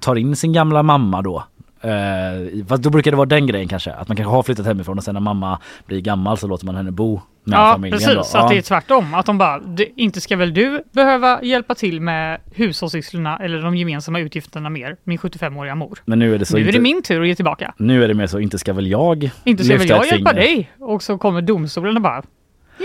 tar 0.00 0.16
in 0.16 0.36
sin 0.36 0.52
gamla 0.52 0.82
mamma 0.82 1.22
då. 1.22 1.44
Eh, 1.82 2.64
fast 2.68 2.82
då 2.82 2.90
brukar 2.90 3.10
det 3.10 3.16
vara 3.16 3.26
den 3.26 3.46
grejen 3.46 3.68
kanske, 3.68 3.92
att 3.92 4.08
man 4.08 4.16
kanske 4.16 4.30
har 4.34 4.42
flyttat 4.42 4.66
hemifrån 4.66 4.98
och 4.98 5.04
sen 5.04 5.14
när 5.14 5.20
mamma 5.20 5.58
blir 5.86 6.00
gammal 6.00 6.38
så 6.38 6.46
låter 6.46 6.66
man 6.66 6.74
henne 6.74 6.90
bo 6.90 7.20
med 7.44 7.58
ja, 7.58 7.72
familjen. 7.72 7.98
precis. 7.98 8.14
då. 8.14 8.24
Så 8.24 8.38
att 8.38 8.44
Ja. 8.44 8.48
det 8.50 8.56
är 8.58 8.62
tvärtom. 8.62 9.14
Att 9.14 9.26
de 9.26 9.38
bara, 9.38 9.58
"Det- 9.58 10.00
inte 10.00 10.20
ska 10.20 10.36
väl 10.36 10.54
du 10.54 10.82
behöva 10.92 11.42
hjälpa 11.42 11.74
till 11.74 12.00
med 12.00 12.40
hushållssysslorna 12.54 13.38
eller 13.38 13.62
de 13.62 13.76
gemensamma 13.76 14.20
utgifterna 14.20 14.70
mer, 14.70 14.96
min 15.04 15.18
75-åriga 15.18 15.74
mor. 15.74 15.98
Men 16.04 16.18
nu 16.18 16.34
är 16.34 16.38
det 16.38 16.44
så 16.44 16.56
nu 16.56 16.62
är 16.62 16.66
inte, 16.66 16.78
det 16.78 16.82
min 16.82 17.02
tur 17.02 17.22
att 17.22 17.28
ge 17.28 17.34
tillbaka. 17.34 17.74
nu 17.78 18.04
är 18.04 18.08
det 18.08 18.14
mer 18.14 18.26
så, 18.26 18.38
inte 18.40 18.58
ska 18.58 18.72
väl 18.72 18.86
jag 18.86 19.30
Inte 19.44 19.64
ska 19.64 19.76
väl 19.78 19.88
jag 19.88 20.06
hjälpa 20.06 20.30
finger. 20.30 20.42
dig? 20.42 20.70
Och 20.80 21.02
så 21.02 21.18
kommer 21.18 21.42
domstolen 21.42 21.96
och 21.96 22.02
bara, 22.02 22.22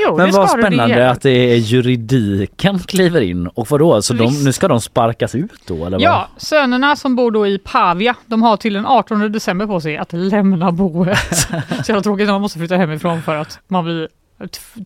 jo 0.06 0.18
Men 0.18 0.32
det 0.32 0.38
vad 0.38 0.46
det 0.46 0.62
spännande 0.62 0.94
gäller." 0.94 1.08
att 1.08 1.22
det 1.22 1.54
är 1.54 1.56
juridiken 1.56 2.80
kliver 2.80 3.22
in 3.22 3.48
och 3.48 3.68
vadå, 3.72 4.02
så 4.02 4.14
de, 4.14 4.44
nu 4.44 4.54
ska 4.54 4.68
de 4.68 4.82
sparkas 4.82 5.36
ut 5.36 5.62
då 5.68 5.86
eller 5.86 6.00
Ja, 6.00 6.28
sönerna 6.38 6.96
som 6.96 7.16
bor 7.16 7.32
då 7.32 7.48
i 7.48 7.58
Pavia, 7.58 8.16
de 8.26 8.42
har 8.42 8.58
till 8.58 8.74
den 8.74 8.86
18 8.86 9.32
december 9.32 9.68
på 9.68 9.82
sig 9.82 9.98
att 9.98 10.14
lämna 10.14 10.72
boet. 10.72 11.18
Så 11.84 11.92
jävla 11.92 12.02
tråkigt 12.02 12.26
när 12.28 12.34
man 12.34 12.42
måste 12.42 12.60
flytta 12.60 12.76
hemifrån 12.78 13.22
för 13.22 13.36
att 13.36 13.60
man 13.68 13.84
blir 13.84 14.08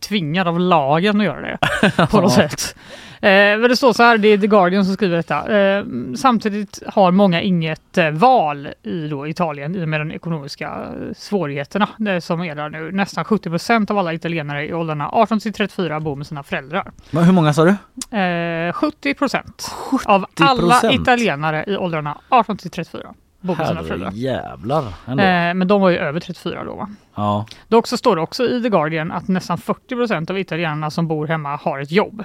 tvingad 0.00 0.48
av 0.48 0.60
lagen 0.60 1.20
att 1.20 1.26
göra 1.26 1.40
det 1.40 1.58
på 2.10 2.20
något 2.20 2.32
sätt. 2.32 2.74
Eh, 3.22 3.58
det 3.68 3.76
står 3.76 3.92
så 3.92 4.02
här, 4.02 4.18
det 4.18 4.28
är 4.28 4.38
The 4.38 4.46
Guardian 4.46 4.84
som 4.84 4.94
skriver 4.94 5.16
detta. 5.16 5.58
Eh, 5.58 5.84
samtidigt 6.16 6.82
har 6.86 7.10
många 7.10 7.40
inget 7.40 7.98
eh, 7.98 8.10
val 8.10 8.68
i 8.82 9.08
då 9.08 9.26
Italien 9.26 9.76
i 9.76 9.84
och 9.84 9.88
med 9.88 10.00
de 10.00 10.10
ekonomiska 10.12 10.66
eh, 10.66 11.14
svårigheterna 11.16 11.88
det 11.96 12.20
som 12.20 12.42
är 12.42 12.54
där 12.54 12.68
nu. 12.68 12.92
Nästan 12.92 13.24
70 13.24 13.50
procent 13.50 13.90
av 13.90 13.98
alla 13.98 14.12
italienare 14.12 14.68
i 14.68 14.74
åldrarna 14.74 15.08
18 15.12 15.40
till 15.40 15.52
34 15.52 16.00
bor 16.00 16.16
med 16.16 16.26
sina 16.26 16.42
föräldrar. 16.42 16.92
Men 17.10 17.24
hur 17.24 17.32
många 17.32 17.52
sa 17.54 17.64
du? 17.64 17.70
Eh, 18.18 18.72
70 18.72 19.14
procent 19.14 19.74
av 20.04 20.26
alla 20.40 20.74
70%? 20.74 21.00
italienare 21.02 21.64
i 21.66 21.76
åldrarna 21.76 22.18
18 22.28 22.56
till 22.56 22.70
34 22.70 23.14
bor 23.40 23.56
med 23.56 23.68
sina 23.68 23.82
föräldrar. 23.82 24.10
jävlar 24.12 24.84
ändå. 25.06 25.22
Eh, 25.22 25.54
men 25.54 25.68
de 25.68 25.80
var 25.80 25.90
ju 25.90 25.98
över 25.98 26.20
34 26.20 26.64
då 26.64 26.74
va? 26.74 26.88
Ja. 27.14 27.46
Dock 27.68 27.86
så 27.86 27.96
står 27.96 28.16
det 28.16 28.22
också 28.22 28.44
i 28.44 28.62
The 28.62 28.68
Guardian 28.68 29.12
att 29.12 29.28
nästan 29.28 29.58
40 29.58 29.96
procent 29.96 30.30
av 30.30 30.38
italienarna 30.38 30.90
som 30.90 31.08
bor 31.08 31.26
hemma 31.26 31.56
har 31.56 31.80
ett 31.80 31.90
jobb. 31.92 32.24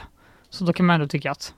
Så 0.50 0.64
då 0.64 0.74
kan 0.74 0.86
man 0.86 0.94
ändå 0.94 1.08
tycka 1.08 1.32
att 1.32 1.54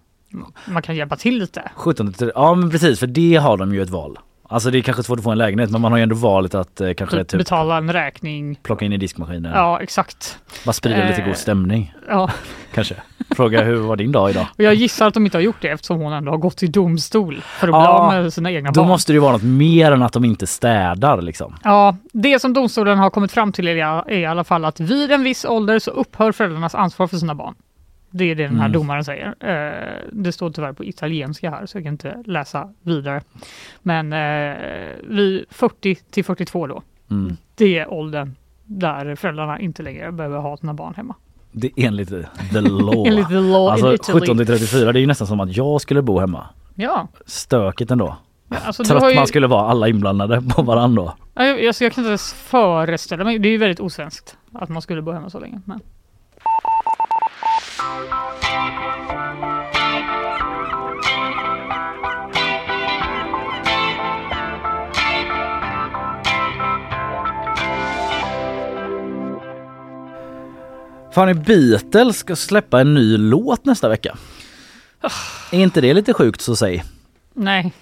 man 0.65 0.81
kan 0.81 0.95
hjälpa 0.95 1.15
till 1.15 1.39
lite. 1.39 1.71
17 1.75 2.13
till, 2.13 2.31
ja 2.35 2.55
men 2.55 2.69
precis 2.71 2.99
för 2.99 3.07
det 3.07 3.35
har 3.35 3.57
de 3.57 3.73
ju 3.73 3.81
ett 3.81 3.89
val. 3.89 4.19
Alltså 4.51 4.71
det 4.71 4.77
är 4.77 4.81
kanske 4.81 5.03
svårt 5.03 5.17
att 5.19 5.23
få 5.23 5.31
en 5.31 5.37
lägenhet 5.37 5.71
men 5.71 5.81
man 5.81 5.91
har 5.91 5.99
ju 5.99 6.03
ändå 6.03 6.15
valet 6.15 6.55
att 6.55 6.81
eh, 6.81 6.93
kanske 6.93 7.17
Typ 7.17 7.27
typ 7.27 7.37
betala 7.37 7.77
en 7.77 7.93
räkning. 7.93 8.59
plocka 8.63 8.85
in 8.85 8.93
i 8.93 8.97
diskmaskinen. 8.97 9.51
Ja, 9.55 9.79
exakt. 9.81 10.39
Bara 10.65 10.73
sprida 10.73 11.07
lite 11.07 11.21
Eh, 11.21 11.27
god 11.27 11.35
stämning 11.37 11.93
Ja. 12.07 12.29
kanske. 12.73 12.95
Fråga 13.35 13.63
hur 13.63 13.75
var 13.75 13.95
din 13.95 14.11
dag 14.11 14.29
idag? 14.29 14.47
Och 14.57 14.63
jag 14.63 14.73
gissar 14.73 15.07
att 15.07 15.13
de 15.13 15.25
inte 15.25 15.37
har 15.37 15.41
gjort 15.41 15.61
det 15.61 15.67
eftersom 15.67 15.99
hon 15.99 16.13
ändå 16.13 16.31
har 16.31 16.37
gått 16.37 16.57
till 16.57 16.71
domstol 16.71 17.41
för 17.41 17.67
att 17.67 17.73
bli 17.73 17.79
Ja, 17.81 17.87
av 17.87 18.13
med 18.23 18.33
sina 18.33 18.51
egna 18.51 18.71
Då 18.71 18.81
barn. 18.81 18.87
måste 18.87 19.11
det 19.11 19.15
ju 19.15 19.19
vara 19.19 19.31
något 19.31 19.43
mer 19.43 19.91
än 19.91 20.01
att 20.01 20.13
de 20.13 20.25
inte 20.25 20.47
städar 20.47 21.21
liksom. 21.21 21.55
Ja, 21.63 21.95
det 22.13 22.39
som 22.39 22.53
domstolen 22.53 22.97
har 22.97 23.09
kommit 23.09 23.31
fram 23.31 23.51
till 23.51 23.67
är 23.67 24.11
i 24.11 24.25
alla 24.25 24.43
fall 24.43 24.65
att 24.65 24.79
vid 24.79 25.11
en 25.11 25.23
viss 25.23 25.45
ålder 25.45 25.79
så 25.79 25.91
upphör 25.91 26.31
föräldrarnas 26.31 26.75
ansvar 26.75 27.07
för 27.07 27.17
sina 27.17 27.35
barn. 27.35 27.55
Det 28.11 28.23
är 28.31 28.35
det 28.35 28.43
den 28.43 28.55
här 28.55 28.65
Mm. 28.65 28.71
domaren 28.71 29.03
säger. 29.05 29.27
Eh, 29.39 30.01
det 30.11 30.31
står 30.31 30.49
tyvärr 30.49 30.73
på 30.73 30.83
italienska 30.85 31.49
här 31.51 31.65
så 31.65 31.77
jag 31.77 31.83
kan 31.83 31.93
inte 31.93 32.23
läsa 32.25 32.73
vidare. 32.81 33.21
Men 33.81 34.13
eh, 34.13 34.57
vid 35.03 35.45
40 35.49 35.95
till 35.95 36.23
42 36.25 36.67
då, 36.67 36.81
Mm. 37.11 37.37
det 37.55 37.79
är 37.79 37.93
åldern 37.93 38.35
där 38.65 39.15
föräldrarna 39.15 39.59
inte 39.59 39.83
längre 39.83 40.11
behöver 40.11 40.37
ha 40.37 40.57
sina 40.57 40.73
barn 40.73 40.93
hemma. 40.95 41.15
Det 41.51 41.67
är 41.75 41.87
enligt 41.87 42.09
the 42.51 42.61
law. 42.61 43.07
Enligt 43.07 43.27
the 43.27 43.33
law 43.33 43.69
alltså 43.71 43.93
Italy. 43.93 44.19
17 44.19 44.37
till 44.37 44.45
34 44.47 44.91
det 44.91 44.99
är 44.99 45.01
ju 45.01 45.07
nästan 45.07 45.27
som 45.27 45.39
att 45.39 45.55
jag 45.57 45.81
skulle 45.81 46.01
bo 46.01 46.19
hemma. 46.19 46.45
Ja, 46.75 47.07
Stökigt 47.25 47.91
ändå. 47.91 48.15
alltså 48.49 48.83
Trött 48.83 49.11
ju, 49.11 49.15
man 49.15 49.27
skulle 49.27 49.47
vara 49.47 49.69
alla 49.69 49.87
inblandade 49.87 50.41
på 50.41 50.61
varandra. 50.61 51.13
Ja, 51.33 51.45
jag, 51.45 51.67
alltså 51.67 51.83
jag 51.83 51.93
kan 51.93 52.01
inte 52.03 52.07
ens 52.09 52.33
föreställa 52.33 53.23
mig, 53.23 53.39
det 53.39 53.47
är 53.49 53.51
ju 53.51 53.57
väldigt 53.57 53.79
osvenskt 53.79 54.37
att 54.53 54.69
man 54.69 54.81
skulle 54.81 55.01
bo 55.01 55.11
hemma 55.11 55.29
så 55.29 55.39
länge. 55.39 55.61
Men. 55.65 55.79
Fan 71.11 71.29
är 71.29 71.33
Beatles 71.33 72.17
ska 72.17 72.35
släppa 72.35 72.81
en 72.81 72.93
ny 72.93 73.17
låt 73.17 73.65
nästa 73.65 73.89
vecka. 73.89 74.17
Är 75.51 75.59
inte 75.59 75.81
det 75.81 75.93
lite 75.93 76.13
sjukt 76.13 76.41
så 76.41 76.55
säg? 76.55 76.83
Nej, 77.33 77.73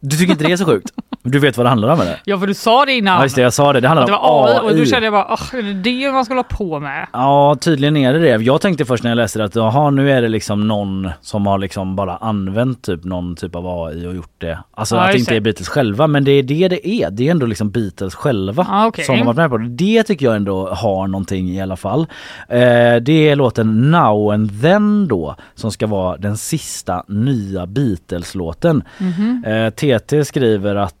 Du 0.00 0.16
tycker 0.16 0.32
inte 0.32 0.44
det 0.44 0.52
är 0.52 0.56
så 0.56 0.64
sjukt? 0.64 0.90
Du 1.28 1.38
vet 1.38 1.56
vad 1.56 1.66
det 1.66 1.70
handlar 1.70 1.88
om 1.88 2.00
eller? 2.00 2.20
ja 2.24 2.38
för 2.38 2.46
du 2.46 2.54
sa 2.54 2.84
det 2.84 2.92
innan. 2.92 3.16
Ja 3.16 3.22
just 3.22 3.36
det, 3.36 3.42
jag 3.42 3.52
sa 3.52 3.72
det. 3.72 3.80
Det 3.80 3.88
handlar 3.88 4.06
det 4.06 4.12
om 4.14 4.44
AI 4.46 4.58
och 4.72 4.76
då 4.78 4.84
kände 4.84 5.06
jag 5.06 5.12
bara, 5.12 5.26
"Åh, 5.30 5.58
är 5.58 5.62
det 5.62 5.72
det 5.74 6.12
man 6.12 6.24
ska 6.24 6.34
hålla 6.34 6.42
på 6.42 6.80
med? 6.80 7.06
Ja 7.12 7.56
tydligen 7.60 7.96
är 7.96 8.12
det 8.12 8.18
det. 8.18 8.44
Jag 8.44 8.60
tänkte 8.60 8.84
först 8.84 9.04
när 9.04 9.10
jag 9.10 9.16
läste 9.16 9.38
det 9.38 9.44
att 9.44 9.54
jaha 9.56 9.90
nu 9.90 10.10
är 10.12 10.22
det 10.22 10.28
liksom 10.28 10.68
någon 10.68 11.10
som 11.20 11.46
har 11.46 11.58
liksom 11.58 11.96
bara 11.96 12.16
använt 12.16 12.82
typ 12.82 13.04
någon 13.04 13.36
typ 13.36 13.54
av 13.56 13.66
AI 13.66 14.06
och 14.06 14.14
gjort 14.14 14.32
det. 14.38 14.58
Alltså 14.74 14.96
Ja, 14.96 15.02
att 15.02 15.12
det 15.12 15.18
inte 15.18 15.36
är 15.36 15.40
Beatles 15.40 15.68
själva 15.68 16.06
men 16.06 16.24
det 16.24 16.32
är 16.32 16.42
det 16.42 16.68
det 16.68 16.88
är. 16.88 17.10
Det 17.10 17.26
är 17.26 17.30
ändå 17.30 17.46
liksom 17.46 17.70
Beatles 17.70 18.14
själva 18.14 18.66
Ah, 18.70 18.86
okej. 18.86 19.04
som 19.04 19.18
har 19.18 19.24
varit 19.24 19.36
med 19.36 19.50
på 19.50 19.58
det. 19.58 19.68
Det 19.68 20.02
tycker 20.02 20.26
jag 20.26 20.36
ändå 20.36 20.68
har 20.68 21.06
någonting 21.06 21.48
i 21.50 21.62
alla 21.62 21.76
fall. 21.76 22.06
Eh, 22.48 22.58
det 23.02 23.28
är 23.28 23.36
låten 23.36 23.90
Now 23.90 24.32
and 24.32 24.62
Then 24.62 25.08
då 25.08 25.36
som 25.54 25.70
ska 25.72 25.86
vara 25.86 26.16
den 26.16 26.36
sista 26.36 27.02
nya 27.08 27.66
Beatles-låten. 27.66 28.82
Mhm. 28.98 29.44
Eh, 29.46 29.70
TT 29.70 30.24
skriver 30.24 30.76
att 30.76 30.94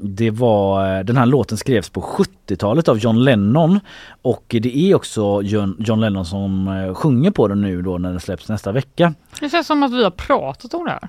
det 0.00 0.30
var, 0.30 1.02
den 1.02 1.16
här 1.16 1.26
låten 1.26 1.58
skrevs 1.58 1.90
på 1.90 2.00
70-talet 2.00 2.88
av 2.88 2.98
John 2.98 3.24
Lennon 3.24 3.80
och 4.22 4.44
det 4.48 4.76
är 4.76 4.94
också 4.94 5.42
John, 5.42 5.76
John 5.78 6.00
Lennon 6.00 6.24
som 6.26 6.68
eh, 6.68 6.94
sjunger 6.94 7.30
på 7.30 7.48
den 7.48 7.60
nu 7.60 7.82
då 7.82 7.98
när 7.98 8.10
den 8.10 8.20
släpps 8.20 8.48
nästa 8.48 8.72
vecka. 8.72 9.14
Det 9.40 9.48
känns 9.50 9.66
som 9.66 9.82
att 9.82 9.92
vi 9.92 10.04
har 10.04 10.10
pratat 10.10 10.74
om 10.74 10.84
det 10.84 10.90
här. 10.90 11.08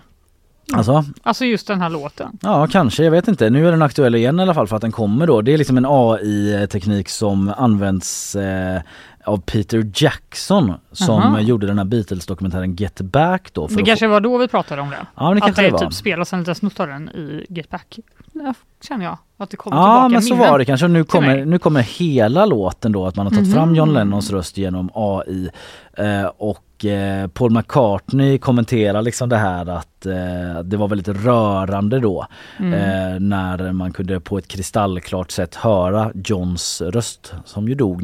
Alltså, 0.74 1.04
Alltså 1.24 1.46
just 1.46 1.68
den 1.68 1.82
här 1.82 1.90
låten. 1.90 2.38
ja 2.42 2.68
kanske, 2.68 3.04
jag 3.04 3.12
vet 3.12 3.28
inte. 3.28 3.50
Nu 3.50 3.68
är 3.68 3.72
den 3.72 3.82
aktuell 3.82 4.16
igen 4.16 4.40
i 4.40 4.44
alla 4.44 4.54
fall 4.54 4.68
för 4.68 4.76
att 4.76 4.82
den 4.82 4.92
kommer 4.92 5.28
då. 5.28 5.42
Det 5.42 5.54
är 5.54 5.58
liksom 5.58 5.78
en 5.78 5.86
AI-teknik 5.88 7.10
som 7.10 7.54
används 7.58 8.36
eh, 8.36 8.82
av 9.28 9.38
Peter 9.38 9.92
Jackson 9.96 10.74
som 10.92 11.16
Aha. 11.24 11.40
gjorde 11.40 11.68
den 11.68 11.78
här 11.78 11.86
Beatles-dokumentären 11.86 12.76
Get 12.76 13.02
Back 13.02 13.50
då. 13.54 13.68
Det 13.68 13.84
kanske 13.84 14.08
var 14.08 14.22
då 14.22 14.38
vi 14.38 14.48
pratade 14.48 14.82
om 14.82 14.90
det. 14.90 14.98
Ja, 15.16 15.34
det 15.34 15.44
att 15.44 15.56
det 15.56 15.70
det 15.70 15.80
typ 15.80 15.94
spelas 15.94 16.34
en 16.34 16.40
liten 16.40 16.56
snutt 16.56 16.80
av 16.80 16.88
den 16.88 17.10
i 17.10 17.46
Get 17.50 17.70
Back. 17.70 18.00
Ja, 18.34 18.54
känner 18.88 19.06
jag. 19.06 19.18
Att 19.40 19.50
det 19.50 19.58
kommer 19.58 19.78
Ja 19.78 19.84
tillbaka 19.84 20.10
men 20.10 20.22
så 20.22 20.34
minnen. 20.36 20.52
var 20.52 20.60
det 20.60 20.66
kanske. 20.66 20.88
Nu 20.88 21.04
kommer, 21.04 21.46
nu 21.46 21.60
kommer 21.60 21.82
hela 21.82 22.46
låten 22.46 22.92
då 22.92 23.06
att 23.08 23.16
man 23.16 23.26
har 23.28 23.34
tagit 23.34 23.54
fram 23.54 23.68
Mhm. 23.70 23.76
John 23.76 23.94
Lennons 23.94 24.32
röst 24.32 24.58
genom 24.58 24.90
AI 24.94 25.50
eh, 25.98 26.26
och 26.38 26.86
eh, 26.86 27.28
Paul 27.28 27.52
McCartney 27.52 28.38
kommenterar 28.38 29.02
liksom 29.02 29.30
det 29.30 29.38
här 29.38 29.70
att 29.70 30.06
eh, 30.06 30.62
det 30.64 30.78
var 30.78 30.88
väldigt 30.88 31.08
rörande 31.08 32.00
då 32.00 32.28
Mm. 32.60 32.74
eh, 32.74 33.20
när 33.20 33.72
man 33.72 33.92
kunde 33.94 34.20
på 34.20 34.38
ett 34.38 34.48
kristallklart 34.48 35.32
sätt 35.32 35.56
höra 35.56 36.12
Johns 36.24 36.82
röst 36.82 37.34
som 37.46 37.68
ju 37.68 37.76
dog 37.76 38.04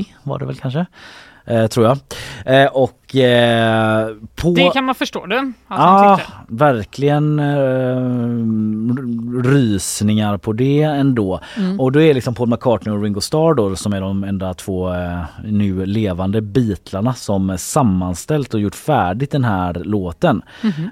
1980 0.00 0.14
var 0.22 0.38
det 0.38 0.46
väl 0.46 0.56
kanske. 0.56 0.86
Eh, 1.48 1.66
tror 1.66 1.86
jag. 1.86 1.98
Eh, 2.44 2.68
och 2.72 3.16
eh, 3.16 4.08
på... 4.34 4.50
Det 4.50 4.70
kan 4.70 4.84
man 4.84 4.94
förstå 4.94 5.26
det. 5.26 5.52
Ja, 5.68 6.18
tyckte. 6.18 6.32
verkligen 6.48 7.38
eh, 7.38 8.00
rysningar 9.50 10.36
på 10.36 10.52
det 10.52 10.82
ändå. 10.82 11.40
Mm. 11.56 11.80
Och 11.80 11.92
då 11.92 12.00
är 12.00 12.14
liksom 12.14 12.34
Paul 12.34 12.48
McCartney 12.48 12.96
och 12.96 13.02
Ringo 13.02 13.20
Starr 13.20 13.54
då 13.54 13.76
som 13.76 13.92
är 13.92 14.00
de 14.00 14.24
enda 14.24 14.54
två 14.54 14.94
eh, 14.94 15.22
nu 15.44 15.86
levande 15.86 16.40
Beatlarna 16.40 17.14
som 17.14 17.58
sammanställt 17.58 18.54
och 18.54 18.60
gjort 18.60 18.74
färdigt 18.74 19.30
den 19.30 19.44
här 19.44 19.74
låten. 19.74 20.42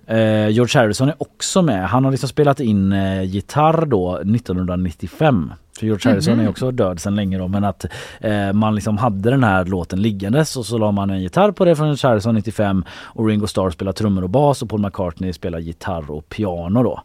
Eh, 0.07 0.49
George 0.49 0.81
Harrison 0.81 1.09
är 1.09 1.15
också 1.19 1.63
med. 1.63 1.89
Han 1.89 2.05
har 2.05 2.11
liksom 2.11 2.29
spelat 2.29 2.61
in 2.61 2.95
gitarr 3.25 3.87
då 3.87 4.17
1995. 4.17 5.53
För 5.79 5.87
George 5.87 6.11
Harrison 6.13 6.35
Mhm. 6.35 6.45
är 6.47 6.51
också 6.51 6.71
död 6.71 7.01
sedan 7.01 7.15
länge 7.15 7.39
då 7.39 7.49
men 7.49 7.65
att 7.65 7.85
eh, 8.21 8.53
man 8.53 8.75
liksom 8.75 8.99
hade 8.99 9.31
den 9.31 9.45
här 9.45 9.65
låten 9.65 10.03
liggandes 10.03 10.57
och 10.57 10.67
så 10.67 10.79
la 10.79 10.93
man 10.93 11.11
en 11.11 11.23
gitarr 11.23 11.51
på 11.53 11.65
det 11.65 11.77
från 11.77 11.87
George 11.87 12.09
Harrison 12.11 12.35
95 12.35 12.85
och 12.91 13.27
Ringo 13.27 13.47
Starr 13.47 13.71
spelar 13.71 13.93
trummor 13.93 14.23
och 14.25 14.31
bas 14.31 14.63
och 14.63 14.71
Paul 14.71 14.81
McCartney 14.81 15.33
spelar 15.33 15.59
gitarr 15.59 16.11
och 16.11 16.29
piano 16.29 16.83
då. 16.83 17.03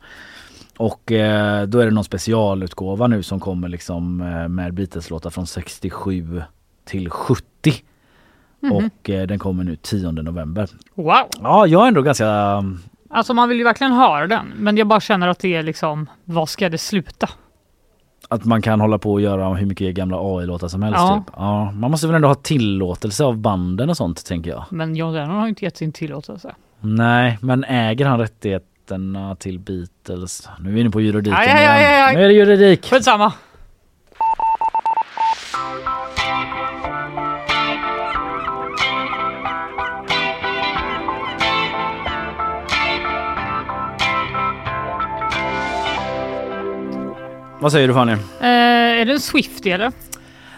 Och 0.77 1.11
eh, 1.11 1.63
då 1.67 1.79
är 1.79 1.85
det 1.85 1.91
någon 1.91 2.03
specialutgåva 2.03 3.07
nu 3.07 3.23
som 3.23 3.39
kommer 3.39 3.67
liksom 3.67 4.21
eh, 4.21 4.47
med 4.47 4.73
Beatles-låtar 4.73 5.29
från 5.29 5.47
67 5.47 6.41
till 6.85 7.09
70. 7.09 7.43
Mhm. 8.59 8.71
Och 8.71 9.09
eh, 9.09 9.27
den 9.27 9.39
kommer 9.39 9.63
nu 9.63 9.75
10 9.75 10.11
november. 10.11 10.69
Wow! 10.95 11.27
Ja, 11.41 11.67
jag 11.67 11.83
är 11.83 11.87
ändå 11.87 12.01
ganska 12.01 12.63
Alltså 13.11 13.33
man 13.33 13.49
vill 13.49 13.57
ju 13.57 13.63
verkligen 13.63 13.93
höra 13.93 14.27
den, 14.27 14.53
men 14.57 14.77
jag 14.77 14.87
bara 14.87 14.99
känner 14.99 15.27
att 15.27 15.39
det 15.39 15.55
är 15.55 15.63
liksom, 15.63 16.09
vad 16.25 16.49
ska 16.49 16.69
det 16.69 16.77
sluta? 16.77 17.29
Att 18.31 18.45
man 18.45 18.61
kan 18.61 18.81
hålla 18.81 18.97
på 18.97 19.13
och 19.13 19.21
göra 19.21 19.53
hur 19.53 19.65
mycket 19.65 19.95
gamla 19.95 20.17
AI-låtar 20.19 20.67
som 20.67 20.83
helst. 20.83 20.99
Ja. 20.99 21.23
Typ. 21.25 21.33
Ja, 21.37 21.71
man 21.71 21.91
måste 21.91 22.07
väl 22.07 22.15
ändå 22.15 22.27
ha 22.27 22.35
tillåtelse 22.35 23.23
av 23.23 23.37
banden 23.37 23.89
och 23.89 23.97
sånt 23.97 24.25
tänker 24.25 24.51
jag. 24.51 24.65
Men 24.69 24.95
John 24.95 25.13
Lennon 25.13 25.35
har 25.37 25.47
inte 25.47 25.65
gett 25.65 25.77
sin 25.77 25.91
tillåtelse. 25.91 26.55
Nej, 26.81 27.37
men 27.41 27.63
äger 27.63 28.05
han 28.05 28.19
rättigheterna 28.19 29.35
till 29.35 29.59
Beatles? 29.59 30.49
Nu 30.59 30.69
är 30.69 30.73
vi 30.73 30.81
inne 30.81 30.89
på 30.89 31.01
juridiken 31.01 31.39
Aj, 31.39 31.47
aj, 31.47 31.67
aj, 31.67 31.85
aj, 31.85 32.01
aj. 32.01 32.15
Nu 32.15 32.23
är 32.23 32.27
det 32.27 32.33
juridik. 32.33 32.85
Skitsamma. 32.85 33.33
Vad 47.61 47.71
säger 47.71 47.87
du 47.87 47.93
Fanny? 47.93 48.11
Eh, 48.11 48.19
är 48.41 49.05
det 49.05 49.11
en 49.11 49.19
Swiftie 49.19 49.75
eller? 49.75 49.91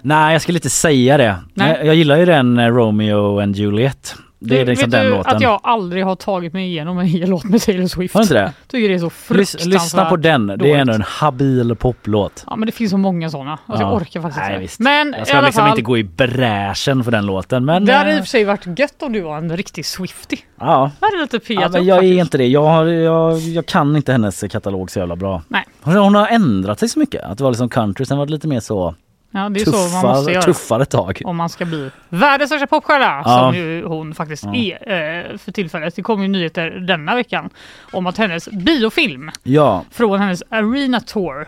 Nej, 0.02 0.34
jag 0.34 0.42
skulle 0.42 0.58
inte 0.58 0.70
säga 0.70 1.18
det. 1.18 1.36
Nej. 1.54 1.76
Jag, 1.78 1.86
jag 1.86 1.96
gillar 1.96 2.18
ju 2.18 2.26
den 2.26 2.60
eh, 2.60 2.68
Romeo 2.68 3.40
and 3.40 3.56
Juliet. 3.56 4.16
Det 4.44 4.62
är 4.62 4.66
liksom 4.66 4.90
den 4.90 5.06
du 5.06 5.12
låten. 5.12 5.36
att 5.36 5.42
jag 5.42 5.60
aldrig 5.64 6.06
har 6.06 6.16
tagit 6.16 6.54
mig 6.54 6.66
igenom 6.68 6.98
en 7.00 7.06
hel 7.06 7.30
låt 7.30 7.44
med 7.44 7.62
Taylor 7.62 7.88
Swift? 7.88 8.14
Har 8.14 8.22
du 8.22 8.24
inte 8.24 8.34
det? 8.34 8.54
Tycker 8.68 8.90
det 8.90 8.96
är 8.96 9.00
så 9.00 9.10
fruktansvärt 9.10 9.66
lyssna 9.66 10.06
på 10.06 10.16
den. 10.18 10.48
Det 10.48 10.72
är 10.72 10.78
ändå 10.78 10.94
en 10.94 11.02
habil 11.08 11.76
poplåt. 11.76 12.44
Ja 12.48 12.56
men 12.56 12.66
det 12.66 12.72
finns 12.72 12.92
så 12.92 12.98
många 12.98 13.30
sådana. 13.30 13.52
Alltså, 13.52 13.84
Ja. 13.84 13.90
Jag 13.92 13.94
orkar 14.02 14.22
faktiskt 14.22 14.40
Nej, 14.42 14.50
inte. 14.54 14.62
visst. 14.62 14.80
Men 14.80 15.16
Jag 15.18 15.28
ska 15.28 15.42
liksom 15.42 15.62
fall. 15.62 15.70
inte 15.70 15.82
gå 15.82 15.98
i 15.98 16.04
bräschen 16.04 17.04
för 17.04 17.12
den 17.12 17.26
låten 17.26 17.66
men... 17.66 17.86
Det 17.86 17.94
hade 17.94 18.10
i 18.10 18.14
eh, 18.14 18.20
och 18.20 18.26
för 18.26 18.30
sig 18.30 18.44
varit 18.44 18.80
gött 18.80 19.04
om 19.04 19.14
du 19.14 19.22
var 19.22 19.38
en 19.38 19.58
riktig 19.58 19.86
Swiftie. 19.86 20.40
Ja. 20.60 20.92
Det 21.00 21.06
hade 21.06 21.18
lite 21.22 21.38
Ja, 21.38 21.40
piat 21.62 21.72
men 21.72 21.82
upp 21.82 21.88
jag 21.88 21.98
är 21.98 22.02
faktiskt. 22.02 22.20
inte 22.20 22.38
det. 22.38 22.48
Jag, 22.48 22.66
har, 22.66 22.86
jag, 22.86 23.40
jag 23.40 23.66
kan 23.66 23.96
inte 23.96 24.12
hennes 24.12 24.44
katalog 24.52 24.92
så 24.92 25.00
jävla 25.00 25.16
bra. 25.16 25.42
Nej. 25.48 25.64
Hon, 25.82 25.96
hon 25.96 26.16
har 26.16 26.28
ändrat 26.28 26.80
sig 26.80 26.90
så 26.90 27.00
mycket. 27.00 27.24
Att 27.24 27.38
det 27.38 27.44
var 27.44 27.52
liksom 27.52 27.70
country, 27.70 28.06
sen 28.06 28.18
var 28.18 28.26
det 28.26 28.32
lite 28.32 28.48
mer 28.48 28.60
så 28.60 28.96
Ja 29.32 29.50
det 29.50 29.62
är 29.62 29.66
så 29.66 29.96
man 30.06 30.16
måste 30.16 30.32
göra. 30.32 30.42
tuffare 30.42 30.86
tag. 30.86 31.22
Om 31.26 31.36
man 31.38 31.50
ska 31.50 31.66
bli 31.66 31.90
världens 32.10 32.50
största 32.50 32.68
popstjärna 32.68 33.22
Ja. 33.26 33.40
som 33.40 33.56
ju 33.60 33.84
hon 33.86 34.14
faktiskt 34.16 34.44
Ja. 34.46 34.56
är 34.56 35.32
eh, 35.32 35.38
för 35.38 35.52
tillfället. 35.52 35.96
Det 35.96 36.02
kom 36.02 36.22
ju 36.22 36.28
nyheter 36.28 36.70
denna 36.72 37.16
veckan 37.16 37.50
om 37.92 38.08
att 38.08 38.18
hennes 38.18 38.50
biofilm 38.50 39.32
Ja. 39.44 39.84
från 39.92 40.20
hennes 40.20 40.44
Arena 40.50 41.00
Tour, 41.00 41.42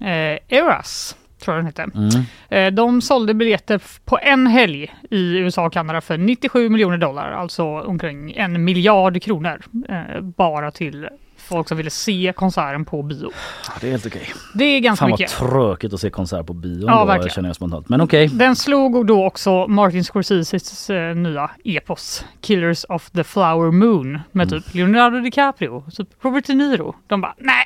eh, 0.00 0.58
Eras, 0.58 1.16
tror 1.44 1.56
jag 1.56 1.64
den 1.64 1.66
heter. 1.66 1.90
Mm. 1.94 2.10
Eh, 2.48 2.72
de 2.74 3.02
sålde 3.02 3.34
biljetter 3.34 3.80
på 4.04 4.18
en 4.22 4.46
helg 4.46 4.94
i 5.10 5.36
USA 5.38 5.66
och 5.66 5.72
Kanada 5.72 6.00
för 6.00 6.16
97 6.18 6.68
miljoner 6.68 6.96
dollar, 6.98 7.32
alltså 7.32 7.64
omkring 7.64 8.32
en 8.36 8.64
miljard 8.64 9.22
kronor. 9.22 9.60
Eh, 9.88 10.20
bara 10.20 10.70
till 10.70 11.08
folk 11.44 11.68
som 11.68 11.76
ville 11.76 11.90
se 11.90 12.32
konserten 12.36 12.84
på 12.84 13.02
bio. 13.02 13.30
Ja, 13.66 13.72
Det 13.80 13.86
är 13.86 13.90
helt 13.90 14.06
okej. 14.06 14.32
Det 14.54 14.64
är 14.64 14.80
ganska 14.80 15.02
Fan 15.02 15.10
vad 15.10 15.20
mycket. 15.20 15.36
tråkigt 15.36 15.92
att 15.92 16.00
se 16.00 16.10
konsert 16.10 16.46
på 16.46 16.52
bio 16.52 16.86
Ja, 16.86 16.98
då, 16.98 17.04
verkligen. 17.04 17.30
känner 17.34 17.48
jag 17.48 17.56
spontant. 17.56 17.88
Men 17.88 18.00
okej. 18.00 18.28
Den 18.28 18.56
slog 18.56 19.06
då 19.06 19.26
också 19.26 19.66
Martin 19.66 20.04
Scorseses 20.04 20.90
eh, 20.90 21.14
nya 21.16 21.50
epos 21.64 22.24
Killers 22.40 22.84
of 22.88 23.10
the 23.10 23.24
Flower 23.24 23.70
Moon 23.70 24.18
med 24.32 24.48
Mm. 24.52 24.62
typ 24.62 24.74
Leonardo 24.74 25.20
DiCaprio, 25.20 25.84
typ 25.96 26.08
Robert 26.20 26.46
De 26.46 26.54
Niro. 26.54 26.94
De 27.06 27.20
bara 27.20 27.34
nej, 27.38 27.64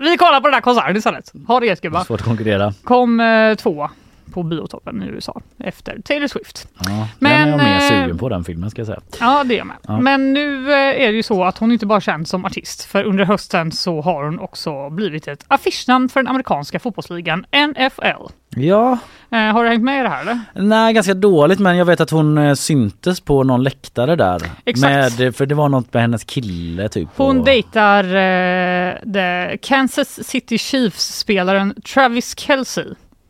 vi 0.00 0.16
kollar 0.16 0.40
på 0.40 0.46
den 0.46 0.54
här 0.54 0.60
konserten 0.60 0.96
istället. 0.96 1.32
Ha 1.46 1.60
det 1.60 1.66
gött 1.66 1.80
gubbar. 1.80 2.04
Svårt 2.04 2.20
att 2.20 2.26
konkurrera. 2.26 2.72
Kom 2.84 3.20
eh, 3.20 3.54
tvåa 3.54 3.90
på 4.32 4.42
biotoppen 4.42 5.02
i 5.02 5.06
USA 5.06 5.40
efter 5.58 6.00
Taylor 6.04 6.26
Swift. 6.26 6.68
Ja, 6.84 7.08
Men, 7.18 7.48
den 7.50 7.60
är 7.60 7.64
jag 7.74 7.80
mer 7.90 7.94
eh, 7.96 8.02
sugen 8.02 8.18
på 8.18 8.28
den 8.28 8.44
filmen 8.44 8.70
ska 8.70 8.80
jag 8.80 8.86
säga. 8.86 9.00
Ja, 9.20 9.44
det 9.44 9.54
är 9.54 9.58
jag 9.58 9.66
med. 9.66 9.76
Ja. 9.88 10.00
Men 10.00 10.32
nu 10.32 10.72
eh, 10.72 10.78
är 10.78 11.06
det 11.08 11.16
ju 11.16 11.22
så 11.22 11.44
att 11.44 11.58
hon 11.58 11.72
inte 11.72 11.86
bara 11.86 12.00
känns 12.00 12.28
som 12.30 12.44
artist, 12.44 12.84
för 12.84 13.04
under 13.04 13.24
hösten 13.24 13.72
så 13.72 14.00
har 14.00 14.24
hon 14.24 14.38
också 14.38 14.90
blivit 14.90 15.28
ett 15.28 15.44
affischnamn 15.48 16.08
för 16.08 16.20
den 16.20 16.28
amerikanska 16.28 16.78
fotbollsligan 16.78 17.46
NFL. 17.68 18.32
Ja, 18.56 18.98
Eh, 19.30 19.38
har 19.38 19.62
du 19.64 19.68
hängt 19.70 19.82
med 19.82 20.00
i 20.00 20.02
det 20.02 20.08
här 20.08 20.22
eller? 20.22 20.40
nej 20.54 20.94
ganska 20.94 21.14
dåligt 21.14 21.58
men 21.58 21.76
jag 21.76 21.84
vet 21.84 22.00
att 22.00 22.10
hon 22.10 22.56
syntes 22.56 23.20
på 23.20 23.42
någon 23.44 23.62
läktare 23.62 24.16
där. 24.16 24.42
Exakt. 24.64 25.18
Med, 25.18 25.36
för 25.36 25.46
det 25.46 25.54
var 25.54 25.68
något 25.68 25.92
med 25.94 26.02
hennes 26.02 26.24
kille 26.24 26.88
typ. 26.88 27.08
Hon 27.16 27.38
och- 27.38 27.44
dejtar 27.44 28.04
eh, 28.16 29.56
Kansas 29.62 30.28
City 30.28 30.58
Chiefs-spelaren 30.58 31.74
Travis 31.94 32.38
Kelce 32.38 32.84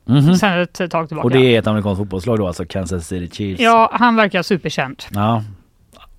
Mhm. 0.09 0.35
sen 0.37 0.61
ett 0.61 0.91
tag 0.91 1.09
tillbaka. 1.09 1.25
Och 1.27 1.31
det 1.31 1.55
är 1.55 1.59
ett 1.59 1.67
amerikanskt 1.67 1.99
fotbollslag 1.99 2.39
då 2.39 2.47
alltså, 2.47 2.65
Kansas 2.65 3.07
City 3.07 3.37
Chiefs. 3.37 3.61
Ja, 3.61 3.91
han 3.93 4.17
verkar 4.17 4.43
superkänd. 4.43 5.03
Ja. 5.11 5.43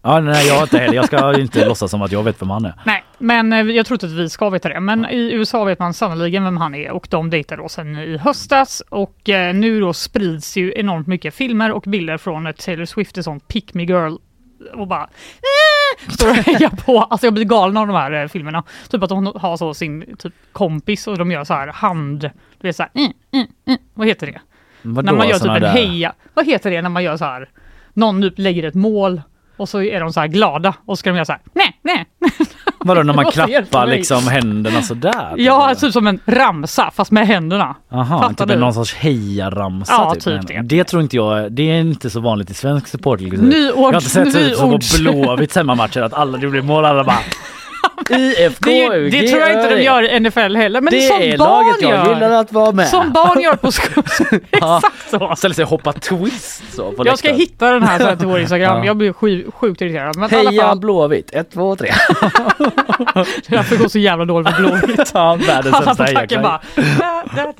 Ja, 0.02 0.20
nej 0.20 0.48
jag 0.48 0.64
inte 0.64 0.78
heller. 0.78 0.94
Jag 0.94 1.06
ska 1.06 1.40
inte 1.40 1.66
låtsas 1.68 1.92
som 1.92 2.02
att 2.02 2.12
jag 2.12 2.24
vet 2.24 2.42
vem 2.42 2.50
han 2.50 2.66
är. 2.66 2.74
Nej, 2.86 3.04
men 3.18 3.54
eh, 3.54 3.60
jag 3.60 3.86
tror 3.86 3.96
inte 3.96 4.06
att 4.06 4.12
vi 4.12 4.30
ska 4.30 4.50
veta 4.50 4.70
det. 4.70 4.80
Men 4.80 5.06
i 5.10 5.32
USA 5.34 5.64
vet 5.64 5.80
man 5.80 5.94
sannoliken 5.94 6.44
vem 6.44 6.58
han 6.58 6.76
är 6.76 6.92
och 6.92 7.08
de 7.10 7.30
dejtar 7.30 7.58
då 7.58 7.70
sen 7.70 7.96
i 7.96 8.18
höstas 8.18 8.82
och 8.90 9.30
eh, 9.30 9.54
nu 9.56 9.80
då 9.80 9.94
sprids 9.94 10.58
ju 10.58 10.74
enormt 10.76 11.08
mycket 11.08 11.34
filmer 11.36 11.72
och 11.72 11.84
bilder 11.88 12.18
från 12.18 12.54
Taylor 12.54 12.86
Swift, 12.86 13.18
en 13.18 13.24
sån 13.24 13.40
pick 13.40 13.74
me 13.74 13.84
girl 13.84 14.16
och 14.74 14.88
bara 14.88 15.04
"Eh!" 15.04 16.12
står 16.12 16.30
och 16.30 16.36
hejar 16.36 16.70
på. 16.86 17.00
Alltså 17.02 17.28
jag 17.28 17.34
blir 17.34 17.46
galen 17.46 17.78
av 17.78 17.88
de 17.88 17.96
här 17.96 18.12
eh, 18.12 18.28
filmerna. 18.28 18.64
Typ 18.90 19.04
att 19.04 19.10
hon 19.10 19.26
har 19.36 19.58
så 19.58 19.74
sin 19.74 20.16
typ 20.20 20.34
kompis 20.52 21.08
och 21.08 21.18
de 21.18 21.32
gör 21.32 21.44
så 21.44 21.54
här 21.54 21.68
hand, 21.68 22.30
du 22.62 22.68
vet 22.68 22.76
så 22.76 22.84
här, 22.84 22.92
mm, 22.96 23.12
mm, 23.34 23.48
mm. 23.68 23.80
vad 23.94 24.08
heter 24.08 24.28
det? 24.28 24.40
Vadå, 24.82 25.06
när 25.12 25.18
man 25.18 25.28
gör 25.28 25.40
typ 25.40 25.48
en 25.50 25.62
där- 25.62 25.70
heja, 25.70 26.14
vad 26.34 26.46
heter 26.46 26.72
det 26.72 26.82
när 26.82 26.90
man 26.90 27.04
gör 27.04 27.18
så 27.18 27.26
här, 27.26 27.50
någon 27.94 28.22
typ 28.22 28.34
lägger 28.40 28.64
ett 28.64 28.76
mål 28.76 29.22
och 29.58 29.70
så 29.70 29.82
är 29.82 30.00
de 30.00 30.14
så 30.14 30.20
här 30.20 30.28
glada 30.28 30.74
och 30.86 30.98
så 30.98 31.00
ska 31.00 31.10
de 31.10 31.16
göra 31.16 31.26
så 31.26 31.32
här, 31.32 31.42
nej, 31.54 31.80
nej. 31.82 32.06
Vadå 32.80 33.04
när 33.04 33.14
man 33.22 33.26
klappar 33.26 33.88
liksom 33.88 34.28
händerna 34.28 34.82
sådär? 34.82 35.34
Ja, 35.38 35.76
typ 35.76 35.94
som 35.94 36.08
en 36.08 36.20
ramsa 36.26 36.92
fast 36.96 37.12
med 37.12 37.28
händerna. 37.28 37.76
Aha, 37.92 38.22
Fattar 38.22 38.48
typ 38.48 38.58
någon 38.60 38.74
sorts 38.74 38.94
hejaramsa 38.96 39.94
Ja, 39.94 40.14
typ. 40.14 40.24
typ 40.24 40.48
det. 40.48 40.62
det 40.62 40.84
tror 40.84 41.02
inte 41.02 41.16
jag, 41.16 41.52
det 41.52 41.72
är 41.72 41.80
inte 41.82 42.10
så 42.10 42.20
vanligt 42.20 42.50
i 42.50 42.54
svensk 42.54 42.88
supporterkultur. 42.88 43.48
Nyord- 43.48 43.74
Jag 43.76 43.84
har 43.84 43.94
inte 43.94 44.10
sett 44.10 44.34
typ 44.34 44.56
som 44.56 44.70
på 44.72 44.80
Blåvitts 45.00 45.56
hemmamatcher 45.56 46.02
att 46.02 46.14
alla 46.14 46.38
det 46.38 46.48
blir 46.48 46.62
mål 46.62 46.86
alla 46.86 47.04
bara 47.04 47.20
IFK 48.10 48.70
Det, 48.70 48.84
är 48.86 49.12
det 49.12 49.28
tror 49.28 49.42
jag 49.42 49.52
inte 49.52 49.76
de 49.76 49.82
gör 49.82 50.04
i 50.04 50.20
NFL 50.20 50.56
heller, 50.56 50.82
men 50.82 50.94
det 50.94 51.02
som 51.02 51.22
är 51.22 51.38
barn 51.38 51.66
laget 51.66 51.82
jag 51.82 51.92
gör. 51.92 52.14
gillar 52.14 52.32
att 52.32 52.52
vara 52.52 52.72
med. 52.72 52.88
Som 52.88 53.12
barn 53.12 53.42
gör 53.42 53.56
på 53.56 53.72
skolan. 53.72 54.06
Exakt 54.52 55.10
så. 55.10 55.36
Ställer 55.36 55.56
sig 55.56 55.64
och 55.64 55.70
hoppar 55.70 55.94
twist 55.94 56.64
så 56.76 56.92
på 56.92 57.08
Jag 57.08 57.20
ska 57.20 57.34
hitta 57.34 57.72
den 57.72 57.84
här 57.84 58.16
till 58.16 58.28
vår 58.28 58.40
Instagram. 58.40 58.78
Ja. 58.78 58.86
Jag 58.86 58.98
blir 58.98 59.14
sju, 59.14 59.52
sjukt 59.54 59.82
irriterad. 59.82 60.18
Men 60.18 60.30
Heja 60.30 60.62
fall, 60.62 60.80
Blåvitt, 60.80 61.30
1, 61.34 61.52
2, 61.52 61.76
3. 61.76 61.88
det 61.88 63.26
därför 63.48 63.78
går 63.78 63.88
så 63.88 64.00
jävla 64.00 64.26
dåligt 64.26 64.56
för 64.56 64.62
Blåvitt. 64.62 65.12
Ja, 65.14 65.36
världens 65.48 65.78
sämsta 65.78 66.06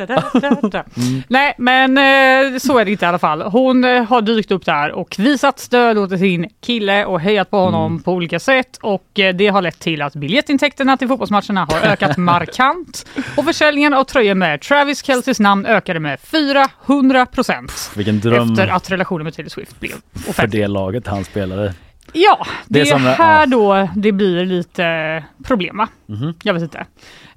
da, 0.06 0.68
da. 0.70 0.84
Nej, 1.28 1.54
men 1.58 1.98
eh, 1.98 2.58
så 2.60 2.78
är 2.78 2.86
det 2.86 2.92
inte 2.92 3.06
i 3.06 3.08
alla 3.08 3.20
fall. 3.20 3.42
Hon 3.42 3.84
eh, 3.84 4.04
har 4.04 4.22
dykt 4.22 4.52
upp 4.52 4.66
där 4.66 4.92
och 4.92 5.16
visat 5.20 5.60
stöd 5.60 5.98
åt 5.98 6.20
sin 6.20 6.50
kille 6.62 7.06
och 7.06 7.20
hejat 7.20 7.50
på 7.50 7.58
honom 7.58 8.04
på 8.04 8.12
olika 8.12 8.40
sätt. 8.40 8.78
Och 8.82 9.20
eh, 9.20 9.36
det 9.36 9.48
har 9.48 9.62
lett 9.62 9.80
till 9.80 10.02
att 10.02 10.09
biljettintäkterna 10.16 10.98
till 10.98 11.08
fotbollsmatcherna 11.08 11.68
har 11.70 11.80
ökat 11.82 12.18
markant. 12.18 13.06
Och 13.38 13.46
försäljningen 13.46 13.94
av 13.94 14.04
tröjor 14.04 14.36
med 14.36 14.62
Travis 14.62 15.04
Kelces 15.06 15.40
namn 15.40 15.66
ökade 15.66 16.00
med 16.00 16.20
400 16.20 17.26
procent. 17.26 17.92
Vilken 17.96 18.20
dröm 18.20 18.52
Efter 18.52 18.68
att 18.68 18.92
relationen 18.92 19.24
med 19.24 19.34
Taylor 19.34 19.50
Swift 19.50 19.80
blev 19.80 19.92
för 20.14 20.30
offentlig. 20.30 20.62
det 20.62 20.68
laget 20.68 21.08
han 21.08 21.24
spelade. 21.26 21.74
Ja, 22.14 22.46
det, 22.68 22.84
Det 22.84 22.90
är 22.90 22.98
här 22.98 23.40
ja. 23.40 23.46
då 23.46 23.90
det 23.96 24.12
blir 24.12 24.46
lite 24.46 25.24
problem 25.44 25.78
va? 25.78 25.88
Mhm. 26.06 26.34
Jag 26.44 26.54
vet 26.54 26.64
inte. 26.64 26.78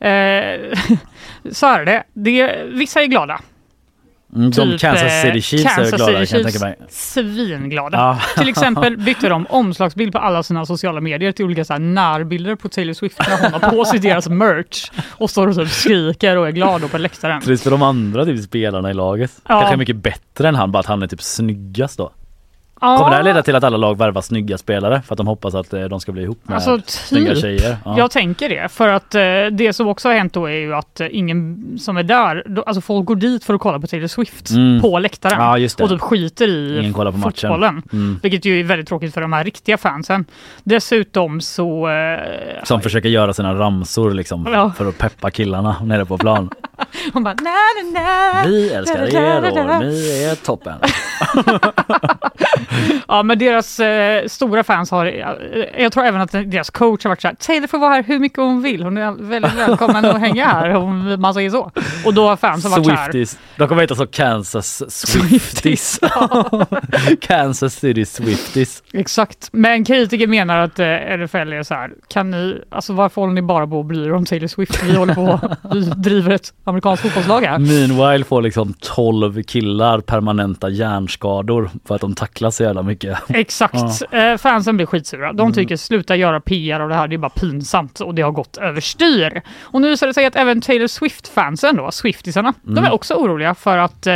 Eh, 0.09 0.79
så 1.53 1.66
här 1.66 1.81
är 1.81 1.85
det. 1.85 2.03
det. 2.12 2.62
Vissa 2.64 3.03
är 3.03 3.07
glada. 3.07 3.41
Mm, 4.37 4.51
de 4.51 4.70
Typ, 4.70 4.80
Kansas 4.80 5.12
eh, 5.12 5.22
City 5.22 5.43
Chiefs 5.43 5.64
är 5.64 5.68
Kansas 5.68 5.97
glada 5.97 6.26
City 6.26 6.33
kan 6.33 6.41
jag 6.41 6.53
tänka 6.53 6.66
mig. 6.66 6.89
Svinglada. 6.89 7.99
Ja. 7.99 8.20
Till 8.39 8.49
exempel 8.49 8.97
bytte 9.05 9.28
de 9.28 9.47
omslagsbild 9.47 10.12
på 10.12 10.18
alla 10.18 10.43
sina 10.43 10.66
sociala 10.66 11.01
medier 11.01 11.33
till 11.33 11.45
olika 11.45 11.64
så 11.64 11.72
här 11.72 11.80
närbilder 11.80 12.57
på 12.57 12.68
Taylor 12.68 12.93
Swift 12.93 13.18
när 13.18 13.43
hon 13.43 13.53
har 13.53 13.70
på 13.70 13.85
sig 13.85 13.99
deras 13.99 14.28
merch 14.28 14.91
och 15.11 15.30
står 15.30 15.49
och 15.49 15.57
typ 15.57 15.68
skriker 15.68 16.37
och 16.37 16.49
är 16.49 16.53
glad 16.53 16.91
på 16.91 16.99
läktaren. 16.99 17.41
Trist 17.41 17.62
för 17.62 17.70
de 17.70 17.83
andra 17.83 18.24
typ, 18.24 18.45
spelarna 18.45 18.91
i 18.91 18.95
laget. 18.95 19.33
Ja. 19.49 19.61
Kanske 19.61 19.76
mycket 19.76 19.97
bättre 19.97 20.49
än 20.49 20.55
han, 20.55 20.72
bara 20.72 20.78
att 20.78 20.87
han 20.87 21.03
är 21.03 21.07
typ 21.07 21.22
snyggast 21.22 21.99
då. 21.99 22.12
Ja, 22.85 22.97
Kommer 22.99 23.11
det 23.11 23.16
här 23.16 23.22
leda 23.22 23.43
till 23.43 23.55
att 23.57 23.64
alla 23.64 23.76
lag 23.76 23.99
värvar 23.99 24.20
snygga 24.22 24.59
spelare 24.59 25.03
för 25.07 25.14
att 25.14 25.16
de 25.16 25.26
hoppas 25.26 25.55
att 25.55 25.72
eh, 25.72 25.80
de 25.85 26.01
ska 26.01 26.12
bli 26.12 26.22
ihop 26.22 26.39
med 26.43 26.55
Alltså 26.55 26.80
snygga 26.87 27.33
typ. 27.33 27.43
tjejer? 27.43 27.76
Ja. 27.85 27.99
Jag 27.99 28.11
tänker 28.11 28.49
det, 28.49 28.68
för 28.72 28.89
att 28.89 29.14
eh, 29.14 29.20
det 29.53 29.72
som 29.72 29.89
också 29.89 30.09
har 30.09 30.14
hänt 30.16 30.33
då 30.33 30.47
är 30.47 30.53
ju 30.57 30.74
att 30.74 31.01
eh, 31.01 31.07
ingen 31.11 31.64
som 31.80 31.97
är 31.97 32.03
där, 32.03 32.45
alltså 32.66 32.80
folk 32.80 33.07
går 33.07 33.16
dit 33.16 33.45
för 33.45 33.55
att 33.55 33.61
kolla 33.61 33.78
på 33.80 33.87
Taylor 33.87 34.07
Swift 34.07 34.51
Mm. 34.51 34.80
på 34.83 34.99
läktaren 34.99 35.41
Ja, 35.41 35.59
just 35.59 35.78
det. 35.78 35.85
och 35.85 35.91
typ 35.91 36.01
skiter 36.01 36.49
i 36.49 36.78
Ingen 36.78 36.93
kollar 36.93 37.12
på 37.12 37.18
fotbollen. 37.18 37.83
Mm. 37.93 38.18
Vilket 38.22 38.45
ju 38.45 38.61
är 38.61 38.64
väldigt 38.64 38.89
tråkigt 38.89 39.14
för 39.14 39.20
de 39.20 39.33
här 39.33 39.45
riktiga 39.45 39.78
fansen. 39.78 40.24
Dessutom 40.64 41.41
så... 41.41 41.89
Som 42.64 42.80
försöker 42.80 43.09
göra 43.09 43.33
sina 43.33 43.55
ramsor 43.55 44.14
liksom 44.14 44.49
Ja. 44.53 44.72
för 44.76 44.89
att 44.89 44.99
peppa 44.99 45.30
killarna 45.30 45.76
nere 45.83 46.05
på 46.07 46.18
plan. 46.18 46.51
Hon 47.12 47.24
bara 47.24 47.35
na 47.35 47.51
na 47.93 48.01
na. 48.01 48.45
Vi 48.47 48.70
älskar 48.72 49.03
er 49.16 49.39
och 49.78 49.85
ni 49.85 50.24
är 50.30 50.35
toppen. 50.45 50.74
Ja 53.09 53.23
men 53.23 53.39
deras 53.39 53.81
eh, 53.81 54.27
stora 54.27 54.64
fans 54.64 54.91
har, 54.91 55.07
eh, 55.07 55.83
jag 55.83 55.93
tror 55.93 56.05
även 56.05 56.20
att 56.20 56.33
deras 56.33 56.70
coach 56.70 57.05
har 57.05 57.09
varit 57.11 57.21
såhär, 57.21 57.34
Taylor 57.34 57.67
får 57.67 57.79
vara 57.79 57.95
här 57.95 58.03
hur 58.03 58.18
mycket 58.18 58.38
hon 58.38 58.63
vill, 58.63 58.83
hon 58.83 58.96
är 58.96 59.13
väldigt 59.13 59.55
välkommen 59.57 60.05
att 60.05 60.21
hänga 60.21 60.46
här 60.46 60.75
om 60.75 61.17
man 61.18 61.34
säger 61.34 61.51
så. 61.51 61.71
Och 62.05 62.14
då 62.14 62.29
har 62.29 62.37
fansen 62.37 62.71
varit 62.71 62.84
såhär, 62.84 63.05
Swifties. 63.05 63.38
De 63.57 63.68
kommer 63.68 63.83
heta 63.83 63.95
så 63.95 64.07
Kansas 64.07 64.83
Swifties. 64.92 66.01
Kansas 67.21 67.75
City 67.75 68.05
Swifties. 68.07 68.83
exakt. 68.92 69.49
Men 69.53 69.84
kritiker 69.84 70.26
menar 70.26 70.59
att 70.59 70.79
eh, 70.79 70.87
NFL 70.87 71.53
är 71.53 71.63
så 71.63 71.75
här, 71.75 71.91
kan 72.09 72.30
ni, 72.30 72.63
alltså 72.71 72.92
varför 72.92 73.21
håller 73.21 73.34
ni 73.34 73.42
bara 73.42 73.67
på 73.67 73.79
och 73.79 73.84
bryr 73.84 74.07
er 74.07 74.13
om 74.13 74.25
Taylor 74.25 74.46
Swift? 74.46 74.84
Vi 74.84 74.96
håller 74.96 75.14
på, 75.14 75.41
vi 75.72 75.80
driver 75.80 76.30
ett 76.30 76.53
amerikanskt 76.64 77.03
fotbollslag 77.03 77.41
här. 77.41 77.59
Meanwhile 77.59 78.25
får 78.25 78.42
liksom 78.42 78.75
12 78.80 79.42
killar 79.42 80.01
permanenta 80.01 80.68
hjärnskador 80.68 81.71
för 81.84 81.95
att 81.95 82.01
de 82.01 82.14
tacklar 82.14 82.51
så 82.63 82.67
jävla 82.67 82.83
mycket. 82.83 83.18
Exakt. 83.29 84.03
Eh, 84.13 84.37
fansen 84.37 84.76
blir 84.76 84.87
skitsura. 84.87 85.33
De 85.33 85.53
tycker 85.53 85.76
sluta 85.76 86.17
göra 86.17 86.41
PR 86.41 86.80
av 86.80 86.89
det 86.89 86.95
här, 86.95 87.09
det 87.09 87.17
är 87.17 87.18
bara 87.18 87.29
pinsamt 87.30 88.01
och 88.01 88.14
det 88.14 88.22
har 88.22 88.30
gått 88.30 88.57
överstyr. 88.57 89.43
Och 89.61 89.80
nu 89.80 89.89
visar 89.89 90.07
det 90.07 90.14
sig 90.14 90.26
att 90.26 90.37
även 90.37 90.61
Taylor 90.61 90.87
Swift-fansen 90.87 91.76
då, 91.76 91.91
Swiftisarna, 91.91 92.55
de 92.63 92.84
är 92.84 92.91
också 92.93 93.14
oroliga 93.14 93.55
för 93.55 93.79
att 93.79 94.07
eh, 94.07 94.13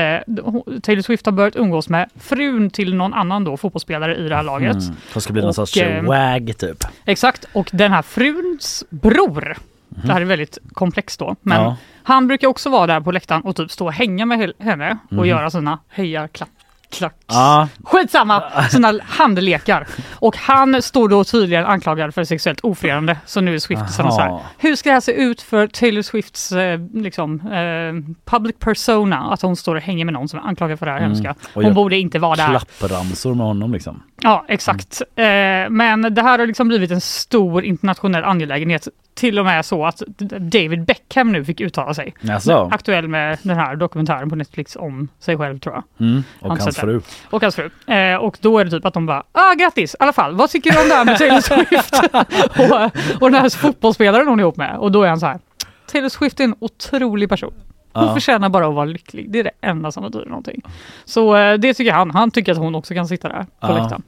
Taylor 0.83 1.03
Swift 1.03 1.27
har 1.27 1.33
börjat 1.33 1.57
umgås 1.57 1.89
med 1.89 2.09
frun 2.21 2.71
till 2.71 2.95
någon 2.95 3.15
annan 3.15 3.45
då 3.45 3.57
fotbollsspelare 3.57 4.17
i 4.17 4.29
det 4.29 4.37
här 4.37 4.43
laget. 4.43 4.77
Mm. 4.83 5.21
Ska 5.21 5.33
bli 5.33 5.43
någon 5.43 5.55
sorts 5.55 5.77
eh, 5.77 6.03
wag 6.05 6.53
typ. 6.59 6.85
Exakt, 7.05 7.45
och 7.53 7.71
den 7.73 7.93
här 7.93 8.03
fruns 8.03 8.85
bror, 8.91 9.57
det 9.89 10.13
här 10.13 10.21
är 10.21 10.25
väldigt 10.25 10.59
komplext 10.73 11.19
då, 11.21 11.37
men 11.43 11.63
Ja. 11.63 11.77
han 12.03 12.27
brukar 12.29 12.49
också 12.49 12.71
vara 12.71 12.87
där 12.87 13.01
på 13.01 13.13
läktaren 13.13 13.43
och 13.43 13.57
typ 13.57 13.71
stå 13.71 13.85
och 13.87 13.93
hänga 13.93 14.27
med 14.27 14.39
he- 14.39 14.63
henne 14.65 14.99
och 15.07 15.13
Mhm. 15.13 15.27
göra 15.27 15.51
sina 15.51 15.79
heja 15.89 16.29
klapp 16.29 16.49
klack. 16.91 17.15
Ja, 17.27 17.69
Skitsamma, 17.85 18.43
sina 18.71 18.93
handlekar. 19.07 19.87
Och 20.15 20.37
han 20.37 20.83
står 20.83 21.09
då 21.09 21.25
tydligen 21.25 21.65
anklagad 21.67 22.15
för 22.15 22.25
sexuellt 22.25 22.61
ofredande. 22.61 23.17
Så 23.27 23.41
nu 23.41 23.55
är 23.55 23.59
Swiftisarna 23.59 24.11
så 24.11 24.21
här. 24.21 24.39
Hur 24.59 24.77
ska 24.77 24.89
det 24.89 24.95
här 24.95 25.01
se 25.01 25.13
ut 25.13 25.43
för 25.43 25.67
Taylor 25.67 26.03
Swifts 26.03 26.53
eh, 26.53 26.81
liksom, 26.95 27.41
eh, 27.41 28.15
public 28.25 28.57
persona? 28.59 29.33
Att 29.33 29.43
hon 29.43 29.57
står 29.57 29.75
och 29.75 29.83
hänger 29.83 30.05
med 30.05 30.15
någon 30.15 30.29
som 30.29 30.39
är 30.39 30.43
anklagad 30.43 30.79
för 30.79 30.87
det 30.87 30.93
här 30.93 30.99
Mm. 30.99 31.11
hemska. 31.11 31.35
Hon 31.55 31.75
borde 31.75 31.97
inte 31.99 32.19
vara 32.19 32.37
där. 32.37 32.49
klappramsor 32.49 33.35
med 33.35 33.47
honom 33.47 33.73
liksom. 33.73 34.03
Ja, 34.23 34.45
exakt. 34.49 35.03
Eh, 35.17 35.25
men 35.71 36.15
det 36.15 36.23
här 36.23 36.39
har 36.39 36.47
liksom 36.47 36.69
blivit 36.69 36.91
en 36.91 37.01
stor 37.01 37.65
internationell 37.65 38.25
angelägenhet. 38.25 38.89
Till 39.17 39.39
och 39.39 39.45
med 39.45 39.65
så 39.65 39.85
att 39.87 40.03
David 40.41 40.85
Beckham 40.85 41.33
nu 41.33 41.45
fick 41.45 41.61
uttala 41.61 41.95
sig. 41.95 42.15
Jaså? 42.21 42.69
Aktuell 42.73 43.09
med 43.09 43.39
den 43.43 43.57
här 43.57 43.77
dokumentären 43.77 44.31
på 44.31 44.37
Netflix 44.37 44.77
om 44.77 45.09
sig 45.19 45.37
själv 45.37 45.59
tror 45.59 45.75
jag. 45.75 46.07
Mm. 46.09 46.23
Och 46.41 46.49
hans 46.49 46.65
den. 46.65 46.73
fru. 46.75 47.01
Och 47.31 47.43
hans 47.43 47.57
fru. 47.57 47.71
Eh, 47.95 48.17
och 48.17 48.37
då 48.41 48.59
är 48.59 48.65
det 48.65 48.71
typ 48.71 48.85
att 48.85 48.95
de 48.95 49.07
bara, 49.07 49.23
ah 49.33 49.55
grattis 49.55 49.95
i 49.95 49.97
alla 50.01 50.13
fall, 50.13 50.35
vad 50.35 50.51
tycker 50.51 50.73
du 50.73 50.83
om 50.83 50.89
det 50.89 50.95
här 50.95 51.05
med 51.05 51.19
Taylor 51.19 51.41
Swift? 51.41 51.95
och, 53.17 53.23
och 53.23 53.31
den 53.31 53.41
här 53.43 53.49
fotbollsspelaren 53.59 54.29
hon 54.29 54.39
är 54.41 54.43
ihop 54.43 54.57
med. 54.57 54.77
Och 54.79 54.93
då 54.93 55.03
är 55.03 55.09
han 55.09 55.21
så 55.21 55.27
här, 55.27 55.39
Taylor 55.93 56.09
Swift 56.09 56.41
är 56.41 56.45
en 56.45 56.55
otrolig 56.59 57.29
person. 57.29 57.53
Hon 57.93 58.07
Ja. 58.07 58.15
förtjänar 58.15 58.49
bara 58.49 58.67
att 58.67 58.75
vara 58.75 58.85
lycklig. 58.85 59.31
Det 59.31 59.39
är 59.39 59.45
det 59.45 59.51
enda 59.61 59.93
som 59.93 60.03
betyder 60.03 60.27
någonting. 60.27 60.63
Så 61.05 61.37
eh, 61.37 61.55
det 61.55 61.75
tycker 61.75 61.93
han. 61.93 62.11
Han 62.11 62.31
tycker 62.31 62.53
att 62.53 62.59
hon 62.59 62.75
också 62.75 62.95
kan 62.95 63.09
sitta 63.09 63.29
där 63.29 63.43
på 63.43 63.47
Ja. 63.61 63.79
läktaren. 63.79 64.03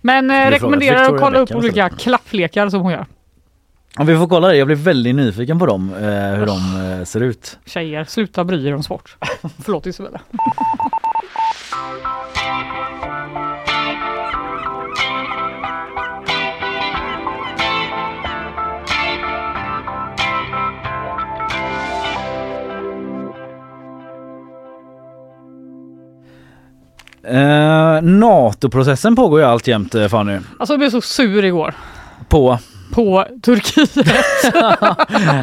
Men 0.00 0.30
eh, 0.30 0.50
rekommenderar 0.50 1.14
att 1.14 1.20
kolla 1.20 1.38
upp 1.38 1.50
olika 1.54 1.88
klapplekar 1.88 2.68
som 2.68 2.80
hon 2.80 2.92
gör. 2.92 3.06
Om 3.98 4.06
vi 4.06 4.16
får 4.16 4.26
kolla 4.28 4.48
det, 4.48 4.56
jag 4.56 4.66
blir 4.66 4.76
väldigt 4.76 5.14
nyfiken 5.14 5.58
på 5.58 5.66
dem, 5.66 5.94
eh, 5.94 6.38
hur 6.38 6.46
de 6.46 6.90
eh, 7.00 7.04
ser 7.04 7.20
ut. 7.20 7.58
Tjejer, 7.66 8.04
sluta 8.04 8.44
bry 8.44 8.68
er 8.68 8.74
om 8.74 8.82
sport. 8.82 9.16
Förlåt 9.64 9.86
Isabella. 9.86 10.20
Eh, 27.26 28.02
NATO-processen 28.02 29.16
pågår 29.16 29.40
ju 29.40 29.46
alltjämt 29.46 29.94
eh, 29.94 30.08
Fanny. 30.08 30.38
Alltså 30.58 30.72
jag 30.72 30.78
blev 30.78 30.90
så 30.90 31.00
sur 31.00 31.44
igår. 31.44 31.74
På? 32.28 32.58
På 32.94 33.24
Turkiet. 33.42 33.90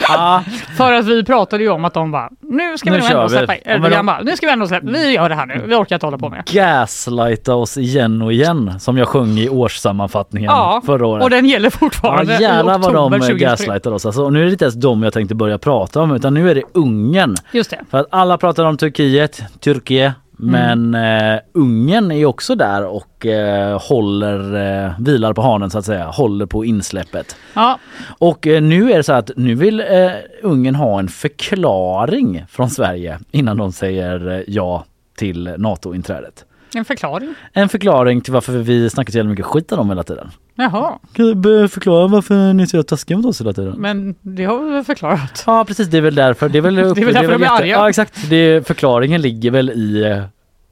Ja, 0.07 0.43
För 0.77 0.93
att 0.93 1.05
vi 1.05 1.23
pratade 1.23 1.63
ju 1.63 1.69
om 1.69 1.85
att 1.85 1.93
de 1.93 2.11
bara, 2.11 2.29
nu 2.41 2.77
ska 2.77 2.91
vi 2.91 2.97
Nu 2.99 3.05
ändå 3.05 3.29
släppa. 3.29 3.55
Ja, 3.55 3.61
men 3.65 3.75
Erdogan 3.75 3.91
de- 3.91 4.05
bara, 4.05 4.21
nu 4.21 4.37
ska 4.37 4.45
vi 4.47 4.53
ändå 4.53 4.67
släppa. 4.67 4.87
Vi 4.91 5.13
gör 5.13 5.29
det 5.29 5.35
här 5.35 5.45
nu. 5.45 5.63
Vi 5.67 5.75
orkar 5.75 5.95
inte 5.95 6.05
hålla 6.05 6.17
på 6.17 6.29
med. 6.29 6.43
gaslighta 6.51 7.55
oss 7.55 7.77
igen 7.77 8.21
och 8.21 8.33
igen 8.33 8.79
som 8.79 8.97
jag 8.97 9.07
sjöng 9.07 9.37
i 9.37 9.49
årssammanfattningen 9.49 10.51
Ja, 10.51 10.81
förra 10.85 11.07
året. 11.07 11.23
Och 11.23 11.29
den 11.29 11.45
gäller 11.45 11.65
Ja 11.67 11.77
fortfarande 11.79 12.37
jävlar 12.41 12.75
i 12.75 12.81
vad 12.81 12.93
de 12.93 13.11
2023. 13.11 13.45
gaslightar 13.47 13.91
oss. 13.91 14.05
Alltså, 14.05 14.23
och 14.23 14.33
nu 14.33 14.41
är 14.41 14.45
det 14.45 14.51
inte 14.51 14.65
ens 14.65 14.75
de 14.75 15.03
jag 15.03 15.13
tänkte 15.13 15.35
börja 15.35 15.57
prata 15.57 16.01
om 16.01 16.11
utan 16.11 16.33
nu 16.33 16.51
är 16.51 16.55
det 16.55 16.63
Ungern. 16.73 17.35
Just 17.51 17.69
det. 17.69 17.79
För 17.91 17.97
att 17.97 18.07
alla 18.09 18.37
pratar 18.37 18.65
om 18.65 18.77
Turkiet, 18.77 19.43
Turkiet, 19.59 20.13
men 20.41 20.95
Mm. 20.95 21.33
eh, 21.35 21.39
Ungern 21.53 22.11
är 22.11 22.25
också 22.25 22.55
där 22.55 22.85
och 22.85 23.25
eh, 23.25 23.81
håller, 23.81 24.55
eh, 24.85 24.91
vilar 24.99 25.33
på 25.33 25.41
hanen 25.41 25.69
så 25.69 25.77
att 25.77 25.85
säga, 25.85 26.05
håller 26.05 26.45
på 26.45 26.65
insläppet. 26.65 27.35
Ja, 27.53 27.79
Och 28.17 28.47
eh, 28.47 28.61
nu 28.61 28.91
är 28.91 28.97
det 28.97 29.03
så 29.03 29.13
att 29.13 29.31
nu 29.35 29.55
vill 29.55 29.79
eh, 29.79 30.11
Ungern 30.43 30.75
ha 30.75 30.99
en 30.99 31.07
förklaring 31.07 32.45
från 32.49 32.69
Sverige 32.69 33.19
innan 33.31 33.57
de 33.57 33.71
säger 33.71 34.29
eh, 34.31 34.41
ja 34.47 34.85
till 35.17 35.53
NATO-inträdet. 35.57 36.45
en 36.75 36.85
förklaring. 36.85 37.33
En 37.53 37.69
förklaring 37.69 38.21
till 38.21 38.33
varför 38.33 38.53
vi 38.53 38.89
snackar 38.89 39.11
så 39.11 39.17
jävla 39.17 39.29
mycket 39.29 39.45
skit 39.45 39.71
om 39.71 39.77
dem 39.77 39.89
hela 39.89 40.03
tiden. 40.03 40.31
Jaha, 40.61 40.99
Kan 41.13 41.41
du 41.41 41.67
förklara 41.67 42.07
varför 42.07 42.53
ni 42.53 42.63
är 42.63 42.67
så 42.67 42.83
taskiga 42.83 43.17
mot 43.17 43.25
oss 43.25 43.41
hela 43.41 43.53
tiden? 43.53 43.73
men 43.77 44.15
det 44.21 44.43
har 44.45 44.59
vi 44.59 44.69
väl 44.71 44.83
förklarat. 44.83 45.43
Ja 45.47 45.65
precis, 45.65 45.87
det 45.87 45.97
är 45.97 46.01
väl 46.01 46.15
därför. 46.15 46.49
Det 46.49 46.57
är 46.57 46.61
väl, 46.61 46.79
upp, 46.83 46.95
Det 46.95 47.01
är 47.01 47.05
väl 47.05 47.13
därför 47.13 47.27
de 47.31 47.35
är 47.35 47.39
jätte- 47.39 47.53
arga. 47.53 47.67
Ja 47.67 47.89
exakt, 47.89 48.29
det, 48.29 48.67
förklaringen 48.67 49.21
ligger 49.21 49.51
väl 49.51 49.69
i... 49.69 50.03
eh, 50.11 50.23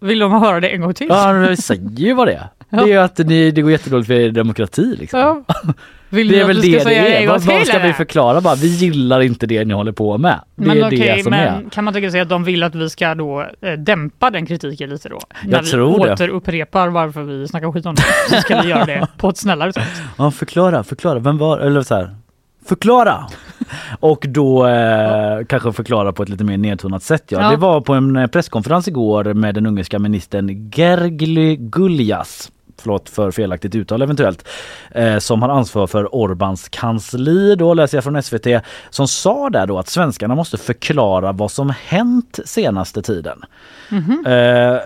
Vill 0.07 0.19
de 0.19 0.31
höra 0.31 0.59
det 0.59 0.69
en 0.69 0.81
gång 0.81 0.93
till? 0.93 1.07
Ja, 1.09 1.31
vi 1.33 1.57
säger 1.57 1.89
ju 1.89 2.13
vad 2.13 2.27
det 2.27 2.33
är. 2.33 2.47
Det 2.69 2.77
är 2.77 2.87
ju 2.87 2.97
att 2.97 3.17
ni, 3.17 3.51
det 3.51 3.61
går 3.61 3.71
jättedåligt 3.71 4.07
för 4.07 4.13
er 4.13 4.31
demokrati 4.31 4.95
liksom. 4.99 5.19
Ja. 5.19 5.43
Vill 6.09 6.27
Det 6.27 6.39
är 6.39 6.45
väl 6.47 6.61
det 6.61 6.83
det 6.83 6.95
är. 6.95 7.27
Vad, 7.27 7.41
vad 7.41 7.67
ska 7.67 7.79
vi 7.79 7.93
förklara 7.93 8.41
bara? 8.41 8.55
Vi 8.55 8.67
gillar 8.67 9.21
inte 9.21 9.47
det 9.47 9.65
ni 9.65 9.73
håller 9.73 9.91
på 9.91 10.17
med. 10.17 10.39
Det 10.55 10.65
Men 10.65 10.77
är 10.77 10.87
okej, 10.87 11.13
det 11.17 11.23
som 11.23 11.29
men 11.29 11.39
är. 11.39 11.69
kan 11.69 11.83
man 11.83 11.93
tänka 11.93 12.11
sig 12.11 12.19
att 12.19 12.29
de 12.29 12.43
vill 12.43 12.63
att 12.63 12.75
vi 12.75 12.89
ska 12.89 13.15
då 13.15 13.45
eh, 13.61 13.73
dämpa 13.73 14.29
den 14.29 14.45
kritiken 14.45 14.89
lite 14.89 15.09
då? 15.09 15.19
När 15.43 15.61
tror 15.61 16.05
vi 16.05 16.11
återupprepar 16.11 16.87
varför 16.87 17.23
vi 17.23 17.47
snackar 17.47 17.71
skit 17.71 17.85
om 17.85 17.95
det. 17.95 18.03
Så 18.29 18.41
ska 18.41 18.61
vi 18.61 18.69
göra 18.69 18.85
det 18.85 19.07
på 19.17 19.29
ett 19.29 19.37
snällare 19.37 19.73
sätt. 19.73 19.83
Ja, 20.17 20.31
förklara, 20.31 20.83
förklara. 20.83 21.19
Vem 21.19 21.37
var, 21.37 21.59
eller 21.59 21.81
så 21.81 21.95
här. 21.95 22.15
Förklara! 22.65 23.27
Och 23.99 24.25
då 24.29 24.67
eh, 24.67 25.45
kanske 25.49 25.73
förklara 25.73 26.13
på 26.13 26.23
ett 26.23 26.29
lite 26.29 26.43
mer 26.43 26.57
nedtonat 26.57 27.03
sätt. 27.03 27.23
Ja. 27.27 27.41
Ja. 27.41 27.49
Det 27.49 27.57
var 27.57 27.81
på 27.81 27.93
en 27.93 28.15
eh, 28.15 28.27
presskonferens 28.27 28.87
igår 28.87 29.33
med 29.33 29.55
den 29.55 29.65
ungerska 29.65 29.99
ministern 29.99 30.71
Gergely 30.75 31.55
Gullias 31.55 32.51
förlåt 32.81 33.09
för 33.09 33.31
felaktigt 33.31 33.75
uttal 33.75 34.01
eventuellt, 34.01 34.47
eh, 34.91 35.17
som 35.17 35.41
har 35.41 35.49
ansvar 35.49 35.87
för 35.87 36.15
Orbans 36.15 36.69
kansli 36.69 37.55
då 37.55 37.73
läser 37.73 37.97
jag 37.97 38.03
från 38.03 38.23
SVT, 38.23 38.47
som 38.89 39.07
sa 39.07 39.49
där 39.49 39.67
då 39.67 39.79
att 39.79 39.87
svenskarna 39.87 40.35
måste 40.35 40.57
förklara 40.57 41.31
vad 41.31 41.51
som 41.51 41.73
hänt 41.83 42.39
senaste 42.45 43.01
tiden. 43.01 43.41
Eh, 44.25 44.79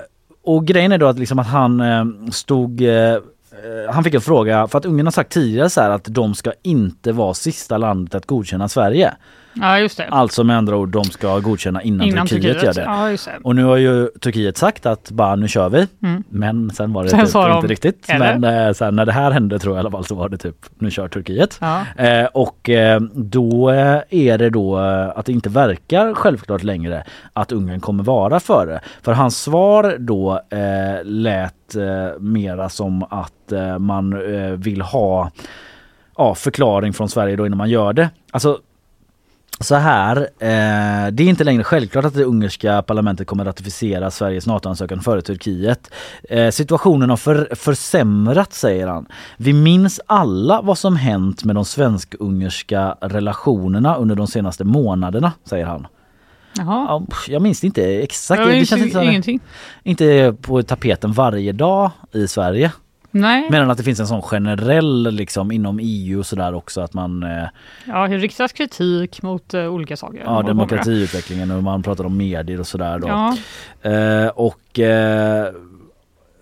och 0.44 0.66
grejen 0.66 0.92
är 0.92 0.98
då 0.98 1.08
att, 1.08 1.20
liksom 1.20 1.40
att 1.40 1.48
han 1.48 1.82
eh, 1.82 2.06
stod 2.32 2.82
eh, 2.82 3.18
han 3.90 4.04
fick 4.04 4.14
en 4.14 4.22
fråga 4.22 4.68
för 4.68 4.78
att 4.78 4.86
Ungern 4.86 5.08
har 5.08 5.12
sagt 5.12 5.32
tidigare 5.32 5.70
så 5.70 5.82
att 5.82 6.06
de 6.06 6.36
ska 6.36 6.52
inte 6.62 7.12
vara 7.12 7.34
sista 7.34 7.78
landet 7.78 8.16
att 8.16 8.26
godkänna 8.26 8.70
Sverige. 8.70 9.14
Ja, 9.54 9.80
just 9.80 9.98
det. 9.98 10.08
Alltså 10.08 10.44
med 10.44 10.58
andra 10.58 10.78
ord, 10.78 10.90
de 10.90 11.04
ska 11.04 11.40
godkänna 11.40 11.82
innan, 11.82 12.08
Innan 12.08 12.28
Turkiet, 12.28 12.54
Turkiet. 12.60 12.78
gör 12.78 12.84
det. 12.86 12.92
Ja, 12.92 13.10
just 13.12 13.26
det. 13.26 13.32
Och 13.44 13.56
nu 13.56 13.64
har 13.64 13.78
ju 13.78 14.08
Turkiet 14.08 14.58
sagt 14.58 14.86
att 14.86 15.12
bara 15.12 15.36
nu 15.36 15.48
kör 15.48 15.70
vi. 15.70 15.88
Mm. 16.04 16.24
Men 16.30 16.70
sen 16.70 16.94
var 16.94 17.04
det 17.04 17.10
Sen 17.10 17.26
typ 17.26 17.34
de, 17.34 17.56
inte 17.56 17.68
riktigt. 17.68 18.10
eller? 18.10 18.38
Men 18.38 18.68
eh, 18.68 18.74
sen 18.74 18.96
när 18.96 19.06
det 19.06 19.12
här 19.12 19.32
hände 19.32 19.60
tror 19.60 19.76
jag 19.76 19.80
i 19.80 19.82
alla 19.82 19.92
fall 19.92 20.06
så 20.06 20.16
var 20.16 20.30
det 20.30 20.38
typ 20.38 20.56
nu 20.78 20.92
kör 20.92 21.08
Turkiet. 21.08 21.58
Ja. 21.62 21.82
Eh, 21.98 22.26
och 22.26 22.70
eh, 22.70 23.00
då 23.14 23.70
eh, 23.70 24.02
är 24.10 24.38
det 24.38 24.50
då 24.50 24.78
att 25.16 25.26
det 25.26 25.32
inte 25.32 25.50
verkar 25.50 26.14
självklart 26.14 26.64
längre 26.64 27.04
att 27.34 27.52
Ungern 27.52 27.80
kommer 27.80 28.04
vara 28.04 28.40
före. 28.40 28.80
För 29.02 29.14
hans 29.14 29.42
svar 29.42 29.96
då 30.00 30.42
eh, 30.50 31.04
lät 31.04 31.76
eh, 31.76 32.20
mera 32.20 32.70
som 32.70 33.04
att 33.10 33.52
eh, 33.52 33.80
man 33.80 34.20
vill 34.62 34.82
ha 34.82 35.32
ja, 36.18 36.36
förklaring 36.36 36.94
från 36.94 37.10
Sverige 37.10 37.36
då 37.36 37.46
innan 37.46 37.58
man 37.58 37.70
gör 37.70 37.94
det. 37.94 38.10
Alltså 38.32 38.60
så 39.60 39.76
här, 39.76 40.18
eh, 40.18 41.12
det 41.12 41.24
är 41.24 41.28
inte 41.28 41.44
längre 41.44 41.64
självklart 41.64 42.06
att 42.06 42.14
det 42.14 42.24
ungerska 42.24 42.82
parlamentet 42.82 43.28
kommer 43.28 43.46
ratificera 43.46 44.12
Sveriges 44.12 44.48
NATO-ansökan 44.48 45.02
före 45.02 45.22
Turkiet. 45.22 45.92
Eh, 46.30 46.50
situationen 46.50 47.10
har 47.10 47.18
för, 47.18 47.56
försämrats 47.56 48.60
säger 48.60 48.88
han. 48.88 49.06
Vi 49.38 49.54
minns 49.54 50.02
alla 50.06 50.62
vad 50.62 50.78
som 50.78 50.96
hänt 50.96 51.44
med 51.44 51.56
de 51.56 51.66
svensk-ungerska 51.66 52.98
relationerna 53.02 53.96
under 53.96 54.16
de 54.16 54.28
senaste 54.28 54.64
månaderna, 54.64 55.32
säger 55.46 55.66
han. 55.66 55.88
Jaha. 56.58 57.02
Jag 57.28 57.42
minns 57.42 57.64
inte 57.64 57.84
exakt. 58.04 58.40
Jag 58.40 58.50
det 58.50 58.54
minns 58.56 58.70
känns 58.70 58.82
inte, 58.82 59.04
ingenting. 59.04 59.40
inte 59.84 60.36
på 60.42 60.64
tapeten 60.64 61.12
varje 61.12 61.52
dag 61.52 61.92
i 62.12 62.28
Sverige. 62.28 62.72
Nej, 63.16 63.48
Medan 63.52 63.72
att 63.72 63.78
det 63.78 63.84
finns 63.84 64.00
en 64.00 64.08
sån 64.08 64.22
generell 64.22 65.12
liksom 65.12 65.52
inom 65.52 65.80
EU 65.82 66.20
och 66.20 66.26
sådär 66.26 66.54
också 66.54 66.82
att 66.82 66.94
man 66.94 67.24
eh, 67.24 67.48
ja, 67.86 68.08
det 68.08 68.18
riktas 68.18 68.52
kritik 68.52 69.22
mot 69.22 69.54
eh, 69.54 69.68
olika 69.68 69.98
saker. 69.98 70.22
Ja 70.26 70.42
demokratiutvecklingen 70.42 71.52
och 71.52 71.64
man 71.64 71.84
pratar 71.84 72.04
om 72.04 72.18
medier 72.18 72.60
och 72.60 72.68
sådär 72.68 73.00
då. 73.00 73.08
Ja, 73.08 73.38
Eh, 73.82 74.28
och 74.28 74.80
eh, 74.80 75.52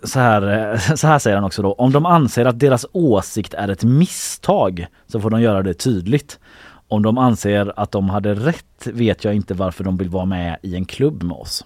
så, 0.04 0.20
här, 0.20 0.72
eh, 0.74 0.80
så 0.96 1.08
här 1.08 1.20
säger 1.20 1.38
han 1.38 1.46
också 1.46 1.62
då. 1.62 1.74
Om 1.74 1.92
de 1.92 2.06
anser 2.06 2.46
att 2.46 2.60
deras 2.60 2.86
åsikt 2.92 3.54
är 3.54 3.68
ett 3.68 3.84
misstag 3.84 4.88
så 5.08 5.20
får 5.22 5.30
de 5.30 5.42
göra 5.42 5.62
det 5.62 5.74
tydligt. 5.74 6.40
Om 6.88 7.04
de 7.04 7.18
anser 7.18 7.74
att 7.76 7.92
de 7.92 8.10
hade 8.10 8.34
rätt 8.34 8.88
vet 8.88 9.24
jag 9.24 9.34
inte 9.34 9.54
varför 9.54 9.84
de 9.84 9.98
vill 9.98 10.10
vara 10.10 10.26
med 10.26 10.58
i 10.62 10.76
en 10.76 10.86
klubb 10.86 11.24
med 11.24 11.38
oss. 11.38 11.66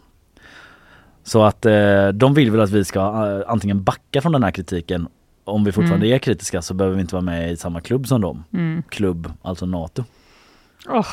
Så 1.25 1.43
att 1.43 1.65
eh, 1.65 2.07
de 2.07 2.33
vill 2.33 2.51
väl 2.51 2.61
att 2.61 2.71
vi 2.71 2.85
ska 2.85 2.99
eh, 2.99 3.51
antingen 3.51 3.83
backa 3.83 4.21
från 4.21 4.31
den 4.31 4.43
här 4.43 4.51
kritiken. 4.51 5.07
Om 5.43 5.63
vi 5.63 5.71
fortfarande 5.71 6.07
är 6.07 6.17
kritiska 6.17 6.61
så 6.61 6.73
behöver 6.73 6.95
vi 6.95 7.01
inte 7.01 7.15
vara 7.15 7.25
med 7.25 7.51
i 7.51 7.57
samma 7.57 7.81
klubb 7.81 8.07
som 8.07 8.21
dem. 8.21 8.43
mm. 8.53 8.83
Klubb, 8.89 9.31
alltså 9.41 9.65
NATO. 9.65 10.03
Åh. 10.89 11.05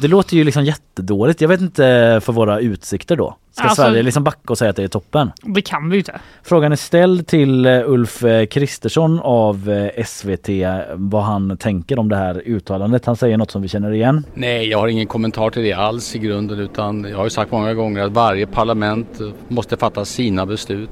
Det 0.00 0.08
låter 0.08 0.36
ju 0.36 0.44
liksom 0.44 0.64
jättedåligt. 0.64 1.40
Jag 1.40 1.48
vet 1.48 1.60
inte 1.60 2.20
för 2.24 2.32
våra 2.32 2.60
utsikter 2.60 3.16
då. 3.16 3.36
Ska 3.52 3.62
Alltså- 3.64 3.82
Sverige 3.82 4.02
liksom 4.02 4.24
backa 4.24 4.40
och 4.48 4.58
säga 4.58 4.70
att 4.70 4.76
det 4.76 4.82
är 4.84 4.88
toppen? 4.88 5.30
det 5.42 5.62
kan 5.62 5.88
vi 5.90 5.94
ju 5.96 5.98
inte. 6.00 6.20
Frågan 6.42 6.72
är 6.72 6.76
ställd 6.76 7.26
till 7.26 7.66
eh, 7.66 7.82
Ulf 7.86 8.24
eh, 8.24 8.46
Kristersson 8.46 9.20
av 9.22 9.70
eh, 9.70 10.04
SVT 10.04 10.48
vad 10.94 11.22
han 11.22 11.56
tänker 11.56 11.98
om 11.98 12.08
det 12.08 12.16
här 12.16 12.42
uttalandet. 12.46 13.06
Han 13.06 13.16
säger 13.16 13.36
något 13.36 13.50
som 13.50 13.62
vi 13.62 13.68
känner 13.68 13.92
igen. 13.92 14.24
Nej, 14.34 14.68
jag 14.68 14.78
har 14.78 14.88
ingen 14.88 15.06
kommentar 15.06 15.50
till 15.50 15.62
det 15.62 15.72
alls 15.72 16.16
i 16.16 16.18
grunden 16.18 16.58
utan 16.60 17.04
jag 17.04 17.16
har 17.16 17.24
ju 17.24 17.30
sagt 17.30 17.52
många 17.52 17.74
gånger 17.74 18.02
att 18.02 18.12
varje 18.12 18.46
parlament 18.46 19.08
måste 19.48 19.76
fatta 19.76 20.04
sina 20.04 20.46
beslut. 20.46 20.90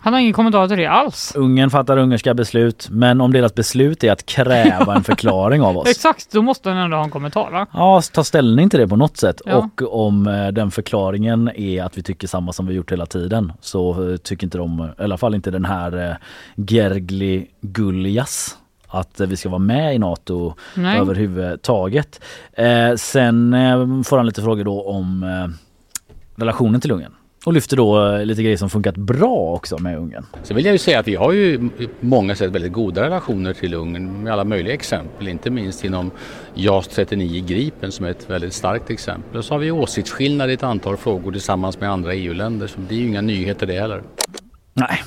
Han 0.00 0.12
har 0.12 0.20
ingen 0.20 0.32
kommentar 0.32 0.68
till 0.68 0.76
det 0.76 0.86
alls. 0.86 1.32
Ungern 1.36 1.70
fattar 1.70 1.96
ungerska 1.96 2.34
beslut 2.34 2.88
men 2.90 3.20
om 3.20 3.32
deras 3.32 3.54
beslut 3.54 4.04
är 4.04 4.12
att 4.12 4.26
kräva 4.26 4.94
en 4.94 5.04
förklaring 5.04 5.62
av 5.62 5.78
oss. 5.78 5.88
Exakt, 5.88 6.32
då 6.32 6.42
måste 6.42 6.68
han 6.68 6.78
ändå 6.78 6.96
ha 6.96 7.04
en 7.04 7.10
kommentar 7.10 7.50
va? 7.50 7.66
Ja, 7.72 8.02
ta 8.12 8.24
ställning 8.24 8.70
till 8.70 8.80
det 8.80 8.88
på 8.88 8.96
något 8.96 9.16
sätt. 9.16 9.42
Ja. 9.44 9.56
Och 9.56 10.06
om 10.06 10.26
eh, 10.26 10.48
den 10.48 10.70
förklaringen 10.70 11.50
är 11.54 11.82
att 11.82 11.98
vi 11.98 12.02
tycker 12.02 12.28
samma 12.28 12.52
som 12.52 12.66
vi 12.66 12.74
gjort 12.74 12.92
hela 12.92 13.06
tiden 13.06 13.52
så 13.60 14.10
eh, 14.10 14.16
tycker 14.16 14.46
inte 14.46 14.58
de, 14.58 14.88
i 14.98 15.02
alla 15.02 15.18
fall 15.18 15.34
inte 15.34 15.50
den 15.50 15.64
här 15.64 16.10
eh, 16.10 16.16
Gergli 16.56 17.46
Guljas 17.60 18.56
att 18.90 19.20
vi 19.20 19.36
ska 19.36 19.48
vara 19.48 19.58
med 19.58 19.94
i 19.94 19.98
NATO 19.98 20.54
Nej. 20.74 20.98
överhuvudtaget. 20.98 22.20
Eh, 22.52 22.94
sen 22.96 23.54
eh, 23.54 24.02
får 24.02 24.16
han 24.16 24.26
lite 24.26 24.42
frågor 24.42 24.64
då 24.64 24.82
om 24.82 25.22
eh, 25.22 25.48
relationen 26.36 26.80
till 26.80 26.90
Ungern. 26.92 27.12
Och 27.44 27.52
lyfter 27.52 27.76
då 27.76 28.06
eh, 28.06 28.24
lite 28.24 28.42
grejer 28.42 28.56
som 28.56 28.70
funkat 28.70 28.96
bra 28.96 29.54
också 29.54 29.78
med 29.78 29.98
Ungern. 29.98 30.26
Så 30.42 30.54
vill 30.54 30.64
jag 30.64 30.72
ju 30.72 30.78
säga 30.78 30.98
att 31.00 31.08
vi 31.08 31.14
har 31.14 31.32
ju 31.32 31.70
många 32.00 32.34
sätt 32.34 32.50
väldigt 32.50 32.72
goda 32.72 33.02
relationer 33.02 33.52
till 33.52 33.74
Ungern 33.74 34.22
med 34.22 34.32
alla 34.32 34.44
möjliga 34.44 34.74
exempel, 34.74 35.28
inte 35.28 35.50
minst 35.50 35.84
inom 35.84 36.10
JAS 36.54 36.88
39 36.88 37.44
Gripen 37.46 37.92
som 37.92 38.06
är 38.06 38.10
ett 38.10 38.30
väldigt 38.30 38.54
starkt 38.54 38.90
exempel. 38.90 39.38
Och 39.38 39.44
så 39.44 39.54
har 39.54 39.58
vi 39.58 39.70
åsiktsskillnader 39.70 40.50
i 40.50 40.54
ett 40.54 40.62
antal 40.62 40.96
frågor 40.96 41.32
tillsammans 41.32 41.80
med 41.80 41.90
andra 41.90 42.14
EU-länder 42.14 42.66
så 42.66 42.80
det 42.88 42.94
är 42.94 42.98
ju 42.98 43.06
inga 43.06 43.20
nyheter 43.20 43.66
det 43.66 43.80
heller. 43.80 44.02
Nej, 44.74 44.98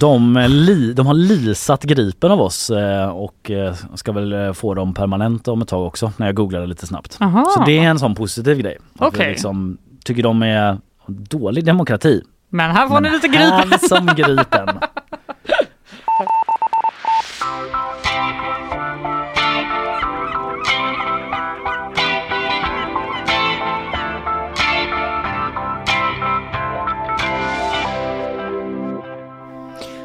de, 0.00 0.36
eh, 0.36 0.48
li, 0.48 0.92
de 0.92 1.06
har 1.06 1.14
lisat 1.14 1.82
Gripen 1.82 2.30
av 2.30 2.40
oss 2.40 2.70
eh, 2.70 3.08
och 3.08 3.50
ska 3.94 4.12
väl 4.12 4.54
få 4.54 4.74
dem 4.74 4.94
permanent 4.94 5.48
om 5.48 5.62
ett 5.62 5.68
tag 5.68 5.86
också 5.86 6.12
när 6.16 6.26
jag 6.26 6.34
googlade 6.34 6.66
lite 6.66 6.86
snabbt. 6.86 7.18
Aha. 7.20 7.44
Så 7.56 7.64
det 7.64 7.78
är 7.78 7.82
en 7.82 7.98
sån 7.98 8.14
positiv 8.14 8.58
grej. 8.58 8.78
Okej. 8.98 9.30
liksom 9.30 9.78
tycker 10.04 10.22
de 10.22 10.42
är 10.42 10.78
dålig 11.08 11.64
demokrati. 11.64 12.22
Men 12.48 12.70
här 12.70 12.88
får 12.88 12.94
ni 12.94 13.00
Men 13.00 13.12
lite 13.12 13.28
gripen. 13.28 13.78
som 13.88 14.06
Gripen. 14.06 14.68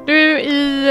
Du, 0.05 0.39
i 0.41 0.87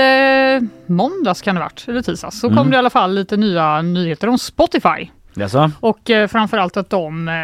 eh, 0.63 0.69
måndags 0.87 1.43
kan 1.43 1.55
det 1.55 1.61
varit, 1.61 1.85
eller 1.89 2.03
tisdags, 2.03 2.41
så 2.41 2.49
kom 2.49 2.59
Mm. 2.59 2.71
det 2.71 2.75
i 2.75 2.79
alla 2.79 2.91
fall 2.91 3.15
lite 3.15 3.37
nya 3.37 3.83
nyheter 3.83 4.29
om 4.29 4.39
Spotify. 4.39 5.11
Jaså? 5.41 5.71
Och 5.81 6.11
eh, 6.11 6.29
framförallt 6.29 6.77
att 6.77 6.91
de 6.91 7.29
eh, 7.29 7.35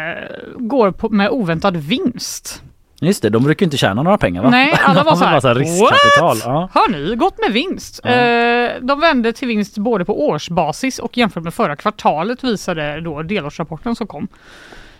går 0.55 0.91
på, 0.91 1.09
med 1.09 1.29
oväntad 1.29 1.77
vinst. 1.77 2.61
Just 3.01 3.21
det, 3.21 3.29
de 3.29 3.43
brukar 3.43 3.63
inte 3.65 3.77
tjäna 3.77 4.03
några 4.03 4.17
pengar 4.17 4.43
va? 4.43 4.49
Nej, 4.49 4.79
alla 4.83 5.03
var 5.03 5.15
så 5.15 5.25
här, 5.25 5.41
bara 5.41 5.53
riskkapital. 5.53 6.37
Ja. 6.43 6.69
Har 6.73 6.89
ni 6.91 7.15
gått 7.15 7.39
med 7.39 7.51
vinst? 7.51 7.99
Ja. 8.03 8.09
Eh, 8.09 8.71
de 8.81 8.99
vände 8.99 9.33
till 9.33 9.47
vinst 9.47 9.77
både 9.77 10.05
på 10.05 10.27
årsbasis 10.27 10.99
och 10.99 11.17
jämfört 11.17 11.43
med 11.43 11.53
förra 11.53 11.75
kvartalet 11.75 12.43
visade 12.43 13.01
då 13.01 13.21
delårsrapporten 13.21 13.95
som 13.95 14.07
kom 14.07 14.27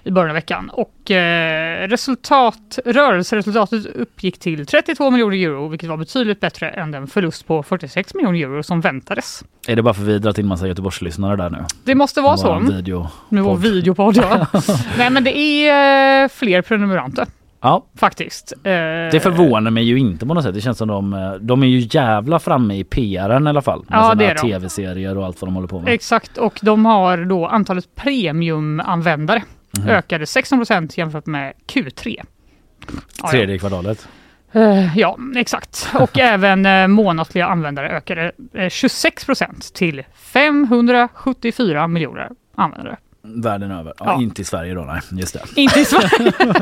i 0.07 0.11
början 0.11 0.29
av 0.29 0.33
veckan. 0.35 0.69
Och 0.73 1.11
eh, 1.11 1.87
resultat, 1.87 2.79
rörelseresultatet 2.85 3.85
uppgick 3.85 4.39
till 4.39 4.65
32 4.65 5.11
miljoner 5.11 5.37
euro 5.37 5.67
vilket 5.67 5.89
var 5.89 5.97
betydligt 5.97 6.39
bättre 6.39 6.69
än 6.69 6.91
den 6.91 7.07
förlust 7.07 7.47
på 7.47 7.63
46 7.63 8.13
miljoner 8.13 8.39
euro 8.39 8.63
som 8.63 8.81
väntades. 8.81 9.43
Är 9.67 9.75
det 9.75 9.81
bara 9.83 9.93
för 9.93 10.03
vi 10.03 10.19
dragit 10.19 10.37
in 10.37 10.47
massa 10.47 10.67
Göteborgslyssnare 10.67 11.35
där 11.35 11.49
nu? 11.49 11.65
Det 11.83 11.95
måste 11.95 12.21
vara 12.21 12.37
så. 12.37 12.59
Video. 12.59 13.07
Med 13.29 13.43
vår 13.43 13.51
podd. 13.51 13.61
videopodd 13.61 14.17
ja. 14.17 14.47
Nej 14.97 15.09
men 15.09 15.23
det 15.23 15.37
är 15.37 16.23
eh, 16.23 16.29
fler 16.29 16.61
prenumeranter 16.61 17.25
Ja, 17.61 17.85
faktiskt. 17.95 18.53
Eh, 18.63 18.71
det 19.11 19.23
förvånar 19.23 19.71
mig 19.71 19.83
ju 19.83 19.99
inte 19.99 20.25
på 20.25 20.33
något 20.33 20.43
sätt. 20.43 20.53
Det 20.53 20.61
känns 20.61 20.77
som 20.77 20.87
de, 20.87 21.13
eh, 21.13 21.31
de 21.33 21.63
är 21.63 21.67
ju 21.67 21.87
jävla 21.91 22.39
framme 22.39 22.75
i 22.75 22.83
PRn 22.83 23.47
i 23.47 23.49
alla 23.49 23.61
fall. 23.61 23.85
Med 23.87 23.99
Ja, 23.99 24.15
sina 24.17 24.33
tv-serier 24.33 25.17
och 25.17 25.25
allt 25.25 25.41
vad 25.41 25.47
de 25.47 25.55
håller 25.55 25.67
på 25.67 25.79
med. 25.79 25.93
Exakt 25.93 26.37
och 26.37 26.59
de 26.61 26.85
har 26.85 27.17
då 27.17 27.47
antalet 27.47 27.95
premiumanvändare 27.95 29.43
Mhm. 29.79 29.89
ökade 29.89 30.25
16% 30.25 30.97
jämfört 30.97 31.25
med 31.25 31.53
Q3. 31.67 32.15
Ja, 32.17 32.93
ja. 33.23 33.29
Tredje 33.29 33.57
kvartalet. 33.59 34.07
Eh, 34.51 34.97
ja, 34.97 35.17
exakt. 35.35 35.89
Och 35.93 36.17
även 36.19 36.65
eh, 36.65 36.87
månatliga 36.87 37.45
användare 37.47 37.89
ökade 37.89 38.31
eh, 38.53 38.59
26% 38.61 39.73
till 39.73 40.03
574 40.15 41.87
miljoner 41.87 42.29
användare. 42.55 42.97
Världen 43.21 43.71
över. 43.71 43.93
Ja, 43.99 44.05
Ja. 44.05 44.21
Inte 44.21 44.41
i 44.41 44.45
Sverige 44.45 44.73
då, 44.73 44.81
nej. 44.81 45.01
Just 45.11 45.33
det. 45.33 45.41
Inte 45.61 45.79
i 45.79 45.85
Sverige. 45.85 46.31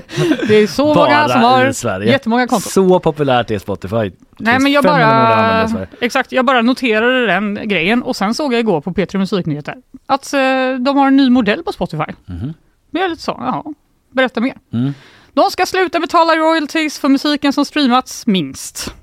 det 0.47 0.55
är 0.55 0.67
så 0.67 0.93
många 0.93 1.29
som 1.29 1.41
har 1.41 1.71
Sverige. 1.71 2.11
jättemånga 2.11 2.47
konton. 2.47 2.71
Så 2.71 2.99
populärt 2.99 3.51
är 3.51 3.59
Spotify. 3.59 4.11
Nej 4.39 4.59
men 4.59 4.71
jag 4.71 4.83
500 4.83 5.05
användare 5.05 5.67
bara, 5.73 5.97
exakt, 6.05 6.31
jag 6.31 6.45
bara 6.45 6.61
noterade 6.61 7.25
den 7.25 7.59
grejen 7.63 8.03
och 8.03 8.15
sen 8.15 8.33
såg 8.33 8.53
jag 8.53 8.59
igår 8.59 8.81
på 8.81 8.91
P3 8.91 9.17
Musiknyheter 9.17 9.75
att 10.05 10.31
de 10.79 10.97
har 10.97 11.07
en 11.07 11.15
ny 11.17 11.29
modell 11.29 11.63
på 11.63 11.71
Spotify. 11.71 12.03
Mhm. 12.25 12.53
Men 12.95 13.01
jag 13.01 13.05
är 13.05 13.09
lite 13.09 13.21
så, 13.23 13.35
ja, 13.39 13.63
berätta 14.11 14.41
mer. 14.41 14.53
Mm. 14.73 14.93
De 15.33 15.51
ska 15.51 15.65
sluta 15.65 15.99
betala 15.99 16.35
royalties 16.35 16.99
för 16.99 17.09
musiken 17.09 17.53
som 17.53 17.65
streamats 17.65 18.27
minst. 18.27 18.93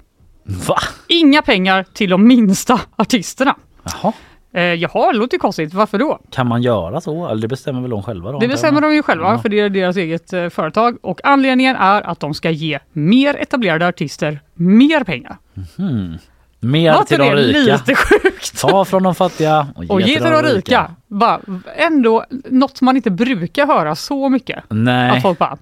Va? 0.69 0.79
Inga 1.09 1.43
pengar 1.43 1.85
till 1.93 2.11
de 2.11 2.27
minsta 2.27 2.81
artisterna. 2.97 3.57
Jaha. 3.85 4.13
Eh, 4.55 4.63
jaha, 4.63 5.13
det 5.13 5.19
låter 5.19 5.35
ju 5.35 5.39
konstigt. 5.39 5.75
Varför 5.75 5.99
då? 5.99 6.19
Kan 6.31 6.47
man 6.49 6.63
göra 6.63 7.01
så? 7.01 7.29
Eller 7.29 7.43
det 7.43 7.49
bestämmer 7.49 7.81
väl 7.81 7.91
de 7.91 8.03
själva 8.03 8.33
då? 8.33 8.39
Det 8.39 8.49
bestämmer 8.49 8.81
de 8.81 8.95
ju 8.95 9.03
själva 9.03 9.33
Ja. 9.33 9.39
för 9.39 9.49
det 9.49 9.61
är 9.61 9.69
deras 9.71 9.97
eget 9.97 10.33
eh, 10.33 10.49
företag 10.49 10.99
och 11.03 11.21
anledningen 11.25 11.77
är 11.77 12.03
att 12.03 12.21
de 12.21 12.35
ska 12.35 12.51
ge 12.51 12.79
mer 12.93 13.35
etablerade 13.35 13.87
artister 13.89 14.41
mer 14.55 15.05
pengar. 15.05 15.37
Hmm. 15.77 16.19
Mer 16.65 16.93
Var 16.93 17.05
till 17.05 17.19
de 17.19 17.31
rika. 17.31 17.73
lite 17.73 17.95
sjukt? 17.95 18.61
Ta 18.61 18.85
från 18.85 19.03
de 19.03 19.15
fattiga 19.15 19.67
och 19.77 19.85
ge, 19.85 19.91
Och 19.91 20.01
ge 20.01 20.21
till 20.21 20.31
de 20.31 20.43
rika. 20.43 20.91
Bara, 21.07 21.41
ändå 21.77 22.25
något 22.51 22.81
man 22.81 22.97
inte 22.97 23.11
brukar 23.11 23.67
höra 23.67 23.95
så 23.95 24.29
mycket. 24.29 24.65
Nej. 24.69 25.11
Att 25.11 25.23
folk 25.23 25.39
bara, 25.39 25.59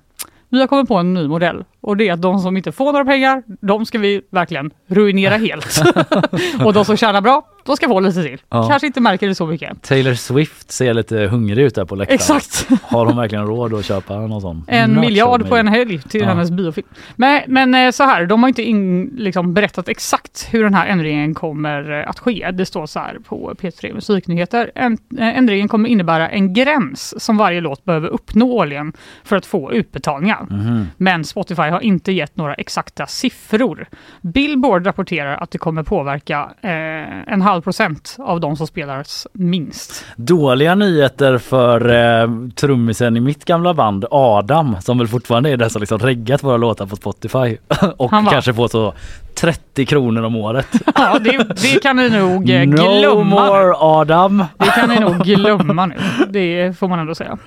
vi 0.48 0.60
har 0.60 0.66
kommit 0.66 0.88
på 0.88 0.94
en 0.96 1.14
ny 1.14 1.28
modell 1.28 1.64
och 1.80 1.96
det 1.96 2.08
är 2.08 2.12
att 2.12 2.22
de 2.22 2.38
som 2.38 2.56
inte 2.56 2.72
får 2.72 2.92
några 2.92 3.04
pengar, 3.04 3.42
de 3.60 3.86
ska 3.86 3.98
vi 3.98 4.22
verkligen 4.30 4.70
ruinera 4.88 5.36
helt. 5.36 5.82
och 6.64 6.72
de 6.72 6.84
som 6.84 6.96
tjänar 6.96 7.20
bra, 7.20 7.42
de 7.70 7.76
ska 7.76 7.88
få 7.88 8.00
lite 8.00 8.22
till. 8.22 8.38
Ja. 8.48 8.68
Kanske 8.68 8.86
inte 8.86 9.00
märker 9.00 9.28
det 9.28 9.34
så 9.34 9.46
mycket. 9.46 9.82
Taylor 9.82 10.14
Swift 10.14 10.70
ser 10.72 10.94
lite 10.94 11.16
hungrig 11.18 11.64
ut 11.64 11.74
där 11.74 11.84
på 11.84 11.94
läktaren. 11.94 12.14
Exakt. 12.14 12.68
Har 12.82 13.06
hon 13.06 13.16
verkligen 13.16 13.46
råd 13.46 13.74
att 13.74 13.84
köpa 13.84 14.16
någon 14.16 14.40
sån? 14.40 14.64
En 14.68 14.90
Not 14.90 15.00
miljard 15.04 15.48
på 15.48 15.56
en 15.56 15.68
helg 15.68 15.98
till 16.02 16.20
Ja. 16.20 16.26
hennes 16.26 16.50
biofilm. 16.50 16.86
Men, 17.16 17.42
men 17.46 17.74
eh, 17.74 17.90
så 17.90 18.04
här, 18.04 18.26
de 18.26 18.42
har 18.42 18.48
inte 18.48 18.62
in, 18.62 19.04
liksom, 19.16 19.54
berättat 19.54 19.88
exakt 19.88 20.48
hur 20.50 20.64
den 20.64 20.74
här 20.74 20.86
ändringen 20.86 21.34
kommer 21.34 22.00
eh, 22.00 22.08
att 22.08 22.18
ske. 22.18 22.50
Det 22.52 22.66
står 22.66 22.86
så 22.86 22.98
här 22.98 23.18
på 23.28 23.54
P3 23.60 23.94
Musiknyheter. 23.94 24.70
En, 24.74 24.92
eh, 25.18 25.38
ändringen 25.38 25.68
kommer 25.68 25.88
innebära 25.88 26.28
en 26.28 26.54
gräns 26.54 27.24
som 27.24 27.36
varje 27.36 27.60
låt 27.60 27.84
behöver 27.84 28.08
uppnå 28.08 28.46
årligen 28.52 28.92
för 29.24 29.36
att 29.36 29.46
få 29.46 29.72
utbetalningar. 29.72 30.46
Mhm. 30.50 30.86
Men 30.96 31.24
Spotify 31.24 31.62
har 31.62 31.80
inte 31.80 32.12
gett 32.12 32.36
några 32.36 32.54
exakta 32.54 33.06
siffror. 33.06 33.86
Billboard 34.20 34.86
rapporterar 34.86 35.36
att 35.36 35.50
det 35.50 35.58
kommer 35.58 35.82
påverka 35.82 36.50
eh, 36.60 37.32
en 37.32 37.42
halv 37.42 37.59
antal 37.60 37.62
procent 37.62 38.16
av 38.18 38.40
de 38.40 38.56
som 38.56 38.66
spelas 38.66 39.26
minst. 39.32 40.04
Dåliga 40.16 40.74
nyheter 40.74 41.38
för 41.38 41.88
eh, 42.22 42.28
trummisen 42.54 43.16
i 43.16 43.20
mitt 43.20 43.44
gamla 43.44 43.74
band 43.74 44.04
Adam 44.10 44.76
som 44.80 44.98
väl 44.98 45.08
fortfarande 45.08 45.50
är 45.50 45.56
den 45.56 45.70
som 45.70 45.80
liksom 45.80 45.98
reggat 45.98 46.42
våra 46.42 46.56
låtar 46.56 46.86
på 46.86 46.96
Spotify 46.96 47.56
och 47.96 48.10
Han 48.10 48.26
kanske 48.26 48.54
får 48.54 48.68
så 48.68 48.94
30 49.34 49.86
kronor 49.86 50.22
om 50.22 50.36
året. 50.36 50.66
Ja, 50.94 51.18
det, 51.18 51.38
det 51.62 51.82
kan 51.82 51.96
ni 51.96 52.10
nog 52.10 52.40
No 52.40 52.76
glömma. 52.76 53.14
nu. 53.14 53.24
more 53.24 53.74
Adam! 53.76 54.44
Det 54.58 54.64
kan 54.64 54.88
ni 54.88 55.00
nog 55.00 55.18
glömma 55.18 55.86
nu. 55.86 55.94
Det 56.30 56.78
får 56.78 56.88
man 56.88 56.98
ändå 56.98 57.14
säga. 57.14 57.38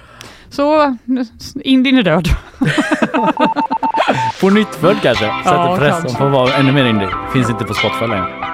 Så 0.49 0.97
Indien 1.63 1.97
är 1.97 2.03
död. 2.03 2.27
På 4.41 4.49
nyttfödd 4.49 4.95
kanske. 5.01 5.25
Sätter 5.43 5.57
Ja, 5.57 5.77
press 5.79 6.05
om 6.05 6.15
får 6.15 6.29
vara 6.29 6.53
ännu 6.53 6.71
mer 6.71 6.85
indie. 6.85 7.09
Finns 7.33 7.49
inte 7.49 7.63
på 7.65 7.73
Spotify 7.73 8.07
längre. 8.07 8.52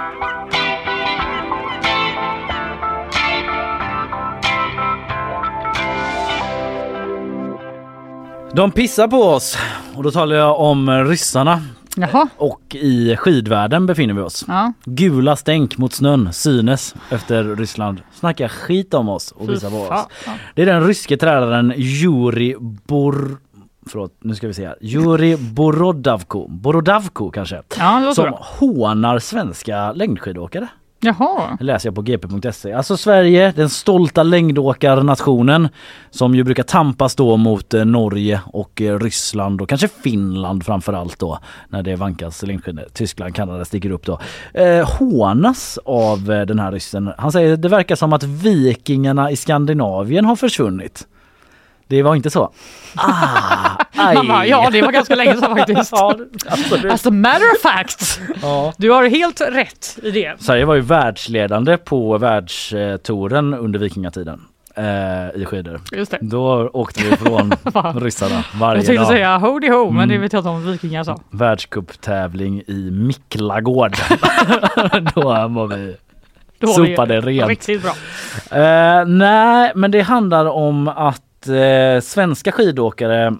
De 8.53 8.71
pissar 8.71 9.07
på 9.07 9.17
oss 9.17 9.57
och 9.95 10.03
då 10.03 10.11
talar 10.11 10.35
jag 10.35 10.59
om 10.59 10.89
ryssarna 11.05 11.61
Jaha. 11.95 12.27
och 12.37 12.75
i 12.75 13.15
skidvärlden 13.15 13.85
befinner 13.85 14.13
vi 14.13 14.21
oss. 14.21 14.45
Ja. 14.47 14.73
Gula 14.85 15.35
stänk 15.35 15.77
mot 15.77 15.93
snön 15.93 16.33
synes 16.33 16.95
efter 17.09 17.43
Ryssland 17.55 18.01
snackar 18.13 18.47
skit 18.47 18.93
om 18.93 19.09
oss 19.09 19.31
och 19.31 19.49
visar 19.49 19.69
på 19.69 19.77
oss. 19.77 20.07
Det 20.55 20.61
är 20.61 20.65
den 20.65 20.87
ryske 20.87 21.17
tränaren 21.17 21.73
Juri 21.77 22.55
Bor... 22.59 23.37
Förlåt, 23.87 24.13
nu 24.19 24.35
ska 24.35 24.47
vi 24.47 24.53
se 24.53 24.67
här. 24.67 24.77
Juri 24.81 25.37
Borodavko, 25.37 26.47
Borodavko 26.47 27.31
kanske, 27.31 27.61
Ja, 27.77 28.11
som 28.15 28.33
hånar 28.39 29.19
svenska 29.19 29.91
längdskidåkare. 29.91 30.67
Jaha. 31.01 31.57
Det 31.59 31.63
läser 31.65 31.87
jag 31.87 31.95
på 31.95 32.01
gp.se. 32.01 32.73
Alltså 32.73 32.97
Sverige, 32.97 33.53
den 33.55 33.69
stolta 33.69 34.23
längdåkarnationen 34.23 35.69
som 36.09 36.35
ju 36.35 36.43
brukar 36.43 36.63
tampas 36.63 37.15
då 37.15 37.37
mot 37.37 37.73
eh, 37.73 37.85
Norge 37.85 38.41
och 38.45 38.81
eh, 38.81 38.99
Ryssland 38.99 39.61
och 39.61 39.69
kanske 39.69 39.87
Finland 39.87 40.65
framförallt 40.65 41.19
då 41.19 41.39
när 41.69 41.83
det 41.83 41.95
vankas 41.95 42.43
längdskidor. 42.43 42.85
Tyskland, 42.93 43.35
Kanada 43.35 43.65
sticker 43.65 43.91
upp 43.91 44.05
då. 44.05 44.19
Eh, 44.53 44.89
hånas 44.99 45.79
av 45.85 46.31
eh, 46.31 46.45
den 46.45 46.59
här 46.59 46.71
ryssen. 46.71 47.11
Han 47.17 47.31
säger 47.31 47.57
det 47.57 47.69
verkar 47.69 47.95
som 47.95 48.13
att 48.13 48.23
vikingarna 48.23 49.31
i 49.31 49.35
Skandinavien 49.35 50.25
har 50.25 50.35
försvunnit. 50.35 51.07
Det 51.89 52.03
var 52.03 52.15
inte 52.15 52.29
så. 52.29 52.51
Ah. 52.95 54.13
Man 54.13 54.27
bara, 54.27 54.45
ja, 54.45 54.69
det 54.71 54.81
var 54.81 54.91
ganska 54.91 55.15
länge 55.15 55.35
sedan 55.37 55.57
faktiskt. 55.57 55.91
ja, 55.95 56.15
absolut. 56.49 56.93
As 56.93 57.05
a 57.07 57.11
matter 57.11 57.51
of 57.55 57.61
fact. 57.61 58.21
Ja. 58.41 58.73
Du 58.77 58.91
har 58.91 59.03
helt 59.09 59.41
rätt 59.41 59.99
i 60.03 60.11
det. 60.11 60.33
Sverige 60.39 60.65
var 60.65 60.75
ju 60.75 60.81
världsledande 60.81 61.77
på 61.77 62.17
världstouren 62.17 63.53
under 63.53 63.79
vikingatiden 63.79 64.41
eh, 64.75 65.41
i 65.41 65.45
skidor. 65.45 65.81
Just 65.91 66.11
det. 66.11 66.17
Då 66.21 66.69
åkte 66.73 67.03
vi 67.03 67.09
ifrån 67.13 67.53
ryssarna 68.01 68.43
varje 68.59 68.79
Jag 68.79 68.85
tänkte 68.85 69.01
dag. 69.03 69.07
säga 69.11 69.37
hody 69.37 69.69
ho, 69.69 69.91
men 69.91 70.07
det 70.07 70.13
Mm. 70.15 70.21
vet 70.21 70.33
jag 70.33 70.39
inte 70.39 70.49
om 70.49 70.71
vikingar 70.71 71.03
sa. 71.03 71.19
Världscuptävling 71.29 72.61
i 72.67 72.89
Miklagård. 72.91 73.91
då 75.15 75.21
var 75.21 75.67
vi 75.67 75.95
Då 76.59 76.67
var 76.67 76.81
vi 76.85 76.89
sopade 76.91 77.21
rent. 77.21 77.49
Riktigt 77.49 77.81
bra. 77.81 77.91
Eh, 78.59 79.05
nej, 79.05 79.71
men 79.75 79.91
det 79.91 80.01
handlar 80.01 80.45
om 80.45 80.87
att 80.87 81.21
Eh, 81.47 82.01
svenska 82.01 82.51
skidåkare 82.51 83.35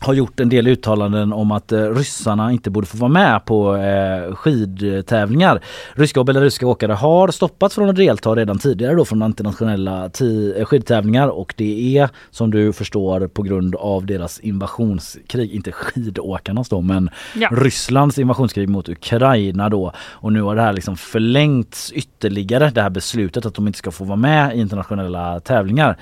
har 0.00 0.14
gjort 0.14 0.40
en 0.40 0.48
del 0.48 0.66
uttalanden 0.66 1.32
om 1.32 1.50
att 1.50 1.72
eh, 1.72 1.78
ryssarna 1.82 2.52
inte 2.52 2.70
borde 2.70 2.86
få 2.86 2.96
vara 2.96 3.10
med 3.12 3.44
på 3.44 3.76
eh, 3.76 4.34
skidtävlingar. 4.34 5.60
Ryska 5.94 6.20
och 6.20 6.26
belarusiska 6.26 6.66
åkare 6.66 6.92
har 6.92 7.28
stoppats 7.28 7.74
från 7.74 7.88
att 7.88 7.96
delta 7.96 8.34
redan 8.34 8.58
tidigare 8.58 8.94
då 8.94 9.04
från 9.04 9.22
internationella 9.22 10.08
ti- 10.08 10.58
eh, 10.58 10.64
skidtävlingar 10.64 11.28
och 11.28 11.54
det 11.56 11.98
är 11.98 12.08
som 12.30 12.50
du 12.50 12.72
förstår 12.72 13.26
på 13.26 13.42
grund 13.42 13.74
av 13.76 14.06
deras 14.06 14.40
invasionskrig, 14.40 15.50
inte 15.52 15.72
skidåkarnas 15.72 16.68
då 16.68 16.80
men 16.80 17.10
Ja. 17.34 17.48
Rysslands 17.52 18.18
invasionskrig 18.18 18.68
mot 18.68 18.88
Ukraina 18.88 19.68
då 19.68 19.92
och 19.98 20.32
nu 20.32 20.42
har 20.42 20.56
det 20.56 20.62
här 20.62 20.72
liksom 20.72 20.96
förlängts 20.96 21.92
ytterligare 21.92 22.70
det 22.74 22.82
här 22.82 22.90
beslutet 22.90 23.46
att 23.46 23.54
de 23.54 23.66
inte 23.66 23.78
ska 23.78 23.90
få 23.90 24.04
vara 24.04 24.16
med 24.16 24.56
i 24.56 24.60
internationella 24.60 25.40
tävlingar. 25.40 25.96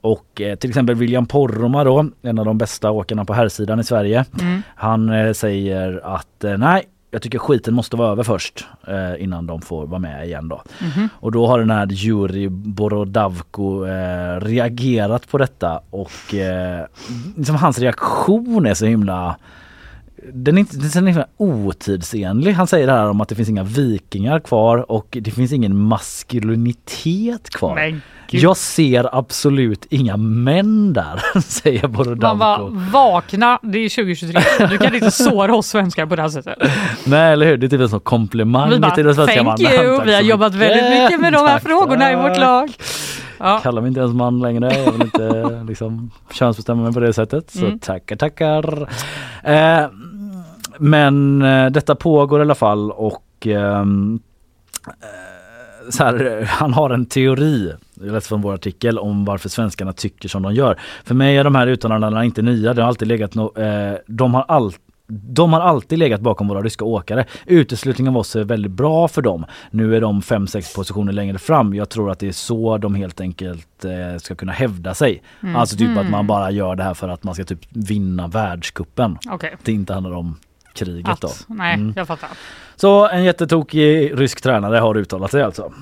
Och 0.00 0.40
eh, 0.40 0.54
till 0.56 0.70
exempel 0.70 0.94
William 0.94 1.26
Poromaa 1.26 1.84
då, 1.84 2.06
en 2.22 2.38
av 2.38 2.44
de 2.44 2.58
bästa 2.58 2.90
åkarna 2.90 3.24
på 3.24 3.33
herrsidan 3.34 3.80
i 3.80 3.84
Sverige. 3.84 4.24
Mm. 4.40 4.62
Han 4.74 5.08
eh, 5.10 5.32
säger 5.32 6.00
att 6.16 6.44
eh, 6.44 6.58
nej, 6.58 6.84
jag 7.14 7.22
tycker 7.22 7.38
skiten 7.38 7.74
måste 7.74 7.96
vara 7.96 8.12
över 8.12 8.22
först 8.22 8.66
eh, 8.86 9.22
innan 9.22 9.46
de 9.46 9.60
får 9.62 9.86
vara 9.86 9.98
med 9.98 10.26
igen 10.26 10.48
då. 10.48 10.62
Mhm. 10.80 11.08
Och 11.14 11.32
då 11.32 11.46
har 11.46 11.58
den 11.58 11.70
här 11.70 11.86
Juri 11.86 12.48
Borodavko 12.48 13.86
eh, 13.86 14.40
reagerat 14.40 15.28
på 15.28 15.38
detta 15.38 15.80
och 15.90 16.34
eh, 16.34 16.86
liksom 17.36 17.56
hans 17.56 17.78
reaktion 17.78 18.66
är 18.66 18.74
så 18.74 18.86
himla 18.86 19.36
den 20.32 20.56
är 20.56 20.60
inte 20.60 20.76
den 21.00 21.08
är 21.08 21.26
otidsenlig. 21.36 22.52
Han 22.52 22.66
säger 22.66 22.86
det 22.86 22.92
här 22.92 23.10
om 23.10 23.20
att 23.20 23.28
det 23.28 23.34
finns 23.34 23.48
inga 23.48 23.62
vikingar 23.62 24.40
kvar 24.40 24.90
och 24.90 25.18
det 25.20 25.30
finns 25.30 25.52
ingen 25.52 25.76
maskulinitet 25.78 27.50
kvar. 27.50 27.74
Men 27.74 28.02
gud. 28.30 28.42
Jag 28.42 28.56
ser 28.56 29.18
absolut 29.18 29.86
inga 29.90 30.16
män 30.16 30.92
där, 30.92 31.40
säger 31.40 31.82
Man 31.82 31.92
Borodavko. 31.92 32.38
var 32.38 32.90
vakna, 32.92 33.58
det 33.62 33.78
är 33.78 33.88
2023. 33.88 34.66
Du 34.66 34.78
kan 34.78 34.94
inte 34.94 35.10
såra 35.10 35.54
oss 35.56 35.66
svenskar 35.66 36.06
på 36.06 36.16
det 36.16 36.22
här 36.22 36.28
sättet. 36.28 36.58
Nej 37.06 37.32
eller 37.32 37.46
hur, 37.46 37.56
det 37.56 37.66
är 37.66 37.68
typ 37.68 37.80
en 37.80 37.88
sån 37.88 38.00
komplimang 38.00 38.70
Vi 38.70 38.78
bara, 38.78 38.94
till 38.94 39.04
den 39.04 39.14
svenska 39.14 39.34
thank 39.44 39.60
mannen. 39.60 39.84
you, 39.84 40.04
vi 40.04 40.14
har 40.14 40.22
jobbat 40.22 40.54
väldigt 40.54 41.02
mycket 41.02 41.20
med 41.20 41.32
de 41.32 41.38
här 41.38 41.48
Tack, 41.58 41.62
frågorna 41.62 42.12
i 42.12 42.16
vårt 42.16 42.38
lag. 42.38 42.72
Ja. 43.38 43.60
Kallar 43.62 43.82
mig 43.82 43.88
inte 43.88 44.00
ens 44.00 44.14
man 44.14 44.40
längre, 44.40 44.74
jag 44.84 44.92
vill 44.92 45.02
inte 45.02 45.64
liksom 45.68 46.10
könsbestämma 46.32 46.82
mig 46.82 46.92
på 46.92 47.00
det 47.00 47.12
sättet. 47.12 47.50
Så 47.50 47.66
Mm. 47.66 47.78
tackar 47.78 48.16
tackar. 48.16 48.88
Eh, 49.42 49.86
men 50.78 51.42
eh, 51.42 51.66
detta 51.70 51.94
pågår 51.94 52.40
i 52.40 52.42
alla 52.42 52.54
fall 52.54 52.90
och 52.92 53.46
ehm, 53.46 54.20
eh, 54.86 55.90
så 55.90 56.04
här, 56.04 56.44
han 56.48 56.72
har 56.72 56.90
en 56.90 57.06
teori, 57.06 57.72
jag 57.94 58.12
läste 58.12 58.28
från 58.28 58.42
vår 58.42 58.54
artikel, 58.54 58.98
om 58.98 59.24
varför 59.24 59.48
svenskarna 59.48 59.92
tycker 59.92 60.28
som 60.28 60.42
de 60.42 60.54
gör. 60.54 60.78
För 61.04 61.14
mig 61.14 61.36
är 61.36 61.44
de 61.44 61.54
här 61.54 61.66
uttalandena 61.66 62.24
inte 62.24 62.42
nya, 62.42 62.74
det 62.74 62.82
har 62.82 62.88
alltid 62.88 63.08
legat 63.08 63.34
no, 63.34 63.58
eh, 63.60 63.94
de 64.06 64.34
har 64.34 64.44
alltid 64.48 64.80
de 65.06 65.52
har 65.52 65.60
alltid 65.60 65.98
legat 65.98 66.20
bakom 66.20 66.48
våra 66.48 66.62
ryska 66.62 66.84
åkare. 66.84 67.24
Uteslutningen 67.46 68.14
av 68.14 68.18
oss 68.20 68.36
är 68.36 68.44
väldigt 68.44 68.72
bra 68.72 69.08
för 69.08 69.22
dem. 69.22 69.44
Nu 69.70 69.96
är 69.96 70.00
de 70.00 70.20
5-6 70.20 70.76
positioner 70.76 71.12
längre 71.12 71.38
fram. 71.38 71.74
Jag 71.74 71.88
tror 71.88 72.10
att 72.10 72.18
det 72.18 72.28
är 72.28 72.32
så 72.32 72.78
de 72.78 72.94
helt 72.94 73.20
enkelt 73.20 73.84
eh, 73.84 74.18
ska 74.18 74.34
kunna 74.34 74.52
hävda 74.52 74.94
sig. 74.94 75.22
Mm. 75.42 75.56
Alltså 75.56 75.76
typ 75.76 75.88
att 75.90 75.96
Mm. 75.96 76.10
man 76.10 76.26
bara 76.26 76.50
gör 76.50 76.76
det 76.76 76.82
här 76.82 76.94
för 76.94 77.08
att 77.08 77.24
man 77.24 77.34
ska 77.34 77.44
typ 77.44 77.60
vinna 77.70 78.26
världskuppen. 78.28 79.18
Okej. 79.30 79.56
Det 79.64 79.72
inte 79.72 79.92
handlar 79.92 80.12
om 80.12 80.36
kriget 80.74 81.08
Att, 81.08 81.20
då. 81.20 81.30
nej, 81.46 81.74
Mm. 81.74 81.92
jag 81.96 82.06
fattar. 82.06 82.28
Så 82.76 83.08
en 83.08 83.24
jättetokig 83.24 84.20
rysk 84.20 84.40
tränare 84.40 84.76
har 84.78 84.96
uttalat 84.96 85.30
sig 85.30 85.42
alltså. 85.42 85.72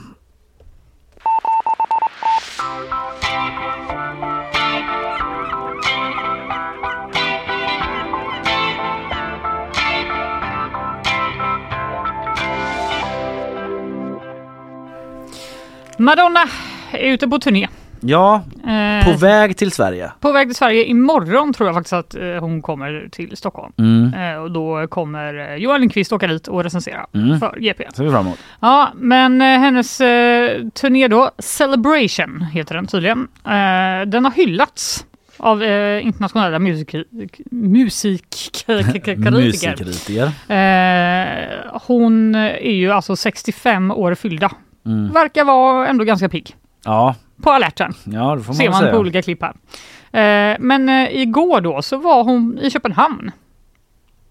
Madonna 15.99 16.45
är 16.93 17.13
ute 17.13 17.29
på 17.29 17.39
turné. 17.39 17.69
Ja, 18.05 18.43
Eh, 18.67 19.05
på 19.13 19.19
väg 19.19 19.57
till 19.57 19.71
Sverige. 19.73 20.13
på 20.21 20.33
väg 20.33 20.49
till 20.49 20.55
Sverige 20.57 20.85
imorgon 20.85 21.53
tror 21.53 21.69
jag 21.69 21.75
faktiskt 21.77 21.93
att 21.93 22.15
eh, 22.15 22.23
hon 22.41 22.63
kommer 22.63 23.09
till 23.13 23.37
Stockholm. 23.37 23.73
Mm. 23.79 24.15
Eh, 24.15 24.43
och 24.43 24.51
då 24.51 24.87
kommer 24.87 25.51
eh, 25.51 25.57
Johan 25.57 25.81
Lindqvist 25.81 26.13
åka 26.13 26.27
dit 26.27 26.49
och 26.49 26.65
recensera 26.65 27.07
Mm. 27.15 27.41
för 27.41 27.57
GP. 27.61 27.85
Ser 27.95 28.05
vi 28.05 28.11
fram 28.11 28.27
emot. 28.27 28.39
Ja, 28.61 28.89
men 28.95 29.43
eh, 29.43 29.47
hennes 29.59 30.01
eh, 30.01 30.63
turné 30.75 31.09
då, 31.09 31.31
Celebration 31.39 32.41
heter 32.53 32.75
den 32.75 32.87
tydligen. 32.87 33.29
Den 34.07 34.25
har 34.25 34.33
hyllats 34.33 35.07
av 35.37 35.63
eh, 35.63 36.07
internationella 36.07 36.59
musik 36.59 36.95
musikkritiker. 37.51 39.17
Musikkritiker. 39.31 40.25
Eh, 40.49 41.81
hon 41.87 42.35
är 42.35 42.73
ju 42.73 42.91
alltså 42.93 43.17
65 43.17 43.91
år 43.91 44.15
fyllda. 44.15 44.53
Mm. 44.87 45.13
Verkar 45.13 45.45
vara 45.45 45.89
ändå 45.89 46.05
ganska 46.05 46.29
pigg. 46.29 46.57
Ja, 46.85 47.15
På 47.43 47.51
alerten. 47.51 47.93
ja 48.05 48.35
det 48.37 48.43
får 48.43 48.53
man 48.53 48.57
Ser 48.57 48.71
man 48.71 48.81
säga. 48.81 48.93
på 48.93 48.99
olika 48.99 49.23
klipp 49.23 49.43
här. 49.43 49.55
Eh, 50.53 50.57
men 50.61 50.89
eh, 50.89 51.17
igår 51.23 51.61
då 51.61 51.83
så 51.83 51.97
var 51.97 52.25
hon 52.25 52.59
i 52.63 52.71
Köpenhamn. 52.71 53.31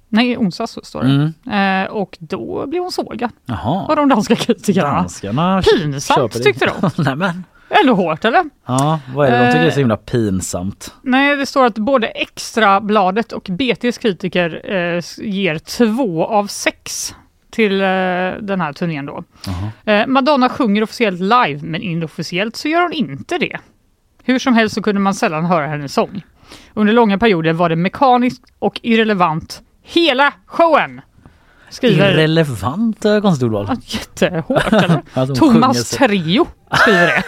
Nej, 0.10 0.38
onsdags 0.38 0.72
så 0.72 0.82
står 0.84 1.04
det. 1.04 1.34
Mm. 1.50 1.84
Eh, 1.86 1.92
och 1.92 2.18
då 2.20 2.68
blev 2.68 2.82
hon 2.82 2.92
sågad 2.92 3.32
av 3.50 3.56
Jaha. 3.64 3.96
de 3.96 4.10
danska 4.10 4.36
kritikerna. 4.36 4.88
Danskarna 4.94 5.62
Pinsamt 5.62 6.34
det. 6.34 6.40
tyckte 6.40 6.66
de. 6.82 6.90
Nej 7.04 7.16
men. 7.16 7.44
Ändå 7.82 7.94
hårt 7.94 8.26
eller? 8.26 8.44
Ja, 8.66 9.00
vad 9.16 9.28
är 9.28 9.32
det 9.32 9.38
de 9.46 9.52
tycker 9.52 9.66
är 9.66 9.70
så 9.70 9.76
Eh. 9.76 9.80
himla 9.80 9.98
pinsamt? 9.98 10.94
Nej, 11.02 11.36
det 11.36 11.46
står 11.46 11.66
att 11.66 11.76
både 11.78 12.08
Extrabladet 12.08 13.32
och 13.32 13.48
BTs 13.50 13.98
kritiker 13.98 14.62
ger 15.22 15.58
två 15.60 16.26
av 16.26 16.48
sex 16.48 17.16
till 17.52 17.82
eh, 17.82 17.88
den 18.41 18.61
här 18.61 18.73
turnén 18.73 19.06
då. 19.06 19.23
Eh, 19.86 20.07
Madonna 20.07 20.49
sjunger 20.49 20.84
officiellt 20.84 21.19
live 21.19 21.60
men 21.61 21.82
inofficiellt 21.82 22.56
så 22.56 22.68
gör 22.68 22.82
hon 22.82 22.94
inte 22.94 23.38
det. 23.38 23.57
Hur 24.23 24.40
som 24.40 24.53
helst 24.53 24.76
så 24.76 24.82
kunde 24.82 25.02
man 25.02 25.14
sällan 25.14 25.45
höra 25.45 25.68
hennes 25.68 25.94
sång. 25.94 26.22
Under 26.73 26.94
långa 26.94 27.18
perioder 27.18 27.53
var 27.53 27.69
det 27.69 27.76
mekaniskt 27.76 28.44
och 28.60 28.80
irrelevant 28.84 29.61
hela 29.84 30.34
showen. 30.45 31.02
Skriver 31.69 32.11
Irrelevant 32.11 33.06
eh, 33.06 33.22
konstigt 33.22 33.44
ordval. 33.45 33.65
Ja, 33.69 33.76
jättehårt 33.86 34.73
eller? 34.73 35.02
Att 35.14 35.28
hon 35.28 35.36
sjunger 35.36 35.53
Thomas 35.53 35.88
så. 35.88 35.98
Trio 35.98 36.48
skriver 36.84 37.06
det. 37.06 37.23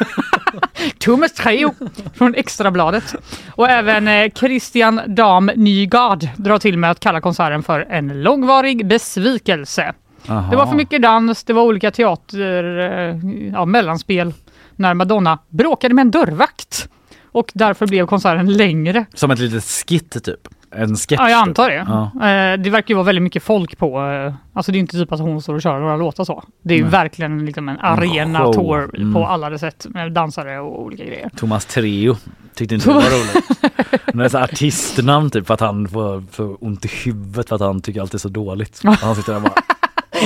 Thomas 0.99 1.33
Trio 1.33 1.73
från 2.13 2.35
Extrabladet. 2.35 3.15
Och 3.55 3.69
även 3.69 4.07
eh, 4.07 4.31
Christian 4.35 5.01
Dam 5.07 5.51
Nygard 5.55 6.27
drar 6.37 6.59
till 6.59 6.77
med 6.77 6.91
att 6.91 6.99
kalla 6.99 7.21
konserten 7.21 7.63
för 7.63 7.79
en 7.89 8.21
långvarig 8.23 8.87
besvikelse. 8.87 9.93
Aha. 10.27 10.49
Det 10.51 10.55
var 10.57 10.65
för 10.67 10.75
mycket 10.75 11.01
dans, 11.01 11.43
det 11.43 11.53
var 11.53 11.63
olika 11.63 11.91
teater, 11.91 12.79
eh, 12.79 13.17
ja, 13.53 13.65
mellanspel 13.65 14.33
när 14.75 14.93
Madonna 14.93 15.39
bråkade 15.49 15.93
med 15.93 16.01
en 16.01 16.11
dörrvakt. 16.11 16.89
Och 17.31 17.51
därför 17.53 17.87
blev 17.87 18.05
konserten 18.07 18.53
längre. 18.53 19.05
Som 19.13 19.31
ett 19.31 19.39
litet 19.39 19.63
skit 19.63 20.23
typ. 20.23 20.47
En 20.75 20.95
sketch. 20.95 21.19
Ja, 21.19 21.29
jag 21.29 21.39
typ. 21.41 21.47
antar 21.47 21.69
det. 21.69 21.85
Ja. 21.87 22.27
Eh, 22.27 22.57
Det 22.59 22.69
verkar 22.69 22.89
ju 22.89 22.95
vara 22.95 23.05
väldigt 23.05 23.21
mycket 23.23 23.43
folk 23.43 23.77
på. 23.77 24.01
eh, 24.01 24.33
Alltså 24.53 24.71
det 24.71 24.77
är 24.77 24.79
inte 24.79 24.97
typ 24.97 25.11
att 25.11 25.19
hon 25.19 25.41
står 25.41 25.55
och 25.55 25.61
kör 25.61 25.79
några 25.79 25.95
låtar 25.97 26.23
så. 26.23 26.43
Det 26.63 26.73
är 26.73 26.77
ju 26.77 26.83
Nej. 26.83 26.91
verkligen 26.91 27.45
liksom 27.45 27.69
en 27.69 27.79
arena 27.79 28.53
tour 28.53 28.95
Mm. 28.95 29.13
på 29.13 29.25
alla 29.25 29.57
sätt 29.57 29.85
med 29.89 30.11
dansare 30.11 30.59
och 30.59 30.81
olika 30.81 31.05
grejer. 31.05 31.29
Thomas 31.35 31.65
Treo 31.65 32.15
tyckte 32.55 32.75
inte 32.75 32.87
det 32.89 32.93
var 32.93 33.01
roligt. 33.01 33.73
Det 34.33 34.37
är 34.39 34.43
artistnamn 34.43 35.29
typ 35.29 35.47
för 35.47 35.53
att 35.53 35.59
han 35.59 35.87
får, 35.87 36.23
får 36.31 36.63
ont 36.63 36.85
i 36.85 36.87
huvudet 37.05 37.49
för 37.49 37.55
att 37.55 37.61
han 37.61 37.81
tycker 37.81 38.01
allt 38.01 38.13
är 38.13 38.17
så 38.17 38.29
dåligt. 38.29 38.81
Han 39.01 39.15
sitter 39.15 39.31
där 39.33 39.37
och 39.37 39.43
bara 39.43 39.53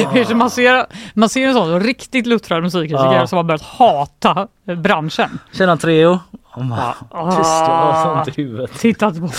Man, 0.36 0.50
ser, 0.50 0.86
man 1.14 1.30
ser 1.30 1.48
en 1.48 1.54
sån 1.54 1.80
riktigt 1.80 2.28
luttrad 2.28 2.64
musikkritiker 2.64 3.14
Ja. 3.14 3.28
som 3.28 3.38
har 3.38 3.44
börjat 3.44 3.62
hata 3.62 4.48
eh, 4.68 4.76
branschen. 4.76 5.40
Tjena 5.54 5.78
Treo. 5.78 6.20
Bara, 6.56 6.96
Ah. 7.12 7.32
tyst 7.32 7.50
jag 7.50 7.68
har 7.76 8.04
så 8.04 8.12
ont 8.20 8.38
i 8.38 8.42
huvudet. 8.42 8.80
Tittat 8.80 9.20
på. 9.20 9.30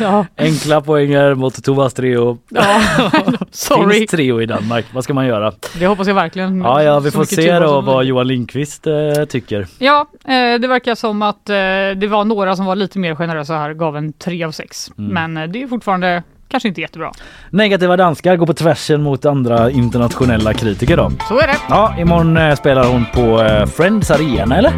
ja, 0.00 0.26
Enkla 0.36 0.80
poänger 0.80 1.34
mot 1.34 1.64
Thomas 1.64 1.94
Treo. 1.94 2.38
ja. 2.48 2.80
sorry. 3.50 3.98
Finns 3.98 4.10
Treo 4.10 4.40
i 4.42 4.46
Danmark, 4.46 4.86
vad 4.92 5.04
ska 5.04 5.14
man 5.14 5.26
göra? 5.26 5.52
Det 5.78 5.86
hoppas 5.86 6.06
jag 6.08 6.14
verkligen. 6.14 6.60
Ja, 6.60 6.82
ja 6.82 7.00
vi 7.00 7.10
får 7.10 7.24
se 7.24 7.58
då 7.58 7.80
vad 7.80 8.04
Johan 8.04 8.26
Lindqvist 8.26 8.86
eh, 8.86 9.24
tycker. 9.28 9.66
Ja, 9.78 10.06
eh, 10.24 10.60
det 10.60 10.68
verkar 10.68 10.94
som 10.94 11.22
att 11.22 11.48
eh, 11.50 11.54
det 11.96 12.06
var 12.10 12.24
några 12.24 12.56
som 12.56 12.66
var 12.66 12.76
lite 12.76 12.98
mer 12.98 13.14
generösa 13.14 13.54
här, 13.54 13.72
gav 13.74 13.96
en 13.96 14.12
3 14.12 14.44
av 14.44 14.50
6. 14.52 14.90
Mm. 14.98 15.10
Men 15.14 15.36
eh, 15.44 15.48
det 15.52 15.62
är 15.62 15.66
fortfarande 15.66 16.22
kanske 16.48 16.68
inte 16.68 16.80
jättebra. 16.80 17.12
Negativa 17.50 17.96
danskar 17.96 18.36
går 18.36 18.46
på 18.46 18.52
tvärsen 18.54 19.02
mot 19.02 19.24
andra 19.24 19.70
internationella 19.70 20.54
kritiker 20.54 20.96
då. 20.96 21.10
Så 21.28 21.38
är 21.38 21.46
det. 21.46 21.56
Ja, 21.68 21.94
imorgon 21.98 22.36
eh, 22.36 22.54
spelar 22.54 22.84
hon 22.84 23.04
på 23.14 23.42
eh, 23.42 23.66
Friends 23.66 24.10
Arena 24.10 24.56
eller? 24.56 24.72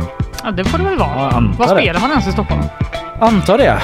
Ja, 0.44 0.50
det 0.50 0.64
får 0.64 0.78
det 0.78 0.84
väl 0.84 0.98
vara. 0.98 1.08
Ja, 1.16 1.42
Vad 1.58 1.70
spelar 1.70 2.00
man 2.00 2.10
ens 2.10 2.28
i 2.28 2.32
Stockholm? 2.32 2.62
Antar 3.22 3.58
det. 3.58 3.78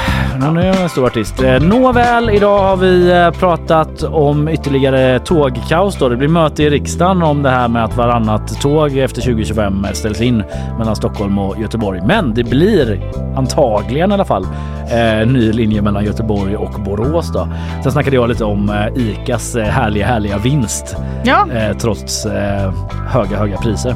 Hon 0.46 0.56
är 0.56 0.82
en 0.82 0.88
stor 0.88 1.06
artist. 1.06 1.42
Eh, 1.42 1.60
Nåväl, 1.62 2.30
idag 2.30 2.58
har 2.58 2.76
vi 2.76 3.10
eh, 3.10 3.30
pratat 3.30 4.02
om 4.02 4.48
ytterligare 4.48 5.18
tågkaos. 5.18 5.98
Då. 5.98 6.08
Det 6.08 6.16
blir 6.16 6.28
möte 6.28 6.62
i 6.62 6.70
riksdagen 6.70 7.22
om 7.22 7.42
det 7.42 7.50
här 7.50 7.68
med 7.68 7.84
att 7.84 7.96
varannat 7.96 8.60
tåg 8.60 8.96
efter 8.96 9.22
2025 9.22 9.86
ställs 9.92 10.20
in 10.20 10.44
mellan 10.78 10.96
Stockholm 10.96 11.38
och 11.38 11.58
Göteborg. 11.60 12.00
Men 12.06 12.34
det 12.34 12.44
blir 12.44 13.10
antagligen 13.36 14.10
i 14.10 14.14
alla 14.14 14.24
fall 14.24 14.46
eh, 14.90 15.26
ny 15.28 15.52
linje 15.52 15.82
mellan 15.82 16.04
Göteborg 16.04 16.56
och 16.56 16.80
Borås. 16.80 17.32
Då. 17.32 17.48
Sen 17.82 17.92
snackade 17.92 18.16
jag 18.16 18.28
lite 18.28 18.44
om 18.44 18.88
ICAs 18.96 19.56
härliga, 19.56 20.06
härliga 20.06 20.38
vinst 20.38 20.96
Ja, 21.24 21.46
eh, 21.54 21.76
trots 21.76 22.26
eh, 22.26 22.72
höga, 23.08 23.36
höga 23.36 23.56
priser. 23.56 23.94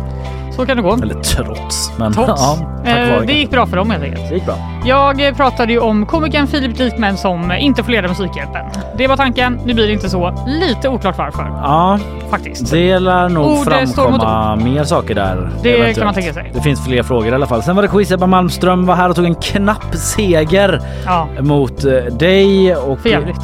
Så 0.57 0.67
kan 0.67 0.77
det 0.77 0.83
gå. 0.83 0.93
Eller 0.93 1.15
trots, 1.15 1.93
men 1.99 2.13
Trots. 2.13 2.43
ja, 2.61 2.81
Eh, 2.85 3.21
det 3.27 3.33
gick 3.33 3.51
bra 3.51 3.67
för 3.67 3.77
dem 3.77 3.91
helt 3.91 4.05
enkelt. 4.05 4.29
det 4.29 4.35
gick 4.35 4.47
bra. 4.47 4.55
Jag 4.85 5.27
eh, 5.27 5.35
pratade 5.35 5.73
ju 5.73 5.79
om 5.79 6.07
komikern 6.07 6.47
Filip 6.47 6.79
Dikmen 6.79 7.17
som 7.17 7.51
eh, 7.51 7.65
inte 7.65 7.83
får 7.83 7.93
leda 7.93 8.09
Musikhjälpen. 8.09 8.67
Det 8.97 9.07
var 9.07 9.17
tanken, 9.17 9.61
nu 9.65 9.75
blir 9.75 9.87
det 9.87 9.93
inte 9.93 10.11
så. 10.11 10.45
Lite 10.47 10.89
oklart 10.89 11.19
varför 11.19 11.43
Ja, 11.63 11.99
faktiskt. 12.31 12.71
Det 12.71 12.99
lär 12.99 13.29
nog 13.29 13.45
Ord 13.45 13.51
mot 13.53 13.65
framkomma 13.65 14.57
mer 14.57 14.85
saker 14.85 15.15
där. 15.15 15.51
Det 15.63 15.69
eventuellt. 15.69 15.97
kan 15.99 16.05
man 16.05 16.15
tänka 16.15 16.33
sig. 16.33 16.51
Det 16.55 16.61
finns 16.61 16.85
fler 16.85 17.03
frågor 17.03 17.29
i 17.29 17.35
alla 17.35 17.47
fall. 17.47 17.63
Sen 17.63 17.77
var 17.77 17.83
det 17.83 17.89
quiz. 17.89 18.11
Ebba 18.11 18.27
Malmström 18.27 18.87
var 18.87 18.95
här 18.95 19.09
och 19.09 19.17
tog 19.17 19.25
en 19.25 19.35
knapp 19.35 19.95
seger 19.95 20.81
Ja, 21.07 21.29
mot 21.41 21.85
eh, 21.85 21.93
dig 21.93 22.77
och 22.77 22.99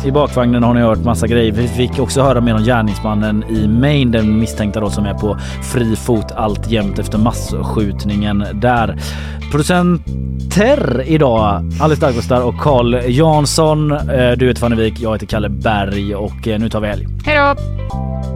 i 0.05 0.11
bakvagnen 0.11 0.63
har 0.63 0.75
ni 0.75 0.81
hört 0.81 0.99
massa 0.99 1.27
grejer. 1.27 1.53
Vi 1.53 1.69
fick 1.69 1.99
också 1.99 2.23
höra 2.23 2.41
mer 2.41 2.55
om 2.55 2.63
gärningsmannen 2.65 3.45
i 3.49 3.69
Maine, 3.69 4.11
den 4.11 4.39
misstänkta 4.39 4.81
då 4.81 4.91
som 4.91 5.07
är 5.07 5.15
på 5.15 5.37
fri 5.73 5.97
fot 5.97 6.33
alltjämt 6.37 6.96
efter 6.99 7.19
massskjutningen 7.19 8.47
där. 8.55 8.97
Producenter 9.51 11.03
idag 11.07 11.73
Alice 11.81 12.01
Dagostar 12.01 12.43
och 12.43 12.59
Carl 12.59 12.95
Jansson. 13.09 13.93
Eh, 13.93 14.33
du 14.37 14.49
heter 14.49 14.61
Fanny 14.61 14.77
Wik, 14.77 15.01
jag 15.01 15.13
heter 15.13 15.27
Kalle 15.27 15.49
Berg 15.49 16.15
och 16.15 16.49
eh, 16.49 16.59
nu 16.59 16.69
tar 16.69 16.81
vi 16.81 16.89
helg. 16.89 17.07
hej 17.25 17.37
då! 17.37 18.36